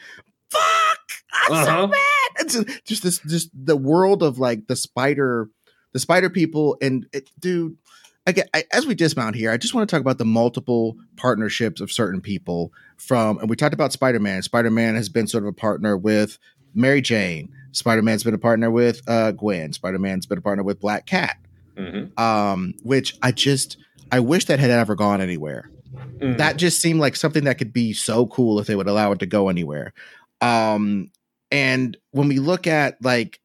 fuck, 0.49 0.99
I'm 1.33 1.53
uh-huh. 1.53 1.65
so 1.65 1.87
mad. 1.87 1.97
It's 2.39 2.53
just, 2.53 2.85
just 2.85 3.03
this, 3.03 3.19
just 3.19 3.49
the 3.53 3.77
world 3.77 4.23
of 4.23 4.39
like 4.39 4.67
the 4.67 4.75
spider, 4.75 5.49
the 5.93 5.99
spider 5.99 6.29
people, 6.29 6.77
and 6.81 7.07
it, 7.13 7.29
dude. 7.39 7.77
Again, 8.27 8.45
I, 8.53 8.65
as 8.71 8.85
we 8.85 8.93
dismount 8.93 9.35
here, 9.35 9.49
I 9.49 9.57
just 9.57 9.73
want 9.73 9.89
to 9.89 9.93
talk 9.93 10.01
about 10.01 10.19
the 10.19 10.25
multiple 10.25 10.95
partnerships 11.17 11.81
of 11.81 11.91
certain 11.91 12.21
people 12.21 12.71
from, 12.97 13.39
and 13.39 13.49
we 13.49 13.55
talked 13.55 13.73
about 13.73 13.93
Spider 13.93 14.19
Man. 14.19 14.43
Spider 14.43 14.69
Man 14.69 14.93
has 14.93 15.09
been 15.09 15.25
sort 15.25 15.43
of 15.43 15.47
a 15.47 15.53
partner 15.53 15.97
with 15.97 16.37
Mary 16.75 17.01
Jane. 17.01 17.51
Spider 17.71 18.03
Man's 18.03 18.23
been 18.23 18.35
a 18.35 18.37
partner 18.37 18.69
with 18.69 19.01
uh, 19.07 19.31
Gwen. 19.31 19.73
Spider 19.73 19.97
Man's 19.97 20.27
been 20.27 20.37
a 20.37 20.41
partner 20.41 20.63
with 20.63 20.79
Black 20.79 21.07
Cat. 21.07 21.37
Mm-hmm. 21.75 22.21
Um, 22.21 22.75
which 22.83 23.17
I 23.23 23.31
just 23.31 23.77
I 24.11 24.19
wish 24.19 24.45
that 24.45 24.59
had 24.59 24.69
ever 24.69 24.93
gone 24.93 25.21
anywhere. 25.21 25.71
Mm-hmm. 25.93 26.37
That 26.37 26.57
just 26.57 26.79
seemed 26.79 26.99
like 26.99 27.15
something 27.15 27.45
that 27.45 27.57
could 27.57 27.73
be 27.73 27.93
so 27.93 28.27
cool 28.27 28.59
if 28.59 28.67
they 28.67 28.75
would 28.75 28.87
allow 28.87 29.11
it 29.13 29.19
to 29.19 29.25
go 29.25 29.49
anywhere. 29.49 29.93
Um, 30.41 31.11
and 31.51 31.97
when 32.11 32.27
we 32.27 32.39
look 32.39 32.65
at 32.65 33.01
like 33.03 33.39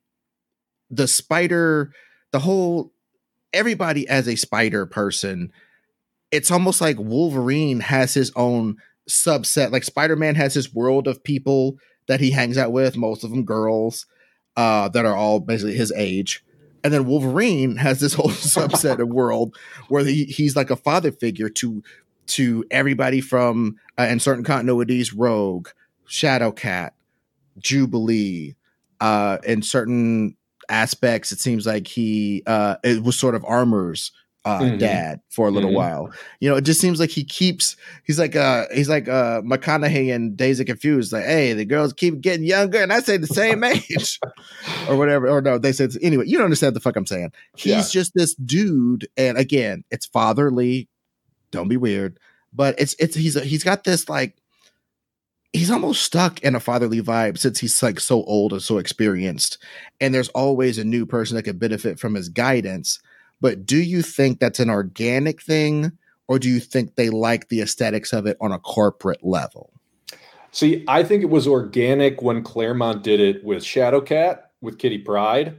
the 0.90 1.08
spider, 1.08 1.92
the 2.32 2.38
whole 2.38 2.92
everybody 3.52 4.08
as 4.08 4.28
a 4.28 4.36
spider 4.36 4.86
person, 4.86 5.52
it's 6.30 6.50
almost 6.50 6.80
like 6.80 6.98
Wolverine 6.98 7.80
has 7.80 8.14
his 8.14 8.32
own 8.36 8.76
subset. 9.08 9.72
Like 9.72 9.84
Spider 9.84 10.16
Man 10.16 10.34
has 10.34 10.54
his 10.54 10.74
world 10.74 11.08
of 11.08 11.24
people 11.24 11.78
that 12.06 12.20
he 12.20 12.30
hangs 12.30 12.58
out 12.58 12.72
with, 12.72 12.96
most 12.96 13.24
of 13.24 13.30
them 13.30 13.44
girls, 13.44 14.06
uh, 14.56 14.88
that 14.90 15.04
are 15.04 15.16
all 15.16 15.40
basically 15.40 15.74
his 15.74 15.92
age. 15.92 16.44
And 16.84 16.92
then 16.92 17.06
Wolverine 17.06 17.76
has 17.76 18.00
this 18.00 18.14
whole 18.14 18.28
subset 18.30 19.00
of 19.00 19.08
world 19.08 19.56
where 19.88 20.04
he, 20.04 20.24
he's 20.24 20.54
like 20.54 20.70
a 20.70 20.76
father 20.76 21.10
figure 21.12 21.48
to 21.48 21.82
to 22.26 22.64
everybody 22.72 23.20
from 23.20 23.76
uh, 23.98 24.02
in 24.02 24.18
certain 24.18 24.44
continuities, 24.44 25.12
Rogue, 25.16 25.68
Shadowcat, 26.08 26.90
Jubilee. 27.58 28.54
Uh, 28.98 29.36
in 29.44 29.60
certain 29.60 30.36
aspects, 30.70 31.30
it 31.30 31.38
seems 31.38 31.66
like 31.66 31.86
he 31.86 32.42
uh, 32.46 32.76
it 32.82 33.02
was 33.02 33.18
sort 33.18 33.34
of 33.34 33.44
Armor's 33.44 34.10
uh, 34.46 34.60
mm-hmm. 34.60 34.78
dad 34.78 35.20
for 35.28 35.48
a 35.48 35.50
little 35.50 35.70
mm-hmm. 35.70 35.76
while. 35.76 36.10
You 36.38 36.48
know, 36.48 36.56
it 36.56 36.62
just 36.62 36.80
seems 36.80 37.00
like 37.00 37.10
he 37.10 37.24
keeps 37.24 37.76
he's 38.04 38.18
like 38.18 38.36
uh 38.36 38.66
he's 38.72 38.88
like 38.88 39.08
uh 39.08 39.42
McConaughey 39.42 40.14
and 40.14 40.36
Dazed 40.36 40.60
and 40.60 40.68
Confused, 40.68 41.12
like, 41.12 41.24
hey, 41.24 41.52
the 41.52 41.64
girls 41.64 41.92
keep 41.92 42.20
getting 42.20 42.46
younger 42.46 42.80
and 42.80 42.92
I 42.92 43.00
say 43.00 43.16
the 43.16 43.26
same 43.26 43.64
age. 43.64 44.20
or 44.88 44.96
whatever. 44.96 45.28
Or 45.28 45.42
no, 45.42 45.58
they 45.58 45.72
said 45.72 45.90
anyway, 46.00 46.26
you 46.26 46.38
don't 46.38 46.44
understand 46.44 46.76
the 46.76 46.80
fuck 46.80 46.94
I'm 46.94 47.06
saying. 47.06 47.32
He's 47.56 47.72
yeah. 47.72 48.00
just 48.00 48.14
this 48.14 48.34
dude, 48.36 49.08
and 49.16 49.36
again, 49.36 49.82
it's 49.90 50.06
fatherly. 50.06 50.88
Don't 51.50 51.68
be 51.68 51.76
weird. 51.76 52.18
But 52.52 52.78
it's 52.78 52.94
it's 53.00 53.16
he's 53.16 53.34
he's 53.42 53.64
got 53.64 53.82
this 53.82 54.08
like 54.08 54.36
he's 55.56 55.70
almost 55.70 56.02
stuck 56.02 56.40
in 56.40 56.54
a 56.54 56.60
fatherly 56.60 57.00
vibe 57.00 57.38
since 57.38 57.58
he's 57.58 57.82
like 57.82 58.00
so 58.00 58.22
old 58.24 58.52
and 58.52 58.62
so 58.62 58.78
experienced 58.78 59.58
and 60.00 60.14
there's 60.14 60.28
always 60.30 60.78
a 60.78 60.84
new 60.84 61.06
person 61.06 61.36
that 61.36 61.42
could 61.42 61.58
benefit 61.58 61.98
from 61.98 62.14
his 62.14 62.28
guidance 62.28 63.00
but 63.40 63.66
do 63.66 63.76
you 63.76 64.02
think 64.02 64.40
that's 64.40 64.60
an 64.60 64.70
organic 64.70 65.42
thing, 65.42 65.92
or 66.28 66.38
do 66.38 66.48
you 66.48 66.60
think 66.60 66.94
they 66.94 67.10
like 67.10 67.48
the 67.48 67.60
aesthetics 67.60 68.12
of 68.12 68.26
it 68.26 68.36
on 68.40 68.52
a 68.52 68.58
corporate 68.58 69.24
level? 69.24 69.72
See, 70.52 70.84
I 70.88 71.02
think 71.02 71.22
it 71.22 71.30
was 71.30 71.46
organic 71.46 72.22
when 72.22 72.42
Claremont 72.42 73.02
did 73.02 73.20
it 73.20 73.44
with 73.44 73.62
Shadowcat, 73.62 74.40
with 74.62 74.78
Kitty 74.78 74.98
Pryde. 74.98 75.56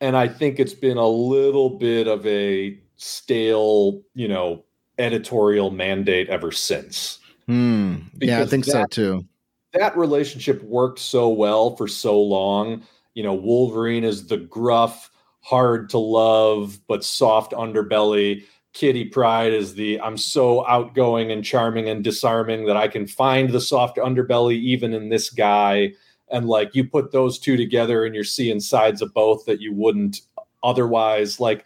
And 0.00 0.16
I 0.16 0.28
think 0.28 0.58
it's 0.58 0.74
been 0.74 0.96
a 0.96 1.06
little 1.06 1.70
bit 1.70 2.08
of 2.08 2.26
a 2.26 2.78
stale, 2.96 4.02
you 4.14 4.26
know, 4.26 4.64
editorial 4.98 5.70
mandate 5.70 6.28
ever 6.28 6.50
since. 6.50 7.20
Hmm. 7.46 7.96
Yeah, 8.20 8.40
I 8.40 8.46
think 8.46 8.64
that, 8.64 8.72
so 8.72 9.18
too. 9.18 9.26
That 9.72 9.96
relationship 9.96 10.62
worked 10.62 10.98
so 10.98 11.28
well 11.28 11.76
for 11.76 11.86
so 11.86 12.20
long. 12.20 12.82
You 13.14 13.22
know, 13.22 13.34
Wolverine 13.34 14.04
is 14.04 14.26
the 14.26 14.36
gruff, 14.36 15.10
hard 15.40 15.88
to 15.90 15.98
love 15.98 16.80
but 16.88 17.04
soft 17.04 17.52
underbelly. 17.52 18.44
Kitty 18.72 19.06
Pryde 19.06 19.52
is 19.52 19.74
the 19.74 20.00
I'm 20.00 20.16
so 20.16 20.66
outgoing 20.66 21.32
and 21.32 21.44
charming 21.44 21.88
and 21.88 22.04
disarming 22.04 22.66
that 22.66 22.76
I 22.76 22.88
can 22.88 23.06
find 23.06 23.50
the 23.50 23.60
soft 23.60 23.96
underbelly 23.96 24.54
even 24.54 24.92
in 24.92 25.08
this 25.08 25.30
guy. 25.30 25.92
And 26.30 26.46
like 26.46 26.74
you 26.74 26.84
put 26.84 27.10
those 27.10 27.38
two 27.38 27.56
together 27.56 28.04
and 28.04 28.14
you're 28.14 28.22
seeing 28.22 28.60
sides 28.60 29.02
of 29.02 29.12
both 29.12 29.44
that 29.46 29.60
you 29.60 29.72
wouldn't 29.72 30.20
otherwise. 30.62 31.40
Like 31.40 31.64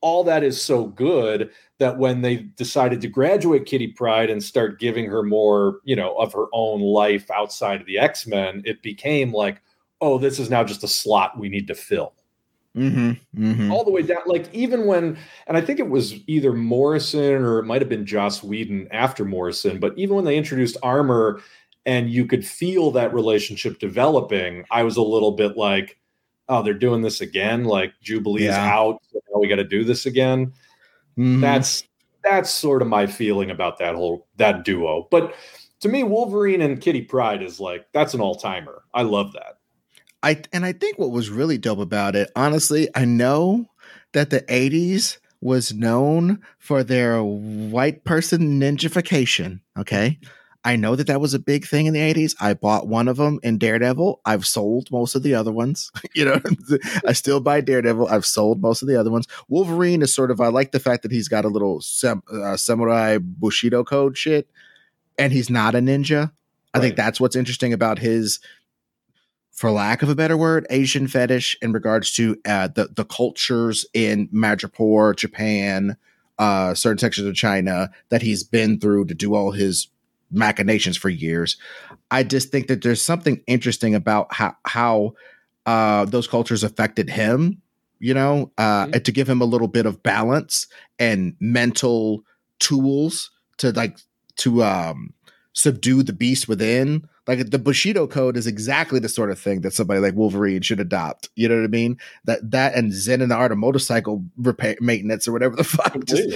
all 0.00 0.24
that 0.24 0.42
is 0.42 0.60
so 0.60 0.86
good 0.86 1.50
that 1.80 1.98
when 1.98 2.20
they 2.20 2.36
decided 2.36 3.00
to 3.00 3.08
graduate 3.08 3.66
Kitty 3.66 3.88
Pryde 3.88 4.30
and 4.30 4.42
start 4.42 4.78
giving 4.78 5.06
her 5.06 5.22
more, 5.22 5.80
you 5.84 5.96
know, 5.96 6.14
of 6.16 6.32
her 6.34 6.46
own 6.52 6.80
life 6.80 7.28
outside 7.30 7.80
of 7.80 7.86
the 7.86 7.98
X 7.98 8.26
Men, 8.26 8.62
it 8.64 8.82
became 8.82 9.32
like, 9.32 9.60
oh, 10.00 10.18
this 10.18 10.38
is 10.38 10.50
now 10.50 10.62
just 10.62 10.84
a 10.84 10.88
slot 10.88 11.38
we 11.38 11.48
need 11.48 11.66
to 11.66 11.74
fill. 11.74 12.12
Mm-hmm, 12.76 13.42
mm-hmm. 13.42 13.72
all 13.72 13.84
the 13.84 13.90
way 13.90 14.02
down. 14.02 14.22
Like 14.26 14.52
even 14.54 14.86
when, 14.86 15.18
and 15.48 15.56
I 15.56 15.60
think 15.60 15.80
it 15.80 15.88
was 15.88 16.14
either 16.28 16.52
Morrison 16.52 17.42
or 17.42 17.58
it 17.58 17.64
might 17.64 17.82
have 17.82 17.88
been 17.88 18.06
Joss 18.06 18.44
Whedon 18.44 18.86
after 18.92 19.24
Morrison, 19.24 19.80
but 19.80 19.98
even 19.98 20.14
when 20.14 20.24
they 20.24 20.36
introduced 20.36 20.76
Armor 20.82 21.40
and 21.86 22.10
you 22.10 22.26
could 22.26 22.46
feel 22.46 22.92
that 22.92 23.12
relationship 23.12 23.80
developing, 23.80 24.64
I 24.70 24.84
was 24.84 24.96
a 24.96 25.02
little 25.02 25.32
bit 25.32 25.56
like, 25.56 25.98
oh, 26.48 26.62
they're 26.62 26.74
doing 26.74 27.02
this 27.02 27.20
again. 27.20 27.64
Like 27.64 27.92
Jubilee's 28.02 28.44
yeah. 28.44 28.72
out, 28.72 29.00
so 29.10 29.18
now 29.32 29.40
we 29.40 29.48
got 29.48 29.56
to 29.56 29.64
do 29.64 29.82
this 29.82 30.06
again. 30.06 30.52
Mm-hmm. 31.20 31.42
That's 31.42 31.84
that's 32.24 32.50
sort 32.50 32.80
of 32.80 32.88
my 32.88 33.06
feeling 33.06 33.50
about 33.50 33.78
that 33.78 33.94
whole 33.94 34.26
that 34.36 34.64
duo. 34.64 35.06
But 35.10 35.34
to 35.80 35.88
me, 35.88 36.02
Wolverine 36.02 36.62
and 36.62 36.80
Kitty 36.80 37.02
Pryde 37.02 37.42
is 37.42 37.60
like 37.60 37.86
that's 37.92 38.14
an 38.14 38.20
all 38.20 38.34
timer. 38.34 38.82
I 38.94 39.02
love 39.02 39.32
that. 39.34 39.58
I 40.22 40.42
and 40.52 40.64
I 40.64 40.72
think 40.72 40.98
what 40.98 41.10
was 41.10 41.28
really 41.28 41.58
dope 41.58 41.78
about 41.78 42.16
it, 42.16 42.30
honestly, 42.34 42.88
I 42.94 43.04
know 43.04 43.66
that 44.12 44.30
the 44.30 44.40
80s 44.42 45.18
was 45.42 45.72
known 45.72 46.40
for 46.58 46.82
their 46.82 47.22
white 47.22 48.04
person 48.04 48.60
ninjification, 48.60 49.60
okay? 49.78 50.18
I 50.62 50.76
know 50.76 50.94
that 50.94 51.06
that 51.06 51.20
was 51.20 51.32
a 51.32 51.38
big 51.38 51.66
thing 51.66 51.86
in 51.86 51.94
the 51.94 52.00
80s. 52.00 52.34
I 52.38 52.52
bought 52.52 52.86
one 52.86 53.08
of 53.08 53.16
them 53.16 53.40
in 53.42 53.56
Daredevil. 53.56 54.20
I've 54.26 54.46
sold 54.46 54.90
most 54.90 55.14
of 55.14 55.22
the 55.22 55.34
other 55.34 55.52
ones. 55.52 55.90
you 56.14 56.24
know, 56.24 56.40
I 57.06 57.14
still 57.14 57.40
buy 57.40 57.62
Daredevil. 57.62 58.08
I've 58.08 58.26
sold 58.26 58.60
most 58.60 58.82
of 58.82 58.88
the 58.88 58.96
other 58.96 59.10
ones. 59.10 59.26
Wolverine 59.48 60.02
is 60.02 60.14
sort 60.14 60.30
of, 60.30 60.40
I 60.40 60.48
like 60.48 60.72
the 60.72 60.80
fact 60.80 61.02
that 61.02 61.12
he's 61.12 61.28
got 61.28 61.46
a 61.46 61.48
little 61.48 61.80
sem- 61.80 62.22
uh, 62.30 62.56
samurai 62.56 63.18
Bushido 63.20 63.84
code 63.84 64.18
shit 64.18 64.50
and 65.18 65.32
he's 65.32 65.50
not 65.50 65.74
a 65.74 65.78
ninja. 65.78 66.32
I 66.72 66.78
right. 66.78 66.84
think 66.84 66.96
that's 66.96 67.20
what's 67.20 67.36
interesting 67.36 67.72
about 67.72 67.98
his 67.98 68.40
for 69.50 69.70
lack 69.70 70.02
of 70.02 70.08
a 70.08 70.14
better 70.14 70.38
word, 70.38 70.66
Asian 70.70 71.06
fetish 71.06 71.56
in 71.60 71.72
regards 71.72 72.12
to 72.14 72.36
uh, 72.46 72.68
the 72.68 72.88
the 72.94 73.04
cultures 73.04 73.84
in 73.92 74.28
Madripoor, 74.28 75.14
Japan, 75.14 75.98
uh, 76.38 76.72
certain 76.72 76.98
sections 76.98 77.26
of 77.26 77.34
China 77.34 77.90
that 78.08 78.22
he's 78.22 78.42
been 78.42 78.80
through 78.80 79.04
to 79.06 79.14
do 79.14 79.34
all 79.34 79.50
his 79.50 79.88
machinations 80.30 80.96
for 80.96 81.08
years. 81.08 81.56
I 82.10 82.22
just 82.22 82.50
think 82.50 82.68
that 82.68 82.82
there's 82.82 83.02
something 83.02 83.42
interesting 83.46 83.94
about 83.94 84.32
how 84.32 84.56
how 84.64 85.14
uh, 85.66 86.04
those 86.04 86.26
cultures 86.26 86.64
affected 86.64 87.10
him. 87.10 87.62
You 87.98 88.14
know, 88.14 88.50
uh, 88.56 88.86
mm-hmm. 88.86 88.98
to 88.98 89.12
give 89.12 89.28
him 89.28 89.42
a 89.42 89.46
little 89.46 89.68
bit 89.68 89.84
of 89.84 90.02
balance 90.02 90.66
and 90.98 91.36
mental 91.38 92.22
tools 92.58 93.30
to 93.58 93.72
like 93.72 93.98
to 94.38 94.64
um, 94.64 95.12
subdue 95.52 96.02
the 96.02 96.14
beast 96.14 96.48
within 96.48 97.06
like 97.30 97.50
the 97.50 97.60
Bushido 97.60 98.08
code 98.08 98.36
is 98.36 98.48
exactly 98.48 98.98
the 98.98 99.08
sort 99.08 99.30
of 99.30 99.38
thing 99.38 99.60
that 99.60 99.72
somebody 99.72 100.00
like 100.00 100.16
Wolverine 100.16 100.62
should 100.62 100.80
adopt. 100.80 101.28
You 101.36 101.48
know 101.48 101.54
what 101.54 101.64
I 101.64 101.68
mean? 101.68 101.96
That 102.24 102.50
that 102.50 102.74
and 102.74 102.92
Zen 102.92 103.22
and 103.22 103.30
the 103.30 103.36
art 103.36 103.52
of 103.52 103.58
motorcycle 103.58 104.24
repair 104.36 104.74
maintenance 104.80 105.28
or 105.28 105.32
whatever 105.32 105.54
the 105.54 105.62
fuck. 105.64 106.04
Just 106.06 106.28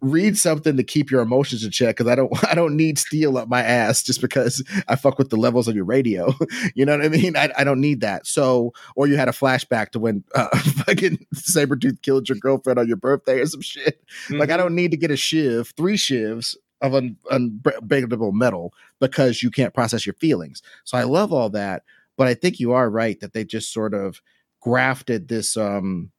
read 0.00 0.38
something 0.38 0.78
to 0.78 0.82
keep 0.82 1.10
your 1.10 1.20
emotions 1.20 1.64
in 1.64 1.70
check 1.70 1.96
because 1.96 2.10
I 2.10 2.14
don't 2.14 2.32
I 2.50 2.54
don't 2.54 2.78
need 2.78 2.98
steel 2.98 3.36
up 3.36 3.48
my 3.48 3.62
ass 3.62 4.02
just 4.02 4.22
because 4.22 4.64
I 4.88 4.96
fuck 4.96 5.18
with 5.18 5.28
the 5.28 5.36
levels 5.36 5.68
of 5.68 5.76
your 5.76 5.84
radio. 5.84 6.32
you 6.74 6.86
know 6.86 6.96
what 6.96 7.04
I 7.04 7.10
mean? 7.10 7.36
I, 7.36 7.50
I 7.58 7.64
don't 7.64 7.82
need 7.82 8.00
that. 8.00 8.26
So 8.26 8.72
or 8.96 9.06
you 9.06 9.18
had 9.18 9.28
a 9.28 9.32
flashback 9.32 9.90
to 9.90 9.98
when 9.98 10.24
uh, 10.34 10.48
fucking 10.58 11.26
Sabretooth 11.34 12.00
killed 12.00 12.26
your 12.30 12.38
girlfriend 12.38 12.78
on 12.78 12.88
your 12.88 12.96
birthday 12.96 13.40
or 13.40 13.46
some 13.46 13.60
shit. 13.60 14.02
Mm-hmm. 14.24 14.38
Like 14.38 14.48
I 14.48 14.52
mm-hmm. 14.52 14.62
don't 14.62 14.74
need 14.74 14.92
to 14.92 14.96
get 14.96 15.10
a 15.10 15.16
shiv, 15.16 15.74
three 15.76 15.98
shivs 15.98 16.56
of 16.80 16.94
un, 16.94 17.16
unbreakable 17.30 18.32
metal 18.32 18.72
because 19.00 19.42
you 19.42 19.50
can't 19.50 19.74
process 19.74 20.06
your 20.06 20.14
feelings. 20.14 20.62
So 20.84 20.96
I 20.98 21.02
love 21.02 21.32
all 21.32 21.50
that, 21.50 21.82
but 22.16 22.26
I 22.26 22.34
think 22.34 22.60
you 22.60 22.72
are 22.72 22.90
right 22.90 23.18
that 23.20 23.32
they 23.32 23.44
just 23.44 23.72
sort 23.72 23.94
of 23.94 24.20
grafted 24.60 25.28
this 25.28 25.56
um 25.56 26.10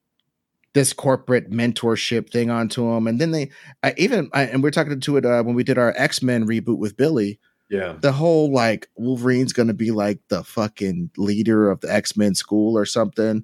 this 0.74 0.94
corporate 0.94 1.50
mentorship 1.50 2.30
thing 2.30 2.50
onto 2.50 2.92
them, 2.92 3.08
and 3.08 3.20
then 3.20 3.32
they 3.32 3.50
I, 3.84 3.94
even 3.98 4.30
I, 4.34 4.44
and 4.44 4.62
we 4.62 4.68
are 4.68 4.72
talking 4.72 5.00
to 5.00 5.18
it 5.18 5.26
uh, 5.26 5.44
when 5.44 5.56
we 5.56 5.64
did 5.64 5.78
our 5.78 5.94
X 5.98 6.22
Men 6.22 6.46
reboot 6.46 6.78
with 6.78 6.98
Billy. 6.98 7.40
Yeah. 7.70 7.98
The 8.00 8.12
whole 8.12 8.52
like 8.52 8.88
Wolverine's 8.96 9.54
going 9.54 9.68
to 9.68 9.74
be 9.74 9.92
like 9.92 10.20
the 10.30 10.44
fucking 10.44 11.12
leader 11.18 11.70
of 11.70 11.82
the 11.82 11.94
X 11.94 12.16
Men 12.18 12.36
school 12.36 12.78
or 12.78 12.86
something. 12.86 13.44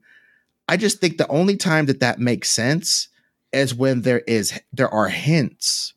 I 0.67 0.77
just 0.77 0.99
think 0.99 1.17
the 1.17 1.27
only 1.27 1.57
time 1.57 1.85
that 1.87 1.99
that 1.99 2.19
makes 2.19 2.49
sense 2.49 3.07
is 3.53 3.73
when 3.73 4.01
there 4.01 4.19
is 4.27 4.59
there 4.73 4.89
are 4.89 5.07
hints 5.07 5.93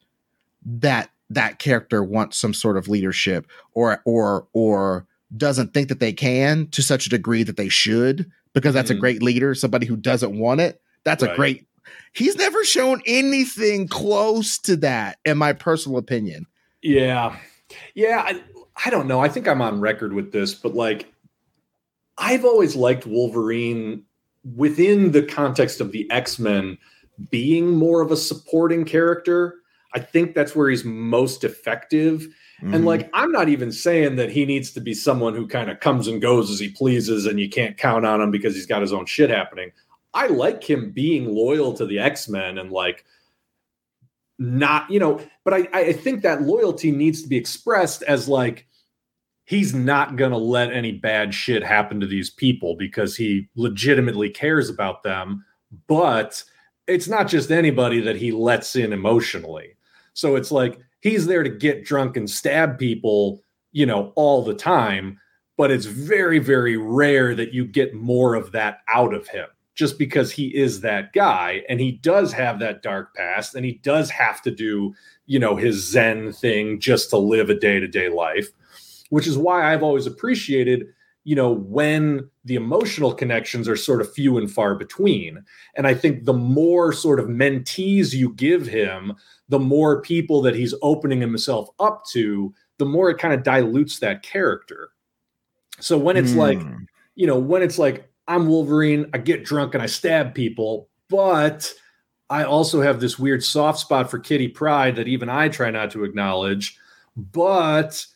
that 0.64 1.10
that 1.30 1.58
character 1.58 2.02
wants 2.02 2.38
some 2.38 2.54
sort 2.54 2.76
of 2.76 2.88
leadership 2.88 3.46
or 3.74 4.00
or 4.04 4.46
or 4.52 5.06
doesn't 5.36 5.74
think 5.74 5.88
that 5.88 6.00
they 6.00 6.12
can 6.12 6.66
to 6.68 6.82
such 6.82 7.06
a 7.06 7.10
degree 7.10 7.42
that 7.42 7.56
they 7.56 7.68
should 7.68 8.30
because 8.54 8.72
that's 8.74 8.90
Mhm. 8.90 8.96
a 8.96 8.98
great 8.98 9.22
leader 9.22 9.54
somebody 9.54 9.86
who 9.86 9.96
doesn't 9.96 10.38
want 10.38 10.60
it 10.60 10.80
that's 11.04 11.22
a 11.22 11.34
great 11.36 11.66
he's 12.12 12.34
never 12.36 12.64
shown 12.64 13.02
anything 13.06 13.86
close 13.88 14.56
to 14.58 14.74
that 14.76 15.18
in 15.24 15.36
my 15.38 15.52
personal 15.52 15.98
opinion 15.98 16.46
Yeah. 16.82 17.36
Yeah. 17.94 18.22
I, 18.24 18.42
I 18.86 18.90
don't 18.90 19.06
know. 19.08 19.20
I 19.20 19.28
think 19.28 19.46
I'm 19.48 19.60
on 19.60 19.80
record 19.80 20.12
with 20.14 20.32
this, 20.32 20.54
but 20.54 20.74
like, 20.74 21.12
I've 22.16 22.44
always 22.44 22.74
liked 22.76 23.06
Wolverine 23.06 24.04
within 24.56 25.12
the 25.12 25.22
context 25.22 25.80
of 25.80 25.92
the 25.92 26.10
X 26.10 26.38
Men 26.38 26.78
being 27.30 27.70
more 27.76 28.00
of 28.00 28.10
a 28.10 28.16
supporting 28.16 28.84
character. 28.84 29.56
I 29.94 30.00
think 30.00 30.34
that's 30.34 30.54
where 30.54 30.68
he's 30.68 30.84
most 30.84 31.44
effective. 31.44 32.28
Mm-hmm. 32.62 32.74
And 32.74 32.84
like, 32.84 33.08
I'm 33.12 33.32
not 33.32 33.48
even 33.48 33.72
saying 33.72 34.16
that 34.16 34.30
he 34.30 34.44
needs 34.44 34.70
to 34.72 34.80
be 34.80 34.94
someone 34.94 35.34
who 35.34 35.46
kind 35.46 35.70
of 35.70 35.80
comes 35.80 36.08
and 36.08 36.20
goes 36.20 36.50
as 36.50 36.58
he 36.58 36.68
pleases 36.68 37.26
and 37.26 37.40
you 37.40 37.48
can't 37.48 37.76
count 37.76 38.04
on 38.04 38.20
him 38.20 38.30
because 38.30 38.54
he's 38.54 38.66
got 38.66 38.82
his 38.82 38.92
own 38.92 39.06
shit 39.06 39.30
happening. 39.30 39.70
I 40.14 40.26
like 40.26 40.68
him 40.68 40.90
being 40.90 41.34
loyal 41.34 41.72
to 41.74 41.86
the 41.86 41.98
X 41.98 42.28
Men 42.28 42.58
and 42.58 42.70
like 42.70 43.04
not, 44.38 44.90
you 44.90 45.00
know, 45.00 45.20
but 45.44 45.54
I, 45.54 45.68
I 45.72 45.92
think 45.92 46.22
that 46.22 46.42
loyalty 46.42 46.90
needs 46.90 47.22
to 47.22 47.28
be 47.28 47.36
expressed 47.36 48.02
as 48.02 48.28
like 48.28 48.66
he's 49.44 49.74
not 49.74 50.16
going 50.16 50.30
to 50.30 50.36
let 50.36 50.72
any 50.72 50.92
bad 50.92 51.34
shit 51.34 51.62
happen 51.64 52.00
to 52.00 52.06
these 52.06 52.30
people 52.30 52.76
because 52.76 53.16
he 53.16 53.48
legitimately 53.56 54.30
cares 54.30 54.68
about 54.68 55.02
them. 55.02 55.44
But 55.86 56.44
it's 56.86 57.08
not 57.08 57.28
just 57.28 57.50
anybody 57.50 58.00
that 58.00 58.16
he 58.16 58.32
lets 58.32 58.76
in 58.76 58.92
emotionally. 58.92 59.74
So 60.18 60.34
it's 60.34 60.50
like 60.50 60.80
he's 61.00 61.26
there 61.28 61.44
to 61.44 61.48
get 61.48 61.84
drunk 61.84 62.16
and 62.16 62.28
stab 62.28 62.76
people, 62.76 63.40
you 63.70 63.86
know, 63.86 64.12
all 64.16 64.42
the 64.42 64.52
time. 64.52 65.16
But 65.56 65.70
it's 65.70 65.86
very, 65.86 66.40
very 66.40 66.76
rare 66.76 67.36
that 67.36 67.54
you 67.54 67.64
get 67.64 67.94
more 67.94 68.34
of 68.34 68.50
that 68.50 68.80
out 68.88 69.14
of 69.14 69.28
him 69.28 69.46
just 69.76 69.96
because 69.96 70.32
he 70.32 70.48
is 70.56 70.80
that 70.80 71.12
guy 71.12 71.62
and 71.68 71.78
he 71.78 71.92
does 71.92 72.32
have 72.32 72.58
that 72.58 72.82
dark 72.82 73.14
past 73.14 73.54
and 73.54 73.64
he 73.64 73.74
does 73.84 74.10
have 74.10 74.42
to 74.42 74.50
do, 74.50 74.92
you 75.26 75.38
know, 75.38 75.54
his 75.54 75.88
Zen 75.88 76.32
thing 76.32 76.80
just 76.80 77.10
to 77.10 77.16
live 77.16 77.48
a 77.48 77.54
day 77.54 77.78
to 77.78 77.86
day 77.86 78.08
life, 78.08 78.48
which 79.10 79.28
is 79.28 79.38
why 79.38 79.72
I've 79.72 79.84
always 79.84 80.06
appreciated, 80.06 80.84
you 81.22 81.36
know, 81.36 81.52
when 81.52 82.28
the 82.48 82.54
emotional 82.56 83.12
connections 83.12 83.68
are 83.68 83.76
sort 83.76 84.00
of 84.00 84.12
few 84.12 84.38
and 84.38 84.50
far 84.50 84.74
between. 84.74 85.44
And 85.76 85.86
I 85.86 85.94
think 85.94 86.24
the 86.24 86.32
more 86.32 86.92
sort 86.92 87.20
of 87.20 87.26
mentees 87.26 88.14
you 88.14 88.32
give 88.34 88.66
him, 88.66 89.12
the 89.48 89.58
more 89.58 90.00
people 90.00 90.40
that 90.42 90.54
he's 90.56 90.74
opening 90.82 91.20
himself 91.20 91.68
up 91.78 92.04
to, 92.12 92.52
the 92.78 92.86
more 92.86 93.10
it 93.10 93.18
kind 93.18 93.34
of 93.34 93.42
dilutes 93.42 93.98
that 93.98 94.22
character. 94.22 94.90
So 95.78 95.98
when 95.98 96.16
it's 96.16 96.34
like, 96.34 96.60
Hmm. 96.60 96.84
you 97.14 97.26
know, 97.26 97.38
when 97.38 97.62
it's 97.62 97.78
like, 97.78 98.10
I'm 98.26 98.48
Wolverine, 98.48 99.08
I 99.12 99.18
get 99.18 99.44
drunk 99.44 99.74
and 99.74 99.82
I 99.82 99.86
stab 99.86 100.34
people, 100.34 100.88
but 101.08 101.72
I 102.30 102.44
also 102.44 102.80
have 102.80 103.00
this 103.00 103.18
weird 103.18 103.44
soft 103.44 103.78
spot 103.78 104.10
for 104.10 104.18
Kitty 104.18 104.48
Pryde 104.48 104.96
that 104.96 105.08
even 105.08 105.28
I 105.28 105.48
try 105.48 105.70
not 105.70 105.90
to 105.92 106.04
acknowledge. 106.04 106.78
But 107.16 108.06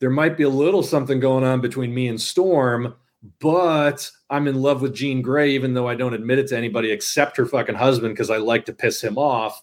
there 0.00 0.10
might 0.10 0.36
be 0.36 0.44
a 0.44 0.48
little 0.48 0.82
something 0.82 1.20
going 1.20 1.44
on 1.44 1.60
between 1.60 1.94
me 1.94 2.08
and 2.08 2.20
Storm, 2.20 2.94
but 3.40 4.10
I'm 4.30 4.46
in 4.46 4.62
love 4.62 4.82
with 4.82 4.94
Jean 4.94 5.22
Grey, 5.22 5.50
even 5.50 5.74
though 5.74 5.88
I 5.88 5.94
don't 5.94 6.14
admit 6.14 6.38
it 6.38 6.48
to 6.48 6.56
anybody 6.56 6.90
except 6.90 7.36
her 7.36 7.46
fucking 7.46 7.74
husband 7.74 8.14
because 8.14 8.30
I 8.30 8.38
like 8.38 8.64
to 8.66 8.72
piss 8.72 9.02
him 9.02 9.18
off. 9.18 9.62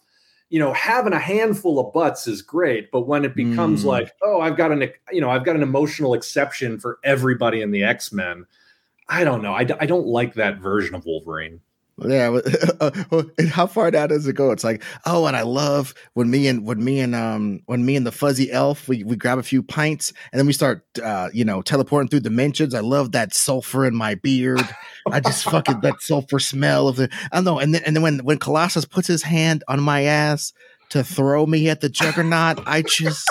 You 0.49 0.59
know, 0.59 0.71
having 0.73 1.13
a 1.13 1.19
handful 1.19 1.79
of 1.79 1.91
butts 1.93 2.27
is 2.27 2.41
great, 2.41 2.89
but 2.91 3.01
when 3.01 3.25
it 3.25 3.35
becomes 3.35 3.84
Mm. 3.84 3.88
like, 3.88 4.11
oh, 4.23 4.39
I've 4.39 4.55
got 4.55 4.71
an, 4.71 4.89
you 5.11 5.19
know, 5.21 5.29
I've 5.29 5.43
got 5.43 5.55
an 5.55 5.63
emotional 5.63 6.13
exception 6.13 6.79
for 6.79 6.99
everybody 7.03 7.61
in 7.61 7.71
the 7.71 7.84
X 7.84 8.13
Men. 8.13 8.45
I 9.09 9.23
don't 9.23 9.41
know. 9.41 9.53
I, 9.53 9.63
d- 9.63 9.73
I 9.79 9.85
don't 9.85 10.07
like 10.07 10.35
that 10.35 10.59
version 10.59 10.95
of 10.95 11.05
Wolverine. 11.05 11.59
Yeah, 12.05 12.39
and 13.39 13.49
how 13.49 13.65
far 13.65 13.89
down 13.89 14.09
does 14.09 14.27
it 14.27 14.33
go? 14.33 14.51
It's 14.51 14.63
like, 14.63 14.83
oh, 15.07 15.25
and 15.25 15.35
I 15.35 15.41
love 15.41 15.95
when 16.13 16.29
me 16.29 16.47
and 16.47 16.63
when 16.63 16.83
me 16.83 16.99
and 16.99 17.15
um 17.15 17.61
when 17.65 17.85
me 17.85 17.95
and 17.95 18.05
the 18.05 18.11
fuzzy 18.11 18.51
elf 18.51 18.87
we, 18.87 19.03
we 19.03 19.15
grab 19.15 19.39
a 19.39 19.43
few 19.43 19.63
pints 19.63 20.13
and 20.31 20.37
then 20.37 20.45
we 20.45 20.53
start 20.53 20.85
uh 21.03 21.29
you 21.33 21.43
know 21.43 21.63
teleporting 21.63 22.07
through 22.07 22.19
dimensions. 22.19 22.75
I 22.75 22.81
love 22.81 23.13
that 23.13 23.33
sulfur 23.33 23.83
in 23.85 23.95
my 23.95 24.13
beard. 24.13 24.67
I 25.11 25.19
just 25.19 25.43
fucking 25.45 25.81
that 25.81 26.01
sulfur 26.01 26.39
smell 26.39 26.87
of 26.87 26.97
the 26.97 27.09
I 27.31 27.37
don't 27.37 27.45
know. 27.45 27.57
And 27.57 27.73
then 27.73 27.81
and 27.83 27.95
then 27.95 28.03
when 28.03 28.19
when 28.19 28.37
Colossus 28.37 28.85
puts 28.85 29.07
his 29.07 29.23
hand 29.23 29.63
on 29.67 29.81
my 29.81 30.03
ass 30.03 30.53
to 30.89 31.03
throw 31.03 31.45
me 31.47 31.67
at 31.67 31.81
the 31.81 31.89
juggernaut, 31.89 32.59
I 32.67 32.83
just 32.83 33.27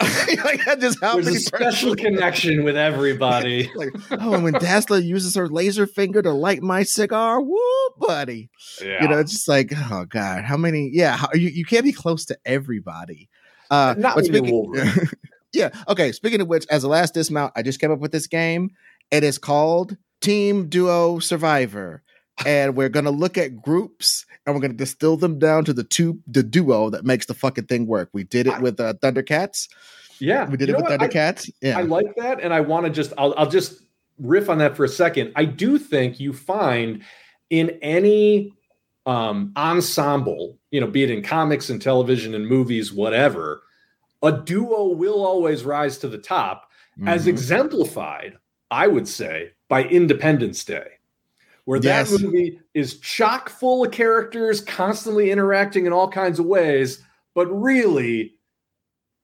like 0.00 0.66
I 0.66 0.74
just 0.76 1.00
how 1.00 1.14
There's 1.14 1.26
many 1.26 1.36
a 1.36 1.40
special 1.40 1.94
personal- 1.94 1.96
connection 1.96 2.64
with 2.64 2.76
everybody. 2.76 3.70
like 3.76 3.90
oh, 4.10 4.34
and 4.34 4.42
when 4.44 4.54
Dazzler 4.54 4.98
uses 4.98 5.34
her 5.36 5.48
laser 5.48 5.86
finger 5.86 6.22
to 6.22 6.32
light 6.32 6.62
my 6.62 6.82
cigar, 6.82 7.40
woo, 7.40 7.58
buddy 7.98 8.50
Yeah. 8.82 9.02
you 9.02 9.08
know, 9.08 9.18
it's 9.18 9.32
just 9.32 9.48
like, 9.48 9.72
oh 9.90 10.04
god, 10.06 10.44
how 10.44 10.56
many? 10.56 10.90
Yeah, 10.92 11.16
how, 11.16 11.28
you 11.34 11.48
you 11.48 11.64
can't 11.64 11.84
be 11.84 11.92
close 11.92 12.24
to 12.26 12.38
everybody. 12.44 13.28
Uh, 13.70 13.94
Not 13.96 14.16
but 14.16 14.24
speaking, 14.26 14.50
Wolverine. 14.52 15.08
yeah, 15.52 15.70
okay. 15.88 16.12
Speaking 16.12 16.40
of 16.40 16.48
which, 16.48 16.66
as 16.68 16.84
a 16.84 16.88
last 16.88 17.14
dismount, 17.14 17.52
I 17.56 17.62
just 17.62 17.80
came 17.80 17.90
up 17.92 18.00
with 18.00 18.12
this 18.12 18.26
game. 18.26 18.70
It 19.10 19.24
is 19.24 19.38
called 19.38 19.96
Team 20.20 20.68
Duo 20.68 21.20
Survivor, 21.20 22.02
and 22.46 22.76
we're 22.76 22.88
gonna 22.88 23.10
look 23.10 23.36
at 23.38 23.60
groups 23.62 24.24
and 24.46 24.54
we're 24.54 24.60
gonna 24.60 24.72
distill 24.74 25.16
them 25.16 25.38
down 25.38 25.64
to 25.64 25.72
the 25.72 25.84
two 25.84 26.18
the 26.26 26.42
duo 26.42 26.90
that 26.90 27.04
makes 27.04 27.26
the 27.26 27.34
fucking 27.34 27.66
thing 27.66 27.86
work. 27.86 28.08
We 28.12 28.24
did 28.24 28.46
it 28.46 28.54
I- 28.54 28.58
with 28.60 28.80
uh, 28.80 28.94
Thundercats. 28.94 29.68
yeah. 30.18 30.48
We 30.48 30.56
did 30.56 30.68
You 30.68 30.74
it 30.74 30.76
with 30.78 30.90
what? 30.90 31.02
I- 31.02 31.08
Thundercats. 31.08 31.50
yeah, 31.60 31.78
I 31.78 31.82
like 31.82 32.14
that, 32.16 32.40
and 32.40 32.52
I 32.52 32.60
want 32.60 32.86
to 32.86 32.90
just 32.90 33.12
I'll, 33.18 33.34
I'll 33.36 33.48
just 33.50 33.82
riff 34.18 34.48
on 34.48 34.58
that 34.58 34.76
for 34.76 34.84
a 34.84 34.88
second. 34.88 35.32
I 35.36 35.44
do 35.44 35.78
think 35.78 36.20
you 36.20 36.32
find 36.32 37.02
in 37.50 37.70
any 37.82 38.52
um, 39.04 39.52
ensemble, 39.56 40.58
you 40.70 40.80
know, 40.80 40.86
be 40.86 41.02
it 41.02 41.10
in 41.10 41.22
comics 41.22 41.68
and 41.70 41.82
television 41.82 42.34
and 42.36 42.46
movies, 42.46 42.92
whatever, 42.92 43.62
a 44.22 44.30
duo 44.30 44.86
will 44.88 45.26
always 45.26 45.64
rise 45.64 45.98
to 45.98 46.08
the 46.08 46.18
top, 46.18 46.70
as 47.06 47.24
Mhm. 47.24 47.28
exemplified, 47.30 48.36
I 48.70 48.86
would 48.86 49.08
say, 49.08 49.50
by 49.68 49.82
Independence 49.84 50.64
Day. 50.64 50.86
Where 51.64 51.78
Yes. 51.80 52.10
that 52.10 52.22
movie 52.22 52.58
is 52.74 52.98
chock 52.98 53.48
full 53.48 53.84
of 53.84 53.92
characters 53.92 54.60
constantly 54.60 55.30
interacting 55.30 55.86
in 55.86 55.92
all 55.92 56.08
kinds 56.08 56.38
of 56.38 56.46
ways, 56.46 57.02
but 57.34 57.46
really, 57.46 58.34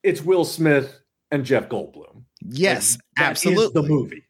it's 0.03 0.21
Will 0.23 0.45
Smith 0.45 0.99
and 1.31 1.43
Jeff 1.45 1.67
Goldblum. 1.69 2.23
yes, 2.41 2.97
Like, 3.17 3.27
absolutely. 3.29 3.81
the 3.81 3.87
movie. 3.87 4.23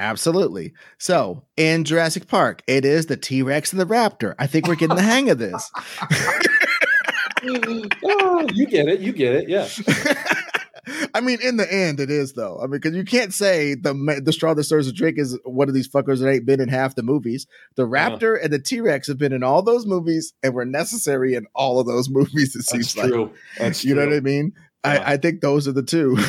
Absolutely. 0.00 0.72
So 0.98 1.44
in 1.56 1.84
Jurassic 1.84 2.26
Park, 2.26 2.62
it 2.66 2.84
is 2.84 3.06
the 3.06 3.16
T 3.16 3.42
Rex 3.42 3.72
and 3.72 3.80
the 3.80 3.86
Raptor. 3.86 4.34
I 4.40 4.48
think 4.48 4.66
we're 4.66 4.74
getting 4.74 4.96
the 4.96 5.02
hang 5.02 5.30
of 5.30 5.38
this. 5.38 5.70
oh, 8.04 8.46
you 8.52 8.66
get 8.66 8.88
it. 8.88 9.00
You 9.00 9.12
get 9.12 9.34
it. 9.34 9.48
Yeah. 9.48 9.68
I 11.14 11.20
mean, 11.20 11.38
in 11.40 11.56
the 11.56 11.72
end, 11.72 12.00
it 12.00 12.10
is 12.10 12.32
though. 12.32 12.58
I 12.58 12.62
mean, 12.62 12.72
because 12.72 12.94
you 12.96 13.04
can't 13.04 13.32
say 13.32 13.74
the 13.74 14.20
the 14.22 14.32
straw 14.32 14.52
that 14.52 14.64
stirs 14.64 14.86
the 14.86 14.92
drink 14.92 15.16
is 15.16 15.38
one 15.44 15.68
of 15.68 15.74
these 15.74 15.88
fuckers 15.88 16.18
that 16.18 16.28
ain't 16.28 16.44
been 16.44 16.60
in 16.60 16.68
half 16.68 16.96
the 16.96 17.04
movies. 17.04 17.46
The 17.76 17.84
Uh-huh. 17.84 17.92
Raptor 18.16 18.36
and 18.42 18.52
the 18.52 18.58
T 18.58 18.80
Rex 18.80 19.06
have 19.06 19.18
been 19.18 19.32
in 19.32 19.44
all 19.44 19.62
those 19.62 19.86
movies 19.86 20.32
and 20.42 20.52
were 20.54 20.64
necessary 20.64 21.34
in 21.34 21.46
all 21.54 21.78
of 21.78 21.86
those 21.86 22.08
movies. 22.10 22.56
It 22.56 22.58
That's 22.58 22.70
seems 22.70 22.96
like 22.96 23.08
true. 23.08 23.30
That's 23.58 23.84
you 23.84 23.94
know 23.94 24.04
what 24.06 24.14
I 24.16 24.20
mean. 24.20 24.52
Yeah. 24.84 24.90
I, 24.90 25.12
I 25.12 25.16
think 25.16 25.40
those 25.40 25.66
are 25.68 25.72
the 25.72 25.82
two. 25.82 26.18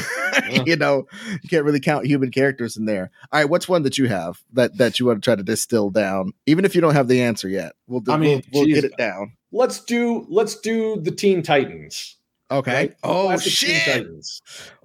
Yeah. 0.50 0.64
you 0.66 0.76
know, 0.76 1.08
you 1.42 1.50
can't 1.50 1.64
really 1.64 1.80
count 1.80 2.06
human 2.06 2.30
characters 2.30 2.76
in 2.76 2.86
there. 2.86 3.10
All 3.32 3.40
right, 3.40 3.50
what's 3.50 3.70
one 3.70 3.84
that 3.84 3.98
you 3.98 4.08
have 4.10 4.44
that 4.54 4.78
that 4.78 5.00
you 5.00 5.06
want 5.06 5.24
to 5.24 5.26
try 5.28 5.34
to 5.36 5.42
distill 5.44 5.90
down, 5.90 6.34
even 6.46 6.66
if 6.66 6.76
you 6.76 6.82
don't 6.82 6.94
have 6.94 7.08
the 7.08 7.22
answer 7.22 7.48
yet? 7.48 7.72
We'll 7.88 8.02
do, 8.02 8.12
I 8.12 8.18
mean, 8.18 8.44
we'll, 8.54 8.66
we'll 8.66 8.76
get 8.76 8.84
it 8.84 8.98
down. 8.98 9.32
Let's 9.54 9.80
do 9.80 10.28
let's 10.30 10.60
do 10.60 11.00
the 11.02 11.12
Teen 11.12 11.42
Titans. 11.42 12.18
Okay. 12.52 12.74
right? 12.74 12.96
Oh 13.04 13.28
Classic 13.28 13.52
shit. 13.52 14.08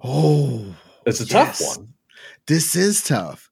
Oh, 0.03 0.75
It's 1.05 1.21
a 1.21 1.25
Yes. 1.25 1.59
tough 1.59 1.77
one. 1.77 1.93
this 2.47 2.75
is 2.75 3.03
tough. 3.03 3.49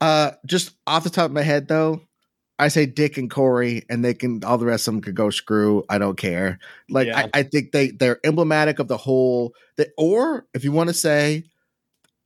Uh, 0.00 0.32
just 0.46 0.72
off 0.86 1.04
the 1.04 1.10
top 1.10 1.26
of 1.26 1.32
my 1.32 1.42
head, 1.42 1.68
though, 1.68 2.00
I 2.58 2.68
say 2.68 2.86
Dick 2.86 3.16
and 3.18 3.30
Kory, 3.30 3.84
and 3.88 4.04
they 4.04 4.14
can 4.14 4.42
all 4.44 4.58
the 4.58 4.66
rest 4.66 4.86
of 4.88 4.94
them 4.94 5.00
could 5.00 5.14
go 5.14 5.30
screw. 5.30 5.84
I 5.88 5.98
don't 5.98 6.16
care. 6.18 6.58
Like 6.90 7.06
Yeah. 7.08 7.26
I, 7.34 7.40
I 7.40 7.42
think 7.44 7.72
they 7.72 7.90
they're 7.90 8.20
emblematic 8.24 8.78
of 8.78 8.88
the 8.88 8.96
whole. 8.96 9.54
That 9.76 9.88
or 9.96 10.46
if 10.54 10.62
you 10.64 10.72
want 10.72 10.88
to 10.88 10.94
say, 10.94 11.44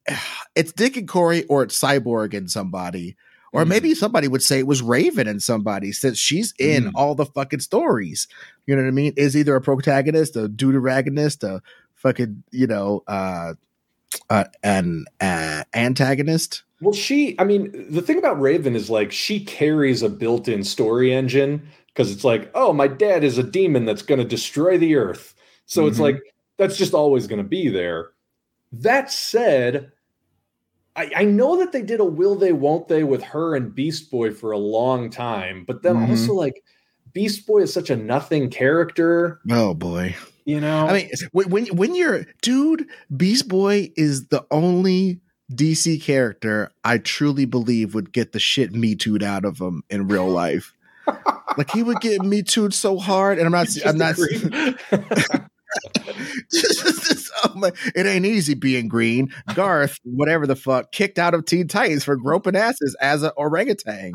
it's 0.54 0.72
Dick 0.72 0.96
and 0.96 1.08
Kory, 1.08 1.44
or 1.44 1.62
it's 1.62 1.78
Cyborg 1.80 2.34
and 2.36 2.50
somebody. 2.50 3.16
Or 3.56 3.64
Mhm. 3.64 3.68
maybe 3.68 3.94
somebody 3.94 4.28
would 4.28 4.42
say 4.42 4.58
it 4.58 4.66
was 4.66 4.82
Raven 4.82 5.26
and 5.26 5.42
somebody 5.42 5.92
since 5.92 6.18
she's 6.18 6.52
in 6.58 6.84
Mm. 6.84 6.92
all 6.94 7.14
the 7.14 7.26
fucking 7.26 7.60
stories. 7.60 8.28
You 8.66 8.76
know 8.76 8.82
what 8.82 8.88
I 8.88 8.92
mean? 8.92 9.12
Is 9.16 9.36
either 9.36 9.56
a 9.56 9.60
protagonist, 9.60 10.36
a 10.36 10.48
deuteragonist, 10.48 11.42
a 11.42 11.62
fucking, 11.94 12.42
you 12.50 12.66
know, 12.66 13.02
uh 13.06 13.54
uh, 14.30 14.44
an 14.62 15.04
uh, 15.20 15.64
antagonist. 15.74 16.62
Well, 16.80 16.94
she, 16.94 17.38
I 17.38 17.44
mean, 17.44 17.86
the 17.90 18.02
thing 18.02 18.18
about 18.18 18.40
Raven 18.40 18.76
is 18.76 18.90
like 18.90 19.12
she 19.12 19.40
carries 19.40 20.02
a 20.02 20.08
built 20.08 20.48
in 20.48 20.64
story 20.64 21.12
engine 21.12 21.68
because 21.88 22.12
it's 22.12 22.24
like, 22.24 22.50
oh, 22.54 22.72
my 22.72 22.86
dad 22.86 23.24
is 23.24 23.38
a 23.38 23.42
demon 23.42 23.84
that's 23.84 24.02
going 24.02 24.18
to 24.18 24.24
destroy 24.24 24.76
the 24.78 24.96
earth. 24.96 25.34
So 25.66 25.82
mm-hmm. 25.82 25.90
it's 25.90 26.00
like, 26.00 26.22
that's 26.58 26.76
just 26.76 26.94
always 26.94 27.26
going 27.26 27.42
to 27.42 27.48
be 27.48 27.68
there. 27.68 28.10
That 28.72 29.10
said, 29.10 29.92
I, 30.96 31.10
I, 31.14 31.24
know 31.24 31.58
that 31.58 31.72
they 31.72 31.82
did 31.82 32.00
a 32.00 32.04
will 32.04 32.34
they, 32.34 32.52
won't 32.52 32.88
they 32.88 33.04
with 33.04 33.22
her 33.22 33.54
and 33.54 33.74
Beast 33.74 34.10
Boy 34.10 34.32
for 34.32 34.52
a 34.52 34.58
long 34.58 35.10
time, 35.10 35.64
but 35.66 35.82
then 35.82 35.96
mm-hmm. 35.96 36.10
also 36.10 36.32
like 36.32 36.62
Beast 37.12 37.46
Boy 37.46 37.62
is 37.62 37.72
such 37.72 37.90
a 37.90 37.96
nothing 37.96 38.50
character. 38.50 39.40
Oh 39.50 39.74
boy. 39.74 40.16
You 40.44 40.60
know, 40.60 40.86
I 40.86 40.92
mean, 40.92 41.10
when 41.32 41.66
when 41.66 41.94
you're 41.94 42.24
dude, 42.40 42.86
Beast 43.14 43.48
Boy 43.48 43.90
is 43.96 44.28
the 44.28 44.46
only 44.50 45.20
DC 45.52 46.02
character 46.02 46.70
I 46.84 46.98
truly 46.98 47.44
believe 47.44 47.94
would 47.94 48.12
get 48.12 48.32
the 48.32 48.38
shit 48.38 48.72
me 48.72 48.94
tooed 48.94 49.22
out 49.22 49.44
of 49.44 49.58
him 49.58 49.82
in 49.90 50.08
real 50.08 50.28
life. 50.28 50.72
like 51.56 51.70
he 51.70 51.82
would 51.82 52.00
get 52.00 52.22
me 52.22 52.42
tooed 52.42 52.74
so 52.74 52.98
hard, 52.98 53.38
and 53.38 53.46
I'm 53.46 53.52
not, 53.52 53.68
I'm 53.84 53.98
not. 53.98 54.16
oh 57.44 57.70
it 57.94 58.06
ain't 58.06 58.26
easy 58.26 58.54
being 58.54 58.88
green. 58.88 59.32
Garth, 59.54 59.98
whatever 60.04 60.46
the 60.46 60.56
fuck, 60.56 60.92
kicked 60.92 61.18
out 61.18 61.34
of 61.34 61.44
Teen 61.44 61.68
Titans 61.68 62.04
for 62.04 62.16
groping 62.16 62.56
asses 62.56 62.96
as 63.00 63.22
an 63.22 63.30
orangutan 63.36 64.12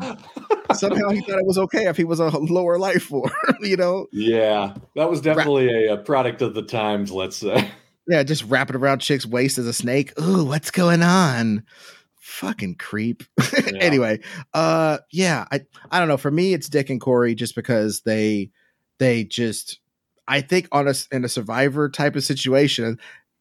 somehow 0.74 1.10
he 1.10 1.20
thought 1.20 1.38
it 1.38 1.46
was 1.46 1.58
okay 1.58 1.86
if 1.86 1.96
he 1.96 2.04
was 2.04 2.20
a 2.20 2.28
lower 2.38 2.78
life 2.78 3.04
form, 3.04 3.30
you 3.60 3.76
know? 3.76 4.06
Yeah, 4.12 4.74
that 4.96 5.10
was 5.10 5.20
definitely 5.20 5.86
a, 5.86 5.94
a, 5.94 5.96
product 5.96 6.42
of 6.42 6.54
the 6.54 6.62
times, 6.62 7.10
let's 7.10 7.36
say. 7.36 7.70
Yeah, 8.08 8.22
just 8.22 8.44
wrapping 8.44 8.76
around 8.76 9.00
chicks' 9.00 9.26
waist 9.26 9.58
as 9.58 9.66
a 9.66 9.72
snake. 9.72 10.18
Ooh, 10.20 10.44
what's 10.44 10.70
going 10.70 11.02
on? 11.02 11.64
Fucking 12.16 12.76
creep. 12.76 13.22
Yeah. 13.52 13.78
anyway, 13.80 14.18
uh, 14.54 14.98
yeah, 15.12 15.44
I 15.52 15.60
I 15.90 15.98
don't 15.98 16.08
know. 16.08 16.16
For 16.16 16.30
me, 16.30 16.52
it's 16.52 16.68
Dick 16.68 16.90
and 16.90 17.00
Kory 17.00 17.34
just 17.34 17.54
because 17.54 18.00
they 18.00 18.50
they 18.98 19.24
just 19.24 19.78
I 20.32 20.40
think 20.40 20.66
on 20.72 20.88
a 20.88 20.94
in 21.10 21.26
a 21.26 21.28
survivor 21.28 21.90
type 21.90 22.16
of 22.16 22.24
situation, 22.24 22.98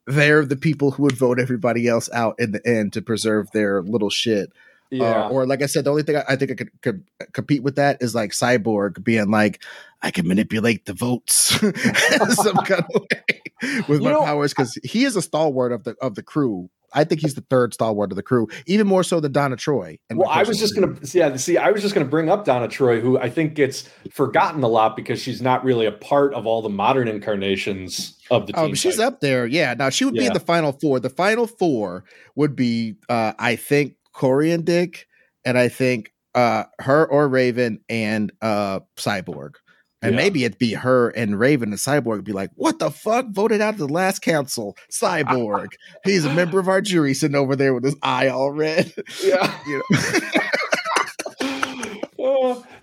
they're 0.07 0.43
the 0.43 0.57
people 0.57 0.91
who 0.91 1.03
would 1.03 1.15
vote 1.15 1.39
everybody 1.39 1.87
else 1.87 2.09
out 2.11 2.35
in 2.37 2.51
the 2.51 2.67
end 2.67 2.91
to 2.93 3.01
preserve 3.01 3.49
their 3.51 3.81
little 3.81 4.09
shit. 4.09 4.49
Uh, 4.91 4.95
yeah. 4.97 5.25
Uh, 5.25 5.29
or 5.29 5.47
like 5.47 5.61
I 5.61 5.67
said, 5.67 5.85
the 5.85 5.89
only 5.89 6.03
thing 6.03 6.17
I, 6.17 6.25
I 6.27 6.35
think 6.35 6.51
I 6.51 6.55
could, 6.55 6.81
could, 6.81 7.03
compete 7.31 7.63
with 7.63 7.77
that 7.77 8.01
is 8.01 8.13
like 8.13 8.31
Cyborg 8.31 9.01
being 9.05 9.31
like, 9.31 9.63
I 10.01 10.11
can 10.11 10.27
manipulate 10.27 10.85
the 10.85 10.93
votes 10.93 11.35
some 12.35 12.57
kind 12.65 12.83
of 12.83 13.01
way 13.01 13.41
with 13.87 14.01
you 14.01 14.05
my 14.05 14.11
know, 14.11 14.25
powers 14.25 14.51
because 14.53 14.77
he 14.83 15.05
is 15.05 15.15
a 15.15 15.21
stalwart 15.21 15.71
of 15.71 15.85
the 15.85 15.95
of 16.01 16.15
the 16.15 16.23
crew. 16.23 16.69
I 16.93 17.03
think 17.03 17.21
he's 17.21 17.35
the 17.35 17.45
third 17.49 17.73
stalwart 17.73 18.11
of 18.11 18.15
the 18.15 18.23
crew, 18.23 18.47
even 18.65 18.87
more 18.87 19.03
so 19.03 19.19
than 19.19 19.31
Donna 19.31 19.55
Troy. 19.55 19.97
Well, 20.11 20.29
I 20.29 20.43
was 20.43 20.59
just 20.59 20.75
gonna 20.75 20.95
yeah, 21.13 21.35
see, 21.35 21.57
I 21.57 21.71
was 21.71 21.81
just 21.81 21.93
gonna 21.93 22.05
bring 22.05 22.29
up 22.29 22.45
Donna 22.45 22.67
Troy, 22.67 22.99
who 22.99 23.17
I 23.17 23.29
think 23.29 23.53
gets 23.53 23.89
forgotten 24.11 24.63
a 24.63 24.67
lot 24.67 24.95
because 24.95 25.21
she's 25.21 25.41
not 25.41 25.63
really 25.63 25.85
a 25.85 25.91
part 25.91 26.33
of 26.33 26.45
all 26.45 26.61
the 26.61 26.69
modern 26.69 27.07
incarnations 27.07 28.17
of 28.29 28.47
the. 28.47 28.53
Oh, 28.55 28.73
she's 28.73 28.99
up 28.99 29.19
there, 29.21 29.45
yeah. 29.45 29.73
Now 29.73 29.89
she 29.89 30.05
would 30.05 30.15
yeah. 30.15 30.21
be 30.21 30.25
in 30.27 30.33
the 30.33 30.39
final 30.39 30.73
four. 30.73 30.99
The 30.99 31.09
final 31.09 31.47
four 31.47 32.03
would 32.35 32.55
be, 32.55 32.95
uh, 33.09 33.33
I 33.39 33.55
think, 33.55 33.95
Kory 34.13 34.51
and 34.51 34.65
Dick, 34.65 35.07
and 35.45 35.57
I 35.57 35.69
think 35.69 36.11
uh, 36.35 36.63
her 36.79 37.05
or 37.09 37.27
Raven 37.27 37.79
and 37.89 38.31
uh, 38.41 38.81
Cyborg. 38.97 39.55
And 40.01 40.13
yeah. 40.13 40.21
maybe 40.21 40.45
it'd 40.45 40.57
be 40.57 40.73
her 40.73 41.09
and 41.09 41.39
Raven 41.39 41.69
and 41.69 41.77
Cyborg 41.77 42.15
would 42.15 42.23
be 42.23 42.31
like, 42.31 42.49
what 42.55 42.79
the 42.79 42.89
fuck? 42.89 43.27
Voted 43.29 43.61
out 43.61 43.75
of 43.75 43.79
the 43.79 43.87
last 43.87 44.21
council. 44.21 44.75
Cyborg. 44.91 45.67
He's 46.03 46.25
a 46.25 46.33
member 46.33 46.59
of 46.59 46.67
our 46.67 46.81
jury 46.81 47.13
sitting 47.13 47.35
over 47.35 47.55
there 47.55 47.73
with 47.73 47.83
his 47.83 47.95
eye 48.01 48.27
all 48.27 48.51
red. 48.51 48.91
Yeah. 49.23 49.59
you 49.67 49.83
know? 49.91 49.99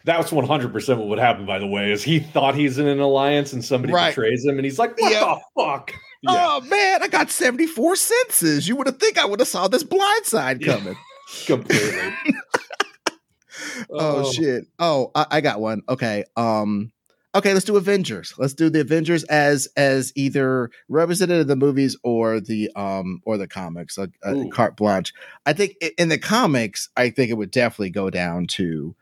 that's 0.09 0.31
100% 0.31 0.99
what 0.99 1.09
would 1.09 1.19
happen, 1.19 1.45
by 1.45 1.59
the 1.59 1.66
way, 1.66 1.93
is 1.93 2.03
he 2.03 2.19
thought 2.19 2.55
he's 2.55 2.78
in 2.78 2.86
an 2.86 2.99
alliance 2.99 3.53
and 3.53 3.65
somebody 3.65 3.93
right. 3.93 4.11
betrays 4.11 4.45
him 4.45 4.57
and 4.57 4.65
he's 4.65 4.78
like, 4.78 4.99
what 4.99 5.11
the 5.11 5.62
fuck? 5.62 5.93
Yeah. 6.23 6.31
Oh 6.32 6.61
man, 6.62 7.03
I 7.03 7.09
got 7.09 7.31
74 7.31 7.95
senses. 7.97 8.66
You 8.66 8.74
would 8.77 8.86
have 8.86 8.99
think 8.99 9.19
I 9.19 9.24
would 9.24 9.39
have 9.39 9.49
saw 9.49 9.69
this 9.69 9.85
blind 9.85 10.24
side 10.24 10.65
coming. 10.65 10.97
Completely. 11.47 12.15
oh, 13.90 14.24
oh, 14.24 14.32
shit. 14.32 14.65
Oh, 14.78 15.12
I, 15.15 15.27
I, 15.31 15.40
got 15.40 15.61
one. 15.61 15.82
Okay. 15.89 16.24
Um 16.36 16.90
okay, 17.34 17.52
let's 17.52 17.64
do 17.64 17.76
Avengers. 17.76 18.34
Let's 18.38 18.55
do 18.55 18.70
the 18.70 18.80
Avengers 18.80 19.24
as 19.24 19.68
as 19.76 20.12
either 20.16 20.70
representative 20.88 21.42
of 21.42 21.48
the 21.48 21.56
movies 21.56 21.96
or 22.02 22.40
the 22.40 22.70
um 22.76 23.20
or 23.24 23.36
the 23.36 23.48
comics, 23.48 23.98
like 23.98 24.10
uh, 24.22 24.44
carte 24.52 24.76
blanche. 24.76 25.12
I 25.46 25.52
think 25.52 25.76
in 25.98 26.09
the 26.09 26.18
comics, 26.18 26.88
I 26.96 27.10
think 27.10 27.30
it 27.30 27.34
would 27.34 27.50
definitely 27.50 27.90
go 27.90 28.10
down 28.10 28.46
to 28.48 28.94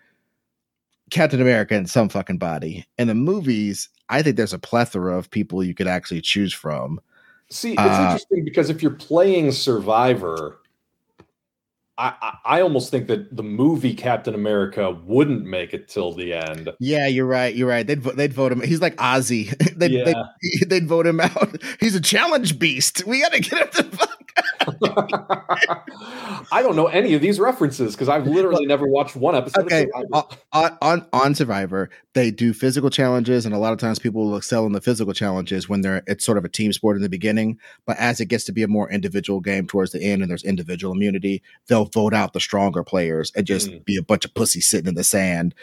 Captain 1.11 1.41
America 1.41 1.75
and 1.75 1.89
some 1.89 2.09
fucking 2.09 2.39
body. 2.39 2.87
In 2.99 3.09
the 3.09 3.15
movies, 3.15 3.89
I 4.09 4.23
think 4.23 4.37
there's 4.37 4.53
a 4.53 4.59
plethora 4.59 5.17
of 5.17 5.31
people 5.31 5.63
you 5.63 5.75
could 5.75 5.89
actually 5.89 6.21
choose 6.21 6.53
from. 6.53 7.01
See, 7.49 7.73
it's 7.73 7.81
uh, 7.81 8.03
interesting 8.07 8.45
because 8.45 8.71
if 8.71 8.83
you're 8.83 8.91
playing 8.91 9.53
Survivor, 9.53 10.59
I, 11.99 12.37
I 12.45 12.61
almost 12.61 12.91
think 12.91 13.09
that 13.09 13.35
the 13.35 13.43
movie 13.43 13.95
Captain 13.95 14.35
America 14.35 14.91
wouldn't 14.91 15.47
make 15.47 15.73
it 15.73 15.89
till 15.89 16.13
the 16.13 16.35
end. 16.35 16.71
Yeah, 16.79 17.07
you're 17.07 17.27
right. 17.27 17.55
You're 17.55 17.69
right. 17.69 17.87
They'd 17.87 18.03
they'd 18.03 18.35
vote 18.35 18.53
him. 18.53 18.61
He's 18.61 18.83
like 18.83 18.97
Ozzy. 18.97 19.57
they'd, 19.77 19.93
yeah. 19.93 20.05
they'd, 20.05 20.17
they'd 20.69 20.87
vote 20.87 21.07
him 21.07 21.21
out. 21.21 21.57
He's 21.81 21.95
a 21.95 22.01
challenge 22.01 22.59
beast. 22.59 23.07
We 23.07 23.23
got 23.23 23.33
to 23.33 23.41
get 23.41 23.75
him 23.75 23.91
the 23.91 23.97
fuck. 23.97 24.27
I 26.53 26.63
don't 26.63 26.77
know 26.77 26.89
any 26.89 27.15
of 27.15 27.23
these 27.23 27.41
references 27.41 27.95
because 27.95 28.09
I've 28.09 28.27
literally 28.27 28.67
never 28.67 28.87
watched 28.87 29.17
one 29.17 29.35
episode. 29.35 29.65
Okay, 29.65 29.87
on, 30.53 30.77
on 30.83 31.07
on 31.13 31.35
Survivor, 31.35 31.89
they 32.13 32.31
do 32.31 32.53
physical 32.53 32.91
challenges, 32.91 33.47
and 33.47 33.55
a 33.55 33.59
lot 33.59 33.73
of 33.73 33.79
times 33.79 33.99
people 33.99 34.27
will 34.27 34.37
excel 34.37 34.67
in 34.67 34.73
the 34.73 34.81
physical 34.81 35.15
challenges 35.15 35.69
when 35.69 35.81
they're 35.81 36.03
it's 36.07 36.25
sort 36.25 36.37
of 36.37 36.45
a 36.45 36.49
team 36.49 36.73
sport 36.73 36.97
in 36.97 37.03
the 37.03 37.09
beginning. 37.09 37.59
But 37.87 37.97
as 37.99 38.21
it 38.21 38.27
gets 38.27 38.45
to 38.45 38.53
be 38.53 38.63
a 38.63 38.69
more 38.69 38.91
individual 38.91 39.41
game 39.41 39.67
towards 39.67 39.93
the 39.93 40.03
end, 40.03 40.23
and 40.23 40.31
there's 40.31 40.45
individual 40.45 40.93
immunity, 40.93 41.43
they'll 41.69 41.86
vote 41.87 42.15
out 42.15 42.33
the 42.33 42.41
stronger 42.41 42.83
players 42.85 43.33
and 43.35 43.47
just 43.47 43.71
mm. 43.71 43.85
be 43.85 43.97
a 43.97 44.03
bunch 44.03 44.25
of 44.25 44.35
pussies 44.35 44.69
sitting 44.69 44.89
in 44.89 44.95
the 44.95 45.05
sand 45.05 45.55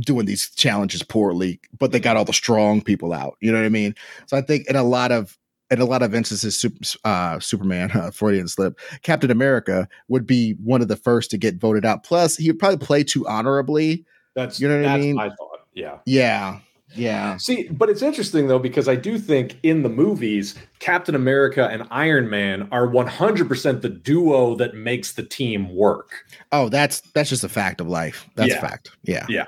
doing 0.00 0.26
these 0.26 0.50
challenges 0.50 1.02
poorly. 1.02 1.60
But 1.78 1.92
they 1.92 2.00
got 2.00 2.16
all 2.16 2.24
the 2.24 2.32
strong 2.32 2.80
people 2.80 3.12
out. 3.12 3.36
You 3.40 3.52
know 3.52 3.58
what 3.58 3.66
I 3.66 3.70
mean? 3.70 3.94
So 4.26 4.36
I 4.36 4.42
think 4.42 4.68
in 4.68 4.76
a 4.76 4.82
lot 4.82 5.12
of 5.12 5.36
in 5.70 5.80
a 5.80 5.84
lot 5.84 6.02
of 6.02 6.14
instances, 6.14 6.96
uh, 7.04 7.38
Superman, 7.38 7.92
uh, 7.92 8.10
Freudian 8.12 8.48
slip, 8.48 8.78
Captain 9.02 9.30
America 9.30 9.88
would 10.08 10.26
be 10.26 10.52
one 10.54 10.82
of 10.82 10.88
the 10.88 10.96
first 10.96 11.30
to 11.30 11.38
get 11.38 11.56
voted 11.56 11.84
out. 11.84 12.02
Plus, 12.02 12.36
he 12.36 12.50
would 12.50 12.58
probably 12.58 12.84
play 12.84 13.04
too 13.04 13.26
honorably. 13.28 14.04
That's 14.34 14.60
you 14.60 14.68
know 14.68 14.80
what 14.80 14.90
I 14.90 14.98
mean. 14.98 15.18
I 15.18 15.28
thought, 15.28 15.60
yeah, 15.74 15.98
yeah, 16.06 16.60
yeah. 16.94 17.36
See, 17.36 17.68
but 17.68 17.88
it's 17.88 18.02
interesting 18.02 18.48
though 18.48 18.58
because 18.58 18.88
I 18.88 18.96
do 18.96 19.18
think 19.18 19.56
in 19.62 19.82
the 19.82 19.88
movies, 19.88 20.56
Captain 20.78 21.14
America 21.14 21.68
and 21.70 21.86
Iron 21.90 22.28
Man 22.28 22.68
are 22.72 22.86
100% 22.86 23.80
the 23.80 23.88
duo 23.88 24.54
that 24.56 24.74
makes 24.74 25.12
the 25.12 25.22
team 25.22 25.74
work. 25.74 26.24
Oh, 26.52 26.68
that's 26.68 27.00
that's 27.12 27.30
just 27.30 27.44
a 27.44 27.48
fact 27.48 27.80
of 27.80 27.88
life. 27.88 28.28
That's 28.34 28.50
yeah. 28.50 28.58
a 28.58 28.60
fact. 28.60 28.90
Yeah, 29.02 29.26
yeah. 29.28 29.46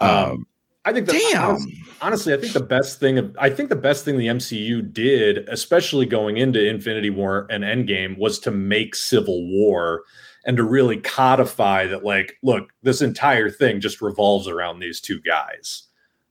Um, 0.00 0.10
um 0.10 0.46
I 0.84 0.92
think 0.92 1.06
that 1.06 1.12
Damn. 1.32 1.50
Honestly, 1.50 1.82
honestly, 2.00 2.34
I 2.34 2.38
think 2.38 2.52
the 2.54 2.60
best 2.60 2.98
thing 2.98 3.34
I 3.38 3.50
think 3.50 3.68
the 3.68 3.76
best 3.76 4.04
thing 4.04 4.16
the 4.16 4.28
MCU 4.28 4.90
did, 4.92 5.46
especially 5.48 6.06
going 6.06 6.38
into 6.38 6.66
Infinity 6.66 7.10
War 7.10 7.46
and 7.50 7.62
Endgame, 7.62 8.16
was 8.16 8.38
to 8.40 8.50
make 8.50 8.94
Civil 8.94 9.46
War 9.50 10.04
and 10.46 10.56
to 10.56 10.64
really 10.64 10.96
codify 10.96 11.86
that, 11.88 12.04
like, 12.04 12.38
look, 12.42 12.72
this 12.82 13.02
entire 13.02 13.50
thing 13.50 13.80
just 13.80 14.00
revolves 14.00 14.48
around 14.48 14.78
these 14.78 14.98
two 14.98 15.20
guys. 15.20 15.87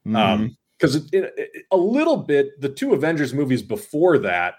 Mm-hmm. 0.07 0.15
Um, 0.15 0.57
because 0.79 1.11
a 1.71 1.77
little 1.77 2.17
bit, 2.17 2.61
the 2.61 2.69
two 2.69 2.93
Avengers 2.93 3.33
movies 3.33 3.63
before 3.63 4.19
that, 4.19 4.55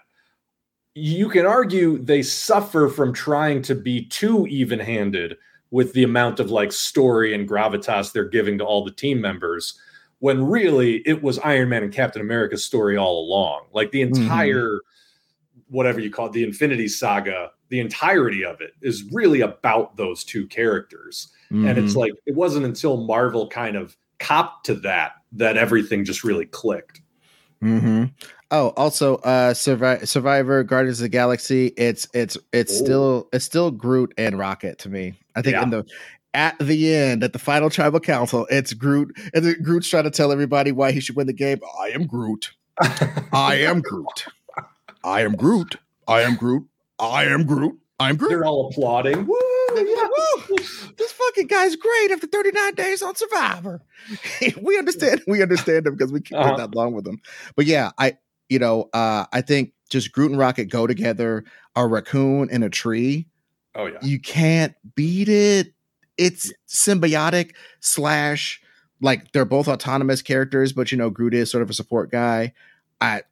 you 0.93 1.29
can 1.29 1.45
argue 1.45 1.97
they 1.97 2.21
suffer 2.21 2.89
from 2.89 3.13
trying 3.13 3.61
to 3.61 3.75
be 3.75 4.05
too 4.05 4.45
even-handed 4.47 5.37
with 5.71 5.93
the 5.93 6.03
amount 6.03 6.41
of 6.41 6.51
like 6.51 6.73
story 6.73 7.33
and 7.33 7.47
gravitas 7.47 8.11
they're 8.11 8.27
giving 8.27 8.57
to 8.57 8.65
all 8.65 8.83
the 8.83 8.91
team 8.91 9.21
members 9.21 9.79
when 10.19 10.45
really 10.45 10.97
it 11.05 11.23
was 11.23 11.39
Iron 11.39 11.69
Man 11.69 11.83
and 11.83 11.93
Captain 11.93 12.21
America's 12.21 12.65
story 12.65 12.97
all 12.97 13.23
along. 13.23 13.67
Like 13.71 13.91
the 13.91 14.01
mm-hmm. 14.01 14.21
entire, 14.21 14.67
mm-hmm. 14.67 15.73
whatever 15.73 16.01
you 16.01 16.11
call 16.11 16.25
it, 16.25 16.33
the 16.33 16.43
Infinity 16.43 16.89
Saga, 16.89 17.51
the 17.69 17.79
entirety 17.79 18.43
of 18.43 18.59
it 18.59 18.73
is 18.81 19.05
really 19.13 19.39
about 19.41 19.95
those 19.95 20.25
two 20.25 20.47
characters. 20.47 21.29
Mm-hmm. 21.45 21.67
And 21.67 21.77
it's 21.77 21.91
mm-hmm. 21.91 21.99
like, 21.99 22.13
it 22.25 22.35
wasn't 22.35 22.65
until 22.65 22.97
Marvel 22.97 23.47
kind 23.47 23.77
of 23.77 23.95
copped 24.19 24.65
to 24.67 24.75
that 24.75 25.13
that 25.33 25.57
everything 25.57 26.05
just 26.05 26.23
really 26.23 26.45
clicked. 26.45 27.01
Mm-hmm. 27.63 28.05
Oh, 28.51 28.69
also, 28.77 29.17
uh, 29.17 29.53
Survivor, 29.53 30.05
Survivor, 30.05 30.63
Guardians 30.63 30.99
of 30.99 31.03
the 31.03 31.09
Galaxy. 31.09 31.67
It's 31.77 32.07
it's 32.13 32.37
it's 32.51 32.73
Ooh. 32.73 32.83
still 32.83 33.29
it's 33.31 33.45
still 33.45 33.71
Groot 33.71 34.13
and 34.17 34.39
Rocket 34.39 34.79
to 34.79 34.89
me. 34.89 35.13
I 35.35 35.41
think 35.41 35.53
yeah. 35.53 35.63
in 35.63 35.69
the 35.69 35.85
at 36.33 36.57
the 36.59 36.93
end, 36.93 37.23
at 37.23 37.33
the 37.33 37.39
final 37.39 37.69
tribal 37.69 37.99
council, 37.99 38.47
it's 38.49 38.73
Groot, 38.73 39.15
and 39.33 39.63
Groot's 39.63 39.89
trying 39.89 40.03
to 40.03 40.11
tell 40.11 40.31
everybody 40.31 40.71
why 40.71 40.91
he 40.91 40.99
should 40.99 41.15
win 41.15 41.27
the 41.27 41.33
game. 41.33 41.59
I 41.79 41.89
am 41.89 42.05
Groot. 42.07 42.51
I 43.33 43.65
am 43.65 43.81
Groot. 43.81 44.25
I 45.03 45.21
am 45.21 45.35
Groot. 45.35 45.75
I 46.07 46.21
am 46.21 46.35
Groot. 46.35 46.67
I 46.99 47.25
am 47.25 47.45
Groot. 47.45 47.79
I'm 47.99 48.15
Groot. 48.15 48.29
They're 48.29 48.45
all 48.45 48.69
applauding. 48.69 49.25
Woo! 49.25 49.37
Woo! 49.85 50.57
This 50.97 51.11
fucking 51.11 51.47
guy's 51.47 51.75
great 51.75 52.11
after 52.11 52.27
39 52.27 52.75
days 52.75 53.01
on 53.01 53.15
Survivor. 53.15 53.81
we 54.61 54.77
understand. 54.77 55.21
We 55.27 55.41
understand 55.41 55.87
him 55.87 55.95
because 55.95 56.11
we 56.11 56.21
kept 56.21 56.41
uh-huh. 56.41 56.57
that 56.57 56.75
long 56.75 56.93
with 56.93 57.07
him. 57.07 57.21
But 57.55 57.65
yeah, 57.65 57.91
I 57.97 58.17
you 58.49 58.59
know, 58.59 58.89
uh, 58.93 59.25
I 59.31 59.41
think 59.41 59.73
just 59.89 60.11
Groot 60.11 60.31
and 60.31 60.39
Rocket 60.39 60.65
go 60.65 60.87
together. 60.87 61.43
A 61.75 61.87
raccoon 61.87 62.49
in 62.49 62.63
a 62.63 62.69
tree. 62.69 63.27
Oh 63.75 63.85
yeah, 63.85 63.99
you 64.01 64.19
can't 64.19 64.75
beat 64.95 65.29
it. 65.29 65.73
It's 66.17 66.51
symbiotic 66.67 67.53
slash 67.79 68.61
like 69.01 69.31
they're 69.31 69.45
both 69.45 69.67
autonomous 69.67 70.21
characters, 70.21 70.73
but 70.73 70.91
you 70.91 70.97
know 70.97 71.09
Groot 71.09 71.33
is 71.33 71.49
sort 71.49 71.61
of 71.61 71.69
a 71.69 71.73
support 71.73 72.11
guy. 72.11 72.53
I 72.99 73.23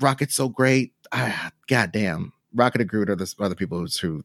Rocket's 0.00 0.34
so 0.34 0.48
great. 0.48 0.92
I, 1.12 1.50
God 1.68 1.92
damn, 1.92 2.32
Rocket 2.54 2.80
and 2.80 2.90
Groot 2.90 3.10
are 3.10 3.16
the, 3.16 3.32
are 3.38 3.48
the 3.48 3.56
people 3.56 3.78
who, 3.78 3.86
who 4.00 4.24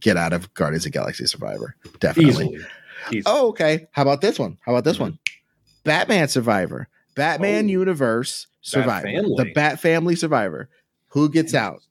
get 0.00 0.16
out 0.16 0.32
of 0.32 0.52
Guardians 0.54 0.86
of 0.86 0.92
Galaxy 0.92 1.26
Survivor. 1.26 1.76
Definitely. 2.00 2.30
Easily. 2.30 2.66
Easily. 3.10 3.22
Oh, 3.26 3.48
okay. 3.48 3.86
How 3.92 4.02
about 4.02 4.20
this 4.20 4.38
one? 4.38 4.58
How 4.64 4.72
about 4.72 4.84
this 4.84 4.96
mm-hmm. 4.96 5.04
one? 5.04 5.18
Batman 5.84 6.28
Survivor. 6.28 6.88
Batman 7.14 7.66
oh, 7.66 7.68
Universe 7.68 8.46
Survivor. 8.60 9.06
Bat 9.06 9.24
the 9.36 9.52
Bat 9.54 9.80
Family 9.80 10.16
Survivor. 10.16 10.68
Who 11.08 11.28
gets 11.28 11.54
out? 11.54 11.82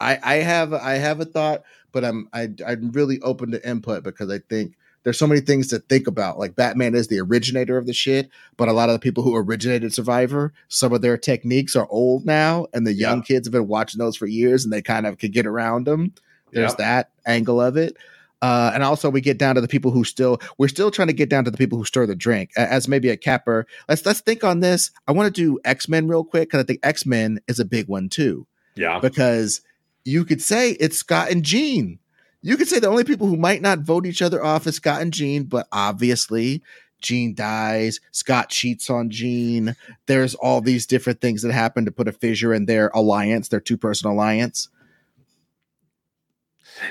I 0.00 0.18
I 0.22 0.34
have 0.36 0.72
I 0.72 0.94
have 0.94 1.20
a 1.20 1.24
thought, 1.24 1.62
but 1.92 2.04
I'm 2.04 2.28
I, 2.32 2.48
I'm 2.66 2.90
really 2.92 3.20
open 3.20 3.50
to 3.50 3.68
input 3.68 4.02
because 4.02 4.30
I 4.30 4.38
think 4.38 4.76
there's 5.02 5.18
so 5.18 5.26
many 5.26 5.40
things 5.40 5.68
to 5.68 5.78
think 5.78 6.06
about. 6.06 6.38
Like 6.38 6.56
Batman 6.56 6.94
is 6.94 7.08
the 7.08 7.20
originator 7.20 7.78
of 7.78 7.86
the 7.86 7.92
shit, 7.92 8.28
but 8.56 8.68
a 8.68 8.72
lot 8.72 8.88
of 8.88 8.94
the 8.94 8.98
people 8.98 9.22
who 9.22 9.36
originated 9.36 9.94
Survivor, 9.94 10.52
some 10.68 10.92
of 10.92 11.00
their 11.00 11.16
techniques 11.16 11.76
are 11.76 11.86
old 11.90 12.26
now, 12.26 12.66
and 12.72 12.86
the 12.86 12.92
young 12.92 13.22
kids 13.22 13.46
have 13.46 13.52
been 13.52 13.68
watching 13.68 13.98
those 13.98 14.16
for 14.16 14.26
years, 14.26 14.64
and 14.64 14.72
they 14.72 14.82
kind 14.82 15.06
of 15.06 15.18
could 15.18 15.32
get 15.32 15.46
around 15.46 15.86
them. 15.86 16.12
There's 16.52 16.74
that 16.76 17.10
angle 17.26 17.60
of 17.60 17.76
it. 17.76 17.96
Uh, 18.42 18.70
and 18.74 18.82
also 18.82 19.08
we 19.08 19.20
get 19.20 19.38
down 19.38 19.54
to 19.54 19.60
the 19.60 19.68
people 19.68 19.90
who 19.90 20.04
still 20.04 20.38
we're 20.58 20.68
still 20.68 20.90
trying 20.90 21.08
to 21.08 21.14
get 21.14 21.30
down 21.30 21.44
to 21.44 21.50
the 21.50 21.56
people 21.56 21.78
who 21.78 21.84
stir 21.84 22.06
the 22.06 22.14
drink 22.14 22.50
as 22.56 22.86
maybe 22.86 23.08
a 23.08 23.16
capper 23.16 23.66
let's 23.88 24.04
let's 24.04 24.20
think 24.20 24.44
on 24.44 24.60
this 24.60 24.90
i 25.08 25.12
want 25.12 25.26
to 25.26 25.40
do 25.40 25.58
x-men 25.64 26.06
real 26.06 26.22
quick 26.22 26.48
because 26.50 26.62
i 26.62 26.62
think 26.62 26.78
x-men 26.82 27.40
is 27.48 27.58
a 27.58 27.64
big 27.64 27.88
one 27.88 28.10
too 28.10 28.46
yeah 28.74 28.98
because 29.00 29.62
you 30.04 30.22
could 30.22 30.42
say 30.42 30.72
it's 30.72 30.98
scott 30.98 31.30
and 31.30 31.44
jean 31.44 31.98
you 32.42 32.58
could 32.58 32.68
say 32.68 32.78
the 32.78 32.86
only 32.86 33.04
people 33.04 33.26
who 33.26 33.38
might 33.38 33.62
not 33.62 33.78
vote 33.78 34.04
each 34.04 34.20
other 34.20 34.44
off 34.44 34.66
is 34.66 34.76
scott 34.76 35.00
and 35.00 35.14
jean 35.14 35.44
but 35.44 35.66
obviously 35.72 36.62
Jean 37.00 37.34
dies, 37.34 38.00
Scott 38.10 38.48
cheats 38.48 38.88
on 38.88 39.10
Jean. 39.10 39.76
There's 40.06 40.34
all 40.34 40.60
these 40.60 40.86
different 40.86 41.20
things 41.20 41.42
that 41.42 41.52
happen 41.52 41.84
to 41.84 41.92
put 41.92 42.08
a 42.08 42.12
fissure 42.12 42.54
in 42.54 42.66
their 42.66 42.90
alliance, 42.94 43.48
their 43.48 43.60
two 43.60 43.76
person 43.76 44.10
alliance. 44.10 44.68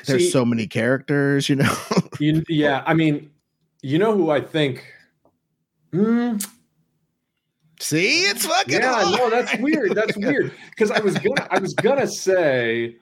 There's 0.06 0.26
See, 0.26 0.30
so 0.30 0.46
many 0.46 0.68
characters, 0.68 1.50
you 1.50 1.56
know. 1.56 1.76
you, 2.20 2.44
yeah, 2.50 2.84
I 2.86 2.94
mean, 2.94 3.30
you 3.82 3.98
know 4.00 4.16
who 4.16 4.30
I 4.30 4.42
think. 4.42 4.86
Hmm. 5.92 6.38
See, 7.80 8.22
it's 8.22 8.46
fucking. 8.46 8.80
Yeah, 8.80 9.04
hard. 9.04 9.20
no, 9.20 9.30
that's 9.30 9.58
weird. 9.60 9.96
That's 9.96 10.18
weird. 10.18 10.54
Because 10.70 10.92
I 10.92 11.00
was 11.00 11.18
gonna, 11.18 11.48
I 11.50 11.60
was 11.60 11.74
gonna 11.74 12.08
say, 12.08 12.98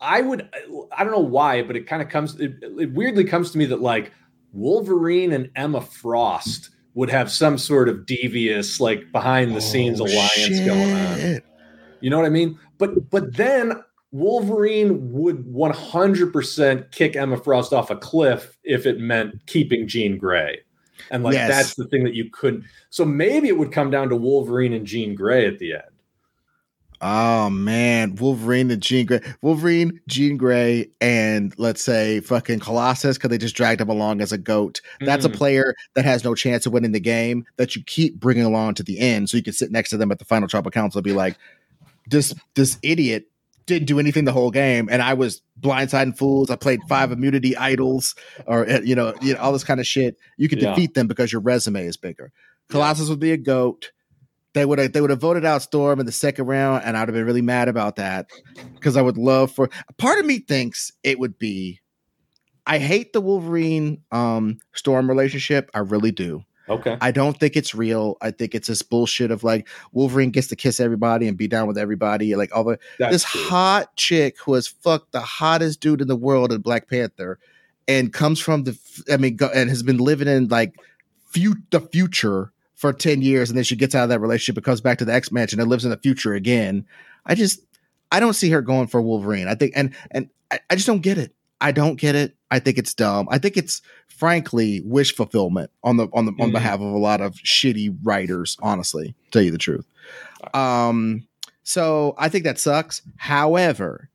I 0.00 0.20
would, 0.20 0.48
I 0.96 1.04
don't 1.04 1.12
know 1.12 1.18
why, 1.20 1.62
but 1.62 1.76
it 1.76 1.86
kind 1.86 2.02
of 2.02 2.08
comes. 2.08 2.38
It, 2.40 2.54
it 2.62 2.92
weirdly 2.92 3.24
comes 3.24 3.50
to 3.52 3.58
me 3.58 3.64
that 3.66 3.80
like 3.80 4.12
Wolverine 4.52 5.32
and 5.32 5.50
Emma 5.56 5.80
Frost 5.80 6.70
would 6.94 7.08
have 7.10 7.30
some 7.30 7.56
sort 7.56 7.88
of 7.88 8.04
devious, 8.04 8.80
like 8.80 9.10
behind 9.12 9.56
the 9.56 9.60
scenes 9.60 10.00
oh, 10.00 10.04
alliance 10.04 10.32
shit. 10.32 10.66
going 10.66 10.92
on. 10.92 11.40
You 12.00 12.10
know 12.10 12.18
what 12.18 12.26
I 12.26 12.30
mean? 12.30 12.58
But 12.78 13.10
but 13.10 13.34
then 13.34 13.82
Wolverine 14.12 15.10
would 15.12 15.46
100% 15.46 16.92
kick 16.92 17.16
Emma 17.16 17.38
Frost 17.38 17.72
off 17.72 17.90
a 17.90 17.96
cliff 17.96 18.58
if 18.62 18.86
it 18.86 19.00
meant 19.00 19.46
keeping 19.46 19.88
Jean 19.88 20.18
Grey. 20.18 20.60
And 21.10 21.24
like 21.24 21.34
yes. 21.34 21.48
that's 21.48 21.74
the 21.74 21.86
thing 21.86 22.04
that 22.04 22.14
you 22.14 22.30
couldn't. 22.30 22.64
So 22.90 23.04
maybe 23.04 23.48
it 23.48 23.58
would 23.58 23.72
come 23.72 23.90
down 23.90 24.10
to 24.10 24.16
Wolverine 24.16 24.72
and 24.72 24.86
Jean 24.86 25.14
Grey 25.14 25.46
at 25.46 25.58
the 25.58 25.72
end. 25.72 25.82
Oh 27.04 27.50
man, 27.50 28.14
Wolverine 28.14 28.70
and 28.70 28.80
Jean 28.80 29.06
Grey, 29.06 29.20
Wolverine, 29.40 30.00
Jean 30.06 30.36
Grey, 30.36 30.88
and 31.00 31.52
let's 31.58 31.82
say 31.82 32.20
fucking 32.20 32.60
Colossus 32.60 33.16
because 33.16 33.30
they 33.30 33.38
just 33.38 33.56
dragged 33.56 33.80
him 33.80 33.88
along 33.88 34.20
as 34.20 34.30
a 34.30 34.38
goat. 34.38 34.80
That's 35.00 35.26
mm. 35.26 35.34
a 35.34 35.36
player 35.36 35.74
that 35.94 36.04
has 36.04 36.22
no 36.22 36.36
chance 36.36 36.64
of 36.64 36.72
winning 36.72 36.92
the 36.92 37.00
game 37.00 37.44
that 37.56 37.74
you 37.74 37.82
keep 37.82 38.20
bringing 38.20 38.44
along 38.44 38.74
to 38.74 38.84
the 38.84 39.00
end, 39.00 39.28
so 39.28 39.36
you 39.36 39.42
can 39.42 39.52
sit 39.52 39.72
next 39.72 39.90
to 39.90 39.96
them 39.96 40.12
at 40.12 40.20
the 40.20 40.24
final 40.24 40.46
tribal 40.46 40.70
council 40.70 40.98
and 40.98 41.04
be 41.04 41.12
like, 41.12 41.36
"This 42.06 42.32
this 42.54 42.78
idiot 42.84 43.26
didn't 43.66 43.86
do 43.86 43.98
anything 43.98 44.24
the 44.24 44.32
whole 44.32 44.50
game, 44.50 44.88
and 44.90 45.02
I 45.02 45.14
was 45.14 45.42
blindsiding 45.60 46.16
fools. 46.16 46.50
I 46.50 46.56
played 46.56 46.80
five 46.88 47.12
immunity 47.12 47.56
idols, 47.56 48.14
or 48.46 48.68
uh, 48.68 48.80
you 48.80 48.94
know, 48.94 49.14
you 49.20 49.34
know, 49.34 49.40
all 49.40 49.52
this 49.52 49.64
kind 49.64 49.80
of 49.80 49.86
shit. 49.86 50.16
You 50.36 50.48
could 50.48 50.60
yeah. 50.60 50.70
defeat 50.70 50.94
them 50.94 51.06
because 51.06 51.32
your 51.32 51.40
resume 51.40 51.86
is 51.86 51.96
bigger. 51.96 52.32
Colossus 52.68 53.06
yeah. 53.06 53.10
would 53.10 53.20
be 53.20 53.32
a 53.32 53.36
goat. 53.36 53.92
They 54.54 54.64
would 54.64 54.78
have 54.78 54.92
they 54.92 55.00
would 55.00 55.10
have 55.10 55.20
voted 55.20 55.44
out 55.44 55.62
Storm 55.62 56.00
in 56.00 56.06
the 56.06 56.12
second 56.12 56.46
round, 56.46 56.84
and 56.84 56.96
I'd 56.96 57.08
have 57.08 57.14
been 57.14 57.26
really 57.26 57.42
mad 57.42 57.68
about 57.68 57.96
that 57.96 58.30
because 58.74 58.96
I 58.96 59.02
would 59.02 59.16
love 59.16 59.52
for. 59.52 59.70
Part 59.98 60.18
of 60.18 60.26
me 60.26 60.40
thinks 60.40 60.92
it 61.02 61.18
would 61.18 61.38
be. 61.38 61.80
I 62.66 62.78
hate 62.78 63.12
the 63.12 63.20
Wolverine 63.20 64.02
um, 64.12 64.58
Storm 64.72 65.08
relationship. 65.08 65.70
I 65.74 65.80
really 65.80 66.12
do. 66.12 66.44
Okay. 66.72 66.96
I 67.00 67.10
don't 67.10 67.38
think 67.38 67.56
it's 67.56 67.74
real. 67.74 68.16
I 68.20 68.30
think 68.30 68.54
it's 68.54 68.68
this 68.68 68.82
bullshit 68.82 69.30
of 69.30 69.44
like 69.44 69.68
Wolverine 69.92 70.30
gets 70.30 70.48
to 70.48 70.56
kiss 70.56 70.80
everybody 70.80 71.28
and 71.28 71.36
be 71.36 71.48
down 71.48 71.66
with 71.66 71.78
everybody. 71.78 72.34
Like 72.36 72.54
all 72.54 72.64
the 72.64 72.78
That's 72.98 73.12
this 73.12 73.24
true. 73.24 73.42
hot 73.44 73.96
chick 73.96 74.36
who 74.40 74.54
has 74.54 74.66
fucked 74.68 75.12
the 75.12 75.20
hottest 75.20 75.80
dude 75.80 76.00
in 76.00 76.08
the 76.08 76.16
world 76.16 76.52
in 76.52 76.60
Black 76.60 76.88
Panther 76.88 77.38
and 77.88 78.12
comes 78.12 78.40
from 78.40 78.64
the 78.64 78.78
I 79.10 79.16
mean 79.16 79.36
go, 79.36 79.50
and 79.54 79.68
has 79.68 79.82
been 79.82 79.98
living 79.98 80.28
in 80.28 80.48
like 80.48 80.74
fu- 81.26 81.56
the 81.70 81.80
future 81.80 82.52
for 82.74 82.92
10 82.92 83.22
years 83.22 83.48
and 83.48 83.56
then 83.56 83.64
she 83.64 83.76
gets 83.76 83.94
out 83.94 84.04
of 84.04 84.08
that 84.08 84.20
relationship 84.20 84.56
and 84.56 84.64
comes 84.64 84.80
back 84.80 84.98
to 84.98 85.04
the 85.04 85.14
X 85.14 85.30
Mansion 85.30 85.60
and 85.60 85.70
lives 85.70 85.84
in 85.84 85.90
the 85.90 85.96
future 85.96 86.34
again. 86.34 86.86
I 87.26 87.34
just 87.34 87.60
I 88.10 88.20
don't 88.20 88.34
see 88.34 88.50
her 88.50 88.62
going 88.62 88.88
for 88.88 89.00
Wolverine. 89.00 89.48
I 89.48 89.54
think 89.54 89.72
and 89.76 89.94
and 90.10 90.28
I, 90.50 90.60
I 90.70 90.74
just 90.74 90.86
don't 90.86 91.00
get 91.00 91.18
it. 91.18 91.34
I 91.62 91.72
don't 91.72 91.98
get 91.98 92.14
it. 92.14 92.36
I 92.50 92.58
think 92.58 92.76
it's 92.76 92.92
dumb. 92.92 93.28
I 93.30 93.38
think 93.38 93.56
it's 93.56 93.80
frankly 94.08 94.82
wish 94.84 95.14
fulfillment 95.14 95.70
on 95.82 95.96
the 95.96 96.08
on 96.12 96.26
the 96.26 96.32
on 96.40 96.50
mm. 96.50 96.52
behalf 96.52 96.74
of 96.74 96.82
a 96.82 96.98
lot 96.98 97.20
of 97.20 97.34
shitty 97.36 97.96
writers, 98.02 98.56
honestly, 98.60 99.14
tell 99.30 99.42
you 99.42 99.50
the 99.50 99.58
truth. 99.58 99.86
Um 100.52 101.26
so 101.62 102.14
I 102.18 102.28
think 102.28 102.44
that 102.44 102.58
sucks. 102.58 103.02
However, 103.16 104.10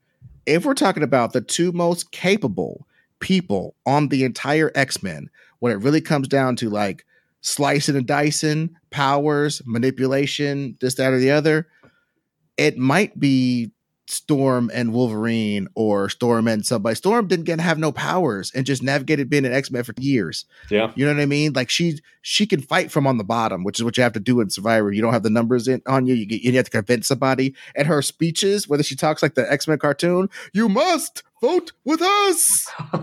if 0.45 0.65
we're 0.65 0.73
talking 0.73 1.03
about 1.03 1.33
the 1.33 1.41
two 1.41 1.71
most 1.71 2.11
capable 2.11 2.85
people 3.19 3.75
on 3.85 4.09
the 4.09 4.23
entire 4.23 4.71
X-Men, 4.75 5.29
when 5.59 5.71
it 5.71 5.81
really 5.81 6.01
comes 6.01 6.27
down 6.27 6.55
to 6.57 6.69
like 6.69 7.05
slicing 7.41 7.95
and 7.95 8.05
dicing, 8.05 8.75
powers, 8.89 9.61
manipulation, 9.65 10.77
this, 10.81 10.95
that, 10.95 11.13
or 11.13 11.19
the 11.19 11.31
other, 11.31 11.67
it 12.57 12.77
might 12.77 13.17
be 13.19 13.71
Storm 14.09 14.71
and 14.73 14.93
Wolverine 14.93 15.67
or 15.75 16.09
Storm 16.09 16.47
and 16.47 16.65
somebody. 16.65 16.95
Storm 16.95 17.27
didn't 17.27 17.45
get 17.45 17.59
have 17.59 17.77
no 17.77 17.91
powers 17.91 18.51
and 18.55 18.65
just 18.65 18.81
navigated 18.81 19.29
being 19.29 19.45
an 19.45 19.53
X 19.53 19.69
Men 19.69 19.83
for 19.83 19.93
years. 19.97 20.45
Yeah, 20.69 20.91
you 20.95 21.05
know 21.05 21.13
what 21.13 21.21
I 21.21 21.25
mean. 21.25 21.53
Like 21.53 21.69
she 21.69 21.99
she 22.21 22.45
can 22.45 22.61
fight 22.61 22.89
from 22.89 23.05
on 23.05 23.17
the 23.17 23.23
bottom, 23.23 23.63
which 23.63 23.79
is 23.79 23.83
what 23.83 23.97
you 23.97 24.03
have 24.03 24.13
to 24.13 24.19
do 24.19 24.39
in 24.39 24.49
Survivor. 24.49 24.91
You 24.91 25.01
don't 25.01 25.13
have 25.13 25.23
the 25.23 25.29
numbers 25.29 25.67
in 25.67 25.81
on 25.85 26.05
you. 26.05 26.15
You, 26.15 26.25
get, 26.25 26.41
you 26.41 26.53
have 26.53 26.65
to 26.65 26.71
convince 26.71 27.07
somebody. 27.07 27.53
And 27.75 27.87
her 27.87 28.01
speeches, 28.01 28.67
whether 28.67 28.83
she 28.83 28.95
talks 28.95 29.21
like 29.21 29.35
the 29.35 29.51
X 29.51 29.67
Men 29.67 29.77
cartoon, 29.77 30.29
you 30.53 30.69
must 30.69 31.23
vote 31.41 31.73
with 31.83 32.01
us. 32.01 32.67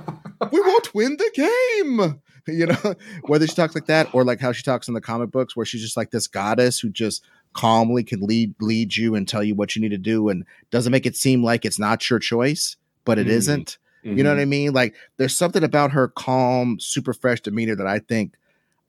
we 0.52 0.60
won't 0.60 0.94
win 0.94 1.18
the 1.18 1.30
game. 1.34 2.20
You 2.46 2.66
know, 2.66 2.94
whether 3.26 3.46
she 3.46 3.54
talks 3.54 3.74
like 3.74 3.86
that 3.86 4.14
or 4.14 4.24
like 4.24 4.40
how 4.40 4.52
she 4.52 4.62
talks 4.62 4.88
in 4.88 4.94
the 4.94 5.00
comic 5.00 5.30
books, 5.30 5.54
where 5.54 5.66
she's 5.66 5.82
just 5.82 5.96
like 5.96 6.10
this 6.10 6.26
goddess 6.26 6.78
who 6.78 6.90
just 6.90 7.22
calmly 7.54 8.04
can 8.04 8.20
lead 8.20 8.54
lead 8.60 8.96
you 8.96 9.14
and 9.14 9.26
tell 9.26 9.42
you 9.42 9.54
what 9.54 9.74
you 9.74 9.82
need 9.82 9.90
to 9.90 9.98
do 9.98 10.28
and 10.28 10.44
doesn't 10.70 10.92
make 10.92 11.06
it 11.06 11.16
seem 11.16 11.42
like 11.42 11.64
it's 11.64 11.78
not 11.78 12.08
your 12.10 12.18
choice, 12.18 12.76
but 13.04 13.18
it 13.18 13.22
mm-hmm. 13.22 13.34
not 13.36 13.78
You 14.16 14.22
know 14.22 14.30
what 14.30 14.38
I 14.38 14.42
mm-hmm. 14.42 14.50
mean? 14.50 14.72
Like 14.72 14.94
there's 15.16 15.34
something 15.34 15.64
about 15.64 15.92
her 15.92 16.08
calm, 16.08 16.78
super 16.78 17.14
fresh 17.14 17.40
demeanor 17.40 17.76
that 17.76 17.86
I 17.86 18.00
think 18.00 18.34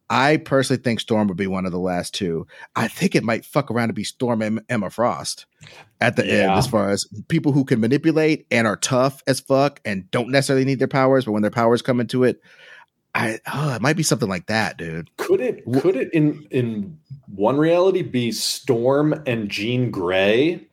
I 0.09 0.37
personally 0.37 0.81
think 0.83 0.99
Storm 0.99 1.27
would 1.27 1.37
be 1.37 1.47
one 1.47 1.65
of 1.65 1.71
the 1.71 1.79
last 1.79 2.13
two. 2.13 2.45
I 2.75 2.87
think 2.87 3.15
it 3.15 3.23
might 3.23 3.43
fuck 3.43 3.71
around 3.71 3.87
to 3.87 3.93
be 3.93 4.03
Storm 4.03 4.41
and 4.41 4.61
Emma 4.69 4.89
Frost 4.89 5.47
at 5.99 6.15
the 6.15 6.25
yeah. 6.25 6.33
end, 6.33 6.51
as 6.51 6.67
far 6.67 6.89
as 6.89 7.07
people 7.27 7.53
who 7.53 7.63
can 7.63 7.79
manipulate 7.79 8.45
and 8.51 8.67
are 8.67 8.75
tough 8.75 9.23
as 9.25 9.39
fuck 9.39 9.81
and 9.83 10.09
don't 10.11 10.29
necessarily 10.29 10.65
need 10.65 10.79
their 10.79 10.87
powers, 10.87 11.25
but 11.25 11.31
when 11.31 11.41
their 11.41 11.49
powers 11.49 11.81
come 11.81 11.99
into 11.99 12.23
it, 12.23 12.39
I 13.15 13.39
oh, 13.53 13.73
it 13.73 13.81
might 13.81 13.95
be 13.95 14.03
something 14.03 14.27
like 14.27 14.47
that, 14.47 14.77
dude. 14.77 15.09
Could 15.15 15.39
it 15.39 15.63
could 15.79 15.95
it 15.95 16.13
in 16.13 16.45
in 16.51 16.99
one 17.33 17.57
reality 17.57 18.01
be 18.01 18.33
Storm 18.33 19.23
and 19.25 19.49
Jean 19.49 19.89
Grey? 19.89 20.67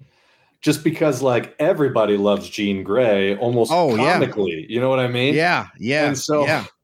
Just 0.61 0.83
because 0.83 1.23
like 1.23 1.55
everybody 1.61 2.17
loves 2.17 2.49
Jean 2.49 2.83
Grey 2.83 3.37
almost 3.37 3.71
oh, 3.73 3.97
comically. 3.97 4.61
Yeah. 4.61 4.75
You 4.75 4.81
know 4.81 4.89
what 4.89 4.99
I 4.99 5.07
mean? 5.07 5.35
Yeah, 5.35 5.69
yeah. 5.79 6.09
And 6.09 6.19
so 6.19 6.45
yeah. 6.45 6.67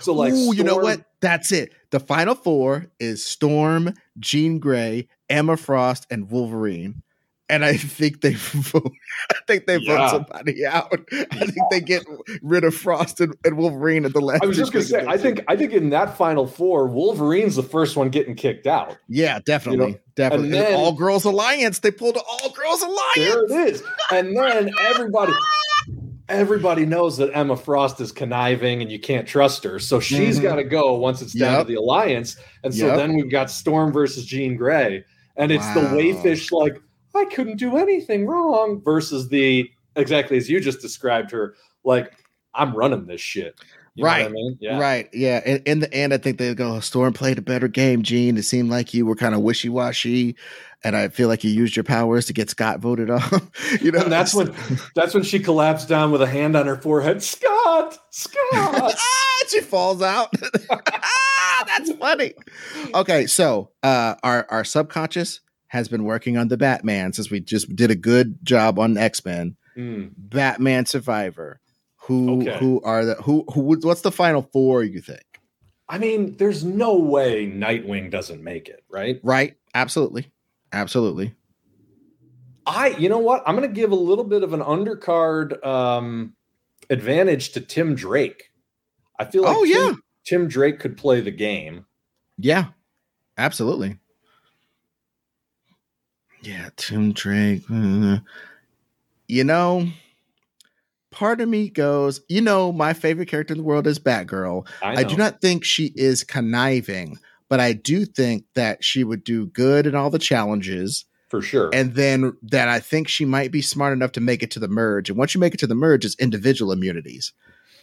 So 0.00 0.12
like 0.12 0.32
Ooh, 0.32 0.36
Storm, 0.36 0.56
you 0.56 0.64
know 0.64 0.76
what? 0.76 1.04
That's 1.20 1.50
it. 1.50 1.72
The 1.90 2.00
final 2.00 2.34
four 2.34 2.86
is 3.00 3.24
Storm, 3.24 3.94
Jean 4.18 4.58
Grey, 4.58 5.08
Emma 5.28 5.56
Frost, 5.56 6.06
and 6.10 6.30
Wolverine. 6.30 7.02
And 7.48 7.64
I 7.64 7.76
think 7.76 8.20
they 8.22 8.34
vote. 8.34 8.92
I 9.30 9.36
think 9.46 9.66
they 9.66 9.76
Yeah. 9.78 9.96
vote 9.96 10.10
somebody 10.10 10.64
out. 10.66 10.92
I 11.12 11.46
think 11.46 11.58
they 11.70 11.80
get 11.80 12.04
rid 12.42 12.64
of 12.64 12.74
Frost 12.74 13.20
and, 13.20 13.34
and 13.44 13.56
Wolverine 13.56 14.04
at 14.04 14.12
the 14.14 14.20
last. 14.20 14.42
I 14.42 14.46
was 14.46 14.56
just 14.56 14.72
gonna 14.72 14.84
say, 14.84 15.04
I 15.06 15.16
think 15.18 15.42
I 15.48 15.56
think 15.56 15.72
in 15.72 15.90
that 15.90 16.16
final 16.16 16.46
four, 16.46 16.86
Wolverine's 16.88 17.56
the 17.56 17.62
first 17.62 17.96
one 17.96 18.08
getting 18.10 18.34
kicked 18.34 18.66
out. 18.66 18.96
yeah, 19.08 19.40
definitely, 19.44 19.98
definitely. 20.14 20.46
and 20.46 20.54
then- 20.54 20.74
all 20.74 20.92
girls 20.92 21.24
alliance. 21.24 21.80
They 21.80 21.90
pulled 21.90 22.16
all 22.16 22.50
girls 22.50 22.82
alliance. 22.82 23.14
There 23.16 23.44
it 23.44 23.68
is. 23.74 23.82
And 24.10 24.36
then 24.36 24.70
everybody 24.80 25.32
everybody 26.28 26.86
knows 26.86 27.18
that 27.18 27.30
Emma 27.34 27.54
Frost 27.56 28.00
is 28.00 28.10
conniving 28.10 28.80
and 28.80 28.90
you 28.90 28.98
can't 28.98 29.28
trust 29.28 29.62
her. 29.64 29.78
So 29.78 30.00
she's 30.00 30.38
Mhm. 30.38 30.42
got 30.42 30.54
to 30.56 30.64
go 30.64 30.94
once 30.94 31.20
it's 31.20 31.34
down 31.34 31.58
Yep. 31.58 31.66
to 31.66 31.72
the 31.74 31.78
alliance. 31.78 32.36
And 32.62 32.74
so 32.74 32.86
Yep. 32.86 32.96
then 32.96 33.14
we've 33.14 33.30
got 33.30 33.50
Storm 33.50 33.92
versus 33.92 34.24
Jean 34.24 34.56
Grey. 34.56 35.04
And 35.36 35.52
it's 35.52 35.66
the 35.74 35.80
Wow. 35.80 35.94
wayfish 35.96 36.50
like, 36.50 36.78
I 37.16 37.24
couldn't 37.26 37.56
do 37.58 37.76
anything 37.76 38.26
wrong 38.26 38.80
versus 38.84 39.28
the 39.28 39.70
exactly 39.96 40.36
as 40.36 40.48
you 40.50 40.60
just 40.60 40.80
described 40.80 41.30
her, 41.30 41.54
like, 41.84 42.12
I'm 42.54 42.74
running 42.74 43.06
this 43.06 43.20
shit. 43.20 43.54
You 43.96 44.02
what 44.02 44.12
I 44.12 44.22
Right. 44.24 44.32
mean? 44.32 44.58
Yeah. 44.60 44.78
Right. 44.80 45.08
Yeah. 45.12 45.40
In, 45.46 45.62
in 45.66 45.78
the 45.80 45.92
end, 45.94 46.12
I 46.12 46.18
think 46.18 46.38
they 46.38 46.52
go, 46.54 46.80
Storm 46.80 47.12
played 47.12 47.38
a 47.38 47.42
better 47.42 47.68
game, 47.68 48.02
Jean. 48.02 48.36
It 48.36 48.42
seemed 48.42 48.68
like 48.70 48.92
you 48.92 49.06
were 49.06 49.14
kind 49.14 49.34
of 49.36 49.40
wishy 49.42 49.68
washy. 49.68 50.34
And 50.82 50.96
I 50.96 51.08
feel 51.08 51.28
like 51.28 51.44
you 51.44 51.50
used 51.50 51.76
your 51.76 51.84
powers 51.84 52.26
to 52.26 52.32
get 52.32 52.50
Scott 52.50 52.80
voted 52.80 53.08
off. 53.10 53.32
you 53.80 53.92
know, 53.92 54.00
And 54.02 54.10
that's 54.12 54.34
when 54.34 54.52
that's 54.96 55.14
when 55.14 55.22
she 55.22 55.38
collapsed 55.38 55.88
down 55.88 56.10
with 56.10 56.22
a 56.22 56.26
hand 56.26 56.56
on 56.56 56.66
her 56.66 56.76
forehead. 56.76 57.22
Scott, 57.22 57.96
Scott. 58.10 58.34
ah, 58.52 59.44
she 59.48 59.60
falls 59.60 60.02
out. 60.02 60.28
ah, 60.70 61.64
that's 61.66 61.92
funny. 61.92 62.34
Okay, 62.94 63.26
so 63.26 63.70
uh, 63.84 64.16
our 64.24 64.46
our 64.50 64.64
subconscious 64.64 65.40
has 65.74 65.88
been 65.88 66.04
working 66.04 66.38
on 66.38 66.48
the 66.48 66.56
Batman 66.56 67.12
since 67.12 67.30
we 67.30 67.40
just 67.40 67.74
did 67.74 67.90
a 67.90 67.94
good 67.96 68.38
job 68.44 68.78
on 68.78 68.96
X 68.96 69.24
Men. 69.24 69.56
Mm. 69.76 70.12
Batman 70.16 70.86
Survivor. 70.86 71.60
Who 72.02 72.42
Okay. 72.42 72.56
who 72.58 72.80
are 72.82 73.04
the 73.04 73.14
who 73.16 73.44
who? 73.52 73.60
What's 73.82 74.02
the 74.02 74.12
final 74.12 74.42
four? 74.52 74.84
You 74.84 75.00
think? 75.00 75.24
I 75.88 75.98
mean, 75.98 76.36
there's 76.36 76.64
no 76.64 76.96
way 76.96 77.46
Nightwing 77.46 78.10
doesn't 78.10 78.42
make 78.42 78.68
it, 78.68 78.84
right? 78.88 79.20
Right? 79.22 79.56
Absolutely, 79.74 80.30
absolutely. 80.72 81.34
I, 82.66 82.88
you 82.96 83.08
know 83.10 83.18
what? 83.18 83.42
I'm 83.46 83.56
going 83.56 83.68
to 83.68 83.74
give 83.74 83.92
a 83.92 83.96
little 83.96 84.24
bit 84.24 84.42
of 84.42 84.54
an 84.54 84.60
undercard 84.60 85.64
um, 85.66 86.34
advantage 86.88 87.52
to 87.52 87.60
Tim 87.60 87.94
Drake. 87.94 88.50
I 89.18 89.26
feel 89.26 89.42
like 89.42 89.54
Oh, 89.56 89.64
Tim, 89.66 89.72
yeah. 89.74 89.92
Tim 90.24 90.48
Drake 90.48 90.78
could 90.80 90.96
play 90.96 91.20
the 91.20 91.30
game. 91.30 91.84
Yeah, 92.38 92.68
absolutely. 93.36 93.98
Yeah, 96.44 96.68
Tim 96.76 97.12
Drake. 97.12 97.62
uh, 97.70 98.18
you 99.26 99.44
know, 99.44 99.88
part 101.10 101.40
of 101.40 101.48
me 101.48 101.70
goes, 101.70 102.20
you 102.28 102.40
know, 102.40 102.70
my 102.72 102.92
favorite 102.92 103.28
character 103.28 103.54
in 103.54 103.58
the 103.58 103.64
world 103.64 103.86
is 103.86 103.98
Batgirl. 103.98 104.66
I, 104.82 104.96
I, 104.96 105.04
do 105.04 105.16
not 105.16 105.40
think 105.40 105.64
she 105.64 105.92
is 105.94 106.22
conniving, 106.22 107.18
but 107.48 107.60
I 107.60 107.72
do 107.72 108.04
think 108.04 108.44
that 108.54 108.84
she 108.84 109.04
would 109.04 109.24
do 109.24 109.46
good 109.46 109.86
in 109.86 109.94
all 109.94 110.10
the 110.10 110.18
challenges. 110.18 111.06
for 111.28 111.40
sure. 111.40 111.70
And 111.72 111.94
then 111.94 112.36
that 112.42 112.68
I 112.68 112.80
think 112.80 113.08
she 113.08 113.24
might 113.24 113.50
be 113.50 113.62
smart 113.62 113.94
enough 113.94 114.12
to 114.12 114.20
make 114.20 114.42
it 114.42 114.50
to 114.52 114.58
the 114.58 114.68
merge. 114.68 115.08
And 115.08 115.18
once 115.18 115.34
you 115.34 115.40
make 115.40 115.54
it 115.54 115.60
to 115.60 115.66
the 115.66 115.74
merge, 115.74 116.04
it's 116.04 116.18
individual 116.18 116.72
immunities. 116.72 117.32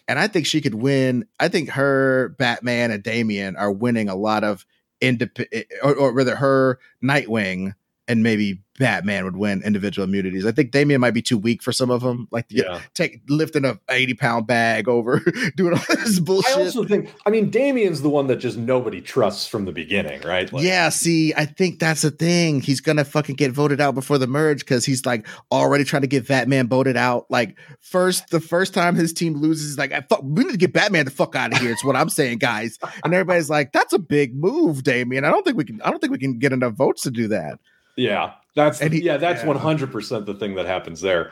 And 0.07 0.19
I 0.19 0.27
think 0.27 0.45
she 0.45 0.61
could 0.61 0.75
win. 0.75 1.25
I 1.39 1.47
think 1.47 1.69
her, 1.69 2.35
Batman, 2.37 2.91
and 2.91 3.01
Damian 3.01 3.55
are 3.55 3.71
winning 3.71 4.09
a 4.09 4.15
lot 4.15 4.43
of 4.43 4.65
independent, 4.99 5.65
or, 5.81 5.95
or 5.95 6.13
rather, 6.13 6.35
her, 6.35 6.79
Nightwing, 7.03 7.73
and 8.11 8.23
maybe 8.23 8.61
Batman 8.77 9.23
would 9.23 9.37
win 9.37 9.61
individual 9.63 10.05
immunities. 10.05 10.45
I 10.45 10.51
think 10.51 10.71
Damian 10.71 10.99
might 10.99 11.13
be 11.13 11.21
too 11.21 11.37
weak 11.37 11.63
for 11.63 11.71
some 11.71 11.89
of 11.89 12.01
them. 12.01 12.27
Like, 12.29 12.47
yeah. 12.49 12.81
take 12.93 13.21
lifting 13.29 13.63
a 13.63 13.79
80 13.89 14.15
pound 14.15 14.47
bag 14.47 14.89
over, 14.89 15.19
doing 15.55 15.73
all 15.73 15.83
this 15.87 16.19
bullshit. 16.19 16.57
I 16.57 16.61
also 16.61 16.83
think, 16.83 17.13
I 17.25 17.29
mean, 17.29 17.49
Damian's 17.49 18.01
the 18.01 18.09
one 18.09 18.27
that 18.27 18.37
just 18.37 18.57
nobody 18.57 18.99
trusts 18.99 19.47
from 19.47 19.63
the 19.63 19.71
beginning, 19.71 20.21
right? 20.21 20.51
Like, 20.51 20.63
yeah, 20.63 20.89
see, 20.89 21.33
I 21.35 21.45
think 21.45 21.79
that's 21.79 22.01
the 22.01 22.11
thing. 22.11 22.59
He's 22.59 22.81
gonna 22.81 23.05
fucking 23.05 23.35
get 23.35 23.51
voted 23.51 23.79
out 23.79 23.95
before 23.95 24.17
the 24.17 24.27
merge 24.27 24.59
because 24.59 24.83
he's 24.83 25.05
like 25.05 25.25
already 25.51 25.85
trying 25.85 26.01
to 26.01 26.07
get 26.07 26.27
Batman 26.27 26.67
voted 26.67 26.97
out. 26.97 27.27
Like 27.29 27.57
first, 27.79 28.29
the 28.29 28.41
first 28.41 28.73
time 28.73 28.95
his 28.95 29.13
team 29.13 29.35
loses, 29.35 29.69
he's 29.69 29.77
like, 29.77 29.93
I 29.93 30.01
fuck, 30.01 30.21
we 30.23 30.43
need 30.43 30.51
to 30.51 30.57
get 30.57 30.73
Batman 30.73 31.05
the 31.05 31.11
fuck 31.11 31.35
out 31.35 31.53
of 31.53 31.59
here. 31.59 31.71
It's 31.71 31.85
what 31.85 31.95
I'm 31.95 32.09
saying, 32.09 32.39
guys. 32.39 32.77
And 33.05 33.13
everybody's 33.13 33.49
like, 33.49 33.71
that's 33.71 33.93
a 33.93 33.99
big 33.99 34.35
move, 34.35 34.83
Damian. 34.83 35.23
I 35.23 35.29
don't 35.29 35.43
think 35.43 35.55
we 35.55 35.65
can. 35.65 35.81
I 35.83 35.91
don't 35.91 35.99
think 35.99 36.11
we 36.11 36.19
can 36.19 36.39
get 36.39 36.51
enough 36.51 36.73
votes 36.73 37.03
to 37.03 37.11
do 37.11 37.27
that. 37.29 37.59
Yeah, 38.01 38.33
that's 38.55 38.79
he- 38.79 39.03
yeah, 39.03 39.17
that's 39.17 39.43
one 39.43 39.57
hundred 39.57 39.91
percent 39.91 40.25
the 40.25 40.33
thing 40.33 40.55
that 40.55 40.65
happens 40.65 41.01
there. 41.01 41.31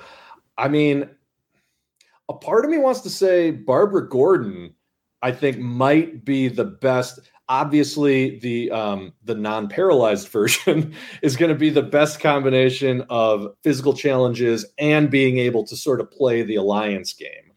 I 0.57 0.67
mean, 0.67 1.09
a 2.29 2.33
part 2.33 2.63
of 2.63 2.69
me 2.69 2.77
wants 2.77 3.01
to 3.01 3.09
say 3.09 3.49
Barbara 3.49 4.07
Gordon, 4.07 4.75
I 5.23 5.31
think, 5.31 5.57
might 5.57 6.23
be 6.23 6.47
the 6.47 6.65
best. 6.65 7.19
Obviously, 7.47 8.37
the 8.39 8.69
um, 8.69 9.13
the 9.23 9.33
non 9.33 9.67
paralyzed 9.67 10.27
version 10.31 10.93
is 11.23 11.35
going 11.35 11.49
to 11.49 11.57
be 11.57 11.71
the 11.71 11.81
best 11.81 12.19
combination 12.19 13.03
of 13.09 13.47
physical 13.63 13.93
challenges 13.93 14.63
and 14.77 15.09
being 15.09 15.39
able 15.39 15.65
to 15.65 15.75
sort 15.75 15.99
of 15.99 16.11
play 16.11 16.43
the 16.43 16.55
alliance 16.55 17.13
game. 17.13 17.49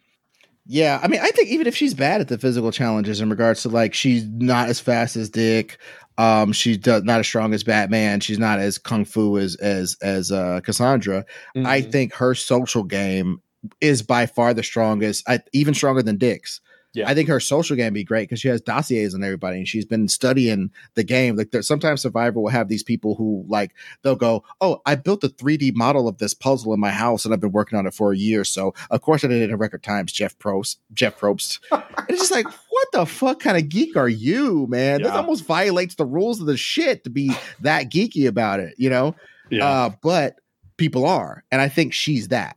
Yeah, 0.65 1.01
I 1.03 1.09
mean, 1.09 1.21
I 1.21 1.33
think 1.33 1.49
even 1.49 1.67
if 1.67 1.77
she's 1.77 1.93
bad 1.93 2.21
at 2.21 2.29
the 2.29 2.39
physical 2.39 2.71
challenges 2.71 3.21
in 3.21 3.29
regards 3.29 3.63
to 3.63 3.69
like 3.69 3.93
she's 3.95 4.25
not 4.27 4.69
as 4.69 4.79
fast 4.81 5.17
as 5.17 5.29
Dick, 5.29 5.77
um, 6.23 6.53
she's 6.53 6.79
does, 6.79 7.03
not 7.03 7.21
as 7.21 7.27
strong 7.27 7.53
as 7.55 7.65
Batman, 7.65 8.21
she's 8.21 8.39
not 8.39 8.59
as 8.61 8.79
kung 8.79 9.05
fu 9.05 9.39
as 9.39 9.57
as 9.57 9.97
as 10.03 10.31
uh, 10.31 10.61
Cassandra. 10.61 11.25
I 11.57 11.81
Mhm. 11.83 11.91
think 11.93 12.15
her 12.15 12.35
social 12.35 12.85
game 12.85 13.41
is 13.81 14.03
by 14.03 14.27
far 14.27 14.55
the 14.55 14.63
strongest, 14.63 15.29
I, 15.29 15.41
even 15.53 15.75
stronger 15.75 16.03
than 16.03 16.17
Dick's. 16.19 16.61
Yeah. 16.95 17.09
I 17.09 17.15
think 17.15 17.29
her 17.29 17.41
social 17.41 17.75
game 17.77 17.95
be 17.95 18.05
great 18.05 18.25
because 18.29 18.41
she 18.41 18.49
has 18.49 18.61
dossiers 18.61 19.15
on 19.15 19.25
everybody 19.25 19.57
and 19.59 19.67
she's 19.67 19.85
been 19.87 20.09
studying 20.09 20.71
the 20.95 21.03
game. 21.05 21.37
Like 21.37 21.51
there's 21.51 21.67
sometimes 21.67 22.03
Survivor 22.03 22.39
will 22.41 22.51
have 22.51 22.69
these 22.69 22.83
people 22.83 23.15
who 23.15 23.45
like 23.49 23.73
they'll 24.03 24.15
go, 24.17 24.45
"Oh, 24.61 24.83
I 24.87 24.95
built 24.95 25.25
a 25.25 25.29
3D 25.29 25.75
model 25.75 26.07
of 26.07 26.19
this 26.19 26.35
puzzle 26.35 26.75
in 26.75 26.81
my 26.81 26.91
house 26.91 27.25
and 27.25 27.33
I've 27.33 27.41
been 27.41 27.53
working 27.53 27.79
on 27.79 27.87
it 27.87 27.95
for 27.95 28.13
a 28.13 28.17
year, 28.17 28.45
so 28.45 28.75
of 28.91 29.01
course 29.01 29.25
I 29.25 29.29
did 29.29 29.43
it 29.43 29.51
in 29.51 29.57
record 29.57 29.83
times." 29.83 30.13
Jeff 30.13 30.39
Probst, 30.39 30.77
Jeff 30.93 31.19
Probst. 31.19 31.59
And 31.73 32.11
it's 32.11 32.21
just 32.21 32.33
like, 32.33 32.47
what 32.47 32.89
the 32.93 33.07
fuck 33.07 33.39
kind 33.41 33.57
of 33.57 33.69
geek 33.69 33.97
are 33.97 34.09
you, 34.09 34.67
man? 34.69 35.03
This 35.03 35.09
Yeah. 35.11 35.17
almost 35.19 35.33
almost 35.33 35.45
violates 35.47 35.95
the 35.95 36.05
rules 36.05 36.41
of 36.41 36.47
the 36.47 36.57
shit 36.57 37.05
to 37.05 37.11
be 37.11 37.33
that 37.61 37.91
geeky 37.91 38.27
about 38.27 38.61
it, 38.61 38.75
you 38.77 38.91
know? 38.91 39.15
yeah, 39.51 39.67
Uh, 39.67 39.91
but 40.03 40.37
people 40.77 41.07
are, 41.07 41.45
and 41.51 41.61
I 41.61 41.69
think 41.69 41.93
she's 41.95 42.29
that. 42.29 42.57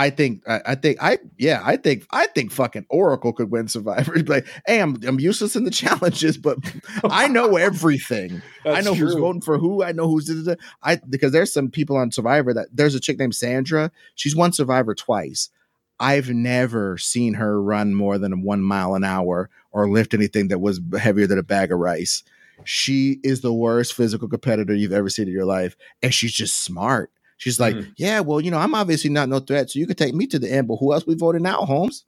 I 0.00 0.08
think, 0.08 0.48
I, 0.48 0.60
I 0.64 0.74
think, 0.76 0.96
I 1.02 1.18
yeah, 1.36 1.60
I 1.62 1.76
think, 1.76 2.06
I 2.10 2.26
think 2.28 2.52
fucking 2.52 2.86
Oracle 2.88 3.34
could 3.34 3.50
win 3.50 3.68
Survivor. 3.68 4.16
Like, 4.30 4.46
hey, 4.66 4.80
I'm 4.80 4.96
I'm 5.06 5.20
useless 5.20 5.56
in 5.56 5.64
the 5.64 5.70
challenges, 5.82 6.38
but 6.38 6.56
I 7.04 7.28
know 7.28 7.56
everything. 7.68 8.40
I 8.64 8.80
know 8.80 8.94
who's 8.94 9.14
voting 9.14 9.42
for 9.42 9.58
who. 9.58 9.82
I 9.82 9.92
know 9.92 10.08
who's 10.08 10.24
da, 10.24 10.34
da, 10.34 10.54
da. 10.54 10.62
I 10.82 11.00
because 11.08 11.32
there's 11.32 11.52
some 11.52 11.70
people 11.70 11.96
on 11.98 12.12
Survivor 12.12 12.54
that 12.54 12.68
there's 12.72 12.94
a 12.94 13.00
chick 13.00 13.18
named 13.18 13.34
Sandra. 13.34 13.90
She's 14.14 14.34
won 14.34 14.54
Survivor 14.54 14.94
twice. 14.94 15.50
I've 15.98 16.30
never 16.30 16.96
seen 16.96 17.34
her 17.34 17.62
run 17.62 17.94
more 17.94 18.16
than 18.16 18.42
one 18.42 18.62
mile 18.62 18.94
an 18.94 19.04
hour 19.04 19.50
or 19.70 19.90
lift 19.90 20.14
anything 20.14 20.48
that 20.48 20.60
was 20.60 20.80
heavier 20.98 21.26
than 21.26 21.38
a 21.38 21.42
bag 21.42 21.72
of 21.72 21.78
rice. 21.78 22.22
She 22.64 23.18
is 23.22 23.42
the 23.42 23.52
worst 23.52 23.92
physical 23.92 24.28
competitor 24.28 24.74
you've 24.74 24.92
ever 24.92 25.10
seen 25.10 25.28
in 25.28 25.34
your 25.34 25.44
life, 25.44 25.76
and 26.02 26.14
she's 26.14 26.32
just 26.32 26.62
smart. 26.62 27.10
She's 27.40 27.58
like, 27.58 27.74
Mhm. 27.74 27.92
yeah, 27.96 28.20
well, 28.20 28.38
you 28.40 28.50
know, 28.50 28.58
I'm 28.58 28.74
obviously 28.74 29.08
not 29.10 29.28
no 29.30 29.38
threat, 29.40 29.70
so 29.70 29.78
you 29.78 29.86
could 29.86 29.96
take 29.96 30.14
me 30.14 30.26
to 30.26 30.38
the 30.38 30.52
end. 30.52 30.68
But 30.68 30.76
who 30.76 30.92
else 30.92 31.06
we 31.06 31.14
voting 31.14 31.46
out, 31.46 31.64
Holmes? 31.64 32.04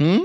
Hmm. 0.00 0.24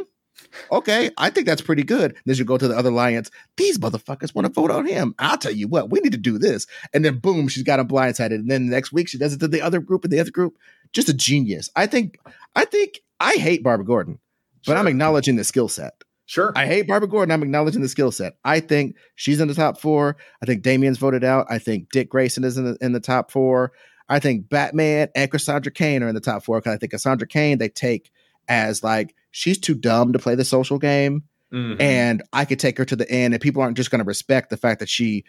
Okay, 0.71 1.09
I 1.17 1.29
think 1.29 1.45
that's 1.47 1.61
pretty 1.61 1.83
good. 1.83 2.15
Then 2.25 2.35
you 2.35 2.43
go 2.45 2.57
to 2.57 2.67
the 2.67 2.75
other 2.77 2.89
alliance. 2.89 3.29
These 3.57 3.77
motherfuckers 3.79 4.33
want 4.35 4.47
to 4.47 4.51
vote 4.53 4.71
on 4.71 4.85
him. 4.85 5.13
I'll 5.19 5.37
tell 5.37 5.51
you 5.51 5.67
what, 5.67 5.89
we 5.91 5.99
need 5.99 6.11
to 6.11 6.17
do 6.17 6.37
this. 6.37 6.65
And 6.93 7.03
then 7.05 7.17
boom, 7.19 7.47
she's 7.47 7.63
got 7.63 7.79
him 7.79 7.87
blindsided. 7.87 8.35
And 8.35 8.49
then 8.49 8.65
the 8.67 8.71
next 8.71 8.91
week 8.91 9.07
she 9.07 9.17
does 9.17 9.33
it 9.33 9.39
to 9.41 9.47
the 9.47 9.61
other 9.61 9.79
group 9.79 10.03
and 10.03 10.11
the 10.13 10.19
other 10.19 10.31
group. 10.31 10.57
Just 10.93 11.09
a 11.09 11.13
genius. 11.13 11.69
I 11.75 11.85
think. 11.85 12.19
I 12.55 12.65
think 12.65 13.01
I 13.19 13.33
hate 13.33 13.63
Barbara 13.63 13.85
Gordon, 13.85 14.19
but 14.65 14.77
I'm 14.77 14.87
acknowledging 14.87 15.35
the 15.35 15.43
skill 15.43 15.67
set. 15.67 15.93
sure. 16.27 16.51
I 16.55 16.65
hate 16.65 16.87
Barbara 16.87 17.07
Gordon. 17.09 17.31
I'm 17.31 17.43
acknowledging 17.43 17.81
the 17.81 17.87
skill 17.89 18.11
set. 18.11 18.33
I 18.43 18.59
think 18.59 18.95
she's 19.15 19.39
in 19.39 19.47
the 19.47 19.53
top 19.55 19.79
four. 19.79 20.17
I 20.41 20.45
think 20.45 20.61
Damian's 20.61 20.97
voted 20.97 21.23
out. 21.23 21.45
I 21.49 21.57
think 21.59 21.89
Dick 21.91 22.09
Grayson 22.09 22.43
is 22.43 22.57
in 22.57 22.65
the, 22.65 22.77
in 22.81 22.91
the 22.93 22.99
top 22.99 23.31
four. 23.31 23.71
I 24.09 24.19
think 24.19 24.49
Batman 24.49 25.09
and 25.15 25.29
Cassandra 25.29 25.71
Cain 25.71 26.01
are 26.03 26.07
in 26.07 26.15
the 26.15 26.21
top 26.21 26.43
four 26.43 26.59
because 26.59 26.73
I 26.73 26.77
think 26.77 26.91
Cassandra 26.91 27.27
Cain 27.27 27.57
they 27.57 27.69
take 27.69 28.11
as 28.47 28.83
like 28.83 29.13
she's 29.31 29.57
too 29.57 29.75
dumb 29.75 30.13
to 30.13 30.19
play 30.19 30.35
the 30.35 30.45
social 30.45 30.77
game, 30.79 31.23
Mhm. 31.53 31.81
and 31.81 32.23
I 32.33 32.45
could 32.45 32.59
take 32.59 32.77
her 32.77 32.85
to 32.85 32.95
the 32.95 33.09
end, 33.11 33.33
and 33.33 33.41
people 33.41 33.61
aren't 33.61 33.77
just 33.77 33.91
going 33.91 33.99
to 33.99 34.05
respect 34.05 34.49
the 34.49 34.57
fact 34.57 34.79
that 34.79 34.89
she 34.89 35.23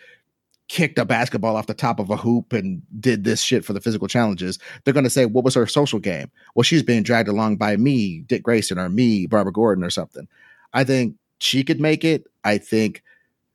kicked 0.68 0.98
a 0.98 1.04
basketball 1.04 1.56
off 1.56 1.66
the 1.66 1.72
top 1.74 1.98
of 1.98 2.10
a 2.10 2.16
hoop 2.16 2.52
and 2.52 2.82
did 3.00 3.24
this 3.24 3.40
shit 3.40 3.64
for 3.64 3.72
the 3.72 3.80
physical 3.80 4.06
challenges. 4.06 4.58
They're 4.84 4.92
going 4.94 5.04
to 5.04 5.10
say, 5.10 5.24
"What 5.26 5.44
was 5.44 5.54
her 5.54 5.66
social 5.66 5.98
game?" 5.98 6.30
Well, 6.54 6.62
she's 6.62 6.82
being 6.82 7.02
dragged 7.02 7.28
along 7.28 7.56
by 7.56 7.76
me, 7.76 8.20
Dick 8.26 8.42
Grayson, 8.42 8.78
or 8.78 8.88
me, 8.88 9.26
Barbara 9.26 9.52
Gordon, 9.52 9.82
or 9.82 9.90
something. 9.90 10.28
I 10.74 10.84
think 10.84 11.14
she 11.40 11.64
could 11.64 11.80
make 11.80 12.04
it. 12.04 12.24
I 12.44 12.58
think 12.58 13.02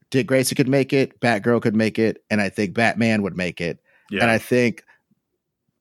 Dick 0.09 0.25
Grayson 0.27 0.55
could 0.55 0.67
make 0.69 0.91
it. 0.91 1.19
Batgirl 1.19 1.61
could 1.61 1.75
make 1.75 1.99
it, 1.99 2.23
and 2.31 2.41
I 2.41 2.49
think 2.49 2.73
Batman 2.73 3.21
would 3.21 3.37
make 3.37 3.61
it. 3.61 3.79
yeah. 4.09 4.21
And 4.21 4.29
I 4.31 4.37
think 4.37 4.83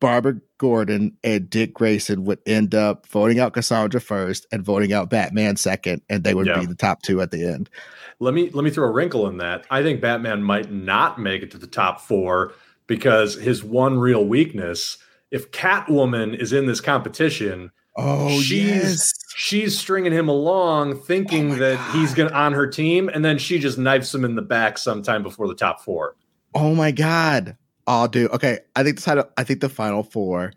Barbara 0.03 0.35
Gordon 0.59 1.17
and 1.23 1.49
Dick 1.49 1.73
Grayson 1.75 2.25
would 2.25 2.41
end 2.45 2.75
up 2.75 3.07
voting 3.07 3.39
out 3.39 3.53
Cassandra 3.53 4.01
first 4.01 4.47
and 4.51 4.65
voting 4.65 4.93
out 4.93 5.09
Batman 5.11 5.55
second, 5.57 6.03
and 6.11 6.25
they 6.25 6.35
would 6.35 6.49
Yeah. 6.49 6.59
be 6.59 6.67
the 6.67 6.75
top 6.75 7.03
two 7.03 7.21
at 7.21 7.31
the 7.31 7.45
end. 7.47 7.71
Let 8.19 8.35
me 8.35 8.51
let 8.53 8.65
me 8.65 8.71
throw 8.71 8.87
a 8.87 8.91
wrinkle 8.91 9.29
in 9.29 9.37
that. 9.39 9.65
I 9.71 9.83
think 9.85 10.01
Batman 10.01 10.43
might 10.43 10.73
not 10.73 11.21
make 11.21 11.43
it 11.43 11.53
to 11.53 11.59
the 11.59 11.69
top 11.69 12.01
four 12.01 12.53
because 12.89 13.37
his 13.37 13.63
one 13.63 13.97
real 14.01 14.25
weakness, 14.25 14.99
if 15.31 15.53
Catwoman 15.53 16.37
is 16.37 16.53
in 16.53 16.67
this 16.67 16.81
competition, 16.81 17.71
Oh 17.97 18.41
She's- 18.41 18.83
yes. 18.83 19.13
she's 19.37 19.79
stringing 19.79 20.13
him 20.13 20.29
along, 20.29 20.97
thinking 21.03 21.53
Oh 21.53 21.57
that 21.57 21.77
God. 21.77 21.95
he's 21.95 22.13
gonna 22.15 22.33
on 22.33 22.55
her 22.55 22.67
team, 22.67 23.09
and 23.09 23.25
then 23.25 23.39
she 23.39 23.59
just 23.61 23.79
knifes 23.79 24.13
him 24.13 24.25
in 24.25 24.35
the 24.35 24.43
back 24.43 24.79
sometime 24.79 25.23
before 25.23 25.47
the 25.47 25.55
top 25.55 25.81
four. 25.85 26.17
Oh 26.55 26.75
my 26.75 26.91
god. 26.91 27.57
Oh 27.87 28.07
dude. 28.07 28.31
Okay. 28.31 28.59
I 28.77 28.83
think 28.83 28.97
the 28.97 29.03
title 29.03 29.25
I 29.37 29.45
think 29.45 29.61
the 29.61 29.69
final 29.69 30.03
four. 30.03 30.53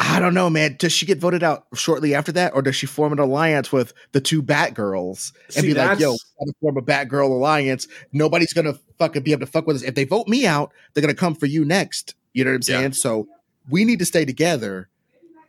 I 0.00 0.18
don't 0.18 0.34
know, 0.34 0.50
man. 0.50 0.74
Does 0.78 0.92
she 0.92 1.06
get 1.06 1.18
voted 1.18 1.44
out 1.44 1.66
shortly 1.72 2.16
after 2.16 2.32
that, 2.32 2.52
or 2.54 2.62
does 2.62 2.74
she 2.74 2.84
form 2.84 3.12
an 3.12 3.20
alliance 3.20 3.70
with 3.70 3.92
the 4.10 4.20
two 4.20 4.42
Batgirls 4.42 5.32
and 5.54 5.54
See, 5.54 5.68
be 5.68 5.74
like, 5.74 6.00
"Yo, 6.00 6.10
gotta 6.38 6.52
form 6.60 6.76
a 6.76 6.82
Batgirl 6.82 7.30
alliance. 7.30 7.86
Nobody's 8.12 8.52
gonna 8.52 8.74
fucking 8.98 9.22
be 9.22 9.30
able 9.30 9.46
to 9.46 9.52
fuck 9.52 9.68
with 9.68 9.76
us. 9.76 9.82
If 9.82 9.94
they 9.94 10.02
vote 10.02 10.26
me 10.26 10.46
out, 10.46 10.72
they're 10.92 11.00
gonna 11.00 11.14
come 11.14 11.36
for 11.36 11.46
you 11.46 11.64
next." 11.64 12.16
You 12.32 12.44
know 12.44 12.50
what 12.50 12.68
I'm 12.68 12.72
Yeah. 12.74 12.80
saying? 12.80 12.92
So 12.94 13.28
we 13.70 13.84
need 13.84 14.00
to 14.00 14.04
stay 14.04 14.24
together. 14.24 14.88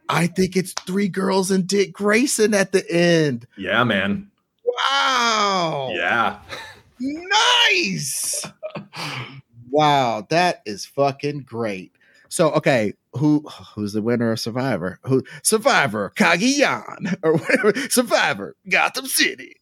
I 0.09 0.27
think 0.27 0.55
it's 0.55 0.73
three 0.85 1.07
girls 1.07 1.49
and 1.49 1.65
Dick 1.65 1.91
Grayson 1.91 2.53
at 2.53 2.71
the 2.71 2.87
end. 2.91 3.47
Yeah, 3.57 3.83
man. 3.83 4.29
Wow. 4.63 5.89
Yeah. 5.91 6.37
Nice. 6.97 8.45
Wow, 9.69 10.25
that 10.29 10.61
is 10.65 10.85
fucking 10.85 11.41
great. 11.41 11.91
So, 12.29 12.51
okay, 12.51 12.93
who 13.13 13.47
who's 13.75 13.93
the 13.93 14.01
winner 14.01 14.31
of 14.31 14.39
Survivor? 14.39 14.99
Who 15.03 15.23
Survivor 15.43 16.11
Kagiyan 16.15 17.17
or 17.23 17.37
whatever? 17.37 17.73
Survivor 17.89 18.55
Gotham 18.69 19.05
City. 19.05 19.55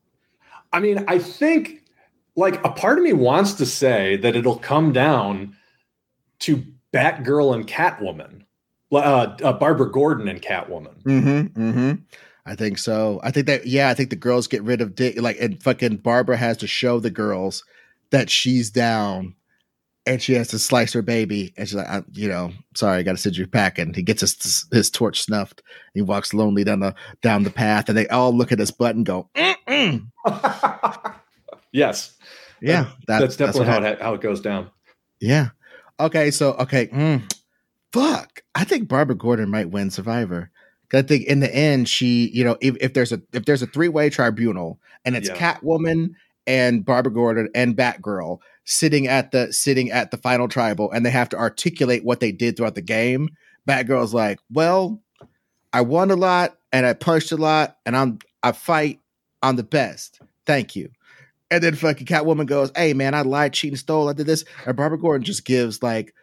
I 0.72 0.80
mean, 0.80 1.06
I 1.08 1.20
think 1.20 1.84
like 2.36 2.64
a 2.66 2.72
part 2.72 2.98
of 2.98 3.04
me 3.04 3.14
wants 3.14 3.54
to 3.54 3.66
say 3.66 4.18
that 4.18 4.36
it'll 4.36 4.58
come 4.58 4.92
down 4.92 5.56
to 6.40 6.64
Batgirl 6.92 7.54
and 7.54 7.68
Catwoman, 7.68 8.44
uh, 8.92 8.96
uh, 9.44 9.54
Barbara 9.54 9.92
Gordon 9.92 10.28
and 10.28 10.42
Catwoman. 10.42 11.02
Mm-hmm. 11.04 11.62
Mm-hmm. 11.62 11.92
I 12.46 12.56
think 12.56 12.78
so. 12.78 13.22
I 13.24 13.32
think 13.32 13.48
that 13.48 13.68
yeah, 13.68 13.90
I 13.90 13.94
think 13.94 14.10
the 14.10 14.16
girls 14.16 14.48
get 14.48 14.64
rid 14.64 14.82
of 14.82 14.96
Dick. 14.96 15.22
Like, 15.22 15.38
and 15.40 15.62
fucking 15.62 15.98
Barbara 15.98 16.38
has 16.38 16.58
to 16.58 16.68
show 16.68 17.00
the 17.00 17.10
girls 17.10 17.64
that 18.10 18.30
she's 18.30 18.70
down. 18.70 19.36
And 20.06 20.22
she 20.22 20.34
has 20.34 20.50
to 20.50 20.60
slice 20.60 20.92
her 20.94 21.02
baby, 21.02 21.54
and 21.56 21.66
she's 21.66 21.76
like, 21.76 21.88
I, 21.88 22.04
"You 22.12 22.28
know, 22.28 22.52
sorry, 22.76 22.98
I 22.98 23.04
got 23.04 23.14
to 23.14 23.18
send 23.18 23.38
you 23.38 23.48
packing." 23.48 23.94
He 23.94 24.02
gets 24.04 24.20
his 24.20 24.66
his 24.72 24.90
torch 24.90 25.22
snuffed. 25.22 25.64
He 25.94 26.02
walks 26.02 26.34
lonely 26.34 26.66
down 26.66 26.82
the 26.82 26.94
down 27.22 27.44
the 27.44 27.50
path, 27.50 27.88
and 27.88 27.98
they 27.98 28.08
all 28.10 28.36
look 28.36 28.52
at 28.52 28.60
his 28.60 28.70
butt 28.72 28.96
and 28.98 29.06
go, 29.06 29.30
Mm-mm. 29.36 30.08
yes, 31.72 32.18
"Yeah, 32.62 32.90
that- 33.08 33.20
that's 33.22 33.36
definitely 33.38 33.70
what 33.70 33.84
how 33.84 33.90
it, 33.92 34.02
how 34.02 34.14
it 34.14 34.22
goes 34.22 34.42
down. 34.42 34.70
Yeah. 35.22 35.50
Okay. 36.00 36.32
So 36.32 36.54
okay. 36.56 36.88
Mm, 36.88 37.32
fuck. 37.92 38.42
I 38.56 38.64
think 38.66 38.88
Barbara 38.90 39.16
Gordon 39.16 39.50
might 39.50 39.70
win 39.70 39.90
Survivor. 39.90 40.50
I 40.94 41.02
think 41.02 41.26
in 41.26 41.40
the 41.40 41.54
end, 41.54 41.90
she, 41.90 42.30
you 42.30 42.44
know, 42.44 42.56
if, 42.62 42.76
if 42.80 42.94
there's 42.94 43.12
a 43.12 43.22
if 43.32 43.46
there's 43.46 43.64
a 43.64 43.68
three 43.68 43.88
way 43.88 44.10
tribunal 44.12 44.80
and 45.06 45.16
it's 45.16 45.28
Yeah. 45.30 45.36
Catwoman 45.36 46.12
and 46.46 46.86
Barbara 46.86 47.14
Gordon 47.14 47.50
and 47.56 47.76
Batgirl 47.76 48.40
sitting 48.66 49.08
at 49.08 49.32
the 49.32 49.52
sitting 49.52 49.92
at 49.92 50.12
the 50.12 50.18
final 50.18 50.48
tribal, 50.48 50.92
and 50.92 51.06
they 51.06 51.10
have 51.10 51.30
to 51.30 51.38
articulate 51.38 52.04
what 52.04 52.20
they 52.20 52.32
did 52.32 52.58
throughout 52.58 52.76
the 52.76 52.82
game. 52.82 53.30
Batgirl's 53.68 54.14
like, 54.14 54.40
well, 54.52 55.02
I 55.72 55.82
won 55.82 56.12
a 56.12 56.16
lot 56.16 56.58
and 56.72 56.86
I 56.86 56.94
punched 56.94 57.32
a 57.32 57.38
lot, 57.38 57.78
and 57.86 57.96
I'm 57.96 58.20
I 58.42 58.52
fight. 58.52 59.00
I'm 59.42 59.56
the 59.56 59.64
best. 59.64 60.20
Thank 60.46 60.76
you. 60.76 60.90
And 61.52 61.64
then 61.64 61.76
fucking 61.76 62.08
Catwoman 62.08 62.48
goes, 62.48 62.72
"Hey 62.76 62.94
man, 62.94 63.14
I 63.14 63.22
lied, 63.22 63.54
cheated, 63.54 63.80
stole. 63.80 64.10
I 64.10 64.14
did 64.14 64.26
this." 64.26 64.44
And 64.66 64.76
Barbara 64.76 65.00
Gordon 65.00 65.24
just 65.24 65.46
gives 65.46 65.84
like, 65.84 66.14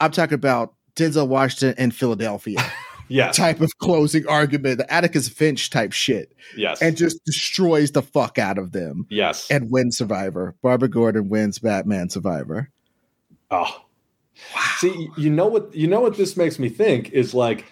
I'm 0.00 0.10
talking 0.10 0.34
about 0.34 0.74
Denzel 0.96 1.28
Washington 1.28 1.74
in 1.82 1.90
Philadelphia 1.90 2.58
Yes, 3.12 3.36
type 3.36 3.60
of 3.60 3.76
closing 3.78 4.26
argument, 4.26 4.78
the 4.78 4.92
Atticus 4.92 5.28
Finch 5.28 5.70
type 5.70 5.92
shit, 5.92 6.34
yes, 6.56 6.80
and 6.80 6.96
just 6.96 7.22
destroys 7.24 7.92
the 7.92 8.02
fuck 8.02 8.38
out 8.38 8.58
of 8.58 8.72
them 8.72 9.06
yes. 9.10 9.50
and 9.50 9.70
wins 9.70 9.96
Survivor. 9.98 10.54
Barbara 10.62 10.88
Gordon 10.88 11.28
wins 11.28 11.58
Batman 11.58 12.08
Survivor. 12.08 12.70
Oh, 13.50 13.84
see, 14.78 15.08
you 15.16 15.30
know 15.30 15.46
what? 15.46 15.74
You 15.74 15.86
know 15.88 16.00
what 16.00 16.16
this 16.16 16.36
makes 16.36 16.58
me 16.58 16.68
think 16.68 17.10
is 17.10 17.34
like 17.34 17.66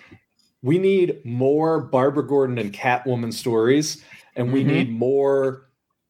we 0.62 0.79
need 0.79 1.25
more 1.25 1.81
Barbara 1.81 2.27
Gordon 2.27 2.59
and 2.59 2.73
Catwoman 2.73 3.33
stories, 3.33 4.05
and 4.37 4.53
we 4.53 4.62
Mhm. 4.62 4.67
need 4.67 4.91
more. 4.91 5.67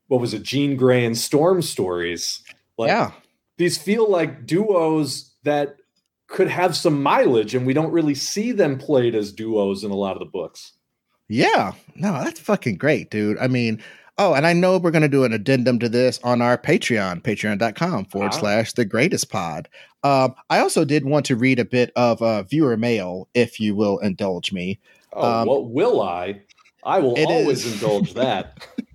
What 0.09 0.21
was 0.21 0.35
it? 0.35 0.43
Jean 0.43 0.77
Grey 0.77 1.05
and 1.05 1.17
Storm 1.17 1.63
stories. 1.63 2.43
Like, 2.77 2.89
yeah, 2.89 3.13
these 3.59 3.79
feel 3.79 4.11
like 4.11 4.45
duos 4.47 5.35
that 5.45 5.77
could 6.31 6.49
have 6.49 6.75
some 6.77 7.03
mileage, 7.03 7.55
and 7.55 7.67
we 7.67 7.75
don't 7.75 7.93
really 7.93 8.15
see 8.15 8.53
them 8.53 8.79
played 8.79 9.15
as 9.15 9.33
duos 9.33 9.85
in 9.85 9.91
a 9.91 9.97
lot 9.97 10.13
of 10.15 10.21
the 10.21 10.25
books. 10.27 10.73
yeah. 11.29 11.73
No, 11.95 12.13
that's 12.25 12.41
fucking 12.41 12.77
great, 12.79 13.11
dude. 13.11 13.37
I 13.39 13.47
mean, 13.49 13.83
oh, 14.17 14.33
and 14.35 14.47
I 14.47 14.53
know 14.55 14.79
we're 14.79 14.91
gonna 14.91 15.09
do 15.09 15.25
an 15.25 15.33
addendum 15.33 15.79
to 15.81 15.89
this 15.89 16.19
on 16.25 16.41
our 16.41 16.57
Patreon, 16.57 17.23
patreon.com 17.23 18.07
forward 18.07 18.33
Ah. 18.33 18.39
slash 18.39 18.73
the 18.73 18.85
greatest 18.85 19.31
pod. 19.31 19.69
Um, 20.03 20.35
I 20.49 20.61
also 20.61 20.85
did 20.87 21.05
want 21.05 21.27
to 21.27 21.37
read 21.37 21.59
a 21.59 21.65
bit 21.65 21.93
of 21.95 22.23
uh, 22.23 22.43
viewer 22.45 22.77
mail, 22.79 23.29
if 23.35 23.61
you 23.61 23.75
will 23.75 23.99
indulge 23.99 24.51
me. 24.53 24.79
Oh, 25.13 25.41
Um, 25.43 25.47
what 25.49 25.69
will 25.71 26.01
I? 26.01 26.41
I 26.85 27.01
will 27.01 27.15
always 27.27 27.67
is- 27.67 27.75
indulge 27.75 28.15
that. 28.15 28.67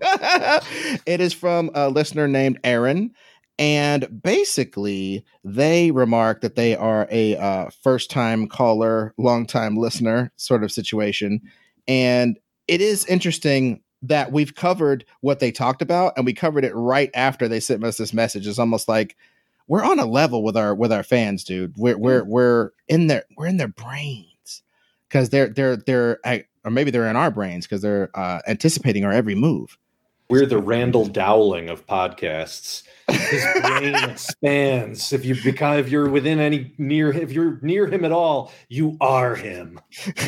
it 1.06 1.20
is 1.20 1.32
from 1.32 1.70
a 1.74 1.88
listener 1.88 2.26
named 2.26 2.58
Aaron. 2.64 3.12
And 3.58 4.22
basically, 4.22 5.24
they 5.42 5.90
remark 5.90 6.42
that 6.42 6.56
they 6.56 6.76
are 6.76 7.08
a 7.10 7.36
uh, 7.36 7.70
first 7.82 8.10
time 8.10 8.48
caller, 8.48 9.14
long 9.16 9.46
time 9.46 9.76
listener 9.76 10.30
sort 10.36 10.62
of 10.62 10.70
situation. 10.70 11.40
And 11.88 12.38
it 12.68 12.80
is 12.80 13.06
interesting 13.06 13.80
that 14.02 14.30
we've 14.30 14.54
covered 14.54 15.04
what 15.20 15.40
they 15.40 15.50
talked 15.50 15.80
about 15.80 16.12
and 16.16 16.26
we 16.26 16.34
covered 16.34 16.64
it 16.64 16.74
right 16.74 17.10
after 17.14 17.48
they 17.48 17.60
sent 17.60 17.82
us 17.82 17.96
this 17.96 18.12
message. 18.12 18.46
It's 18.46 18.58
almost 18.58 18.88
like 18.88 19.16
we're 19.68 19.84
on 19.84 19.98
a 19.98 20.06
level 20.06 20.42
with 20.42 20.56
our 20.56 20.74
with 20.74 20.92
our 20.92 21.02
fans, 21.02 21.42
dude. 21.42 21.74
We're 21.76 21.98
we're 21.98 22.24
we're 22.24 22.70
in 22.88 23.06
their 23.06 23.24
we're 23.36 23.46
in 23.46 23.56
their 23.56 23.68
brains 23.68 24.62
because 25.08 25.30
they're 25.30 25.48
they're 25.48 25.76
they're 25.76 26.18
or 26.64 26.70
maybe 26.70 26.90
they're 26.90 27.08
in 27.08 27.16
our 27.16 27.30
brains 27.30 27.66
because 27.66 27.82
they're 27.82 28.10
uh, 28.14 28.40
anticipating 28.46 29.04
our 29.04 29.12
every 29.12 29.34
move. 29.34 29.78
We're 30.28 30.46
the 30.46 30.58
Randall 30.58 31.06
Dowling 31.06 31.68
of 31.68 31.86
podcasts. 31.86 32.82
His 33.08 33.46
brain 33.62 33.94
expands. 33.94 35.12
If 35.12 35.24
you 35.24 35.40
become, 35.40 35.78
if 35.78 35.88
you're 35.88 36.08
within 36.08 36.40
any 36.40 36.72
near, 36.78 37.12
if 37.12 37.30
you're 37.30 37.60
near 37.62 37.86
him 37.86 38.04
at 38.04 38.10
all, 38.10 38.52
you 38.68 38.96
are 39.00 39.36
him. 39.36 39.78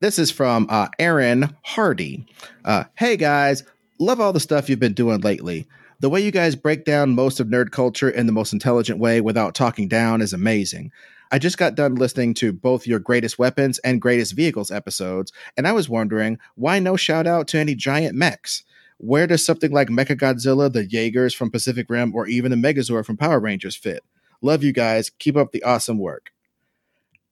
this 0.00 0.20
is 0.20 0.30
from 0.30 0.68
uh, 0.70 0.86
Aaron 1.00 1.56
Hardy. 1.62 2.26
Uh, 2.64 2.84
hey 2.94 3.16
guys, 3.16 3.64
love 3.98 4.20
all 4.20 4.32
the 4.32 4.38
stuff 4.38 4.68
you've 4.68 4.78
been 4.78 4.92
doing 4.92 5.20
lately. 5.20 5.66
The 5.98 6.10
way 6.10 6.20
you 6.20 6.30
guys 6.30 6.54
break 6.54 6.84
down 6.84 7.14
most 7.14 7.40
of 7.40 7.48
nerd 7.48 7.72
culture 7.72 8.10
in 8.10 8.26
the 8.26 8.32
most 8.32 8.52
intelligent 8.52 9.00
way 9.00 9.20
without 9.20 9.56
talking 9.56 9.88
down 9.88 10.20
is 10.20 10.32
amazing. 10.32 10.92
I 11.30 11.38
just 11.38 11.58
got 11.58 11.74
done 11.74 11.96
listening 11.96 12.34
to 12.34 12.52
both 12.52 12.86
your 12.86 12.98
greatest 12.98 13.38
weapons 13.38 13.78
and 13.80 14.00
greatest 14.00 14.34
vehicles 14.34 14.70
episodes, 14.70 15.32
and 15.56 15.66
I 15.66 15.72
was 15.72 15.88
wondering 15.88 16.38
why 16.54 16.78
no 16.78 16.96
shout 16.96 17.26
out 17.26 17.48
to 17.48 17.58
any 17.58 17.74
giant 17.74 18.14
mechs? 18.14 18.62
Where 18.98 19.26
does 19.26 19.44
something 19.44 19.72
like 19.72 19.88
Mechagodzilla, 19.88 20.72
the 20.72 20.84
Jaegers 20.84 21.34
from 21.34 21.50
Pacific 21.50 21.90
Rim, 21.90 22.14
or 22.14 22.26
even 22.26 22.50
the 22.50 22.56
Megazord 22.56 23.04
from 23.04 23.16
Power 23.16 23.40
Rangers 23.40 23.76
fit? 23.76 24.02
Love 24.40 24.62
you 24.62 24.72
guys. 24.72 25.10
Keep 25.10 25.36
up 25.36 25.52
the 25.52 25.62
awesome 25.62 25.98
work. 25.98 26.30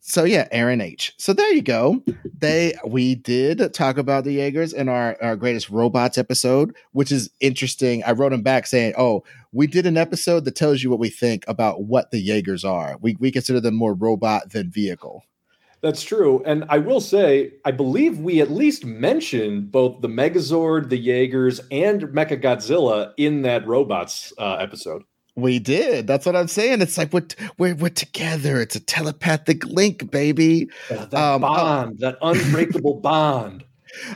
So 0.07 0.25
yeah, 0.25 0.49
Aaron 0.53 0.83
H. 0.83 1.15
So 1.17 1.33
there 1.33 1.51
you 1.55 1.63
go. 1.63 2.03
They 2.39 2.75
we 2.87 3.15
did 3.15 3.73
talk 3.73 3.97
about 3.97 4.25
the 4.25 4.35
Jaegers 4.35 4.75
in 4.75 4.91
our, 4.91 5.17
our 5.23 5.35
greatest 5.35 5.71
robots 5.71 6.19
episode, 6.19 6.77
which 6.93 7.11
is 7.11 7.31
interesting. 7.41 8.05
I 8.05 8.13
wrote 8.13 8.35
him 8.35 8.43
back 8.43 8.67
saying, 8.67 8.93
"Oh, 8.99 9.25
we 9.53 9.67
did 9.67 9.87
an 9.87 9.97
episode 9.97 10.45
that 10.45 10.57
tells 10.57 10.83
you 10.83 10.91
what 10.91 10.99
we 10.99 11.09
think 11.09 11.43
about 11.49 11.85
what 11.85 12.11
the 12.11 12.21
Jaegers 12.21 12.67
are. 12.67 12.99
We 13.01 13.17
we 13.19 13.33
consider 13.33 13.61
them 13.61 13.77
more 13.77 13.95
robot 13.95 14.51
than 14.51 14.71
vehicle." 14.71 15.25
That's 15.81 16.03
true. 16.03 16.43
And 16.45 16.67
I 16.69 16.79
will 16.79 17.01
say, 17.01 17.53
I 17.65 17.71
believe 17.71 18.19
we 18.19 18.43
at 18.43 18.51
least 18.51 18.85
mentioned 18.85 19.73
both 19.73 20.03
the 20.03 20.09
Megazord, 20.09 20.91
the 20.91 20.99
Jaegers, 20.99 21.61
and 21.71 22.03
Mechagodzilla 22.03 23.15
in 23.17 23.41
that 23.43 23.67
robots 23.67 24.35
uh, 24.37 24.57
episode. 24.61 25.03
We 25.37 25.59
did. 25.59 26.07
That's 26.07 26.27
what 26.27 26.37
I'm 26.37 26.49
saying. 26.49 26.81
It's 26.81 26.97
like 26.97 27.13
we're 27.13 27.27
we're, 27.59 27.75
we're 27.75 27.89
together. 27.89 28.61
It's 28.61 28.77
a 28.77 28.81
telepathic 28.81 29.65
link, 29.65 30.11
baby. 30.11 30.69
Uh, 30.91 31.07
that 31.07 31.15
Um, 31.15 31.45
oh. 31.45 31.49
bond, 31.49 31.99
that 31.99 32.19
unbreakable 32.23 32.95
bond. 33.03 33.65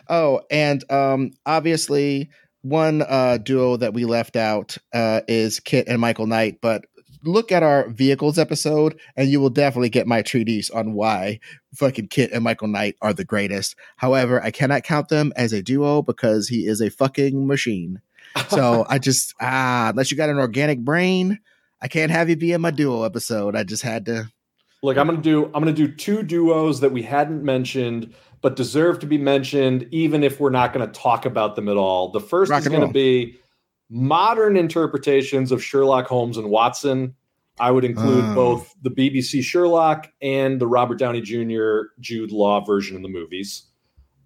Oh, 0.09 0.43
and 0.51 0.89
um, 0.91 1.33
obviously, 1.45 2.31
one 2.63 3.03
uh, 3.03 3.39
duo 3.39 3.77
that 3.77 3.95
we 3.95 4.05
left 4.05 4.37
out 4.37 4.77
uh, 4.93 5.21
is 5.29 5.61
KITT 5.61 5.89
and 5.89 6.01
Michael 6.01 6.27
Knight, 6.27 6.59
but 6.61 6.85
look 7.25 7.51
at 7.53 7.63
our 7.63 7.89
vehicles 7.89 8.39
episode, 8.39 8.99
and 9.17 9.29
you 9.29 9.41
will 9.41 9.51
definitely 9.51 9.89
get 9.89 10.07
my 10.07 10.23
treatise 10.23 10.71
on 10.71 10.93
why 10.93 11.41
fucking 11.75 12.09
KITT 12.09 12.33
and 12.33 12.45
Michael 12.45 12.69
Knight 12.69 12.97
are 13.03 13.13
the 13.13 13.25
greatest. 13.25 13.77
However, 13.97 14.43
I 14.43 14.51
cannot 14.51 14.85
count 14.85 15.09
them 15.09 15.33
as 15.37 15.53
a 15.53 15.63
duo 15.63 16.03
because 16.03 16.49
he 16.49 16.67
is 16.67 16.81
a 16.81 16.91
fucking 16.91 17.47
machine. 17.47 18.01
So 18.49 18.87
I 18.89 18.99
just 18.99 19.35
ah, 19.41 19.91
unless 19.91 20.11
you 20.11 20.17
got 20.17 20.31
an 20.31 20.39
organic 20.39 20.81
brain, 20.81 21.39
I 21.81 21.89
can't 21.89 22.11
have 22.11 22.29
you 22.29 22.37
be 22.37 22.53
in 22.53 22.61
my 22.61 22.71
duo 22.71 23.05
episode. 23.05 23.57
I 23.57 23.65
just 23.65 23.83
had 23.83 24.07
to. 24.07 24.31
Look, 24.83 24.97
I'm 24.97 25.07
gonna 25.07 25.21
do 25.21 25.47
I'm 25.47 25.63
gonna 25.63 25.73
do 25.73 25.93
two 25.93 26.23
duos 26.23 26.81
that 26.81 26.93
we 26.93 27.03
hadn't 27.03 27.43
mentioned 27.43 28.15
but 28.41 28.57
deserve 28.57 28.99
to 29.01 29.07
be 29.07 29.19
mentioned, 29.19 29.87
even 29.91 30.23
if 30.23 30.41
we're 30.41 30.51
not 30.51 30.73
going 30.73 30.87
to 30.87 31.01
talk 31.01 31.27
about 31.27 31.57
them 31.57 31.69
at 31.69 31.77
all. 31.77 32.11
The 32.11 32.21
first 32.21 32.51
Rock 32.51 32.61
is 32.61 32.69
going 32.69 32.87
to 32.87 32.93
be 32.93 33.39
modern 33.91 34.57
interpretations 34.57 35.51
of 35.51 35.63
Sherlock 35.63 36.07
Holmes 36.07 36.37
and 36.37 36.51
Watson. 36.51 37.15
I 37.61 37.73
would 37.73 37.85
include 37.85 38.25
oh. 38.25 38.35
both 38.35 38.75
the 38.83 38.91
BBC 38.91 39.43
Sherlock 39.43 40.09
and 40.23 40.61
the 40.61 40.67
Robert 40.67 40.99
Downey 40.99 41.21
Jr. 41.21 41.91
Jude 41.99 42.31
Law 42.31 42.61
version 42.61 42.95
in 42.95 43.03
the 43.03 43.09
movies, 43.09 43.65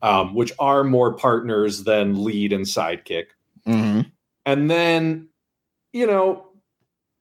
um, 0.03 0.35
which 0.35 0.53
are 0.59 0.85
more 0.85 1.15
partners 1.15 1.85
than 1.85 2.23
lead 2.23 2.53
and 2.53 2.67
sidekick. 2.67 3.27
Mm-hmm. 3.67 4.01
And 4.47 4.71
then, 4.71 5.29
you 5.93 6.07
know, 6.07 6.47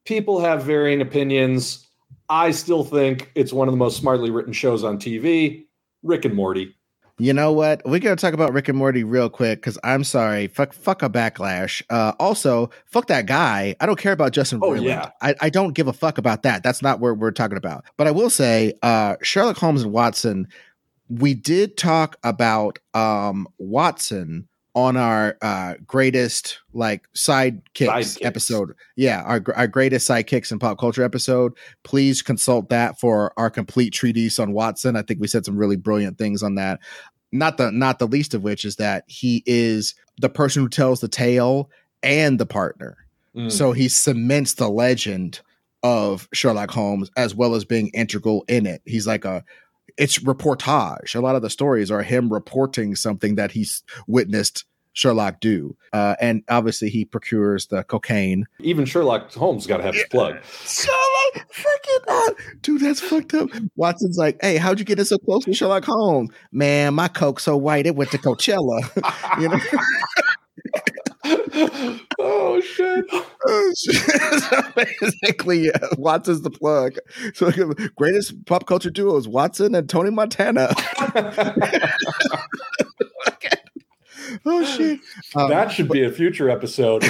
people 0.04 0.40
have 0.40 0.64
varying 0.64 1.00
opinions. 1.00 1.88
I 2.28 2.50
still 2.50 2.84
think 2.84 3.30
it's 3.34 3.52
one 3.52 3.68
of 3.68 3.72
the 3.72 3.78
most 3.78 3.96
smartly 3.96 4.30
written 4.30 4.52
shows 4.52 4.84
on 4.84 4.98
TV. 4.98 5.66
Rick 6.02 6.24
and 6.24 6.34
Morty. 6.34 6.74
You 7.18 7.32
know 7.32 7.52
what? 7.52 7.82
We're 7.84 8.00
gonna 8.00 8.16
talk 8.16 8.34
about 8.34 8.52
Rick 8.52 8.68
and 8.68 8.76
Morty 8.76 9.04
real 9.04 9.28
quick 9.28 9.60
because 9.60 9.78
I'm 9.84 10.02
sorry. 10.02 10.48
Fuck, 10.48 10.72
fuck 10.72 11.02
a 11.02 11.10
backlash. 11.10 11.82
Uh, 11.90 12.14
also, 12.18 12.70
fuck 12.86 13.06
that 13.08 13.26
guy. 13.26 13.76
I 13.80 13.86
don't 13.86 13.98
care 13.98 14.12
about 14.12 14.32
Justin 14.32 14.60
oh, 14.62 14.70
Roiland. 14.70 14.84
Yeah. 14.84 15.10
I, 15.20 15.34
I 15.40 15.50
don't 15.50 15.74
give 15.74 15.86
a 15.86 15.92
fuck 15.92 16.18
about 16.18 16.42
that. 16.42 16.62
That's 16.62 16.82
not 16.82 17.00
what 17.00 17.18
we're 17.18 17.30
talking 17.30 17.58
about. 17.58 17.84
But 17.96 18.06
I 18.06 18.10
will 18.10 18.30
say, 18.30 18.72
uh, 18.82 19.16
Sherlock 19.22 19.56
Holmes 19.56 19.84
and 19.84 19.92
Watson. 19.92 20.48
We 21.08 21.34
did 21.34 21.76
talk 21.76 22.16
about 22.24 22.78
um, 22.94 23.46
Watson 23.58 24.48
on 24.74 24.96
our 24.96 25.36
uh, 25.42 25.74
greatest 25.86 26.60
like 26.72 27.06
sidekicks, 27.14 27.62
sidekicks 27.74 28.24
episode. 28.24 28.74
Yeah, 28.96 29.22
our 29.22 29.42
our 29.54 29.66
greatest 29.66 30.08
sidekicks 30.08 30.50
in 30.50 30.58
pop 30.58 30.78
culture 30.78 31.04
episode. 31.04 31.52
Please 31.82 32.22
consult 32.22 32.68
that 32.70 32.98
for 32.98 33.32
our 33.36 33.50
complete 33.50 33.92
treatise 33.92 34.38
on 34.38 34.52
Watson. 34.52 34.96
I 34.96 35.02
think 35.02 35.20
we 35.20 35.26
said 35.26 35.44
some 35.44 35.56
really 35.56 35.76
brilliant 35.76 36.18
things 36.18 36.42
on 36.42 36.54
that. 36.56 36.80
Not 37.32 37.56
the 37.56 37.70
not 37.70 37.98
the 37.98 38.06
least 38.06 38.34
of 38.34 38.42
which 38.42 38.64
is 38.64 38.76
that 38.76 39.04
he 39.06 39.42
is 39.46 39.94
the 40.18 40.28
person 40.28 40.62
who 40.62 40.68
tells 40.68 41.00
the 41.00 41.08
tale 41.08 41.70
and 42.02 42.38
the 42.38 42.46
partner. 42.46 42.96
Mm. 43.36 43.50
So 43.50 43.72
he 43.72 43.88
cements 43.88 44.54
the 44.54 44.68
legend 44.68 45.40
of 45.82 46.28
Sherlock 46.32 46.70
Holmes 46.70 47.10
as 47.16 47.34
well 47.34 47.54
as 47.54 47.64
being 47.64 47.88
integral 47.88 48.44
in 48.48 48.66
it. 48.66 48.82
He's 48.84 49.06
like 49.06 49.24
a 49.24 49.44
it's 49.96 50.18
reportage. 50.20 51.14
A 51.14 51.20
lot 51.20 51.36
of 51.36 51.42
the 51.42 51.50
stories 51.50 51.90
are 51.90 52.02
him 52.02 52.32
reporting 52.32 52.96
something 52.96 53.34
that 53.36 53.52
he's 53.52 53.82
witnessed 54.06 54.64
Sherlock 54.94 55.40
do. 55.40 55.76
Uh, 55.92 56.16
and 56.20 56.42
obviously, 56.48 56.90
he 56.90 57.04
procures 57.04 57.66
the 57.66 57.82
cocaine. 57.84 58.46
Even 58.60 58.84
Sherlock 58.84 59.32
Holmes 59.32 59.66
got 59.66 59.78
to 59.78 59.82
have 59.82 59.94
his 59.94 60.04
plug. 60.10 60.36
Sherlock, 60.64 61.48
freaking. 61.50 62.60
Dude, 62.60 62.82
that's 62.82 63.00
fucked 63.00 63.34
up. 63.34 63.48
Watson's 63.76 64.18
like, 64.18 64.36
hey, 64.42 64.56
how'd 64.56 64.78
you 64.78 64.84
get 64.84 64.98
in 64.98 65.04
so 65.04 65.18
close 65.18 65.44
to 65.44 65.54
Sherlock 65.54 65.84
Holmes? 65.84 66.30
Man, 66.52 66.94
my 66.94 67.08
coke 67.08 67.40
so 67.40 67.56
white, 67.56 67.86
it 67.86 67.96
went 67.96 68.10
to 68.10 68.18
Coachella. 68.18 68.82
you 69.40 69.48
know? 69.48 69.60
oh 72.18 72.60
shit! 72.60 73.04
Oh, 73.46 73.72
shit. 73.78 74.74
basically, 74.74 75.66
yeah, 75.66 75.78
Watson's 75.96 76.42
the 76.42 76.50
plug. 76.50 76.96
So 77.34 77.52
greatest 77.96 78.44
pop 78.46 78.66
culture 78.66 78.90
duos: 78.90 79.28
Watson 79.28 79.74
and 79.76 79.88
Tony 79.88 80.10
Montana. 80.10 80.74
oh 84.44 84.64
shit! 84.64 84.98
Um, 85.36 85.48
that 85.48 85.70
should 85.70 85.88
be 85.88 86.02
a 86.02 86.10
future 86.10 86.50
episode. 86.50 87.04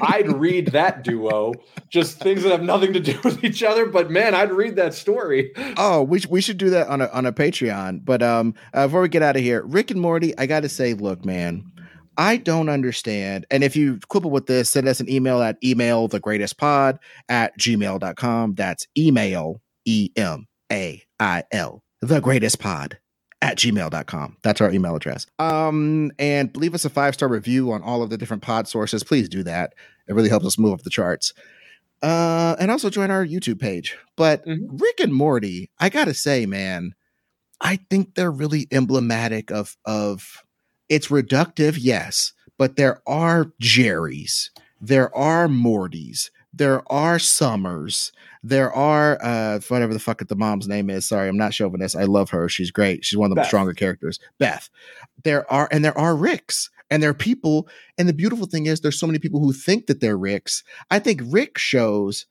I'd 0.00 0.30
read 0.30 0.68
that 0.68 1.02
duo, 1.02 1.52
just 1.88 2.20
things 2.20 2.44
that 2.44 2.50
have 2.50 2.62
nothing 2.62 2.92
to 2.92 3.00
do 3.00 3.18
with 3.24 3.42
each 3.42 3.64
other. 3.64 3.86
But 3.86 4.12
man, 4.12 4.36
I'd 4.36 4.52
read 4.52 4.76
that 4.76 4.94
story. 4.94 5.52
Oh, 5.76 6.02
we 6.02 6.22
we 6.28 6.40
should 6.40 6.58
do 6.58 6.70
that 6.70 6.86
on 6.86 7.00
a 7.00 7.08
on 7.08 7.26
a 7.26 7.32
Patreon. 7.32 8.04
But 8.04 8.22
um, 8.22 8.54
uh, 8.72 8.86
before 8.86 9.00
we 9.00 9.08
get 9.08 9.22
out 9.22 9.34
of 9.34 9.42
here, 9.42 9.62
Rick 9.64 9.90
and 9.90 10.00
Morty, 10.00 10.38
I 10.38 10.46
got 10.46 10.60
to 10.60 10.68
say, 10.68 10.94
look, 10.94 11.24
man. 11.24 11.72
I 12.18 12.36
don't 12.36 12.68
understand. 12.68 13.46
And 13.50 13.62
if 13.62 13.76
you 13.76 13.98
quibble 14.08 14.30
with 14.30 14.46
this, 14.46 14.70
send 14.70 14.88
us 14.88 15.00
an 15.00 15.10
email 15.10 15.42
at 15.42 15.58
email 15.62 16.08
the 16.08 16.20
greatest 16.20 16.56
pod 16.58 16.98
at 17.28 17.58
gmail.com. 17.58 18.54
That's 18.54 18.86
email 18.96 19.60
E 19.84 20.10
M 20.16 20.46
A 20.72 21.02
I 21.20 21.44
L, 21.52 21.82
the 22.00 22.20
greatest 22.20 22.58
pod 22.58 22.98
at 23.42 23.58
gmail.com. 23.58 24.36
That's 24.42 24.60
our 24.60 24.70
email 24.70 24.96
address. 24.96 25.26
Um, 25.38 26.10
and 26.18 26.56
leave 26.56 26.74
us 26.74 26.84
a 26.84 26.90
five 26.90 27.14
star 27.14 27.28
review 27.28 27.72
on 27.72 27.82
all 27.82 28.02
of 28.02 28.10
the 28.10 28.18
different 28.18 28.42
pod 28.42 28.68
sources. 28.68 29.04
Please 29.04 29.28
do 29.28 29.42
that. 29.42 29.74
It 30.08 30.14
really 30.14 30.28
helps 30.28 30.46
us 30.46 30.58
move 30.58 30.74
up 30.74 30.82
the 30.82 30.90
charts. 30.90 31.32
Uh, 32.02 32.56
and 32.58 32.70
also 32.70 32.90
join 32.90 33.10
our 33.10 33.24
YouTube 33.24 33.58
page. 33.58 33.96
But 34.16 34.44
mm-hmm. 34.46 34.76
Rick 34.76 35.00
and 35.00 35.14
Morty, 35.14 35.70
I 35.78 35.88
gotta 35.88 36.14
say, 36.14 36.46
man, 36.46 36.94
I 37.60 37.76
think 37.90 38.14
they're 38.14 38.30
really 38.30 38.66
emblematic 38.70 39.50
of 39.50 39.76
of 39.84 40.42
it's 40.88 41.08
reductive, 41.08 41.76
yes, 41.78 42.32
but 42.58 42.76
there 42.76 43.00
are 43.06 43.52
Jerry's, 43.60 44.50
there 44.80 45.14
are 45.16 45.48
Mortys, 45.48 46.30
there 46.52 46.82
are 46.92 47.18
Summers, 47.18 48.12
there 48.42 48.72
are 48.72 49.18
uh 49.22 49.60
whatever 49.68 49.92
the 49.92 49.98
fuck 49.98 50.26
the 50.26 50.36
mom's 50.36 50.68
name 50.68 50.88
is. 50.88 51.06
Sorry, 51.06 51.28
I'm 51.28 51.36
not 51.36 51.52
chauvinist. 51.52 51.96
I 51.96 52.04
love 52.04 52.30
her. 52.30 52.48
She's 52.48 52.70
great. 52.70 53.04
She's 53.04 53.16
one 53.16 53.26
of 53.26 53.34
the 53.34 53.40
Beth. 53.40 53.48
stronger 53.48 53.72
characters. 53.72 54.20
Beth. 54.38 54.70
There 55.24 55.50
are 55.52 55.68
and 55.72 55.84
there 55.84 55.98
are 55.98 56.14
Ricks. 56.16 56.70
And 56.88 57.02
there 57.02 57.10
are 57.10 57.14
people, 57.14 57.68
and 57.98 58.08
the 58.08 58.12
beautiful 58.12 58.46
thing 58.46 58.66
is 58.66 58.80
there's 58.80 58.98
so 59.00 59.08
many 59.08 59.18
people 59.18 59.40
who 59.40 59.52
think 59.52 59.88
that 59.88 60.00
they're 60.00 60.16
Ricks. 60.16 60.62
I 60.88 61.00
think 61.00 61.20
Rick 61.24 61.58
shows 61.58 62.26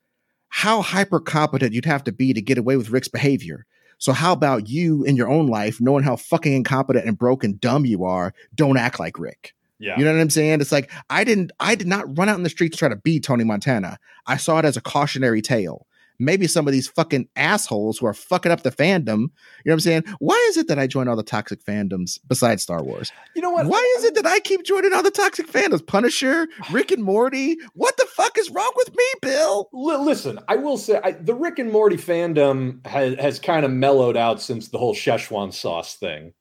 how 0.47 0.81
hyper 0.81 1.19
competent 1.19 1.73
you'd 1.73 1.83
have 1.83 2.05
to 2.05 2.13
be 2.13 2.31
to 2.31 2.41
get 2.41 2.57
away 2.57 2.77
with 2.77 2.89
Rick's 2.89 3.09
behavior. 3.09 3.65
So 3.97 4.13
how 4.13 4.33
about 4.33 4.69
you 4.69 5.03
in 5.03 5.15
your 5.15 5.29
own 5.29 5.47
life, 5.47 5.79
knowing 5.79 6.03
how 6.03 6.15
fucking 6.15 6.53
incompetent 6.53 7.07
and 7.07 7.17
broken 7.17 7.57
dumb 7.57 7.85
you 7.85 8.03
are, 8.03 8.33
don't 8.53 8.77
act 8.77 8.99
like 8.99 9.17
Rick. 9.19 9.53
Yeah. 9.79 9.97
You 9.97 10.05
know 10.05 10.13
what 10.13 10.21
I'm 10.21 10.29
saying? 10.29 10.61
It's 10.61 10.71
like 10.71 10.91
I 11.09 11.23
didn't 11.23 11.51
I 11.59 11.75
did 11.75 11.87
not 11.87 12.17
run 12.17 12.29
out 12.29 12.37
in 12.37 12.43
the 12.43 12.49
streets 12.49 12.75
to 12.75 12.79
try 12.79 12.89
to 12.89 12.95
be 12.95 13.19
Tony 13.19 13.43
Montana. 13.43 13.99
I 14.25 14.37
saw 14.37 14.59
it 14.59 14.65
as 14.65 14.77
a 14.77 14.81
cautionary 14.81 15.41
tale 15.41 15.85
maybe 16.19 16.47
some 16.47 16.67
of 16.67 16.73
these 16.73 16.87
fucking 16.87 17.27
assholes 17.35 17.97
who 17.97 18.05
are 18.05 18.13
fucking 18.13 18.51
up 18.51 18.63
the 18.63 18.71
fandom. 18.71 19.05
You 19.07 19.15
know 19.15 19.29
what 19.65 19.73
I'm 19.73 19.79
saying? 19.79 20.03
Why 20.19 20.45
is 20.49 20.57
it 20.57 20.67
that 20.67 20.79
I 20.79 20.87
join 20.87 21.07
all 21.07 21.15
the 21.15 21.23
toxic 21.23 21.63
fandoms 21.63 22.19
besides 22.27 22.63
Star 22.63 22.83
Wars? 22.83 23.11
You 23.35 23.41
know 23.41 23.51
what? 23.51 23.65
Why 23.67 23.95
is 23.97 24.05
it 24.05 24.15
that 24.15 24.25
I 24.25 24.39
keep 24.39 24.63
joining 24.63 24.93
all 24.93 25.03
the 25.03 25.11
toxic 25.11 25.47
fandoms? 25.47 25.85
Punisher, 25.85 26.47
Rick 26.71 26.91
and 26.91 27.03
Morty. 27.03 27.57
What 27.73 27.97
the 27.97 28.07
fuck 28.15 28.37
is 28.37 28.49
wrong 28.49 28.71
with 28.75 28.95
me, 28.95 29.05
Bill? 29.21 29.69
L- 29.73 30.03
listen, 30.03 30.39
I 30.47 30.55
will 30.55 30.77
say 30.77 30.99
I, 31.03 31.11
the 31.11 31.33
Rick 31.33 31.59
and 31.59 31.71
Morty 31.71 31.97
fandom 31.97 32.85
has, 32.85 33.15
has 33.15 33.39
kind 33.39 33.65
of 33.65 33.71
mellowed 33.71 34.17
out 34.17 34.41
since 34.41 34.69
the 34.69 34.77
whole 34.77 34.95
Szechuan 34.95 35.53
sauce 35.53 35.95
thing. 35.95 36.33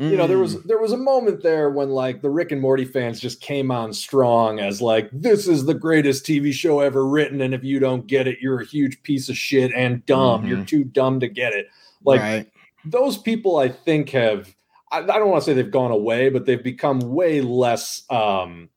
You 0.00 0.16
know, 0.16 0.26
there 0.26 0.38
was 0.38 0.56
mm. 0.56 0.64
there 0.64 0.78
was 0.78 0.92
a 0.92 0.96
moment 0.96 1.42
there 1.42 1.68
when 1.68 1.90
like 1.90 2.22
the 2.22 2.30
Rick 2.30 2.52
and 2.52 2.60
Morty 2.60 2.86
fans 2.86 3.20
just 3.20 3.42
came 3.42 3.70
on 3.70 3.92
strong 3.92 4.58
as 4.58 4.80
like 4.80 5.10
this 5.12 5.46
is 5.46 5.66
the 5.66 5.74
greatest 5.74 6.24
TV 6.24 6.54
show 6.54 6.80
ever 6.80 7.06
written, 7.06 7.42
and 7.42 7.52
if 7.52 7.62
you 7.62 7.78
don't 7.78 8.06
get 8.06 8.26
it, 8.26 8.38
you're 8.40 8.62
a 8.62 8.64
huge 8.64 9.02
piece 9.02 9.28
of 9.28 9.36
shit 9.36 9.70
and 9.76 10.06
dumb. 10.06 10.40
Mm-hmm. 10.40 10.48
You're 10.48 10.64
too 10.64 10.84
dumb 10.84 11.20
to 11.20 11.28
get 11.28 11.52
it. 11.52 11.66
Like 12.02 12.20
right. 12.22 12.50
those 12.82 13.18
people, 13.18 13.58
I 13.58 13.68
think 13.68 14.08
have 14.10 14.54
I, 14.90 15.00
I 15.00 15.02
don't 15.02 15.28
want 15.28 15.44
to 15.44 15.50
say 15.50 15.52
they've 15.52 15.70
gone 15.70 15.90
away, 15.90 16.30
but 16.30 16.46
they've 16.46 16.64
become 16.64 17.00
way 17.00 17.42
less 17.42 18.04
um, 18.08 18.70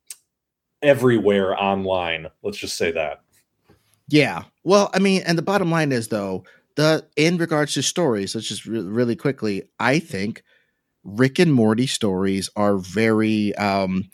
everywhere 0.82 1.58
online. 1.58 2.26
Let's 2.42 2.58
just 2.58 2.76
say 2.76 2.90
that. 2.92 3.22
Yeah. 4.08 4.42
Well, 4.62 4.90
I 4.92 4.98
mean, 4.98 5.22
and 5.24 5.38
the 5.38 5.42
bottom 5.42 5.70
line 5.70 5.90
is 5.90 6.08
though 6.08 6.44
the 6.74 7.06
in 7.16 7.38
regards 7.38 7.72
to 7.74 7.82
stories, 7.82 8.34
let's 8.34 8.46
just 8.46 8.66
re- 8.66 8.80
really 8.80 9.16
quickly. 9.16 9.62
I 9.80 9.98
think 9.98 10.42
Rick 11.04 11.38
and 11.38 11.52
Morty 11.52 11.86
stories 11.86 12.50
are 12.56 12.78
very 12.78 13.54
um 13.56 14.08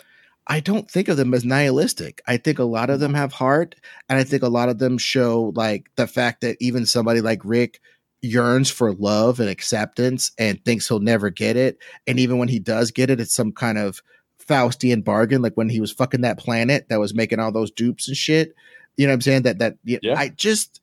I 0.47 0.59
don't 0.59 0.91
think 0.91 1.07
of 1.07 1.17
them 1.17 1.33
as 1.33 1.45
nihilistic. 1.45 2.23
I 2.27 2.37
think 2.37 2.59
a 2.59 2.65
lot 2.65 2.91
of 2.91 2.99
them 2.99 3.15
have 3.15 3.33
heart 3.33 3.77
and 4.09 4.19
I 4.19 4.25
think 4.25 4.43
a 4.43 4.49
lot 4.49 4.69
of 4.69 4.79
them 4.79 4.99
show 4.99 5.53
like 5.55 5.91
the 5.97 6.09
fact 6.09 6.41
that 6.41 6.57
even 6.61 6.87
somebody 6.87 7.21
like 7.21 7.41
Rick 7.45 7.81
yearns 8.21 8.71
for 8.71 8.93
love 8.93 9.41
and 9.41 9.49
acceptance 9.49 10.33
and 10.39 10.63
thinks 10.65 10.89
he'll 10.89 11.01
never 11.01 11.31
get 11.31 11.57
it 11.57 11.79
and 12.07 12.19
even 12.19 12.37
when 12.37 12.49
he 12.49 12.59
does 12.59 12.91
get 12.91 13.09
it 13.09 13.21
it's 13.21 13.35
some 13.35 13.53
kind 13.53 13.79
of 13.79 14.03
Faustian 14.51 15.05
bargain 15.05 15.41
like 15.41 15.55
when 15.55 15.69
he 15.69 15.81
was 15.81 15.93
fucking 15.93 16.23
that 16.23 16.39
planet 16.39 16.89
that 16.89 16.99
was 16.99 17.15
making 17.15 17.39
all 17.39 17.53
those 17.53 17.71
dupes 17.71 18.09
and 18.09 18.17
shit. 18.17 18.55
You 18.97 19.07
know 19.07 19.13
what 19.13 19.15
I'm 19.15 19.21
saying? 19.21 19.43
That 19.43 19.59
that 19.61 19.77
yeah. 19.85 20.15
I 20.17 20.29
just 20.31 20.81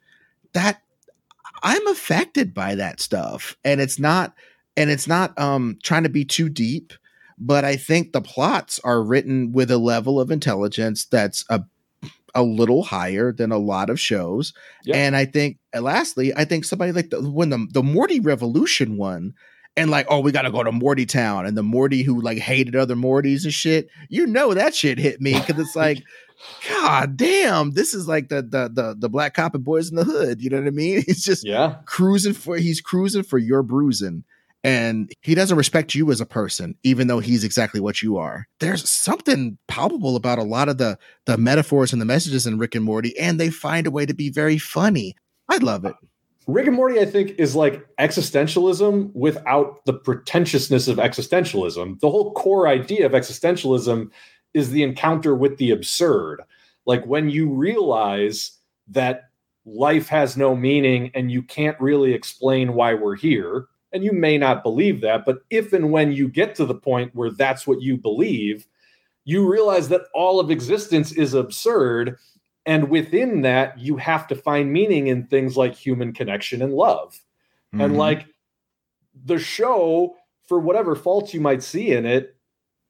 that 0.54 0.82
I'm 1.62 1.86
affected 1.88 2.54
by 2.54 2.76
that 2.76 3.02
stuff 3.02 3.58
and 3.66 3.82
it's 3.82 4.00
not 4.00 4.34
and 4.78 4.92
it's 4.92 5.08
not 5.08 5.38
um, 5.40 5.78
trying 5.84 6.04
to 6.04 6.10
be 6.10 6.24
too 6.24 6.48
deep, 6.48 6.94
but 7.38 7.66
I 7.66 7.76
think 7.76 8.14
the 8.14 8.22
plots 8.22 8.80
are 8.84 9.04
written 9.04 9.52
with 9.52 9.72
a 9.72 9.78
level 9.78 10.20
of 10.20 10.32
intelligence 10.32 11.06
that's 11.06 11.44
a 11.50 11.64
a 12.36 12.44
little 12.44 12.84
higher 12.84 13.32
than 13.32 13.52
a 13.52 13.58
lot 13.58 13.90
of 13.90 14.00
shows. 14.00 14.54
Yeah. 14.86 14.98
And 14.98 15.16
I 15.16 15.26
think, 15.26 15.58
lastly, 15.74 16.36
I 16.36 16.46
think 16.46 16.66
somebody 16.66 16.92
like 16.92 17.10
the, 17.10 17.28
when 17.28 17.50
the 17.50 17.68
the 17.72 17.84
Morty 17.84 18.20
Revolution 18.20 18.98
one, 18.98 19.34
and 19.76 19.92
like, 19.92 20.06
oh, 20.10 20.20
we 20.20 20.32
got 20.32 20.44
to 20.44 20.52
go 20.52 20.64
to 20.64 20.72
Morty 20.72 21.06
Town, 21.06 21.46
and 21.48 21.58
the 21.58 21.64
Morty 21.64 22.04
who 22.04 22.22
like 22.22 22.38
hated 22.38 22.76
other 22.76 22.96
Mortys 22.96 23.44
and 23.44 23.54
shit. 23.54 23.90
You 24.10 24.28
know 24.28 24.54
that 24.54 24.76
shit 24.76 25.00
hit 25.00 25.20
me 25.20 25.34
because 25.34 25.60
it's 25.60 25.76
like. 25.76 26.04
God 26.70 27.18
damn, 27.18 27.72
this 27.72 27.96
is 27.96 28.08
like 28.08 28.30
the 28.30 28.44
the 28.44 28.70
the 28.72 28.96
the 28.96 29.10
black 29.10 29.34
cop 29.34 29.56
and 29.56 29.64
boys 29.64 29.90
in 29.90 29.96
the 29.96 30.04
hood. 30.04 30.40
You 30.40 30.52
know 30.52 30.60
what 30.60 30.68
I 30.68 30.70
mean? 30.70 31.02
He's 31.08 31.24
just 31.24 31.44
yeah 31.44 31.78
cruising 31.86 32.34
for 32.34 32.58
he's 32.58 32.80
cruising 32.80 33.24
for 33.24 33.40
your 33.40 33.64
bruising 33.64 34.24
and 34.68 35.14
he 35.22 35.34
doesn't 35.34 35.58
respect 35.58 35.96
you 35.96 36.12
as 36.12 36.20
a 36.20 36.26
person 36.26 36.76
even 36.84 37.08
though 37.08 37.20
he's 37.20 37.46
exactly 37.46 37.80
what 37.80 38.02
you 38.02 38.18
are. 38.18 38.48
There's 38.60 38.88
something 38.90 39.58
palpable 39.70 40.18
about 40.18 40.40
a 40.40 40.44
lot 40.44 40.68
of 40.68 40.78
the 40.78 41.00
the 41.26 41.38
metaphors 41.38 41.94
and 41.94 42.02
the 42.02 42.06
messages 42.06 42.46
in 42.46 42.58
rick 42.58 42.76
and 42.76 42.84
morty 42.84 43.18
and 43.18 43.40
they 43.40 43.50
find 43.50 43.88
a 43.88 43.92
way 43.92 44.06
to 44.06 44.14
be 44.14 44.30
very 44.30 44.58
funny. 44.58 45.16
I 45.48 45.58
love 45.58 45.86
it. 45.86 45.96
Rick 46.48 46.68
and 46.68 46.76
morty 46.76 47.00
i 47.00 47.06
think 47.06 47.32
is 47.38 47.56
like 47.56 47.86
existentialism 47.98 49.12
without 49.14 49.84
the 49.86 49.94
pretentiousness 49.94 50.90
of 50.90 50.98
existentialism. 50.98 52.00
The 52.02 52.12
whole 52.12 52.34
core 52.34 52.68
idea 52.68 53.06
of 53.06 53.14
existentialism 53.14 54.10
is 54.54 54.72
the 54.72 54.84
encounter 54.84 55.34
with 55.34 55.58
the 55.58 55.72
absurd. 55.72 56.42
Like 56.86 57.06
when 57.06 57.30
you 57.30 57.50
realize 57.50 58.52
that 58.90 59.30
life 59.66 60.08
has 60.10 60.36
no 60.36 60.56
meaning 60.56 61.12
and 61.14 61.32
you 61.32 61.42
can't 61.42 61.80
really 61.80 62.14
explain 62.14 62.74
why 62.74 62.94
we're 62.94 63.16
here 63.16 63.68
and 63.94 64.04
you 64.04 64.12
may 64.12 64.38
not 64.38 64.64
believe 64.64 65.02
that, 65.02 65.26
but 65.26 65.40
if 65.50 65.74
and 65.74 65.92
when 65.92 66.12
you 66.12 66.28
get 66.28 66.56
to 66.56 66.66
the 66.66 66.76
point 66.76 67.16
where 67.16 67.32
that's 67.32 67.66
what 67.66 67.82
you 67.82 67.98
believe, 67.98 68.68
you 69.26 69.50
realize 69.50 69.90
that 69.90 70.04
all 70.14 70.40
of 70.40 70.52
existence 70.52 71.12
is 71.12 71.34
absurd. 71.34 72.18
And 72.66 72.90
within 72.90 73.42
that, 73.42 73.78
you 73.80 73.98
have 73.98 74.28
to 74.28 74.36
find 74.36 74.72
meaning 74.72 75.08
in 75.08 75.28
things 75.28 75.56
like 75.56 75.76
human 75.76 76.14
connection 76.14 76.62
and 76.62 76.74
love. 76.74 77.20
Mm-hmm. 77.74 77.82
And 77.82 77.98
like 77.98 78.26
the 79.26 79.40
show, 79.40 80.16
for 80.48 80.60
whatever 80.60 80.96
faults 80.96 81.34
you 81.34 81.42
might 81.42 81.64
see 81.64 81.92
in 81.92 82.06
it, 82.06 82.36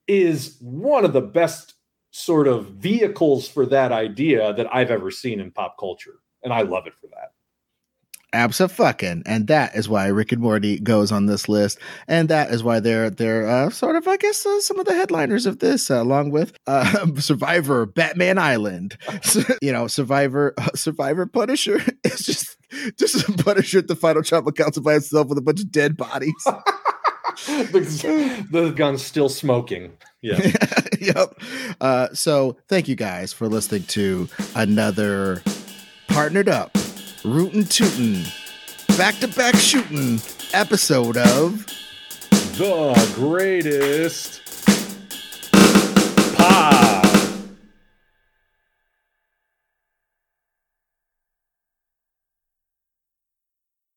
is 0.07 0.57
one 0.61 1.05
of 1.05 1.13
the 1.13 1.21
best 1.21 1.75
sort 2.11 2.47
of 2.47 2.67
vehicles 2.71 3.47
for 3.47 3.65
that 3.65 3.91
idea 3.91 4.53
that 4.53 4.73
I've 4.73 4.91
ever 4.91 5.11
seen 5.11 5.39
in 5.39 5.51
pop 5.51 5.77
culture. 5.79 6.19
And 6.43 6.53
I 6.53 6.61
love 6.61 6.87
it 6.87 6.95
for 6.95 7.07
that. 7.07 7.33
Absa-fucking. 8.33 9.23
And 9.25 9.47
that 9.47 9.75
is 9.75 9.87
why 9.87 10.07
Rick 10.07 10.31
and 10.33 10.41
Morty 10.41 10.79
goes 10.79 11.11
on 11.11 11.25
this 11.27 11.47
list. 11.47 11.79
And 12.07 12.29
that 12.29 12.51
is 12.51 12.63
why 12.63 12.79
they're 12.79 13.09
they're 13.09 13.47
uh, 13.47 13.69
sort 13.69 13.95
of, 13.95 14.07
I 14.07 14.17
guess, 14.17 14.45
uh, 14.45 14.59
some 14.59 14.79
of 14.79 14.85
the 14.85 14.93
headliners 14.93 15.45
of 15.45 15.59
this, 15.59 15.89
uh, 15.89 16.01
along 16.01 16.31
with 16.31 16.53
uh, 16.67 17.07
Survivor, 17.15 17.85
Batman 17.85 18.37
Island, 18.37 18.97
you 19.61 19.71
know, 19.71 19.87
Survivor, 19.87 20.53
uh, 20.57 20.69
Survivor 20.75 21.25
Punisher. 21.25 21.81
It's 22.03 22.23
just 22.23 22.57
just 22.97 23.27
a 23.27 23.31
Punisher 23.43 23.79
at 23.79 23.87
the 23.87 23.95
final 23.95 24.23
tribal 24.23 24.51
council 24.51 24.83
by 24.83 24.95
itself 24.95 25.27
with 25.27 25.37
a 25.37 25.41
bunch 25.41 25.61
of 25.61 25.71
dead 25.71 25.95
bodies. 25.95 26.33
the, 27.45 28.47
the, 28.51 28.71
gun's 28.71 29.03
still 29.03 29.29
smoking. 29.29 29.93
Yeah. 30.21 30.39
yep. 30.99 31.39
Uh, 31.79 32.09
so 32.13 32.57
thank 32.67 32.87
you 32.87 32.95
guys 32.95 33.31
for 33.31 33.47
listening 33.47 33.83
to 33.83 34.27
another 34.55 35.41
Partnered 36.07 36.49
Up 36.49 36.75
rootin' 37.27 37.65
tootin', 37.65 38.23
back 38.97 39.15
to 39.19 39.27
back 39.27 39.55
shooting 39.55 40.19
episode 40.53 41.17
of 41.17 41.65
The 42.57 43.11
Greatest 43.15 44.41
Pod. 46.37 47.06